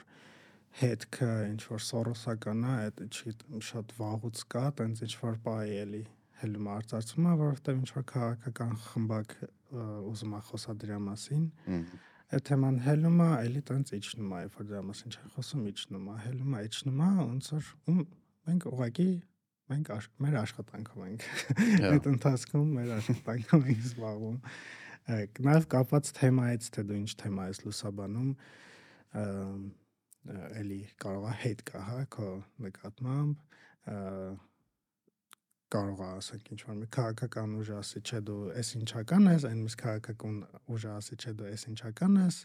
հետքը 0.81 1.31
ինչ 1.51 1.61
որ 1.75 1.85
սորոսական 1.89 2.65
է, 2.65 2.73
այդ 2.85 3.03
չգիտեմ, 3.11 3.65
շատ 3.69 3.95
վաղուց 3.99 4.45
կա, 4.55 4.65
տենց 4.81 5.05
ինչ 5.05 5.13
որ 5.21 5.37
բայ 5.45 5.59
էլի 5.85 6.03
հելում 6.41 6.71
արծարծում 6.79 7.29
է, 7.29 7.35
որովհետև 7.45 7.83
ինչ 7.83 7.91
որ 7.99 8.07
քաղաքական 8.15 8.75
խմբակ 8.89 9.37
ուզում 10.15 10.35
է 10.35 10.41
խոսա 10.49 10.75
դրա 10.81 10.99
մասին, 11.05 11.45
Հմ, 11.69 11.85
այդ 12.33 12.45
թեման 12.49 12.79
հելում 12.85 13.21
է, 13.25 13.29
էլի 13.45 13.63
տենց 13.69 13.93
իջնում 13.99 14.33
է, 14.35 14.41
որ 14.55 14.69
դրա 14.71 14.83
մասին 14.89 15.15
չի 15.15 15.29
խոսում, 15.35 15.67
իջնում 15.75 16.07
է, 16.09 16.17
հելում 16.25 16.55
է, 16.55 16.63
իջնում 16.69 17.03
է, 17.05 17.09
ոնց 17.21 17.51
որ 17.55 17.69
ու 17.85 17.97
մենք 18.49 18.67
ուղղակի 18.71 19.11
մենք 19.75 19.91
մեր 20.25 20.35
աշխատանքով 20.41 21.05
ենք 21.05 21.23
Հա, 21.25 21.91
այդ 21.91 22.09
ընթացքում 22.15 22.73
մեր 22.79 22.91
աշխատանքով 22.99 23.69
ենք 23.75 23.85
զբաղվում 23.85 24.41
Նաև 25.05 25.67
կապված 25.69 26.11
թեմայից, 26.17 26.67
թե 26.73 26.83
դու 26.89 26.99
ինչ 27.03 27.11
թեմա 27.21 27.47
ես 27.51 27.59
լուսաբանում, 27.65 28.29
էլի 30.61 30.79
կարող 31.05 31.27
է 31.29 31.35
հետ 31.43 31.63
կա, 31.69 31.83
հա, 31.89 31.99
քո 32.15 32.29
նկատմամբ 32.65 33.91
կարող 35.75 36.05
է 36.05 36.09
ասենք 36.21 36.53
ինչ 36.55 36.61
որ 36.69 36.79
մի 36.81 36.89
քաղաքական 36.95 37.59
ուժ 37.61 37.73
ասի, 37.81 38.03
չէ 38.05 38.21
դու 38.29 38.39
էս 38.63 38.71
ինչական 38.81 39.29
ես, 39.35 39.47
այն 39.51 39.61
միս 39.65 39.77
քաղաքական 39.83 40.39
ուժ 40.75 40.87
ասի, 40.95 41.19
չէ 41.19 41.35
դու 41.41 41.51
էս 41.51 41.67
ինչական 41.75 42.21
ես, 42.23 42.39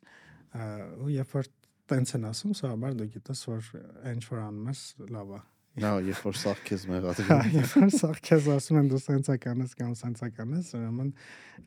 ու 1.05 1.13
երբ 1.13 1.37
որ 1.37 1.53
տենց 1.89 2.15
են 2.19 2.27
ասում, 2.29 2.57
սովորաբար 2.59 2.99
դու 2.99 3.09
գիտես 3.15 3.45
որ 3.49 3.71
ինչ 4.13 4.23
որ 4.29 4.43
անում 4.47 4.69
ես 4.73 4.83
լավ 5.13 5.33
է 5.37 5.41
Նա 5.79 5.91
երբ 6.03 6.23
որ 6.25 6.37
սախ 6.39 6.61
քեզ 6.65 6.85
մեղադրում։ 6.89 7.29
Հա, 7.29 7.51
երբ 7.53 7.73
որ 7.77 7.91
սախ 7.93 8.17
քեզ 8.25 8.47
ասում 8.55 8.79
են 8.79 8.87
դու 8.89 9.01
սենսական 9.03 9.61
ես 9.63 9.75
կամ 9.79 9.91
սենսական 9.99 10.55
ես, 10.57 10.71
ուրեմն 10.79 11.11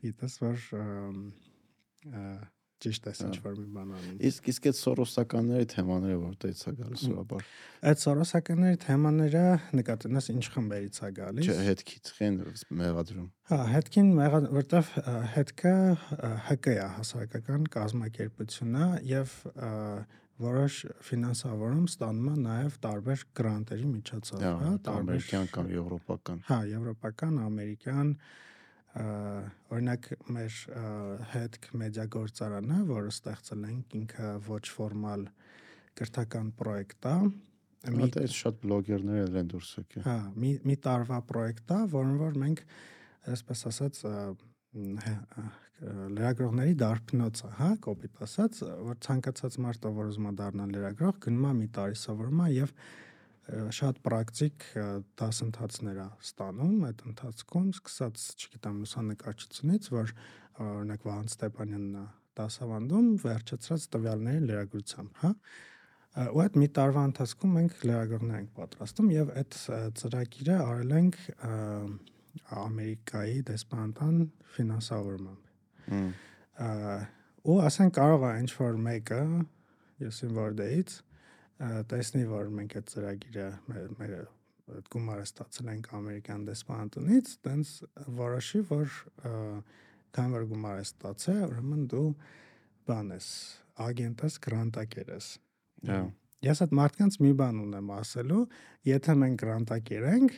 գիտես 0.03 0.35
որ 0.43 0.65
ճիշտ 2.83 3.07
է 3.09 3.13
ինչ 3.27 3.37
որ 3.43 3.55
մի 3.59 3.67
բան 3.73 3.91
անում։ 3.97 4.17
Իսկ 4.29 4.49
իսկ 4.53 4.67
այդ 4.69 4.77
սորոսականների 4.79 5.67
թեմաները 5.73 6.17
որտեղից 6.23 6.63
է 6.63 6.73
գալիս 6.79 7.03
սովորաբար։ 7.03 7.45
Այդ 7.91 8.01
սորոսականների 8.03 8.79
թեմաները 8.83 9.45
նկատինես 9.79 10.29
ինչ 10.33 10.43
խմբերից 10.53 10.99
է 11.03 11.11
գալիս։ 11.19 11.47
Չէ, 11.49 11.57
հետքից 11.69 12.11
խեն 12.17 12.41
մեղադրում։ 12.83 13.29
Հա, 13.53 13.59
հետքին 13.73 14.11
մեղա 14.19 14.41
որտեվ 14.57 14.91
հետքը 15.33 15.75
ՀԿ 16.53 16.73
է 16.73 16.89
հասարակական 16.97 17.69
կազմակերպությունը 17.73 18.89
եւ 19.13 19.37
որոշ 20.41 20.77
ֆինանսավորում 21.07 21.83
ստանում 21.89 22.29
է 22.31 22.35
նաև 22.43 22.77
տարբեր 22.83 23.25
գրանտերի 23.37 23.89
միջոցով, 23.89 24.45
հա, 24.63 24.71
ամերիկյան 24.93 25.51
կամ 25.53 25.69
եվրոպական։ 25.73 26.39
Հա, 26.47 26.57
եվրոպական, 26.71 27.37
ամերիկյան, 27.43 28.09
օրինակ 28.93 30.09
մեր 30.35 30.57
հետք 31.33 31.69
մեդիա 31.81 32.05
գործարանը, 32.13 32.77
որը 32.89 33.13
ստեղծել 33.13 33.65
ենք, 33.69 33.95
ինքը 33.99 34.29
ոչ 34.45 34.63
ֆորմալ 34.69 35.25
կրթական 35.97 36.51
պրոյեկտ 36.59 37.07
է։ 37.09 37.15
Մի 37.93 38.09
դա 38.13 38.25
շատ 38.31 38.59
բլոգերներ 38.63 39.39
են 39.41 39.49
դուրս 39.51 39.71
եկել։ 39.81 40.05
Հա, 40.05 40.17
մի 40.39 40.51
մի 40.69 40.75
տարվա 40.85 41.19
պրոյեկտ 41.31 41.73
է, 41.73 41.79
որն 41.93 42.13
որ 42.21 42.37
մենք 42.43 42.61
այսպես 43.33 43.65
ասած 43.71 44.03
լրագրողների 45.83 46.75
դարբնոցը, 46.79 47.49
հա, 47.57 47.69
կոպիտ 47.83 48.21
ասած, 48.23 48.59
որ 48.87 48.99
ցանկացած 49.03 49.57
մարդը, 49.65 49.91
որ 49.97 50.11
ուզում 50.13 50.29
է 50.29 50.33
դառնալ 50.39 50.75
լրագրող, 50.77 51.17
գնում 51.25 51.49
է 51.49 51.53
մի 51.59 51.67
տարի 51.75 51.99
սովորում 52.03 52.43
է 52.45 52.47
եւ 52.53 52.73
շատ 53.49 53.99
պրակտիկ 54.05 54.65
դասընթացներ 55.19 55.97
է 55.99 56.07
ստանում 56.23 56.85
այդ 56.87 57.03
ընթացքում, 57.09 57.67
սկսած, 57.75 58.23
չգիտեմ, 58.39 58.77
լուսանկարչությունից, 58.83 59.89
որ 59.93 60.13
օրինակ 60.63 61.05
Վահան 61.09 61.29
Ստեփանյանն 61.33 61.97
է 61.99 62.05
դասավանդում, 62.39 63.07
վերջացած 63.23 63.87
տվյալների 63.93 64.41
լրագրությամբ, 64.47 65.21
հա 65.23 65.31
ու 66.13 66.41
այդ 66.43 66.57
մի 66.61 66.67
տարվա 66.77 67.03
ընթացքում 67.09 67.53
մենք 67.57 67.77
լրագրողներ 67.89 68.37
ենք 68.37 68.49
պատրաստում 68.57 69.07
եւ 69.13 69.29
այդ 69.41 69.55
ծրագիրը 69.97 70.57
արել 70.63 70.91
ենք 70.99 71.15
Ամերիկայի 72.63 73.39
դեսպանատան 73.49 74.19
ֆինանսավորմամբ։ 74.57 75.41
Ու 77.43 77.57
ասեն 77.67 77.89
կարող 77.97 78.27
է 78.29 78.31
ինչ 78.43 78.51
որ 78.59 78.77
մեկը 78.87 79.21
եսին 80.05 80.37
որդեից 80.37 80.89
տեսնի 81.91 82.23
որ 82.29 82.49
մենք 82.57 82.77
այդ 82.79 82.93
ծրագիրը 82.93 83.49
մեր 83.99 84.15
այդ 84.73 84.89
գումարը 84.95 85.27
ստացել 85.27 85.69
ենք 85.73 85.89
ամերիկյան 85.99 86.43
դեսպանատունից, 86.49 87.31
տենց 87.47 87.71
որոշի 88.19 88.61
որ 88.71 88.97
քան 90.13 90.35
որ 90.37 90.49
գումար 90.53 90.81
է 90.81 90.87
ստացել, 90.87 91.45
ուրեմն 91.49 91.85
դու 91.93 92.09
բան 92.87 93.13
ես, 93.17 93.29
ագենտ 93.83 94.27
ես, 94.27 94.41
գրանտակեր 94.47 95.15
ես։ 95.17 95.29
Հա 95.89 96.03
Ես 96.43 96.59
այդ 96.65 96.73
մարդկանց 96.75 97.15
մի 97.23 97.29
բան 97.39 97.59
ունեմ 97.63 97.91
ասելու, 97.95 98.39
եթե 98.89 99.13
մենք 99.21 99.37
գրանտակեր 99.39 100.07
ենք, 100.09 100.33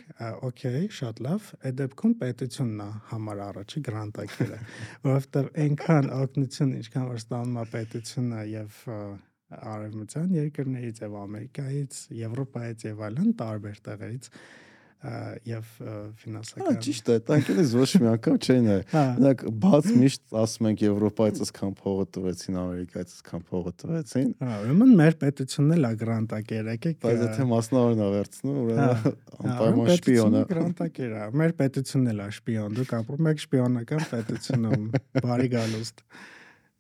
օքեյ, 0.45 0.83
շատ 0.97 1.21
լավ, 1.25 1.47
այդ 1.65 1.79
դեպքում 1.79 2.13
պետությունն 2.19 2.83
է 2.83 2.89
համար 3.09 3.41
առաջի 3.45 3.81
գրանտակերը, 3.87 4.59
որովհետև 5.07 5.49
այնքան 5.63 6.09
օգնություն, 6.19 6.75
ինչքան 6.81 7.07
որ 7.09 7.21
ստանում 7.23 7.57
է 7.57 7.65
պետությունը 7.73 8.43
եւ 8.51 8.77
արևմտյան 9.75 10.35
երկրներից 10.35 11.01
եւ 11.05 11.17
Ամերիկայից, 11.21 11.97
Եվրոպայից 12.25 12.85
եւ 12.89 13.03
այլն 13.09 13.33
տարբեր 13.41 13.81
տեղերից, 13.85 14.29
եւ 15.45 15.65
ֆինանսական։ 16.21 16.65
Հա, 16.65 16.71
ճիշտ 16.81 17.09
է, 17.13 17.15
տանկելից 17.27 17.73
ոչ 17.77 17.87
մի 18.01 18.07
անգամ 18.09 18.37
չէին 18.41 18.69
է։ 18.73 18.77
Օրինակ 19.01 19.43
բաց 19.65 19.89
միշտ 20.01 20.37
ասում 20.41 20.69
ենք 20.69 20.83
Եվրոպայից 20.85 21.41
ասքան 21.45 21.73
փողը 21.81 22.05
տվեցին, 22.15 22.57
Ամերիկայից 22.61 23.13
ասքան 23.15 23.43
փողը 23.51 23.73
տվեցին։ 23.83 24.31
Հա, 24.41 24.55
ուրեմն 24.65 24.93
մեր 25.01 25.17
պետությունն 25.21 25.75
էլ 25.75 25.85
է 25.85 25.91
գրանտակեր, 26.01 26.69
եկեք։ 26.73 26.97
Բայց 27.05 27.25
եթե 27.25 27.47
մասնավորն 27.51 28.01
է 28.05 28.09
վերցնում, 28.15 28.57
ուրեմն 28.65 29.09
անպայման 29.45 29.91
շպիոն 29.99 30.39
է։ 30.39 30.45
Գրանտակեր 30.55 31.15
է։ 31.15 31.27
Մեր 31.43 31.55
պետությունն 31.61 32.13
էլ 32.15 32.23
է 32.25 32.29
շպիոն։ 32.39 32.79
Դուք 32.79 32.95
ապրում 33.01 33.29
եք 33.35 33.43
շպիոնական 33.45 34.07
պետությունում։ 34.15 34.87
Բարի 35.25 35.51
գալուստ։ 35.53 36.05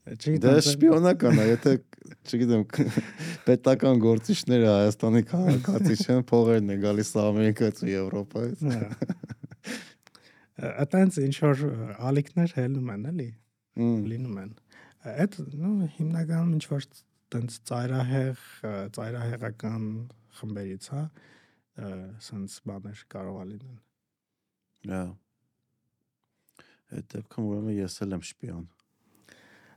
Դա 0.05 0.51
շպիոնական 0.65 1.39
է, 1.41 1.45
եթե 1.49 1.71
չգիտեմ, 2.25 2.63
պետական 3.47 4.01
գործիչները 4.03 4.67
Հայաստանի 4.71 5.21
քաղաքացի 5.31 5.97
չեն, 6.03 6.21
փողերն 6.29 6.73
են 6.75 6.83
գալիս 6.83 7.11
Ամերիկայից 7.21 7.81
ու 7.85 7.89
Եվրոպայից։ 7.91 8.63
Այդտենց 10.65 11.19
ինչ 11.25 11.35
որ 11.43 11.63
ալիքներ 12.09 12.53
հելնում 12.59 12.91
են, 12.95 13.07
էլի։ 13.11 13.27
Լինում 14.11 14.37
են։ 14.43 14.53
Այդ 15.15 15.39
նո 15.63 15.71
հիմնականում 15.97 16.53
ինչ 16.55 16.65
որ 16.71 16.87
տենց 17.35 17.57
ծայրահեղ, 17.69 18.45
ծայրահեղական 18.95 19.89
խմբերից, 20.39 20.87
հա, 20.95 21.03
սենց 22.29 22.55
բաներ 22.69 23.03
կարող 23.11 23.41
է 23.41 23.45
լինեն։ 23.51 23.81
Հա։ 24.93 25.03
Այդ 26.95 27.11
դեպքում 27.15 27.51
ուրեմն 27.51 27.77
ես 27.81 28.01
էլ 28.05 28.15
եմ 28.15 28.25
շպիոն 28.29 28.65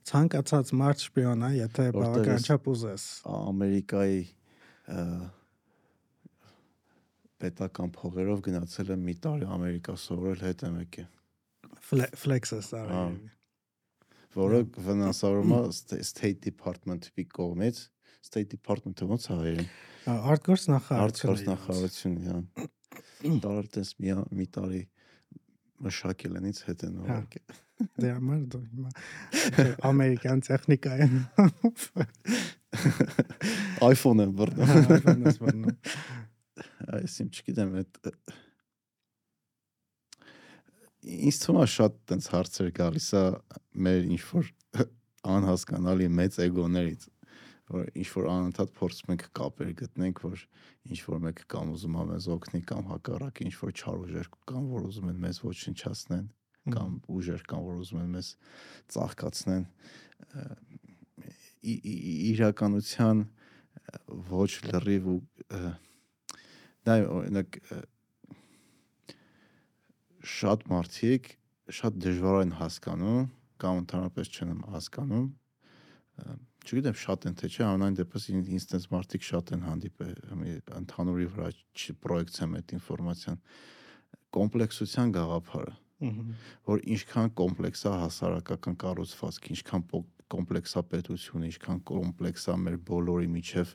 ցանկացած 0.09 0.71
մարդ 0.81 1.03
շպիոն 1.05 1.45
է, 1.49 1.51
եթե 1.59 1.89
բավական 1.97 2.47
չափ 2.49 2.69
ուզես։ 2.73 3.05
Ամերիկայի 3.29 4.21
պետական 7.39 7.93
փողերով 7.95 8.41
գնացել 8.49 8.95
եմ 8.95 9.03
մի 9.09 9.15
տարի 9.25 9.49
Ամերիկա 9.57 9.95
սովորել 10.05 10.45
հետ 10.47 10.65
եմ 10.69 10.79
եկել։ 10.83 11.11
Flex-ը 12.23 12.61
սարը։ 12.69 13.03
Որը 14.39 14.63
ֆինանսավորում 14.89 15.55
է 15.59 16.01
State 16.09 16.43
Department-ի 16.49 17.25
կողմից։ 17.37 17.85
State 18.29 18.51
Department-ը 18.57 19.09
ո՞նց 19.09 19.29
է 19.29 19.39
հայերեն։ 19.39 19.71
Արտգործ 20.33 20.67
նախարարություն։ 20.73 21.33
Արտգործ 21.33 21.47
նախարարություն, 21.49 22.19
հա։ 22.27 22.39
Տարարտես 23.45 23.95
մի 24.03 24.17
մի 24.39 24.47
տարի 24.57 24.83
մշակել 25.85 26.39
են 26.39 26.49
ինձ 26.51 26.61
հետ 26.69 26.85
են 26.89 27.01
ուղարկել։ 27.05 27.47
հա։ 27.55 27.65
Դե 27.79 28.09
համար 28.11 28.41
դու 28.53 28.61
հիմա 28.67 28.91
ամերիկյան 29.89 30.41
տեխնիկա 30.49 30.95
են։ 31.05 31.15
iPhone 33.93 34.25
եմ 34.25 34.33
բռնում։ 34.41 34.73
iPhone 34.97 35.29
ես 35.29 35.39
բռնում։ 35.45 35.77
Այս 36.99 37.15
իմ 37.23 37.31
չգիտեմ 37.35 37.77
այդ 37.83 38.01
ինձ 41.29 41.39
թվում 41.45 41.61
է 41.63 41.69
շատ 41.75 42.01
տենց 42.11 42.31
հարցեր 42.35 42.73
գալիս 42.79 43.09
է 43.19 43.25
մեր 43.87 44.09
ինչ 44.17 44.23
որ 44.33 44.51
անհասկանալի 45.35 46.09
մեծ 46.19 46.41
էգոներից 46.49 47.07
որ 47.69 47.91
ինչ 48.01 48.09
որ 48.15 48.27
անընդհատ 48.33 48.75
փորձում 48.79 49.13
ենք 49.15 49.25
կապեր 49.39 49.71
գտնենք 49.83 50.23
որ 50.25 50.43
ինչ 50.89 51.01
որ 51.09 51.23
մեկը 51.29 51.47
կամ 51.53 51.73
ուզում 51.77 51.99
է 51.99 52.05
մեզ 52.09 52.29
օգնի 52.35 52.61
կամ 52.73 52.91
հակառակ 52.95 53.43
ինչ 53.45 53.55
որ 53.61 53.73
չար 53.79 54.03
ուժեր 54.09 54.29
կան 54.49 54.69
որ 54.73 54.89
ուզում 54.89 55.11
են 55.13 55.23
մեզ 55.29 55.41
ոչնչացնեն 55.49 56.27
կամ 56.73 56.99
ուժեր 57.09 57.45
կան, 57.49 57.65
որ 57.65 57.81
ուզում 57.83 58.01
են 58.03 58.15
մեզ 58.17 58.31
ծաղկացնեն 58.95 59.65
իրականության 62.33 63.23
ոչ 64.31 64.51
լրիվ 64.69 65.09
ու 65.13 65.19
դա 66.89 66.97
օրինակ 67.19 67.59
շատ 70.39 70.69
մարդիկ 70.73 71.33
շատ 71.79 71.99
դժվար 72.05 72.43
են 72.45 72.55
հասկանում 72.59 73.27
կամ 73.63 73.83
ընդհանրապես 73.85 74.33
չեն 74.35 74.63
հասկանում 74.75 75.27
չգիտեմ 76.69 76.97
շատ 77.01 77.27
են 77.29 77.37
թե 77.41 77.49
չէ 77.49 77.65
անայն 77.65 77.99
դեպս 77.99 78.25
ինձ 78.37 78.65
տես 78.69 78.87
մարդիկ 78.93 79.25
շատ 79.25 79.53
են 79.57 79.63
հանդիպել 79.69 80.17
ընդհանուրի 80.79 81.29
վրա 81.33 81.49
չպրոյեկցեմ 81.81 82.57
այդ 82.59 82.75
ինֆորմացիան. 82.79 83.39
կոմպլեքսության 84.37 85.15
գաղափարը 85.17 85.77
որ 85.99 86.83
ինչքան 86.95 87.31
կոմպլեքս 87.39 87.81
է 87.89 87.93
հասարակական 88.03 88.77
կառուցվածք, 88.83 89.49
ինչքան 89.55 89.83
կոմպլեքս 90.31 90.75
է 90.79 90.83
պետությունը, 90.93 91.49
ինչքան 91.49 91.81
կոմպլեքս 91.89 92.45
է 92.53 92.55
մեր 92.63 92.77
բոլորի 92.91 93.31
միջև 93.35 93.73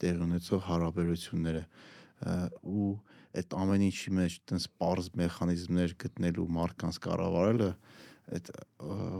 տեղ 0.00 0.22
ունեցող 0.26 0.62
հարաբերությունները 0.70 1.62
ու 2.72 2.88
այդ 3.36 3.56
ամեն 3.60 3.84
ինչի 3.90 4.12
մեջ 4.16 4.36
տես 4.48 4.68
པարզ 4.72 5.10
մեխանիզմներ 5.20 5.94
գտնելու 6.06 6.46
մարդկանց 6.56 7.00
կառավարելը 7.06 7.70
այդ 8.34 8.50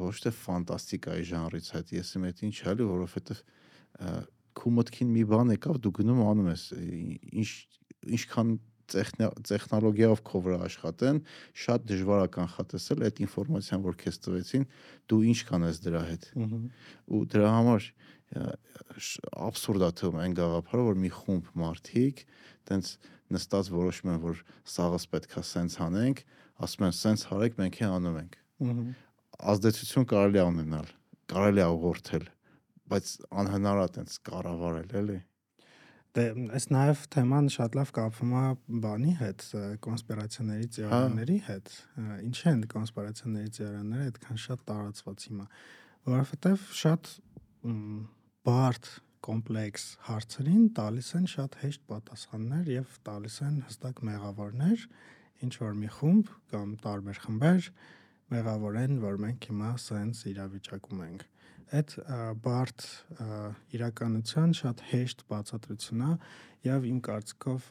ոչ 0.03 0.15
թե 0.25 0.33
ֆանտաստիկայի 0.37 1.27
ժանրից 1.31 1.69
այդ 1.79 1.93
ես 1.97 2.15
իմ 2.17 2.25
այդ 2.27 2.41
ինչ 2.47 2.57
հալի, 2.67 2.87
որովհետև 2.91 3.43
քու 4.57 4.73
մտքին 4.77 5.13
մի 5.15 5.25
բան 5.31 5.53
եկավ, 5.57 5.79
դու 5.85 5.93
գնում 6.01 6.23
անում 6.27 6.49
ես 6.51 6.65
ինչ 6.77 7.51
ինչքան 8.17 8.57
տեխնոլոգիայով 8.87 10.21
քո 10.27 10.41
վրա 10.47 10.59
աշխատեն, 10.67 11.19
շատ 11.63 11.87
դժվար 11.91 12.23
է 12.23 12.29
կանխատեսել 12.37 13.05
այդ 13.09 13.21
ինֆորմացիան, 13.27 13.83
որ 13.87 13.97
քեզ 14.03 14.19
տվեցին, 14.27 14.67
դու 15.11 15.19
ինչ 15.33 15.39
կանես 15.51 15.81
դրա 15.87 16.03
հետ։ 16.07 16.29
Ու 17.17 17.23
դրա 17.35 17.51
համար 17.57 17.89
աբսուրդ 19.47 19.87
է 19.87 19.91
թվում 20.01 20.23
այն 20.23 20.39
գաղափարը, 20.39 20.87
որ 20.87 20.97
մի 21.03 21.11
խումբ 21.19 21.53
մարդիկ 21.63 22.25
տենց 22.71 22.95
նստած 23.37 23.71
որոշում 23.75 24.13
են, 24.15 24.19
որ 24.23 24.43
սաղս 24.77 25.07
պետքա 25.15 25.43
սենց 25.51 25.79
անենք, 25.87 26.25
ասում 26.67 26.87
են 26.87 26.99
սենց 27.03 27.27
հարեք, 27.31 27.59
մենք 27.63 27.81
է 27.83 27.89
անում 27.91 28.19
ենք։ 28.23 28.43
Ազդեցություն 28.57 30.07
կարելի 30.09 30.41
է 30.41 30.45
ունենալ, 30.49 30.87
կարելի 31.29 31.61
է 31.61 31.67
ուղղորդել, 31.77 32.29
բայց 32.89 33.09
անհնար 33.43 33.81
է 33.83 33.89
տենց 33.97 34.15
կառավարել, 34.29 34.95
էլի։ 35.01 35.17
Դե 36.17 36.25
այս 36.57 36.67
նաև 36.73 37.01
թեման 37.13 37.51
շատ 37.53 37.75
լավ 37.77 37.91
կապվում 37.99 38.31
է 38.41 38.45
բանի 38.85 39.11
հետ, 39.21 39.43
կոնսպիրացիաների 39.85 40.69
հա։ 40.89 41.01
հետ։ 41.49 41.73
Ինչ 42.25 42.39
են 42.53 42.63
կոնսպիրացիաների 42.73 43.53
ծիրանները 43.57 44.07
այդքան 44.07 44.41
շատ 44.47 44.63
տարածված 44.71 45.27
հիմա, 45.27 45.47
որովհետև 46.09 46.65
շատ 46.81 47.11
բարդ 48.49 48.89
կոմպլեքս 49.27 49.85
հարցերին 50.07 50.65
տալիս 50.81 51.13
են 51.21 51.29
շատ 51.35 51.61
հեշտ 51.67 51.85
պատասխաններ 51.93 52.73
եւ 52.73 52.97
տալիս 53.11 53.39
են 53.45 53.57
հստակ 53.67 54.03
մեղավորներ, 54.09 54.89
ինչ 55.45 55.53
որ 55.61 55.79
մի 55.83 55.93
խումբ 55.99 56.35
կամ 56.55 56.75
տարբեր 56.87 57.23
խմբեր 57.27 57.71
մեղավորեն, 58.35 59.01
որ 59.07 59.19
մենք 59.27 59.49
հիմա 59.51 59.73
սենց 59.87 60.23
իրավիճակում 60.33 61.03
ենք 61.07 61.27
այդ 61.75 61.95
բարդ 62.45 62.85
իրականության 63.75 64.53
շատ 64.55 64.83
հեշտ 64.93 65.23
բացատրություն 65.31 66.03
է 66.07 66.11
եւ 66.67 66.87
իմ 66.91 67.01
կարծիքով 67.09 67.69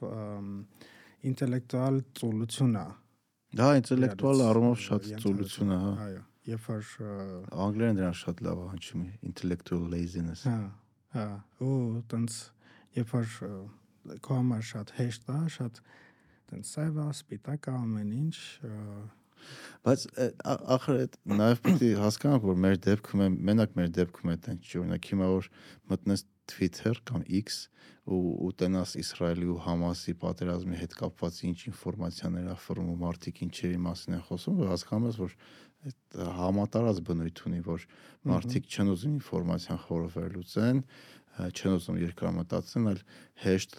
ինտելեկտուալ 1.31 1.99
ծուլություն 2.19 2.75
է 2.81 2.85
դա 3.55 3.69
ինտելեկտուալ 3.79 4.43
առումով 4.49 4.79
շատ 4.85 5.07
ծուլություն 5.23 5.75
է 5.75 5.79
հա 5.85 5.93
այո 6.07 6.23
երբ 6.51 6.67
որ 6.71 6.91
անգլերեն 7.65 7.99
դրան 8.01 8.17
շատ 8.21 8.43
լավ 8.47 8.63
է 8.65 8.67
հնչում 8.73 9.05
intellectual 9.31 9.85
laziness 9.95 10.43
հա 10.49 10.57
հա 11.15 11.27
ու 11.63 11.79
տենց 12.11 12.39
երբ 12.99 13.15
որ 13.15 13.37
համար 14.27 14.65
շատ 14.75 14.95
հեշտ 14.99 15.29
է 15.31 15.39
շատ 15.55 15.79
տենց 16.51 16.73
սև 16.75 16.99
է 16.99 17.07
սպիտակ 17.15 17.71
է 17.71 17.77
ամեն 17.79 18.11
ինչ 18.19 18.35
Բայց 19.85 20.05
ախր 20.75 20.99
այդ 21.03 21.17
նաև 21.29 21.61
պետք 21.65 21.83
է 21.85 21.89
հասկանանք, 22.01 22.45
որ 22.49 22.59
մեր 22.65 22.77
դեպքում 22.85 23.23
է 23.25 23.27
մենակ 23.49 23.75
մեր 23.79 23.89
դեպքում 23.99 24.31
է 24.33 24.37
տենց 24.45 24.69
չի, 24.69 24.79
օրինակ 24.81 25.09
հիմա 25.11 25.27
որ 25.35 25.49
մտնես 25.91 26.25
Twitter 26.49 27.01
կամ 27.09 27.25
X 27.41 27.59
ու 28.05 28.21
ու 28.45 28.51
տնաս 28.61 28.95
Իսրայելի 29.01 29.47
ու 29.49 29.61
Համասի 29.65 30.13
պատերազմի 30.21 30.79
հետ 30.81 30.95
կապված 30.99 31.37
ինչ 31.49 31.57
ինֆորմացիաներ 31.71 32.49
ախորում 32.53 32.89
ու 32.93 32.97
մարդիկ 33.01 33.39
ինչերի 33.45 33.79
մասին 33.85 34.17
են 34.17 34.23
խոսում, 34.29 34.59
որ 34.61 34.69
հասկանում 34.73 35.07
ես, 35.09 35.17
որ 35.25 35.35
այդ 35.85 36.19
համատարած 36.37 37.01
բնույթ 37.05 37.41
ունի, 37.49 37.61
որ 37.65 37.87
մարդիկ 38.29 38.69
չեն 38.69 38.91
ուզում 38.93 39.15
ինֆորմացիան 39.15 39.81
խորովեր 39.85 40.29
լուծեն, 40.35 40.81
չեն 41.35 41.75
ուզում 41.75 41.99
երկրամտածեն, 42.05 42.89
այլ 42.93 43.01
հեշտ 43.45 43.77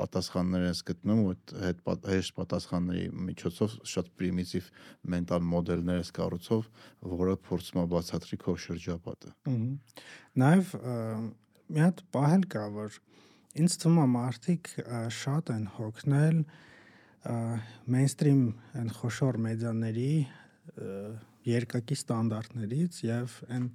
պատասխաններ 0.00 0.64
ես 0.66 0.80
գտնում 0.90 1.20
ու 1.22 1.34
այդ 1.68 2.08
հեշտ 2.10 2.34
պատասխանների 2.40 3.04
միջոցով 3.28 3.76
շատ 3.92 4.10
պրիմիտիվ 4.20 4.70
մենտալ 5.14 5.46
մոդելներ 5.50 6.00
ես 6.00 6.10
կառուցով, 6.16 6.66
որը 7.20 7.36
փորձում 7.46 7.82
է 7.82 7.86
բացատրի 7.94 8.40
քո 8.44 8.56
շրջապատը։ 8.64 9.34
Նաև 10.40 10.74
մի 11.70 11.84
հատ 11.84 12.02
պահել 12.16 12.48
կա, 12.50 12.64
որ 12.80 12.98
ինձ 13.60 13.78
թվում 13.82 14.00
է 14.00 14.08
մարդիկ 14.16 14.72
շատ 15.20 15.54
են 15.54 15.64
հոգնել 15.76 16.42
մեյնստրիմ 17.94 18.44
այն 18.80 18.92
խոշոր 18.96 19.38
մեդիաների 19.46 20.12
երկակի 21.50 21.96
ստանդարտներից 21.98 23.00
եւ 23.04 23.34
այն 23.50 23.66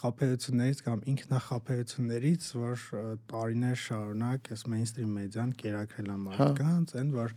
խափեություններից 0.00 0.80
կամ 0.86 1.02
ինքնախափեություններից, 1.12 2.46
որ 2.60 2.84
տարիներ 3.30 3.78
շարունակ 3.84 4.50
այս 4.54 4.64
մեյնստրիմ 4.74 5.12
մեդիան 5.20 5.52
կերակրել 5.62 6.10
է 6.10 6.14
հա։ 6.14 6.20
մարդկանց, 6.26 6.94
այն 7.00 7.12
որ 7.16 7.34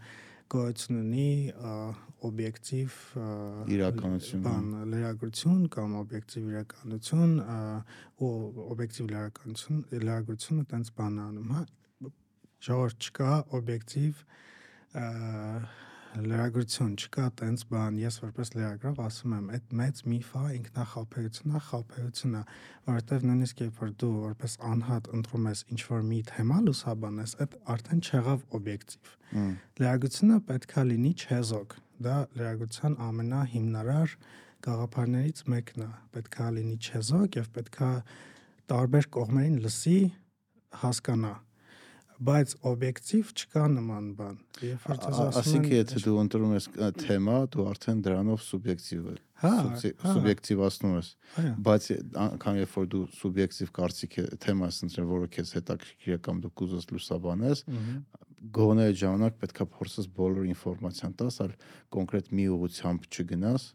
գոյություն 0.54 0.98
ունի 1.00 1.30
օբյեկտիվ 2.28 2.98
իրականություն, 3.74 4.44
բան 4.44 4.68
լրագրություն 4.92 5.62
կամ 5.74 5.96
օբյեկտիվ 6.04 6.50
իրականություն 6.54 7.34
ու 8.24 8.34
օբյեկտիվ 8.74 9.10
լրագրություն, 9.14 9.80
լրագրությունը 10.04 10.68
տենց 10.74 10.92
բան 11.00 11.18
անում, 11.24 11.56
հա։ 11.58 11.64
Ժողովուրդ 12.64 13.08
չկա 13.10 13.32
օբյեկտիվ 13.60 14.22
լրագրություն 16.14 16.92
չկա 17.00 17.26
տենց 17.40 17.62
բան 17.72 17.96
ես 17.98 18.18
որպես 18.22 18.52
լրագրող 18.54 19.00
ասում 19.04 19.34
եմ 19.38 19.46
այդ 19.56 19.72
մեծ 19.80 20.02
միֆ 20.12 20.28
է 20.38 20.44
ինքնախապեյությունն 20.58 21.56
է 21.58 21.62
խապեյությունն 21.68 22.36
է 22.38 22.42
որովհետև 22.90 23.26
նույնիսկ 23.30 23.64
երբ 23.64 23.80
որ 23.84 23.94
դու 24.04 24.12
որպես 24.26 24.56
անհատ 24.74 25.10
ընտրում 25.18 25.48
ես 25.50 25.64
ինչ 25.74 25.82
որ 25.90 26.04
մի 26.10 26.20
թեմա 26.30 26.60
լուսաբանես 26.68 27.36
այդ 27.46 27.56
արդեն 27.74 28.04
չեղավ 28.04 28.46
օբյեկտիվ 28.60 29.16
լրագրությունը 29.82 30.38
պետքա 30.54 30.84
լինի 30.94 31.14
չեզոք 31.24 31.78
դա 32.04 32.18
լրագրության 32.38 33.00
ամենահիմնարար 33.08 34.18
գաղափարներից 34.68 35.42
մեկն 35.54 35.88
է 35.88 35.90
պետքա 36.14 36.52
լինի 36.58 36.78
չեզոք 36.84 37.40
եւ 37.42 37.50
պետքա 37.58 37.90
տարբեր 38.74 39.10
կողմերին 39.18 39.58
լսի 39.66 39.98
հասկանա 40.84 41.34
բայց 42.24 42.54
օբյեկտիվ 42.70 43.32
չկա 43.34 43.64
նման 43.74 44.08
բան։ 44.18 44.36
Երբ 44.64 44.88
որ 44.88 45.00
դες 45.04 45.20
ասում 45.24 45.40
Այսինքն 45.42 45.74
եթե 45.74 46.02
դու 46.04 46.16
ընտրում 46.24 46.54
ես 46.56 46.68
թեմա, 47.02 47.38
դու 47.54 47.66
արդեն 47.74 48.02
դրանով 48.08 48.44
սուբյեկտիվ 48.48 49.08
ես։ 49.12 49.22
Հա, 49.44 49.54
սուբյեկտիվացնում 50.14 50.94
ես։ 50.98 51.10
Բայց 51.68 51.88
անգամ 52.24 52.60
երբ 52.62 52.76
որ 52.80 52.90
դու 52.94 53.04
սուբյեկտիվ 53.20 53.74
կարծիք 53.80 54.18
թեմա 54.46 54.70
ես 54.72 54.82
ընտրել, 54.88 55.08
որը 55.14 55.30
քեզ 55.36 55.54
հետաքրքիր 55.58 56.16
է 56.16 56.20
կամ 56.28 56.42
դու 56.44 56.54
կուզես 56.64 56.90
լուսաբանես, 56.94 57.64
գոնե 58.54 58.88
ժամանակ 59.04 59.38
պետքա 59.44 59.68
փորձես 59.74 60.08
բոլոր 60.20 60.48
ինֆորմացիան 60.54 61.14
տաս, 61.20 61.38
այլ 61.44 61.54
կոնկրետ 61.96 62.32
մի 62.40 62.48
ուղությամբ 62.54 63.08
չգնաս 63.08 63.68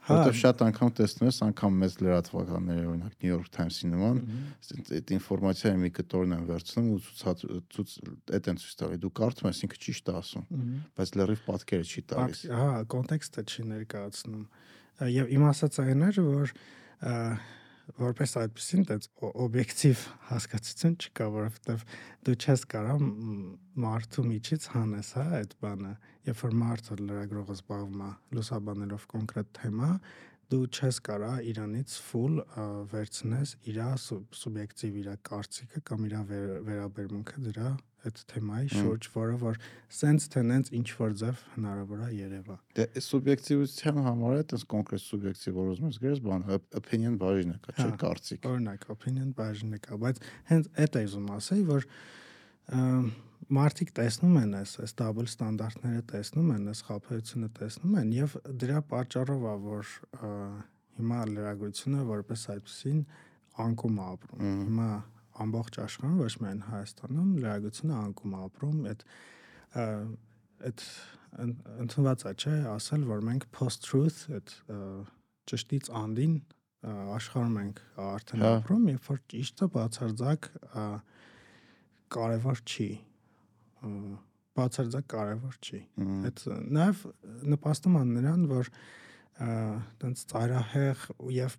Հա, 0.00 0.14
որտեղ 0.16 0.36
շատ 0.40 0.62
անգամ 0.64 0.90
տեսնում 0.96 1.28
ես, 1.28 1.38
անգամ 1.44 1.74
մեծ 1.80 1.96
լրատվականները, 2.00 2.84
օրինակ 2.90 3.16
New 3.20 3.30
York 3.30 3.50
Times-ի 3.52 3.90
նման, 3.90 4.20
այդ 4.96 5.12
ինֆորմացիայի 5.16 5.80
մի 5.82 5.90
կտորն 5.98 6.34
են 6.36 6.46
վերցնում 6.48 6.88
ու 6.94 6.98
ցույց 7.20 7.44
ցույց 7.76 7.94
այդ 8.38 8.48
են 8.50 8.60
ցույց 8.62 8.74
տալի։ 8.80 8.98
Դու 9.04 9.12
կարդում 9.20 9.50
ես, 9.50 9.62
ինքը 9.68 9.80
ճիշտ 9.84 10.10
է 10.10 10.16
ասում, 10.20 10.46
բայց 10.96 11.14
լրիվ 11.20 11.44
պատկերը 11.50 11.88
չի 11.90 12.04
տալիս։ 12.14 12.42
Հա, 12.56 12.68
կոնտեքստը 12.96 13.44
չի 13.50 13.66
ներկայացնում։ 13.70 14.44
Եվ 15.20 15.34
իմ 15.36 15.46
ասած 15.50 15.80
այն 15.84 16.06
էր, 16.08 16.22
որ 16.30 16.54
որպես 17.98 18.32
այդպեսին 18.40 18.86
դից 18.90 19.06
օբյեկտիվ 19.44 20.02
հասկացություն 20.30 20.96
չկա, 21.00 21.26
որովհետև 21.36 21.84
դու 22.28 22.36
չես 22.40 22.64
կարող 22.74 23.04
մարդու 23.84 24.24
միջից 24.30 24.66
հանես, 24.74 25.12
հա, 25.18 25.26
այդ 25.40 25.54
բանը։ 25.64 25.92
Երբ 26.30 26.42
որ 26.44 26.56
մարդը 26.62 26.98
լրագրողը 27.00 27.56
զբաղվում 27.58 28.02
է 28.06 28.10
լուսաբանելով 28.38 29.06
կոնկրետ 29.14 29.52
թեմա, 29.60 29.90
դու 30.50 30.64
չես 30.74 30.96
կարա 31.06 31.34
իրանից 31.50 31.98
full 32.10 32.40
վերցնես 32.90 33.54
իր 33.70 33.78
սուբյեկտիվ 34.40 34.98
իր 35.04 35.12
կարծիքը 35.30 35.84
կամ 35.90 36.08
իր 36.10 36.16
վերաբերմունքը 36.66 37.44
դրա 37.46 37.70
այդ 38.08 38.20
թեմայի 38.30 38.68
շուրջ, 38.74 39.08
որը 39.14 39.36
որ 39.40 39.58
սենց 40.00 40.26
թե 40.32 40.42
նենց 40.50 40.70
ինչ 40.78 40.88
որ 41.00 41.16
ձև 41.20 41.42
հնարավոր 41.54 42.04
է 42.06 42.10
երևա։ 42.16 42.56
Դե 42.78 42.86
սուբյեկտիվության 43.06 44.00
համար 44.06 44.36
է 44.40 44.44
տես 44.52 44.64
կոնկրետ 44.74 45.04
սուբյեկտիվ, 45.06 45.58
որ 45.60 45.70
ուզում 45.74 45.90
ես 45.90 46.00
գրես, 46.04 46.22
բան 46.26 46.46
opinion 46.80 47.18
բաժինը 47.20 47.56
կա, 47.66 47.74
չէ՞ 47.76 47.88
հա, 47.90 47.96
կարծիք։ 48.04 48.48
Օրինակ 48.50 48.86
opinion 48.94 49.34
բաժինը 49.40 49.80
կա, 49.84 50.00
բայց 50.04 50.22
հենց 50.50 50.70
այդ 50.80 51.00
է 51.00 51.04
ուզում 51.10 51.30
ասել, 51.36 51.64
որ 51.70 51.88
մարդիկ 53.50 53.88
տեսնում 53.98 54.36
են 54.40 54.52
այս 54.60 54.72
այս 54.84 54.92
double 55.00 55.26
ստանդարտները 55.26 56.02
տեսնում 56.10 56.50
են, 56.54 56.66
այս 56.70 56.82
խափեությունը 56.86 57.48
տեսնում 57.56 57.96
են 58.00 58.12
եւ 58.14 58.36
դրա 58.62 58.82
պատճառով 58.92 59.46
է 59.50 59.54
որ 59.64 59.94
հիմա 61.00 61.20
լրագրությունը 61.30 62.04
որպես 62.10 62.44
այդպեսին 62.54 63.00
անկում 63.64 63.98
ապրում։ 64.06 64.44
Հիմա 64.68 64.90
ամբողջ 65.44 65.78
աշխարհում, 65.84 66.20
ոչ 66.20 66.32
միայն 66.44 66.62
Հայաստանում 66.70 67.30
լրագրությունը 67.40 67.98
անկում 68.00 68.36
ապրում, 68.40 68.78
այդ 68.90 69.04
այդ 70.60 70.86
ընդունված 71.80 72.24
է, 72.26 72.32
չէ, 72.36 72.56
ասել, 72.74 73.04
որ 73.10 73.22
մենք 73.28 73.46
post-truth, 73.56 74.24
այդ 74.36 74.54
ճշտից 75.50 75.90
անդին 76.00 76.34
աշխարհում 76.80 77.60
ենք 77.60 77.80
արդեն 78.06 78.42
հա։ 78.44 78.50
ապրում, 78.60 78.88
երբ 78.90 79.08
որ 79.10 79.22
ճիշտը 79.30 79.68
բացարձակ 79.76 80.50
կարևոր 82.16 82.62
չի 82.66 82.90
բացարձակ 84.60 85.06
կարևոր 85.10 85.58
չի։ 85.64 85.80
Այդ 86.28 86.42
նաև 86.76 87.02
նպաստում 87.54 87.98
է 88.00 88.04
նրան, 88.10 88.46
որ 88.50 88.70
տենց 90.02 90.24
ծայրահեղ 90.32 91.04
եւ 91.36 91.56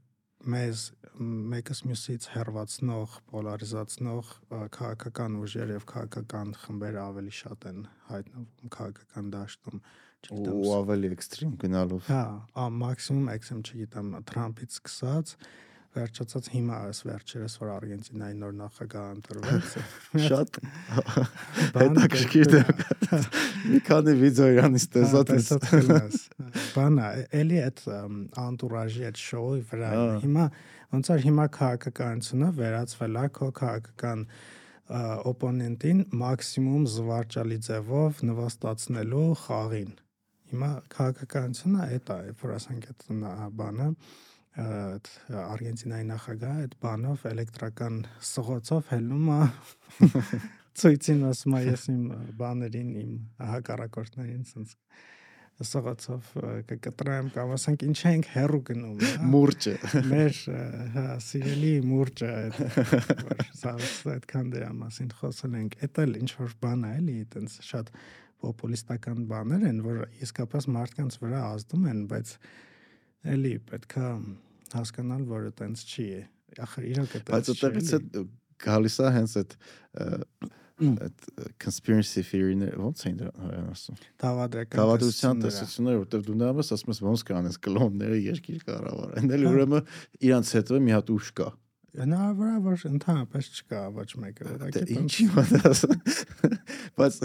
մեզ 0.50 0.84
մեկս 1.22 1.82
մյուսից 1.86 2.28
հերվածնող, 2.34 3.16
պոլարիզացնող 3.32 4.30
քաղաքական 4.76 5.36
ուժեր 5.42 5.74
եւ 5.76 5.86
քաղաքական 5.92 6.54
խմբեր 6.62 6.98
ավելի 7.02 7.34
շատ 7.40 7.68
են 7.72 7.82
հայտնվում 8.08 8.72
քաղաքական 8.76 9.34
դաշտում 9.36 9.84
ու 10.38 10.72
ավելի 10.78 11.12
էքստրիմ 11.18 11.54
գնալով։ 11.62 12.10
Հա, 12.10 12.24
մաքսիմում 12.82 13.30
էքսեմ 13.36 13.62
չգիտեմ, 13.68 14.10
Թրամփից 14.32 14.78
սկսած 14.78 15.36
վերջացած 15.96 16.48
հիմա 16.54 16.78
այս 16.88 17.00
վերջերս 17.08 17.56
որ 17.62 17.72
Արգենտինայի 17.76 18.36
նոր 18.42 18.54
նախագահ 18.62 19.08
ընտրվեց 19.16 19.74
շատ 20.28 20.60
հետաքրքիր 21.78 22.56
է 22.60 22.62
մի 23.72 23.82
քանի 23.90 24.16
վիդեո 24.22 24.48
իրանից 24.56 24.86
տեսա 24.96 25.24
տեսած 25.32 26.18
բանա 26.76 27.10
էլի 27.42 27.60
այդ 27.66 27.84
անտուրաժի 28.46 29.06
այդ 29.12 29.22
շոուի 29.26 29.66
վրա 29.72 29.92
հիմա 30.24 30.48
ոնց 30.96 31.12
որ 31.12 31.22
հիմա 31.28 31.46
քաղաքականությունը 31.60 32.52
վերածվել 32.62 33.20
է 33.22 33.28
քո 33.38 33.52
քաղաքական 33.60 34.26
օպոնենտին 35.32 36.02
մաքսիմում 36.24 36.88
զվարճալի 36.96 37.60
ձևով 37.68 38.26
նվաստացնելու 38.32 39.28
խաղին 39.44 39.94
հիմա 40.52 40.72
քաղաքականությունը 40.96 41.86
այդ 41.86 42.12
է 42.16 42.34
որ 42.42 42.54
ասենք 42.58 42.90
այդ 42.92 43.06
բանը 43.62 43.88
այդ 44.60 45.10
Արգենտինայի 45.42 46.08
նախագահը 46.10 46.64
այդ 46.66 46.74
բանով 46.84 47.22
էլեկտրական 47.30 48.02
սղոցով 48.32 48.90
հելնում 48.92 49.30
է 49.32 49.40
ցույցին 50.82 51.24
ասում 51.30 51.56
է 51.56 51.62
ես 51.70 51.86
իմ 51.94 52.04
բաներին 52.42 52.92
իմ 53.02 53.14
հակառակորդներին 53.52 54.46
sense 54.50 54.76
սղոցով 55.62 56.30
կկտրեմ 56.70 57.28
կամ 57.36 57.52
ասենք 57.56 57.84
ինչ 57.86 57.98
ենք 58.12 58.30
հերու 58.34 58.62
գնում 58.70 59.04
մուրճը 59.32 59.74
մեր 60.10 60.40
հա 60.96 61.04
սիրելի 61.26 61.74
մուրճը 61.86 62.32
այդքան 64.16 64.50
դրա 64.56 64.72
մասին 64.80 65.14
խոսել 65.20 65.60
ենք 65.62 65.78
դա 65.84 66.08
էլ 66.08 66.18
ինչ 66.22 66.32
որ 66.40 66.58
բան 66.66 66.88
է 66.88 66.94
էլի 67.02 67.18
այտենց 67.22 67.60
շատ 67.68 67.94
պոպուլիստական 68.42 69.24
բաներ 69.30 69.68
են 69.70 69.84
որ 69.86 70.04
իսկապես 70.26 70.68
մարդկանց 70.76 71.20
վրա 71.22 71.42
ազդում 71.52 71.88
են 71.92 72.02
բայց 72.10 72.36
էլի 73.28 73.54
պետքա 73.70 74.08
հասկանալ, 74.76 75.28
որ 75.30 75.50
դա 75.50 75.54
տենց 75.62 75.86
չի։ 75.92 76.08
Ախր 76.66 76.88
իրոք 76.92 77.14
դա 77.14 77.22
Բայց 77.32 77.52
այդտեղից 77.52 77.92
է 77.92 78.26
գալիս 78.62 78.98
է 79.02 79.14
հենց 79.18 79.38
այդ 79.42 79.56
այդ 80.82 81.26
conspiracy 81.62 82.24
theory-ները 82.26 82.80
ո՞նց 82.82 83.04
են 83.06 83.18
դրան 83.20 83.68
ասում։ 83.72 83.98
Դավադրական 84.24 84.80
դավադրության 84.82 85.44
տեսությունները, 85.46 86.00
որտեղ 86.02 86.24
դու 86.26 86.38
նայում 86.42 86.62
ես, 86.62 86.72
ասում 86.76 86.94
ես 86.94 87.02
ոնց 87.06 87.24
կանես 87.30 87.60
կլոնները 87.68 88.18
երկիր 88.26 88.64
կառավարեն։ 88.70 89.36
Էլ 89.38 89.46
ուրեմն 89.52 89.92
իրանց 90.26 90.54
հետո 90.58 90.80
մի 90.82 90.96
հատ 90.98 91.12
ուժ 91.14 91.30
կա։ 91.38 91.50
Հնարավոր 92.02 92.50
է 92.50 92.60
որ 92.66 92.84
ընդհանրապես 92.88 93.48
չկա 93.52 93.80
ոչ 94.00 94.10
մեկը։ 94.24 94.52
Դա 94.62 94.84
ինչի 94.96 95.26
մտածը։ 95.36 95.98
Բայց 96.98 97.18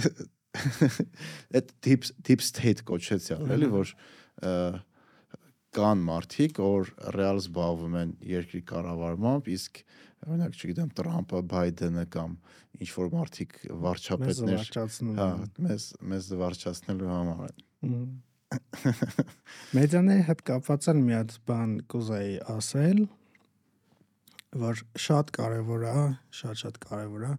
այդ 1.56 1.72
deep 1.86 2.08
deep 2.26 2.42
state 2.44 2.82
կոչեցյալ, 2.88 3.46
էլի 3.56 3.70
որ 3.72 3.94
կան 5.76 6.04
մարդիկ, 6.06 6.60
որ 6.62 6.92
ռեալ 7.16 7.40
զբաղվում 7.42 7.96
են 8.00 8.12
երկրի 8.30 8.60
կառավարմամբ, 8.70 9.50
իսկ 9.56 9.80
օրինակ, 10.26 10.56
չգիտեմ, 10.56 10.92
Տրամպը, 10.96 11.42
Բայդենը 11.52 12.04
կամ 12.16 12.36
ինչ 12.80 12.88
որ 12.96 13.10
մարդիկ 13.14 13.58
վարչապետներ, 13.84 14.70
հա, 15.20 15.28
մեզ 15.66 15.88
մեզ 16.12 16.30
վարչացնելու 16.40 17.12
համար 17.12 17.44
են։ 17.50 18.06
Մեդիաների 19.76 20.24
հետ 20.28 20.42
կապված 20.48 20.88
են 20.92 21.00
մի 21.06 21.16
հատ 21.16 21.36
բան 21.50 21.72
կուզեի 21.92 22.34
ասել, 22.56 23.00
որ 24.62 24.82
շատ 25.06 25.32
կարևոր 25.36 25.86
է, 25.90 25.94
շատ-շատ 26.40 26.80
կարևոր 26.86 27.26
է 27.26 27.32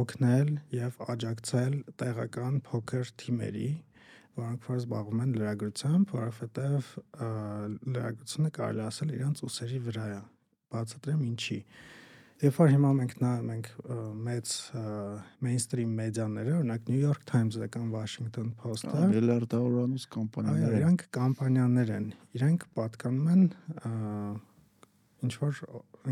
օգնել 0.00 0.52
եւ 0.74 1.00
աջակցել 1.12 1.74
տեղական 2.00 2.60
փոքր 2.64 3.10
թիմերի, 3.20 3.68
որոնք 4.38 4.68
որ 4.68 4.78
զբաղվում 4.82 5.20
են 5.24 5.34
լրագրությամբ, 5.38 6.14
որովհետև 6.14 6.86
լրագրությունը 7.94 8.50
կարելի 8.58 8.82
ասել 8.84 9.12
իրանց 9.14 9.42
ուսերի 9.48 9.80
վրա 9.88 10.06
է։ 10.14 10.22
Բացատրեմ 10.74 11.20
ինչի։ 11.28 11.58
Երբ 12.44 12.56
որ 12.58 12.70
հիմա 12.74 12.88
մենք 12.98 13.12
նայում 13.22 13.50
ենք 13.54 13.68
մեծ 14.24 14.54
mainstream 15.46 15.92
մեդիաները, 16.00 16.56
օրինակ 16.58 16.90
New 16.90 16.98
York 16.98 17.22
Times-ը 17.30 17.68
կամ 17.76 17.92
Washington 17.94 18.50
Post-ը, 18.58 19.04
միլիարդավորանոց 19.14 20.06
կամպանիաներ 20.16 20.74
են։ 20.74 20.80
Իրանք 20.80 21.06
կամպանիաներ 21.14 21.94
են։ 21.94 22.08
Իրանք 22.34 22.66
պատկանում 22.74 23.30
են 23.34 23.44
ինչ 25.24 25.34
որ 25.40 25.62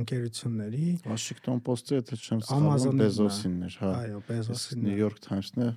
ընկերությունների 0.02 0.86
Washington 1.10 1.64
Post-ը, 1.66 2.00
եթե 2.00 2.20
չեմ 2.22 2.44
սխալվում, 2.46 3.02
Bezos-ինն 3.02 3.66
էր, 3.66 3.80
հա։ 3.82 3.90
Այո, 3.98 4.22
Bezos-ինն։ 4.30 4.86
New 4.88 5.02
York 5.02 5.20
Times-ն 5.26 5.66
է 5.66 5.72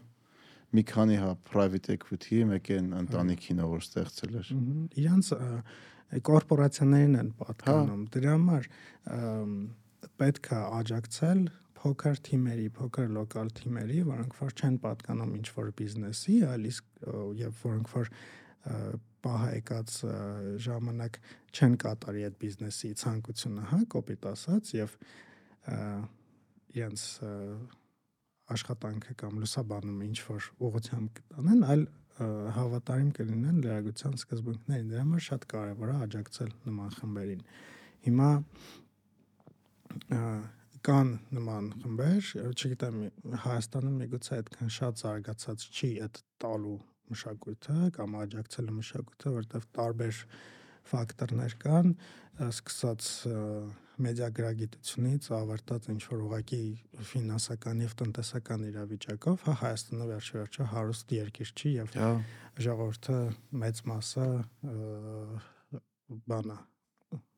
մի 0.75 0.83
քանի 0.91 1.17
հա 1.21 1.31
private 1.49 1.93
equity 1.95 2.43
մեկ 2.49 2.71
են 2.77 2.93
ընտանիքին 3.01 3.61
որ 3.71 3.83
ստեղծել 3.85 4.39
էր։ 4.41 4.53
Իրանց 5.01 5.29
կորպորացիաներին 6.29 7.19
են 7.21 7.29
պատկանում։ 7.41 8.01
հա։ 8.05 8.13
Դրա 8.15 8.33
համար 8.35 8.67
պետք 10.21 10.49
է 10.55 10.59
աջակցել 10.79 11.45
փոքր 11.85 12.21
թիմերի, 12.25 12.67
փոքր 12.75 13.11
լոկալ 13.13 13.51
թիմերի, 13.59 13.99
որոնք 14.09 14.37
որ 14.39 14.53
չեն 14.55 14.77
պատկանում 14.85 15.33
ինչ 15.37 15.47
որ 15.53 15.67
բիզնեսի, 15.79 16.37
այլ 16.49 16.67
իսկ 16.71 17.03
եւ 17.41 17.59
որոնք 17.65 17.91
որ 17.93 18.11
պահ 19.25 19.43
եկած 19.59 19.97
ժամանակ 20.65 21.19
չեն 21.53 21.75
կատարի 21.83 22.25
այդ 22.29 22.37
բիզնեսի 22.41 22.91
ցանկությունը, 23.01 23.65
հա, 23.71 23.79
կոպիտ 23.93 24.27
ասած 24.31 24.71
եւ 24.79 24.95
իրենց 26.75 27.05
աշխատանքը 28.53 29.13
կամ 29.21 29.37
լուսաբանում 29.41 30.01
ինչ 30.05 30.17
որ 30.25 30.49
ուղղությամբ 30.65 31.13
կտանեն, 31.19 31.61
այլ 31.75 31.85
հավատարիմ 32.55 33.07
կլինեն 33.15 33.61
լրագրության 33.65 34.13
սկզբունքներին։ 34.21 34.91
Դրա 34.91 35.05
համար 35.05 35.23
շատ 35.25 35.47
կարևոր 35.51 35.89
է 35.91 35.95
աջակցել 36.05 36.51
նման 36.69 36.93
խմբերին։ 36.99 37.41
Հիմա 38.05 38.29
կան 40.85 41.11
նման 41.35 41.69
խմբեր, 41.81 42.29
չգիտեմ, 42.55 42.97
Հայաստանում 43.45 43.95
միգուցե 44.05 44.35
այդքան 44.37 44.73
շատ 44.75 45.01
զարգացած 45.01 45.65
չի 45.75 45.89
այդ 46.05 46.19
տալու 46.43 46.75
մշակույթը 47.11 47.89
կամ 47.95 48.17
աջակցելու 48.21 48.75
մշակույթը, 48.79 49.33
որտեղ 49.39 49.65
տարբեր 49.77 50.21
ֆակտորներ 50.91 51.57
կան, 51.65 51.91
սկսած 52.51 53.09
մեդիագրագիտությունից 54.05 55.29
ավարտած 55.37 55.89
ինչ 55.93 56.01
որ 56.11 56.23
ուղակի 56.25 56.61
ֆինանսական 57.11 57.81
եւ 57.85 57.95
տնտեսական 58.01 58.67
իրավիճակով, 58.69 59.47
հա 59.47 59.57
Հայաստանը 59.63 60.07
վերջերաչը 60.11 60.69
հարուստ 60.75 61.17
երկիր 61.21 61.55
չի 61.55 61.73
եւ 61.79 61.97
ժողովուրդը 62.67 63.19
մեծ 63.65 63.83
մասը 63.91 64.29
բանա 66.29 66.57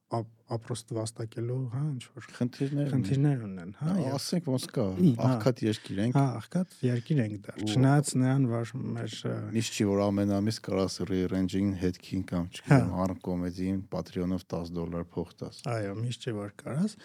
ապրոստ 0.07 0.91
վաստակելու, 0.95 1.55
հա, 1.73 1.81
ինչ 1.91 2.03
որ 2.15 2.27
խնդիրներ 2.37 2.91
խնդիրներ 2.93 3.41
ունեն, 3.43 3.71
հա, 3.81 3.95
ասենք 4.15 4.45
ոնց 4.47 4.67
կա, 4.77 4.85
աղքատ 5.27 5.63
երկիր 5.65 5.99
ենք։ 6.05 6.15
Հա, 6.15 6.23
աղքատ 6.37 6.75
երկիր 6.87 7.19
ենք 7.25 7.41
դեռ։ 7.47 7.65
Չնայած 7.67 8.11
նրան, 8.21 8.45
որ 8.53 8.71
մեր 8.95 9.17
միշտ 9.57 9.75
չի 9.81 9.87
որ 9.91 10.03
ամեն 10.05 10.31
ամիս 10.37 10.59
կարաս 10.67 10.97
re-range-ին 11.11 11.73
հետքին 11.83 12.23
կամ 12.31 12.47
չգիտեմ, 12.55 12.95
առ 13.03 13.15
կոմեդիին 13.27 13.83
Patreon-ով 13.91 14.47
10 14.55 14.73
դոլար 14.79 15.07
փող 15.11 15.35
տաս։ 15.43 15.61
Այո, 15.75 15.97
միշտ 15.99 16.27
չի 16.27 16.35
որ 16.39 16.55
կարաս 16.63 16.97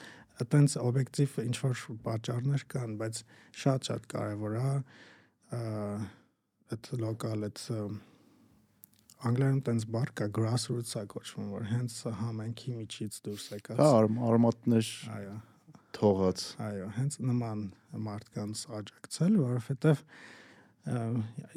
այտենց 0.42 0.78
օբյեկտիվ 0.80 1.34
ինչ 1.42 1.56
որ 1.62 1.82
պատճառներ 2.06 2.64
կան, 2.72 2.94
բայց 3.02 3.20
շատ-շատ 3.62 4.06
կարևոր 4.12 4.56
է 4.62 4.70
այդ 6.72 6.88
լոկալ 7.02 7.46
այդ 7.48 7.60
անգլերեն 9.28 9.62
տենց 9.68 9.86
բառ 9.94 10.12
կա 10.18 10.28
grassroots-ա 10.38 11.02
կոչվում, 11.12 11.48
որ 11.54 11.66
հենց 11.70 11.96
համայնքի 12.18 12.74
միջից 12.80 13.18
դուրս 13.26 13.46
եկած։ 13.54 13.80
Հա, 13.82 13.88
արմատներ։ 14.32 14.92
Այո։ 15.16 15.34
Թողած։ 15.92 16.44
Այո, 16.66 16.86
հենց 16.96 17.18
նման 17.28 17.64
մարդկանց 18.06 18.62
աջակցել, 18.80 19.36
որովհետև 19.42 20.04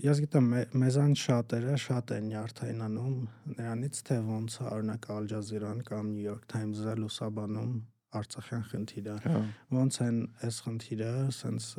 ես 0.05 0.19
գիտեմ 0.21 0.49
մեզան 0.77 1.13
շատերը 1.17 1.75
շատ 1.81 2.11
են 2.13 2.27
նյարդայնանում 2.29 3.15
նրանից 3.55 4.01
թե 4.05 4.17
ոնց 4.27 4.57
է 4.61 4.65
օրինակ 4.69 5.07
Jazeera-ն 5.31 5.79
կամ 5.87 6.11
New 6.13 6.25
York 6.27 6.45
Times-ը 6.51 6.93
լուսաբանում 7.01 7.71
Արցախյան 8.15 8.65
խնդիրը։ 8.69 9.15
հա։ 9.25 9.39
Ոնց 9.75 9.97
են 10.05 10.19
այս 10.45 10.59
խնդիրը 10.67 11.13
սենց 11.39 11.69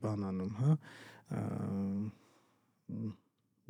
բանանում, 0.00 0.54
հա 0.62 0.72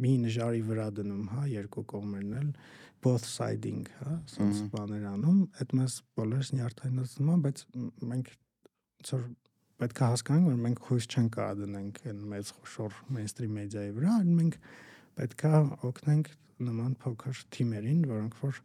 մի 0.01 0.13
նժարի 0.25 0.63
վրա 0.71 0.87
դնում, 0.99 1.25
հա, 1.35 1.45
երկու 1.51 1.85
կողմերն 1.93 2.37
էլ 2.41 2.51
both 3.05 3.25
siding, 3.25 3.87
հա, 4.01 4.17
sense 4.29 4.65
բաներ 4.73 5.07
անում, 5.15 5.41
այդ 5.63 5.77
մեզ 5.81 5.97
բոլորս 6.21 6.51
նյարդայնացնում 6.57 7.31
են, 7.35 7.45
բայց 7.47 7.63
մենք 8.11 8.35
ծոր 9.09 9.23
պետք 9.81 10.01
է 10.01 10.09
հասկանանք, 10.11 10.51
որ 10.51 10.59
մենք 10.67 10.83
հույս 10.91 11.07
չենք 11.09 11.31
կարա 11.37 11.55
դնենք 11.61 12.01
այն 12.11 12.21
մեծ 12.35 12.51
խոշոր 12.57 12.99
mainstream 13.17 13.55
մեդիայի 13.57 13.95
վրա, 13.97 14.17
այլ 14.21 14.35
մենք 14.41 14.59
պետքա 15.21 15.53
օգնենք 15.89 16.29
նման 16.61 16.93
փոքր 17.01 17.41
թիմերին, 17.57 18.03
որոնք 18.11 18.37
որ 18.45 18.61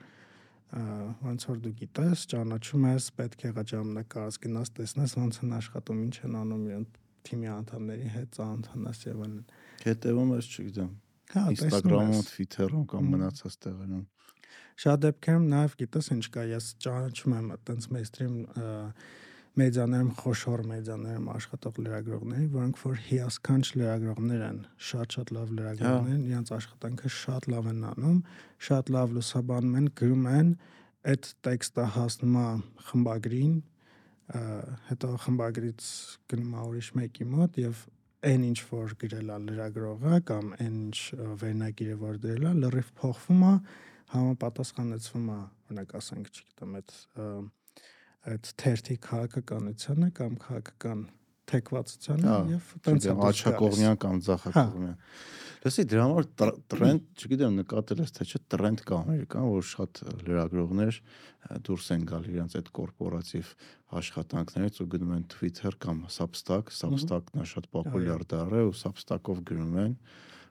ոնց 0.76 1.48
որ 1.48 1.60
դու 1.64 1.74
գիտես, 1.80 2.26
ճանաչում 2.34 2.86
ես, 2.90 3.08
պետք 3.16 3.46
է 3.48 3.52
ղաջամնակ 3.56 4.08
կարած 4.12 4.40
գնաս 4.44 4.72
տեսնես 4.76 5.16
ոնց 5.22 5.40
են 5.46 5.56
աշխատում, 5.56 6.02
ինչ 6.06 6.16
են 6.26 6.38
անում 6.42 6.66
իրեն 6.68 6.86
թիմի 7.26 7.50
անդամների 7.56 8.10
հետ, 8.16 8.30
ծանոթանաս 8.36 9.02
եւ 9.06 9.22
այլն։ 9.26 9.46
Հետևում 9.86 10.34
ես, 10.36 10.50
չգիտեմ, 10.56 10.92
Հա, 11.34 11.46
Instagram-ում, 11.56 12.24
Twitter-ում 12.30 12.86
կամ 12.92 13.12
մնացած 13.16 13.58
տեղերում։ 13.66 14.04
Շատ 14.86 15.04
դեպքերում 15.06 15.46
նաև 15.52 15.76
գիտես 15.80 16.10
ինչ 16.16 16.26
կա, 16.36 16.44
ես 16.52 16.66
ճանաչում 16.86 17.36
եմ 17.36 17.48
այտենց 17.56 17.88
mainstream 17.96 18.34
մեդիաներում 19.56 20.10
խոշոր 20.20 20.62
մեդիաներում 20.68 21.28
աշխատող 21.32 21.78
լրագրողների, 21.86 22.48
որոնք 22.56 22.80
որ 22.82 22.98
հիասքանչ 23.06 23.66
լրագրողներ 23.80 24.42
են, 24.50 24.58
շատ-շատ 24.90 25.32
լավ 25.36 25.54
լրագրողներ 25.60 26.16
են, 26.16 26.26
իրենց 26.28 26.52
աշխատանքը 26.58 27.12
շատ 27.16 27.48
լավ 27.54 27.70
են 27.72 27.80
անում, 27.92 28.18
շատ 28.68 28.92
լավ 28.96 29.16
լուսաբանում 29.16 29.78
են, 29.80 29.88
գրում 30.02 30.28
են, 30.36 30.52
այդ 31.16 31.32
տեքստը 31.48 31.88
հասնում 31.96 32.36
է 32.36 32.46
խմբագրին, 32.90 33.56
հետո 34.92 35.16
խմբագրից 35.24 35.90
գնում 36.34 36.54
է 36.60 36.68
ուրիշ 36.68 36.92
մեկի 37.00 37.28
մոտ 37.32 37.60
եւ 37.64 37.84
այն 38.30 38.46
ինչ 38.50 38.60
որ 38.72 38.96
գրել 39.02 39.34
է 39.36 39.38
լրագրողը 39.46 40.20
կամ 40.30 40.54
այն 40.56 40.78
ինչ 40.86 41.00
վերնագիրը 41.42 41.98
որ 42.06 42.22
դրել 42.26 42.48
է 42.50 42.54
լրիվ 42.62 42.90
փոխվում 43.02 43.44
է 43.50 43.54
համապատասխանեցվում 44.16 45.28
է 45.36 45.38
օրինակ 45.66 45.96
ասենք 46.00 46.32
չգիտեմ 46.32 46.80
այդ 46.80 46.96
այդ 48.26 48.52
թերթի 48.62 48.96
քաղաքականությանը 49.06 50.10
կամ 50.20 50.38
քաղաքական 50.46 51.02
թեկվածությանը 51.52 52.36
եւ 52.56 52.76
տենց 52.86 53.08
է 53.08 53.16
աչակողմյան 53.30 53.98
կամ 54.06 54.22
ձախակողմյան 54.26 55.00
Լսի, 55.66 55.84
դրա 55.90 56.02
համար 56.06 56.26
տրենդ, 56.70 57.06
չգիտեմ, 57.18 57.56
նկատել 57.58 58.02
ես 58.04 58.12
թե 58.14 58.26
չէ, 58.30 58.40
տրենդ 58.54 58.82
կա 58.86 58.98
Ամերիկան, 59.00 59.46
որ 59.50 59.64
շատ 59.66 60.02
լրագրողներ 60.28 61.00
դուրս 61.66 61.88
են 61.96 62.04
գալ 62.12 62.28
իրենց 62.30 62.58
այդ 62.60 62.70
կորպորատիվ 62.78 63.50
աշխատանքներից 64.02 64.78
ու 64.78 64.88
գնում 64.94 65.16
են 65.16 65.26
Twitter 65.34 65.80
կամ 65.82 66.04
Substack, 66.14 66.70
Substack-ն 66.70 67.42
է 67.42 67.48
շատ 67.50 67.70
պոպուլյար 67.74 68.28
դառը 68.36 68.62
ու 68.70 68.78
Substack-ով 68.78 69.42
գրում 69.50 69.80
են 69.88 69.98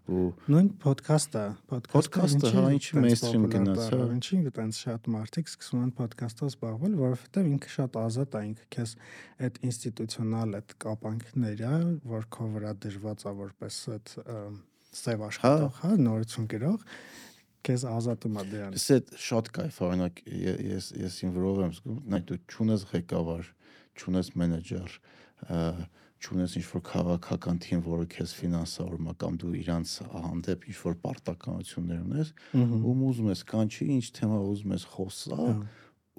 ու 0.05 0.25
նույն 0.53 0.67
ոդքասթը, 0.85 1.43
ոդքասթը 1.73 2.51
հա 2.53 2.65
ինչի 2.77 2.99
մեյնսթրիմ 3.01 3.45
գնաց, 3.55 3.79
հա։ 3.95 4.09
Ինչի 4.15 4.39
այտենց 4.51 4.81
շատ 4.85 5.09
մարդիկ 5.15 5.49
սկսում 5.49 5.85
են 5.85 5.93
ոդքաստով 6.01 6.51
զբաղվել, 6.53 6.97
որովհետև 7.01 7.49
ինքը 7.55 7.73
շատ 7.75 7.97
ազատ 8.03 8.37
է, 8.37 8.43
ինքը 8.51 8.67
քեզ 8.77 8.95
այդ 9.49 9.61
ինստիտուցիոնալ 9.71 10.59
այդ 10.61 10.77
կապանքները, 10.85 11.73
որ 12.13 12.29
քո 12.37 12.49
վրա 12.53 12.75
դրված 12.85 13.25
է 13.25 13.35
որպես 13.41 13.81
այդ 13.95 14.15
սև 14.95 15.27
աշխատող, 15.31 15.73
հա, 15.81 15.89
հա 15.89 15.99
նորություն 16.05 16.49
գրող, 16.53 16.87
քեզ 17.65 17.89
ազատում 17.95 18.37
է 18.37 18.45
դրանից։ 18.53 18.85
Ես 18.85 18.95
այդ 18.95 19.13
շատ 19.25 19.51
кайֆ 19.57 19.75
է, 19.75 19.85
օրինակ 19.89 20.23
ես 20.69 20.89
ես 21.01 21.19
ինվրով 21.25 21.61
եմ 21.65 21.75
զգում, 21.79 21.99
նայ 22.13 22.21
դու 22.29 22.39
ճունես 22.55 22.85
ղեկավար, 22.93 23.51
ճունես 24.05 24.31
մենեջեր, 24.37 24.97
ըը 25.49 25.87
ինչ 26.33 26.67
որ 26.71 26.83
քաղաքական 26.89 27.59
թիմ, 27.65 27.81
որը 27.85 28.07
քեզ 28.15 28.35
ֆինանսավորում 28.39 29.09
է 29.11 29.15
կամ 29.21 29.39
դու 29.43 29.53
իրանց 29.61 29.95
հանդեպ 30.25 30.67
ինչ 30.71 30.77
որ 30.85 30.95
պարտականություններ 31.05 32.01
ունես, 32.05 32.33
ում 32.55 33.03
ուզում 33.11 33.31
ես 33.35 33.43
կանչի, 33.51 33.89
ինչ 33.95 34.07
թեմա 34.19 34.39
ուզում 34.55 34.75
ես 34.75 34.87
խոսա, 34.95 35.41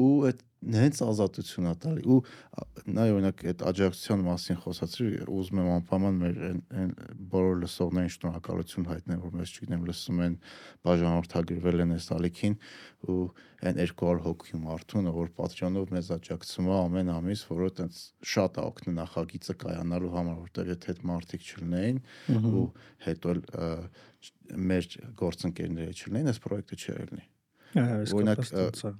ու 0.05 0.11
այդ 0.29 0.43
նենց 0.65 0.99
ազատություն 1.05 1.67
է 1.69 1.73
տալի 1.83 2.03
ու 2.09 2.17
նայ 2.95 3.07
օրինակ 3.15 3.43
այդ 3.51 3.63
աջակցության 3.69 4.23
մասին 4.25 4.59
խոսացրի 4.63 5.09
ուզում 5.35 5.61
եմ 5.61 5.69
անպայման 5.75 6.17
մեր 6.21 6.39
այն 6.45 6.93
բոլոր 7.33 7.59
լսողներին 7.63 8.13
շնորհակալություն 8.15 8.87
հայտնել 8.91 9.19
որ 9.25 9.35
մեզ 9.39 9.53
չգիտեմ 9.55 9.85
լսում 9.89 10.23
են 10.25 10.37
բաժանորդագրվել 10.87 11.85
են 11.85 11.95
այս 11.95 12.07
ալիքին 12.15 12.57
ու 13.05 13.19
այն 13.65 13.79
200 13.81 14.23
հոգի 14.25 14.59
մարդուն 14.65 15.11
որ 15.15 15.29
պատճանով 15.37 15.93
մեզ 15.95 16.09
աջակցում 16.15 16.69
է 16.69 16.75
ամեն 16.79 17.13
ամիս 17.15 17.45
որը 17.51 17.69
տենց 17.79 18.01
շատ 18.33 18.59
է 18.59 18.65
օգնում 18.65 18.99
նախագիծը 19.01 19.55
կայանալու 19.65 20.11
համար 20.15 20.41
որտեղ 20.45 20.73
եթե 20.75 20.91
այդ 20.95 21.05
մարդիկ 21.11 21.47
չլինեին 21.51 22.01
ու 22.55 22.65
հետո 23.05 23.37
մեր 24.71 24.91
գործընկերները 25.21 25.95
չլինեին 25.95 26.33
այս 26.33 26.43
պրոյեկտը 26.45 26.81
չի 26.81 26.91
ելնի 26.95 27.25
Օրինակ 27.75 28.41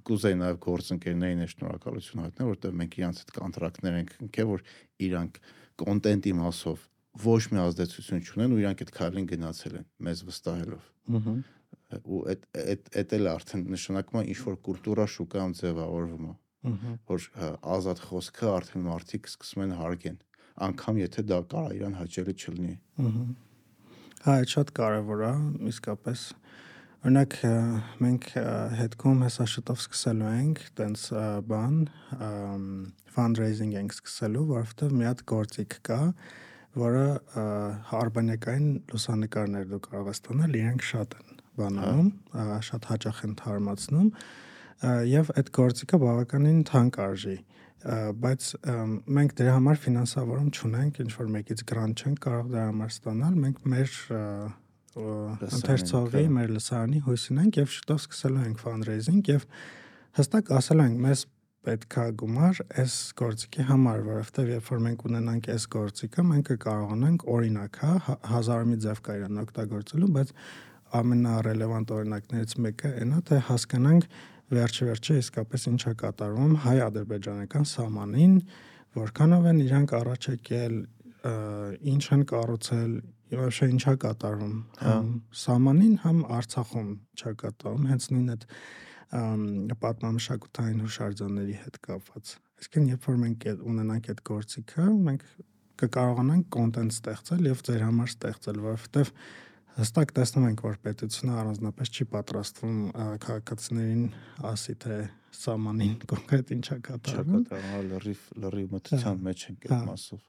կուզեի 0.06 0.36
նաև 0.42 0.58
գործընկերներին 0.66 1.44
է 1.44 1.48
շնորհակալություն 1.52 2.22
հայտնել, 2.26 2.50
որտեղ 2.52 2.76
մենք 2.82 2.96
իրանց 3.00 3.20
հետ 3.22 3.34
կոնտրակտներ 3.36 3.98
ենք 4.02 4.14
ընկել, 4.26 4.48
որ 4.52 4.64
իրանք 5.06 5.40
կոնտենտի 5.80 6.32
մասով 6.40 6.86
ոչ 7.26 7.42
մի 7.52 7.60
ազդեցություն 7.64 8.24
չունեն 8.26 8.56
ու 8.56 8.60
իրանք 8.60 8.82
այդ 8.84 8.92
քայլին 8.96 9.28
գնացել 9.32 9.76
են 9.80 9.86
մեզ 10.06 10.24
վստահելով։ 10.28 10.90
Ահա 11.16 11.36
ու 11.86 12.20
այդ 12.30 12.46
այդ 12.60 12.88
այդ 13.00 13.12
էլ 13.16 13.28
արդեն 13.30 13.62
նշանակում 13.70 14.20
է 14.20 14.22
ինչ 14.32 14.38
որ 14.42 14.56
կուլտուրա 14.66 15.06
շուկայում 15.14 15.52
ձևավորվում 15.60 16.26
է 16.26 16.32
որ 17.10 17.26
ազատ 17.76 18.02
խոսքը 18.06 18.48
արդեն 18.56 18.86
մարդիկ 18.86 19.28
սկսում 19.30 19.64
են 19.66 19.74
հարգեն 19.80 20.18
անկամ 20.66 20.98
եթե 21.02 21.24
դա 21.30 21.38
կարա 21.52 21.76
իրան 21.78 21.96
հաճելի 22.00 22.34
չլինի 22.42 22.76
հա 24.26 24.36
շատ 24.54 24.72
կարևոր 24.80 25.22
է 25.30 25.32
իսկապես 25.70 26.26
Օրինակ 27.06 27.34
մենք 28.02 28.24
հետքում 28.80 29.20
հեսա 29.22 29.44
շուտով 29.52 29.76
սկսելու 29.78 30.30
ենք 30.40 30.62
տենց 30.74 31.02
բան 31.46 31.76
fundraising 33.14 33.76
ենք 33.78 33.94
սկսելու, 33.94 34.42
որովհետև 34.48 34.96
մի 34.96 35.06
հատ 35.06 35.22
գործիք 35.30 35.76
կա, 35.86 36.00
որը 36.82 37.04
արբանյակային 38.00 38.66
լուսանկարներ 38.90 39.70
դու 39.70 39.80
կարող 39.86 40.10
ես 40.10 40.22
տանել, 40.26 40.58
իրենք 40.64 40.86
շատ 40.90 41.16
են 41.20 41.38
բանանում, 41.62 42.10
շատ 42.72 42.90
հաճախ 42.90 43.22
են 43.30 43.38
թարմացնում 43.44 44.10
եւ 45.14 45.32
այդ 45.38 45.54
գործիքը 45.62 46.02
բավականին 46.02 46.60
թանկ 46.74 47.02
արժի 47.06 47.38
բայց 48.26 48.52
մենք 49.14 49.38
դրա 49.38 49.56
համար 49.60 49.82
ֆինանսավորում 49.86 50.52
չունենք, 50.58 51.02
ինչ 51.06 51.10
որ 51.22 51.34
մեկից 51.38 51.66
գրանտ 51.70 52.02
չենք 52.02 52.22
կարող 52.26 52.48
դրա 52.50 52.64
համար 52.72 52.94
ստանալ, 52.96 53.36
մենք 53.46 53.66
մեր 53.76 53.98
ընթերցողի 54.96 56.26
մեր 56.32 56.52
լսարանի 56.56 57.00
հույսին 57.06 57.40
ենք 57.42 57.58
եւ 57.60 57.72
շուտով 57.76 57.98
սկսելու 58.02 58.44
ենք 58.46 58.62
fundraising 58.64 59.26
եւ 59.28 59.48
հստակ 60.16 60.52
ասել 60.56 60.82
ենք 60.86 61.02
մեզ 61.06 61.24
պետքա 61.66 62.04
գումար 62.20 62.60
այս 62.80 62.94
գործիքի 63.18 63.64
համար, 63.66 64.02
որովհետեւ 64.06 64.50
երբ 64.54 64.68
որ 64.70 64.82
մենք 64.86 65.04
ունենանք 65.08 65.48
այս 65.56 65.64
գործիքը, 65.74 66.24
մենք 66.30 66.50
կկարողանանք 66.52 67.24
օրինակ, 67.36 67.80
հա, 68.06 68.16
հազարամի 68.30 68.76
ձև 68.86 69.00
կա 69.06 69.16
իրան 69.18 69.40
օգտագործելու, 69.42 70.10
բայց 70.16 70.32
ամենառելևանտ 71.00 71.92
օրինակներից 71.96 72.54
մեկը 72.66 72.92
այնա 73.02 73.22
թե 73.26 73.40
հասկանանք 73.50 74.08
վերջը-վերջը 74.56 75.16
իսկապես 75.26 75.66
ինչա 75.72 75.92
կատարվում 76.06 76.52
հայ-ադրբեջանական 76.66 77.66
սահմանին, 77.66 78.36
որքանով 78.96 79.48
են 79.50 79.62
իրանք 79.66 79.94
առաջ 79.98 80.28
եկել, 80.36 80.76
ինչ 81.26 82.02
են 82.16 82.24
կառուցել, 82.30 82.96
Իվաշը 83.26 83.66
ինչա 83.72 83.92
կատարվում 84.04 84.58
համ 84.78 85.06
Սամանին, 85.34 85.94
համ 86.04 86.18
Արցախում 86.36 86.90
չա 87.18 87.32
կատարվում, 87.40 87.86
հենց 87.90 88.04
նույն 88.14 88.28
այդ 88.34 88.44
պատմամշակութային 89.82 90.84
հուշարձանների 90.84 91.56
հետ 91.64 91.80
կապված։ 91.86 92.30
Այսինքն, 92.56 92.86
երբ 92.92 93.08
որ 93.10 93.18
մենք 93.24 93.48
ունենանք 93.72 94.10
այդ 94.12 94.22
գործիքը, 94.30 94.86
մենք 95.06 95.26
կկարողանանք 95.82 96.46
կոնտենտ 96.56 96.96
ստեղծել 96.96 97.50
եւ 97.50 97.64
ձեր 97.66 97.82
համար 97.86 98.12
ստեղծել, 98.14 98.62
որովհետեւ 98.66 99.12
հստակ 99.76 100.12
տեսնում 100.16 100.46
ենք, 100.46 100.62
որ 100.64 100.78
պետությունը 100.86 101.34
առանձնապես 101.36 101.90
չի 101.92 102.06
պատրաստվում 102.14 102.78
քաղաքացիներին 103.26 104.04
ասի 104.54 104.74
թե 104.86 105.00
սամանին 105.36 105.94
կոնկրետ 106.10 106.52
ինչա 106.56 106.76
կատարվում։ 106.86 107.42
Չա 107.46 107.50
կատարվում, 107.50 107.90
լրիվ 107.92 108.22
լրիվ 108.44 108.72
մտության 108.76 109.20
մեջ 109.26 109.44
ենք 109.50 109.66
այդ 109.66 109.84
մասով 109.90 110.22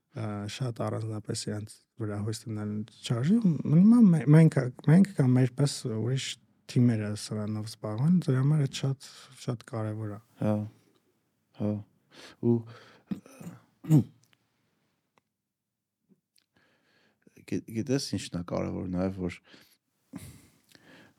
շատ 0.58 0.82
առանձնապես 0.88 1.44
իրենց 1.48 1.76
վրա 2.02 2.18
հույս 2.26 2.40
տնեն 2.44 2.74
չարժի 3.06 3.38
մնում 3.46 4.12
մենք 4.36 4.58
մենք 4.90 5.12
կամ 5.20 5.36
մերպես 5.38 5.76
ուրիշ 5.98 6.28
թիմերը 6.72 7.12
սրանով 7.22 7.70
զբաղվեն 7.72 8.18
դրա 8.26 8.42
համար 8.44 8.64
այդ 8.66 8.80
շատ 8.82 9.10
շատ 9.46 9.66
կարևոր 9.72 10.16
է 10.18 10.20
հա 10.42 10.56
հա 11.60 11.72
ու 12.50 12.58
գիտես 17.48 18.10
ինչն 18.18 18.42
է 18.42 18.44
կարևոր 18.52 18.90
նաև 18.98 19.22
որ 19.28 19.40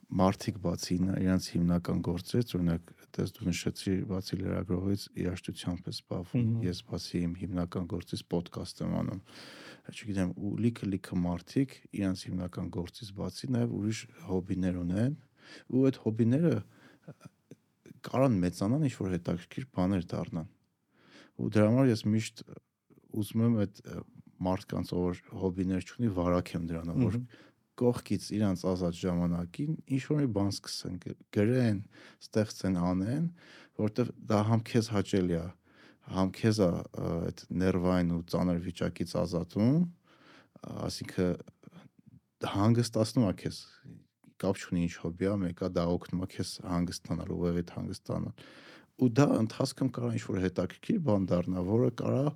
մարդիկ 0.09 0.59
բացի 0.65 0.97
իրենց 1.21 1.47
հիմնական 1.55 2.03
գործից, 2.05 2.53
օրինակ, 2.57 2.93
դες 3.17 3.33
դու 3.37 3.47
նշեցի 3.49 3.95
բացի 4.09 4.39
լրագրողից 4.41 5.05
երաշտությամբ 5.19 5.89
ես 5.89 5.99
զբաղվում, 5.99 6.51
ես 6.67 6.83
բացի 6.89 7.23
իմ 7.29 7.33
հիմնական 7.43 7.89
գործից 7.93 8.23
ոդկաստ 8.35 8.83
եմ 8.85 8.93
անում։ 8.99 9.23
Չգիտեմ, 9.89 10.33
ու 10.37 10.53
լիքը-լիքը 10.65 11.19
մարդիկ 11.25 11.75
իրենց 11.99 12.25
հիմնական 12.29 12.71
գործից 12.77 13.13
բացի 13.19 13.51
նաև 13.57 13.75
ուրիշ 13.79 14.01
հոբիներ 14.29 14.79
ունեն, 14.83 15.17
ու 15.73 15.85
այդ 15.89 16.01
հոբիները 16.05 16.55
կարան 18.09 18.39
մեծանան 18.45 18.87
ինչ 18.89 18.95
որ 18.99 19.15
հետաքրքիր 19.17 19.69
բաներ 19.79 20.07
դառնան։ 20.13 20.49
Ու 21.39 21.51
դրա 21.55 21.69
համար 21.73 21.91
ես 21.93 22.03
միշտ 22.13 22.43
ուզում 23.19 23.45
եմ 23.49 23.59
այդ 23.65 23.81
մարդկանց 24.49 24.93
ով 24.95 25.21
հոբիներ 25.43 25.87
չունի 25.89 26.11
վարակ 26.15 26.53
եմ 26.55 26.67
դրանով 26.69 27.01
որ 27.03 27.17
կողքից 27.79 28.25
իրանց 28.39 28.65
ազատ 28.73 28.99
ժամանակին 28.99 29.77
ինչ 29.97 30.03
որ 30.09 30.19
մի 30.23 30.29
բան 30.39 30.51
սկսեն 30.55 30.97
գրեն, 31.35 31.79
ստեղծեն, 32.25 32.79
անեն, 32.89 33.29
որտեվ 33.79 34.11
դա 34.33 34.41
համ 34.49 34.65
քեզ 34.69 34.91
հաճելի 34.95 35.39
է, 35.39 35.45
համ 36.19 36.33
քեզ 36.39 36.61
է 36.65 36.71
այդ 37.09 37.45
ներվային 37.63 38.13
ու 38.17 38.23
ծանր 38.33 38.61
վիճակից 38.67 39.15
ազատում, 39.23 39.79
ասինքն 40.89 41.33
հանգստացնում 42.55 43.29
է 43.29 43.35
քեզ 43.43 43.61
կապ 44.39 44.59
չունի 44.63 44.83
ինչ 44.87 44.95
հոբի 45.03 45.29
է, 45.29 45.37
մեկը 45.43 45.69
դա 45.75 45.85
օգնում 45.95 46.23
է 46.23 46.29
քեզ 46.35 46.51
հանգստանալ, 46.73 47.33
ուղեղիդ 47.35 47.73
հանգստանալ։ 47.75 48.45
Ու 48.99 49.09
դա 49.19 49.27
ընթացքում 49.39 49.91
կարող 49.95 50.15
ինչ 50.19 50.25
որ 50.29 50.39
հետաքրքիր 50.47 51.01
բան 51.09 51.27
դառնա, 51.31 51.65
որը 51.69 51.91
կարող 51.99 52.29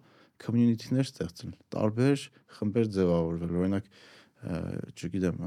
community-ներ 0.43 1.07
ստեղծել, 1.07 1.53
տարբեր 1.75 2.25
խմբեր 2.57 2.91
ձևավորվել։ 2.97 3.57
Օրինակ, 3.63 3.89
չգիտեմ, 4.43 5.43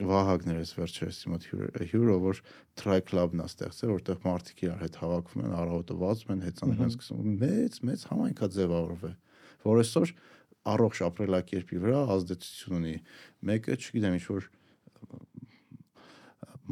Վահագներ 0.00 0.60
էս 0.62 0.70
վերջերս 0.78 1.16
մոտ 1.28 1.46
հյուրը 1.90 2.14
որ 2.22 2.38
try 2.80 3.02
club-ն 3.04 3.42
է 3.44 3.48
ստեղծել, 3.50 3.90
որտեղ 3.92 4.22
մարդիկ 4.22 4.62
իրար 4.64 4.78
հետ 4.86 4.96
հավաքվում 5.02 5.42
են, 5.42 5.52
առավոտը 5.58 5.96
վազում 6.00 6.32
են, 6.32 6.44
հեծան 6.46 6.72
են 6.72 6.92
սկսում 6.94 7.34
մեծ 7.42 7.76
մեծ 7.90 8.04
համայնքա 8.08 8.48
ձևավորվել, 8.56 9.14
որ 9.68 9.82
այսօր 9.82 10.14
առողջ 10.72 11.02
ապրելակերպի 11.08 11.82
վրա 11.82 12.00
ազդեցություն 12.16 12.78
ունի։ 12.78 12.94
Մեկը, 13.52 13.76
չգիտեմ, 13.82 14.16
ինչ 14.16 14.24
որ 14.32 14.48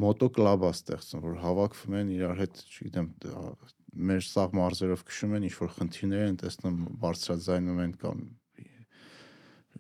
մոտո 0.01 0.29
կլաբ 0.41 0.65
է 0.65 0.73
ստեղծում, 0.81 1.25
որ 1.27 1.39
հավաքվում 1.45 1.97
են 2.01 2.13
իրար 2.17 2.37
հետ, 2.41 2.61
չգիտեմ, 2.71 3.09
մեր 4.11 4.23
սաղ 4.31 4.55
մարզերով 4.57 5.03
քշում 5.11 5.35
են, 5.37 5.47
ինչ 5.51 5.57
որ 5.61 5.73
խնդիրներ 5.77 6.29
են 6.31 6.39
տեսնում, 6.41 6.77
բարձրաձայնում 7.05 7.81
են 7.85 7.95
կամ 8.01 8.23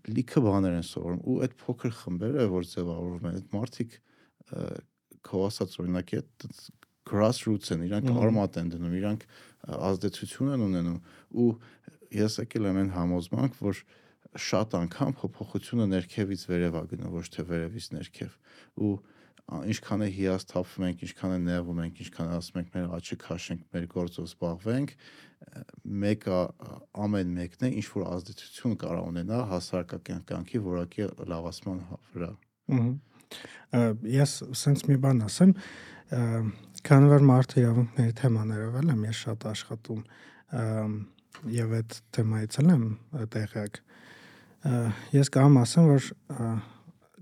լիքը 0.09 0.43
բաներ 0.47 0.77
են 0.81 0.86
սովորում 0.90 1.22
ու 1.28 1.39
այդ 1.44 1.56
փոքր 1.60 1.94
խմբերը 2.01 2.47
որ 2.51 2.68
ձևավորվում 2.70 3.27
են 3.31 3.39
այդ 3.40 3.55
մարդիկ 3.56 3.97
քո 5.31 5.43
ասած 5.51 5.77
օրինակ 5.81 6.14
է 6.16 6.22
grassroots 7.10 7.72
են, 7.74 7.86
իրանք 7.89 8.10
արմատ 8.22 8.59
են 8.60 8.68
դնում, 8.74 8.97
իրանք 9.01 9.24
ազդեցություն 9.90 10.52
են 10.55 10.64
ունենում 10.66 10.98
ու 11.43 11.48
ես 12.16 12.39
եկել 12.43 12.68
եմ 12.70 12.81
այն 12.81 12.93
համոզմանք, 12.97 13.56
որ 13.60 13.81
շատ 14.40 14.77
անգամ 14.78 15.16
փոփոխությունը 15.20 15.86
ներքևից 15.90 16.44
վերև 16.51 16.77
է 16.81 16.82
գնում, 16.93 17.14
ոչ 17.16 17.27
թե 17.35 17.44
վերևից 17.51 17.89
ներքև։ 17.97 18.36
Ու 18.86 18.93
ինչքան 19.70 20.05
է 20.06 20.09
հիասթափվում 20.14 20.86
ենք, 20.86 21.01
ինչքան 21.06 21.35
է 21.35 21.39
նեղվում 21.48 21.81
ենք, 21.85 22.02
ինչքան 22.05 22.28
ասում 22.36 22.60
ենք 22.60 22.77
մեր 22.77 22.93
աչքը 23.01 23.16
քաշենք, 23.24 23.64
մեր 23.74 23.86
գործով 23.90 24.28
զբաղվենք, 24.31 24.93
մեկը 26.05 26.39
ամեն 27.05 27.31
մեկն 27.37 27.67
է 27.67 27.71
ինչ 27.81 27.87
որ 27.95 28.07
ազդեցություն 28.15 28.75
կարող 28.81 29.07
ունենա 29.11 29.39
հասարակական 29.51 30.25
կյանքի 30.29 30.62
որակի 30.67 31.07
լավացման 31.33 31.79
վրա։ 32.15 32.33
Ես 34.11 34.35
sense 34.59 34.89
մի 34.91 34.99
բան 35.05 35.23
ասեմ, 35.27 35.55
քանի 36.87 37.11
որ 37.15 37.25
մարդու 37.31 37.62
իրավունքների 37.62 38.17
թեմաներով 38.21 38.79
եմ 38.83 39.07
ես 39.09 39.23
շատ 39.25 39.47
աշխատում 39.51 40.03
եւ 41.55 41.75
այդ 41.79 41.97
թեմայից 42.17 42.61
եմ 42.61 42.85
տեղյակ 43.35 43.81
ես 45.15 45.33
կամ 45.37 45.59
ասեմ 45.62 45.91
որ 45.91 46.09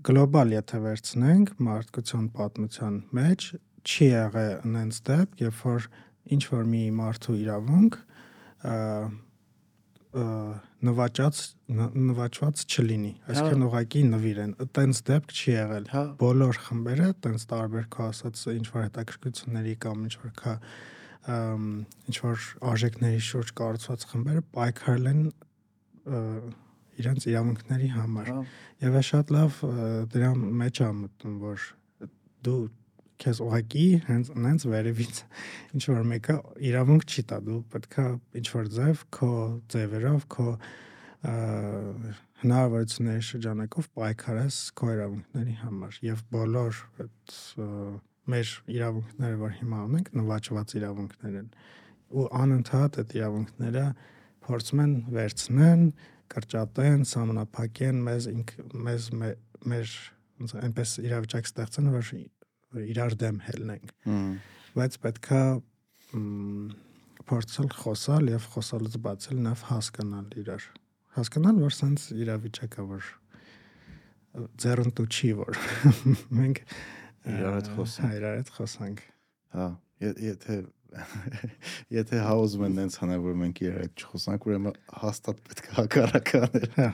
գլոբալ 0.09 0.53
եթե 0.55 0.79
վերցնենք 0.83 1.53
մարդկության 1.69 2.25
պատմության 2.35 2.99
մեջ 3.15 3.49
չի 3.89 4.07
եղել 4.09 4.77
այնց 4.79 4.99
դեպք, 5.09 5.43
երբ 5.45 5.61
որ 5.69 5.87
ինչ 6.35 6.43
որ 6.49 6.65
մի 6.73 6.83
մարդու 6.99 7.37
իրավունք 7.39 7.99
նվաճած 10.89 11.39
նվաճված 11.69 12.61
չլինի 12.65 13.11
այսինքն 13.29 13.65
ուղակի 13.67 14.01
նվիրեն 14.09 14.53
այտենց 14.65 15.01
դեպք 15.09 15.33
չի 15.35 15.51
եղել 15.53 15.85
հա։ 15.93 16.03
բոլոր 16.23 16.59
խմբերը 16.65 17.09
այտենց 17.09 17.45
տարբեր 17.51 17.85
քո 17.93 18.07
ասած 18.09 18.41
ինչ 18.55 18.65
որ 18.73 18.85
հետաքրքրությունների 18.87 19.75
կամ 19.85 20.07
ինչ 20.09 20.15
որ 20.23 20.33
քա 20.39 20.55
ինչ 21.29 22.17
որ 22.25 22.47
արժեքների 22.73 23.21
շուրջ 23.29 23.53
կառուցված 23.59 24.07
խմբերը 24.09 24.43
պայքարել 24.57 25.09
են 25.13 25.21
իրենց 26.99 27.27
իրավունքների 27.29 27.89
համար։ 27.95 28.29
հա։ 28.33 28.41
Եվ 28.83 28.97
է 28.99 29.03
շատ 29.09 29.33
լավ 29.35 29.59
դրա 30.13 30.31
մեջ 30.63 30.81
է 30.83 30.89
մտնում, 30.99 31.35
որ 31.43 31.67
դու 32.47 32.59
քեզ 33.19 33.39
ուղակի 33.45 33.85
հենց 34.09 34.29
նենց 34.45 34.65
վերևից 34.73 35.21
ինչ 35.77 35.83
որ 35.91 36.05
մեկը 36.11 36.35
իրավունք 36.69 37.07
չի 37.09 37.23
տա 37.29 37.39
դու 37.47 37.59
պետքա 37.73 38.05
ինչ 38.39 38.47
որ 38.55 38.69
ձև 38.75 39.01
քո 39.17 39.31
ձևերով 39.73 40.27
քո 40.35 40.47
հնարավորությունների 42.39 43.25
շրջանակով 43.29 43.89
պայքարես 43.99 44.59
քո 44.79 44.91
իրավունքների 44.95 45.55
համար 45.63 45.97
եւ 46.09 46.21
բոլոր 46.35 46.79
այդ 47.03 47.33
մեր 48.29 48.53
իրավունքները 48.77 49.41
որ 49.41 49.51
հիմա 49.59 49.81
ունենք 49.89 50.13
նվաճված 50.19 50.75
իրավունքներ 50.79 51.35
են 51.41 51.51
ու 52.09 52.25
անընդհատ 52.39 53.01
այդ 53.03 53.17
իրավունքները 53.19 53.83
փորձում 54.47 54.81
են 54.85 54.95
վերցնեն 55.13 55.83
կրճատեն, 56.29 57.05
սահմանափակեն 57.09 58.01
մեզ 58.05 58.27
ինք 58.31 58.55
մեզ 58.87 59.07
մեր 59.19 59.93
այնպես 60.63 60.93
իրավիճակ 61.03 61.49
ստեղծեն, 61.49 61.89
որ 61.93 62.05
իրար 62.77 63.15
դեմ 63.23 63.39
հելնենք։ 63.47 63.93
Բայց 64.77 64.97
պետքա 65.05 65.41
փորձել 67.29 67.71
խոսալ 67.79 68.31
եւ 68.33 68.45
խոսալուց 68.53 68.97
բացել 69.05 69.41
նաեւ 69.45 69.63
հասկանալ 69.69 70.27
իրար։ 70.43 70.67
Հասկանալ, 71.17 71.59
որ 71.65 71.75
sense 71.75 72.15
իրավիճակը 72.15 72.85
որ 72.89 73.09
ձեռնտու 74.61 75.07
չի 75.09 75.31
որ 75.39 75.61
մենք 76.39 76.63
իրար 77.33 77.55
հետ 77.59 77.71
խոսանք։ 77.75 78.05
Հա, 78.05 78.17
իրար 78.19 78.37
հետ 78.39 78.51
խոսանք։ 78.57 79.03
Հա, 79.57 79.67
եթե 79.99 80.59
Եթե 81.99 82.21
հաուզում 82.25 82.63
են 82.67 82.77
նենց 82.79 82.95
հանել, 83.01 83.21
որ 83.25 83.35
մենք 83.43 83.61
իրար 83.65 83.83
հետ 83.83 84.03
չխոսանք, 84.03 84.47
ուրեմն 84.49 84.79
հաստատ 85.01 85.41
պետք 85.49 85.67
է 85.69 85.75
հակառականեր։ 85.79 86.69
Հա։ 86.77 86.87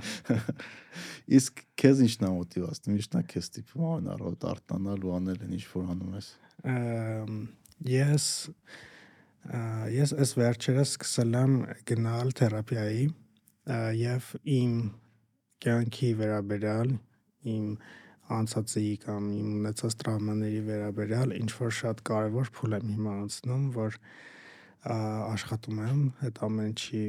Իսկ 1.39 1.61
քեզ 1.81 2.01
ի՞նչն 2.05 2.25
է 2.25 2.31
մոտիվացնում, 2.35 2.97
ի՞նչն 2.99 3.19
է 3.19 3.23
քեզ 3.31 3.49
տիպում 3.55 3.87
անառոտ 3.95 4.45
արտանալ 4.51 5.05
ու 5.05 5.15
անել 5.15 5.39
այն 5.45 5.55
ինչ 5.55 5.63
որ 5.71 5.87
անում 5.95 6.17
ես։ 6.19 6.29
Ես 7.95 8.27
ես 9.95 10.13
այս 10.15 10.31
վերջերս 10.39 10.93
սկսել 10.95 11.35
եմ 11.41 11.57
գնալ 11.89 12.31
թերապիայի 12.39 13.03
եւ 13.99 14.29
իմ 14.55 14.77
կյանքի 15.65 16.09
վերաբերյալ 16.21 16.95
իմ 17.55 17.67
անցածի 18.33 18.85
կամ 19.05 19.27
իմ 19.35 19.49
ունեցած 19.59 19.95
տրավմաների 20.01 20.61
վերաբերյալ 20.69 21.35
ինչ 21.35 21.49
որ 21.59 21.75
շատ 21.79 22.01
կարևոր 22.09 22.49
փուլ 22.55 22.77
եմ 22.79 22.87
հիմա 22.95 23.13
անցնում, 23.25 23.67
որ 23.75 23.99
աշխատում 24.95 25.83
եմ 25.85 26.01
այդ 26.25 26.41
ամեն 26.47 26.71
ինչի 26.71 27.03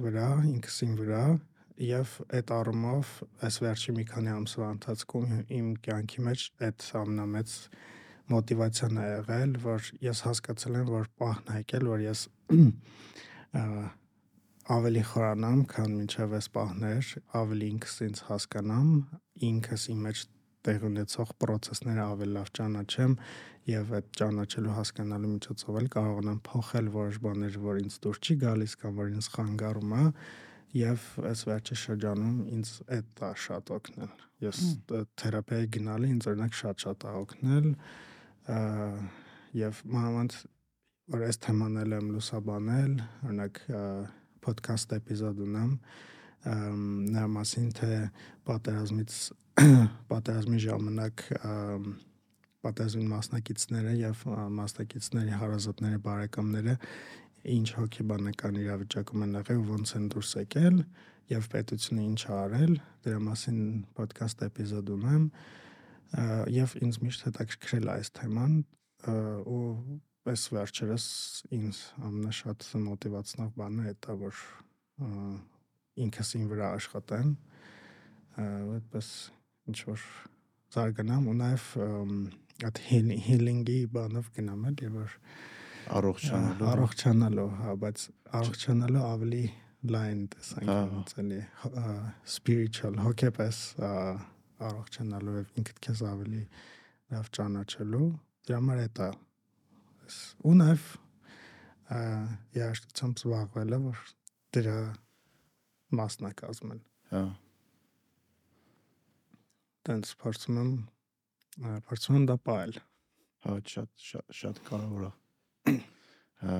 վրա, 0.00 0.28
ինքսին 0.50 0.96
վրա 1.00 1.22
եւ 1.80 2.16
այդ 2.36 2.50
առումով 2.56 3.12
այս 3.46 3.56
վերջի 3.64 3.94
մի 3.96 4.04
քանի 4.10 4.32
ամսվա 4.34 4.66
ընթացքում 4.74 5.30
իմ 5.60 5.70
կյանքի 5.86 6.24
մեջ 6.26 6.44
այդ 6.66 6.88
ամնամեծ 7.00 7.54
մոտիվացիան 8.30 9.00
է 9.00 9.06
եղել, 9.10 9.54
որ 9.64 9.88
ես 10.06 10.20
հասկացել 10.26 10.76
եմ, 10.80 10.90
որ 10.90 11.08
պահն 11.20 11.56
եկել, 11.60 11.88
որ 11.90 12.04
ես 12.04 12.26
ավելի 14.70 15.02
խորանամ, 15.10 15.62
քան 15.72 15.96
մինչև 15.98 16.36
այս 16.38 16.48
պահներ, 16.54 17.08
ավելի 17.40 17.70
ինքս 17.74 17.96
ինձ 18.06 18.20
հասկանամ, 18.28 18.92
ինքս 19.50 19.86
իմ 19.90 20.04
մեջ 20.06 20.22
տեղ 20.66 20.84
ունեցող 20.90 21.32
process-ները 21.42 22.02
ավելի 22.04 22.34
լավ 22.36 22.50
ճանաչեմ 22.58 23.16
եւ 23.70 23.92
այդ 23.98 24.06
ճանաչելու 24.20 24.76
հասկանալու 24.76 25.32
միջոցով 25.34 25.78
էլ 25.80 25.88
կարողանամ 25.94 26.38
փոխել 26.50 26.90
որոշ 26.96 27.18
բաներ, 27.24 27.58
որ 27.64 27.80
ինձ 27.80 27.98
դուր 28.04 28.20
չի 28.20 28.36
գալիս 28.44 28.76
կամ 28.80 29.00
որ 29.00 29.10
ինձ 29.14 29.28
խանգարում 29.34 29.94
է 30.00 30.04
եւ 30.80 31.06
այս 31.30 31.40
վերջի 31.50 31.76
շրջանում 31.80 32.38
ինձ 32.56 32.70
այդ 32.96 33.24
է 33.26 33.32
շատ 33.44 33.72
օգնել։ 33.76 34.12
Ես 34.40 34.60
թերապիայի 35.20 35.70
գնալը 35.76 36.10
ինձ 36.14 36.28
օրինակ 36.30 36.56
շատ-շատ 36.60 37.06
է 37.10 37.14
օգնել 37.20 37.66
եւ 39.60 39.82
մանավանդ 39.96 40.36
որ 41.10 41.24
այս 41.26 41.40
թեման 41.42 41.80
էլ 41.80 41.96
եմ 41.98 42.08
լուսաբանել, 42.14 42.92
օրինակ 43.26 43.60
podcast 44.44 44.94
էպիզոդ 44.94 45.42
ունեմ 45.42 45.72
նրա 46.46 47.26
մասին 47.34 47.68
թե 47.76 47.96
պատերազմից 48.48 49.16
պատերազմի 50.10 50.58
ժամանակ 50.64 51.22
պատերազմի 52.64 53.06
մասնակիցները 53.10 53.94
եւ 54.00 54.22
մասնակիցների 54.56 55.32
հարազատները, 55.40 56.00
բարեկամները 56.04 56.74
ինչ 57.54 57.68
հոգեբանական 57.76 58.58
իրավիճակում 58.60 59.24
են 59.26 59.38
եղել, 59.40 59.62
ոնց 59.70 59.92
են 59.96 60.06
դուրս 60.12 60.32
եկել 60.40 60.78
եւ 61.30 61.48
պետությունը 61.54 62.04
ինչ 62.10 62.20
արել, 62.36 62.74
դրա 63.04 63.20
մասին 63.26 63.60
ոդկաստ 64.00 64.44
էպիզոդ 64.48 64.92
ունեմ 64.96 65.24
եւ 66.56 66.76
ինձ 66.84 67.00
միշտ 67.04 67.26
հետաքրքրել 67.28 67.92
այս 67.94 68.12
թեման 68.18 68.54
ու 69.46 69.64
պես 70.26 70.46
վերջերս 70.52 71.04
ինձ 71.56 71.82
ամենաշատ 72.08 72.66
մոտիվացնող 72.86 73.52
բանը 73.60 73.94
դա 74.04 74.16
որ 74.20 74.40
ինքս 76.04 76.32
ին 76.36 76.48
վրա 76.50 76.72
աշխատեմ 76.80 77.30
այդպես 78.40 79.08
ինչ 79.70 79.78
որ 79.88 80.04
զարգանամ 80.74 81.30
ու 81.30 81.38
նաև 81.40 81.64
այդ 82.68 82.78
healing-ի 82.90 83.78
բանով 83.94 84.28
գնամ 84.36 84.68
էլ 84.70 84.84
եւ 84.84 84.96
որ 85.00 85.16
առողջանալու 85.90 86.68
առողջանալու, 86.70 87.48
հա, 87.60 87.74
բայց 87.82 88.04
առողջանալու 88.40 89.04
ավելի 89.08 89.42
լայն 89.94 90.20
տեսանկյունից 90.34 91.14
էլի 91.22 91.40
spiritual 92.36 92.98
հոգեպես 93.00 93.60
առողջանալու 94.68 95.36
եւ 95.38 95.60
ինքդ 95.62 95.82
քեզ 95.86 96.02
ավելի 96.10 96.42
լավ 97.14 97.30
ճանաչելու 97.38 98.08
դրա 98.50 98.60
համար 98.60 98.82
է 98.84 98.88
դա 99.00 99.10
ու 100.50 100.56
նաև 100.60 100.88
երաշտությամբ 102.60 103.22
զբաղվելը 103.24 103.78
որ 103.86 104.02
դրա 104.56 104.80
մասն 106.00 106.28
է 106.28 106.34
կազմել 106.44 106.82
հա 107.14 107.24
տենց 109.88 110.12
փորձում 110.22 110.60
եմ 110.60 110.72
փորձում 111.88 112.18
եմ 112.20 112.26
դա 112.30 112.36
ողել 112.50 112.78
հա 113.46 113.56
շատ 113.72 114.04
շատ 114.10 114.34
շատ 114.40 114.62
կարևոր 114.68 115.06
է 115.08 115.74
հա 116.44 116.58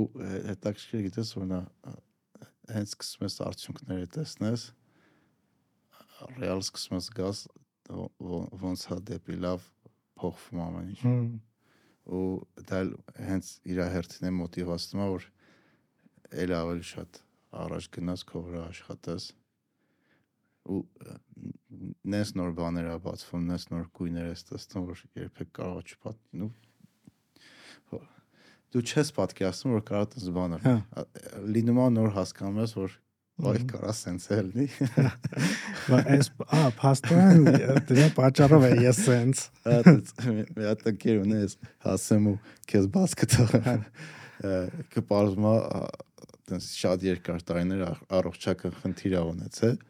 ու 0.00 0.04
հետաքրքիր 0.20 1.04
գիտես 1.08 1.32
որ 1.36 1.46
նա 1.50 1.60
հենց 2.70 2.94
սկսում 2.94 3.26
ես 3.26 3.36
արդյունքները 3.46 4.10
տեսնես 4.16 4.66
ռեալ 6.38 6.62
սկսում 6.64 6.96
ես 6.98 7.08
գաս 7.18 7.42
ոնց 8.64 8.86
հա 8.90 8.98
դեպի 9.10 9.38
լավ 9.44 9.66
փոխվում 10.20 10.62
ամեն 10.66 10.92
ինչ 10.94 11.40
ու 12.10 12.24
դա 12.70 12.80
հենց 13.26 13.50
իր 13.72 13.82
հերթին 13.94 14.30
է 14.30 14.32
մոտիվացնում 14.38 15.04
որ 15.14 15.26
ել 16.44 16.54
ավելի 16.60 16.86
շատ 16.90 17.20
առաջ 17.64 17.90
գնաս 17.96 18.24
քո 18.30 18.42
վրա 18.46 18.64
աշխատես 18.70 19.30
ու 20.70 20.80
նես 22.14 22.34
նոր 22.38 22.56
բաներ 22.58 22.90
ա 22.94 22.96
բացվում, 23.04 23.46
նես 23.50 23.68
նոր 23.72 23.86
գույներ 23.96 24.26
ես 24.30 24.48
տեսնում, 24.50 24.88
որ 24.90 25.04
երբեք 25.20 25.54
կարող 25.60 25.94
չպատմի։ 25.94 26.48
ու 26.48 26.50
դու 28.70 28.82
չես 28.86 29.08
պատկերացնում 29.16 29.72
որ 29.74 29.86
կարա 29.86 30.08
տես 30.12 30.26
բանը 30.34 30.58
Հա։ 30.62 30.74
լինում 31.56 31.78
է 31.82 31.86
նոր 31.96 32.12
հասկանում 32.14 32.60
ես 32.62 32.74
որ 32.78 32.92
վայ 33.40 33.54
կարա 33.72 33.94
սենց 33.98 34.26
է 34.30 34.38
լինի 34.46 34.66
Բա 35.90 36.00
այս 36.14 36.30
ա 36.54 36.60
փաստորեն 36.78 37.42
դրա 37.88 38.06
պատճառով 38.18 38.66
է 38.68 38.70
ես 38.84 39.02
սենց 39.08 39.42
մի 40.30 40.68
հատ 40.68 40.86
ընկեր 40.92 41.20
ունես 41.24 41.56
հասեմ 41.86 42.30
ու 42.30 42.36
քեզ 42.70 42.88
բաց 42.94 43.16
կտա 43.24 43.74
կպարզում 44.94 45.50
է 45.50 45.56
տես 46.50 46.70
շատ 46.78 47.08
երկար 47.10 47.46
տարիներ 47.50 47.86
առողջական 48.20 48.78
խնդիր 48.84 49.18
ա 49.18 49.24
ունեցել 49.34 49.80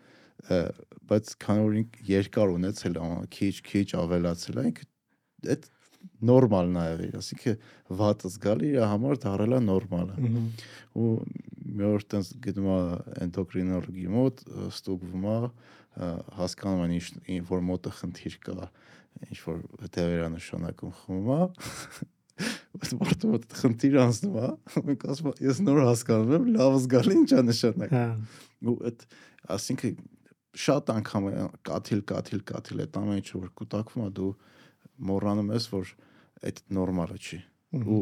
բայց 1.10 1.34
քանի 1.44 1.66
որ 1.66 2.00
երկար 2.10 2.54
ունեցել 2.56 2.96
է 3.00 3.10
քիչ 3.36 3.54
քիչ 3.70 3.86
ավելացել 4.00 4.60
է 4.60 4.64
ինքը 4.70 4.86
այդ 5.54 5.68
նորմալն 6.30 6.78
ա 6.80 6.84
եղել 6.90 7.16
ասինքն 7.20 7.56
վատը 8.00 8.30
զգալի 8.34 8.70
իր 8.70 8.86
համար 8.90 9.20
դարել 9.24 9.56
է 9.56 9.60
նորմալը 9.66 10.30
ու 11.00 11.10
մի 11.80 11.88
օր 11.90 12.06
տես 12.14 12.30
գտնում 12.46 12.70
է 12.72 12.78
էնդոկրինոլոգի 13.26 14.06
մոտ 14.14 14.44
ստուգվում 14.70 15.26
է 15.30 15.36
հասկանում 16.40 16.84
են 16.86 16.94
ինչ 16.96 17.42
որ 17.50 17.66
մոտը 17.68 17.92
խնդիր 17.98 18.38
կա 18.46 18.70
ինչ 19.28 19.38
որ 19.44 19.60
հետևերանշանակում 19.84 20.96
խմում 21.02 21.30
է 21.36 21.42
Բայց 22.40 22.92
մարդը 22.96 23.28
մոտ 23.28 23.42
խնդիր 23.60 23.96
անցնում 24.00 24.36
է, 24.40 24.48
մենք 24.86 25.02
ասում 25.12 25.32
ես 25.44 25.58
նոր 25.66 25.80
հասկանում 25.90 26.30
եմ, 26.36 26.46
լավ 26.54 26.76
զգալի 26.84 27.16
ինչա 27.18 27.42
նշանակում։ 27.48 27.96
հա 27.98 28.70
Ու 28.70 28.76
այդ 28.88 29.02
ասինքն 29.56 29.98
շատ 30.58 30.92
անգամ 30.96 31.28
է 31.30 31.34
կաթիլ, 31.68 32.02
կաթիլ, 32.10 32.42
կաթիլ 32.50 32.82
այդ 32.84 32.98
ամեն 33.00 33.20
ինչը 33.20 33.40
որ 33.40 33.50
կուտակվում 33.60 34.06
է 34.06 34.10
դու 34.18 34.30
մոռանում 35.10 35.52
ես 35.54 35.68
որ 35.74 35.92
այդ 36.50 36.62
նորմալը 36.76 37.18
չի 37.20 37.40
ու 37.80 38.00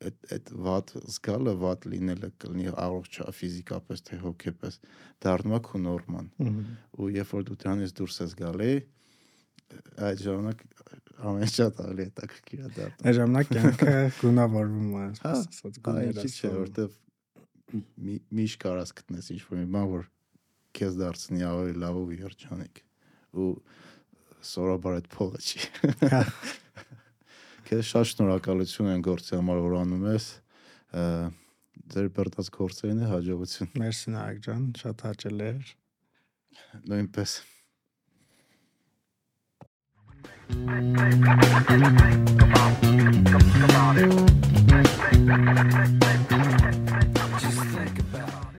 այդ 0.00 0.30
այդ 0.34 0.52
վատ 0.64 0.92
զգալը 1.14 1.54
վատ 1.60 1.86
լինելը 1.92 2.30
կլինի 2.40 2.70
առողջ 2.84 3.18
ֆիզիկապես 3.36 4.04
թե 4.06 4.20
հոգեպես 4.22 4.78
դառնում 5.24 5.56
է 5.56 5.60
քո 5.66 5.80
նորման 5.84 6.30
ու 6.40 7.10
երբ 7.16 7.34
որ 7.36 7.44
դու 7.50 7.58
դրանից 7.64 7.92
դուրս 8.00 8.20
ես 8.24 8.36
գալի 8.40 8.70
այդ 10.06 10.22
ժամանակ 10.24 10.62
ամեն 11.30 11.52
շատ 11.52 11.82
ավելի 11.84 12.06
հետաքրքիր 12.08 12.60
է 12.60 12.70
դառնում 12.78 13.10
Այդ 13.10 13.16
ժամանակ 13.18 13.50
կյանքը 13.50 13.92
գունավորվում 14.20 14.94
է, 15.00 15.04
Հա, 15.20 15.34
ասած, 15.34 15.78
չի 16.16 16.30
չէ, 16.30 16.52
որտեվ 16.56 16.96
մի 18.06 18.16
միշտ 18.40 18.60
կարաս 18.64 18.94
գտնես 19.00 19.30
ինչ 19.34 19.42
որ 19.50 19.60
մի 19.60 19.68
բան, 19.76 19.86
որ 19.92 20.08
քեզ 20.76 20.96
դարձնի 21.00 21.44
ավելի 21.48 21.74
լավ 21.82 21.98
ու 22.00 22.16
երջանիկ։ 22.20 22.80
Ու 23.40 23.50
սորաբար 24.50 24.96
այդ 25.00 25.08
փողը 25.14 25.40
չի։ 25.44 25.60
Քեզ 27.70 27.84
շատ 27.90 28.10
շնորհակալություն 28.10 28.92
են 28.94 29.04
գործի 29.06 29.36
համար, 29.38 29.62
որ 29.66 29.76
անում 29.84 30.08
ես։ 30.10 30.26
Ձեր 31.90 32.10
բրտած 32.16 32.50
գործերին 32.56 33.04
է 33.04 33.10
հաջողություն։ 33.10 33.72
Մերսի 33.82 34.14
Նարեկ 34.16 34.42
ջան, 34.46 34.66
շատ 34.82 35.06
հաճել 35.10 35.46
էր։ 35.50 35.72
Նույնպես։ 36.90 37.40
Come 40.50 40.68
on, 40.68 41.22
come 42.38 42.54
on, 42.56 42.74
come 45.30 46.08
on. 46.08 46.19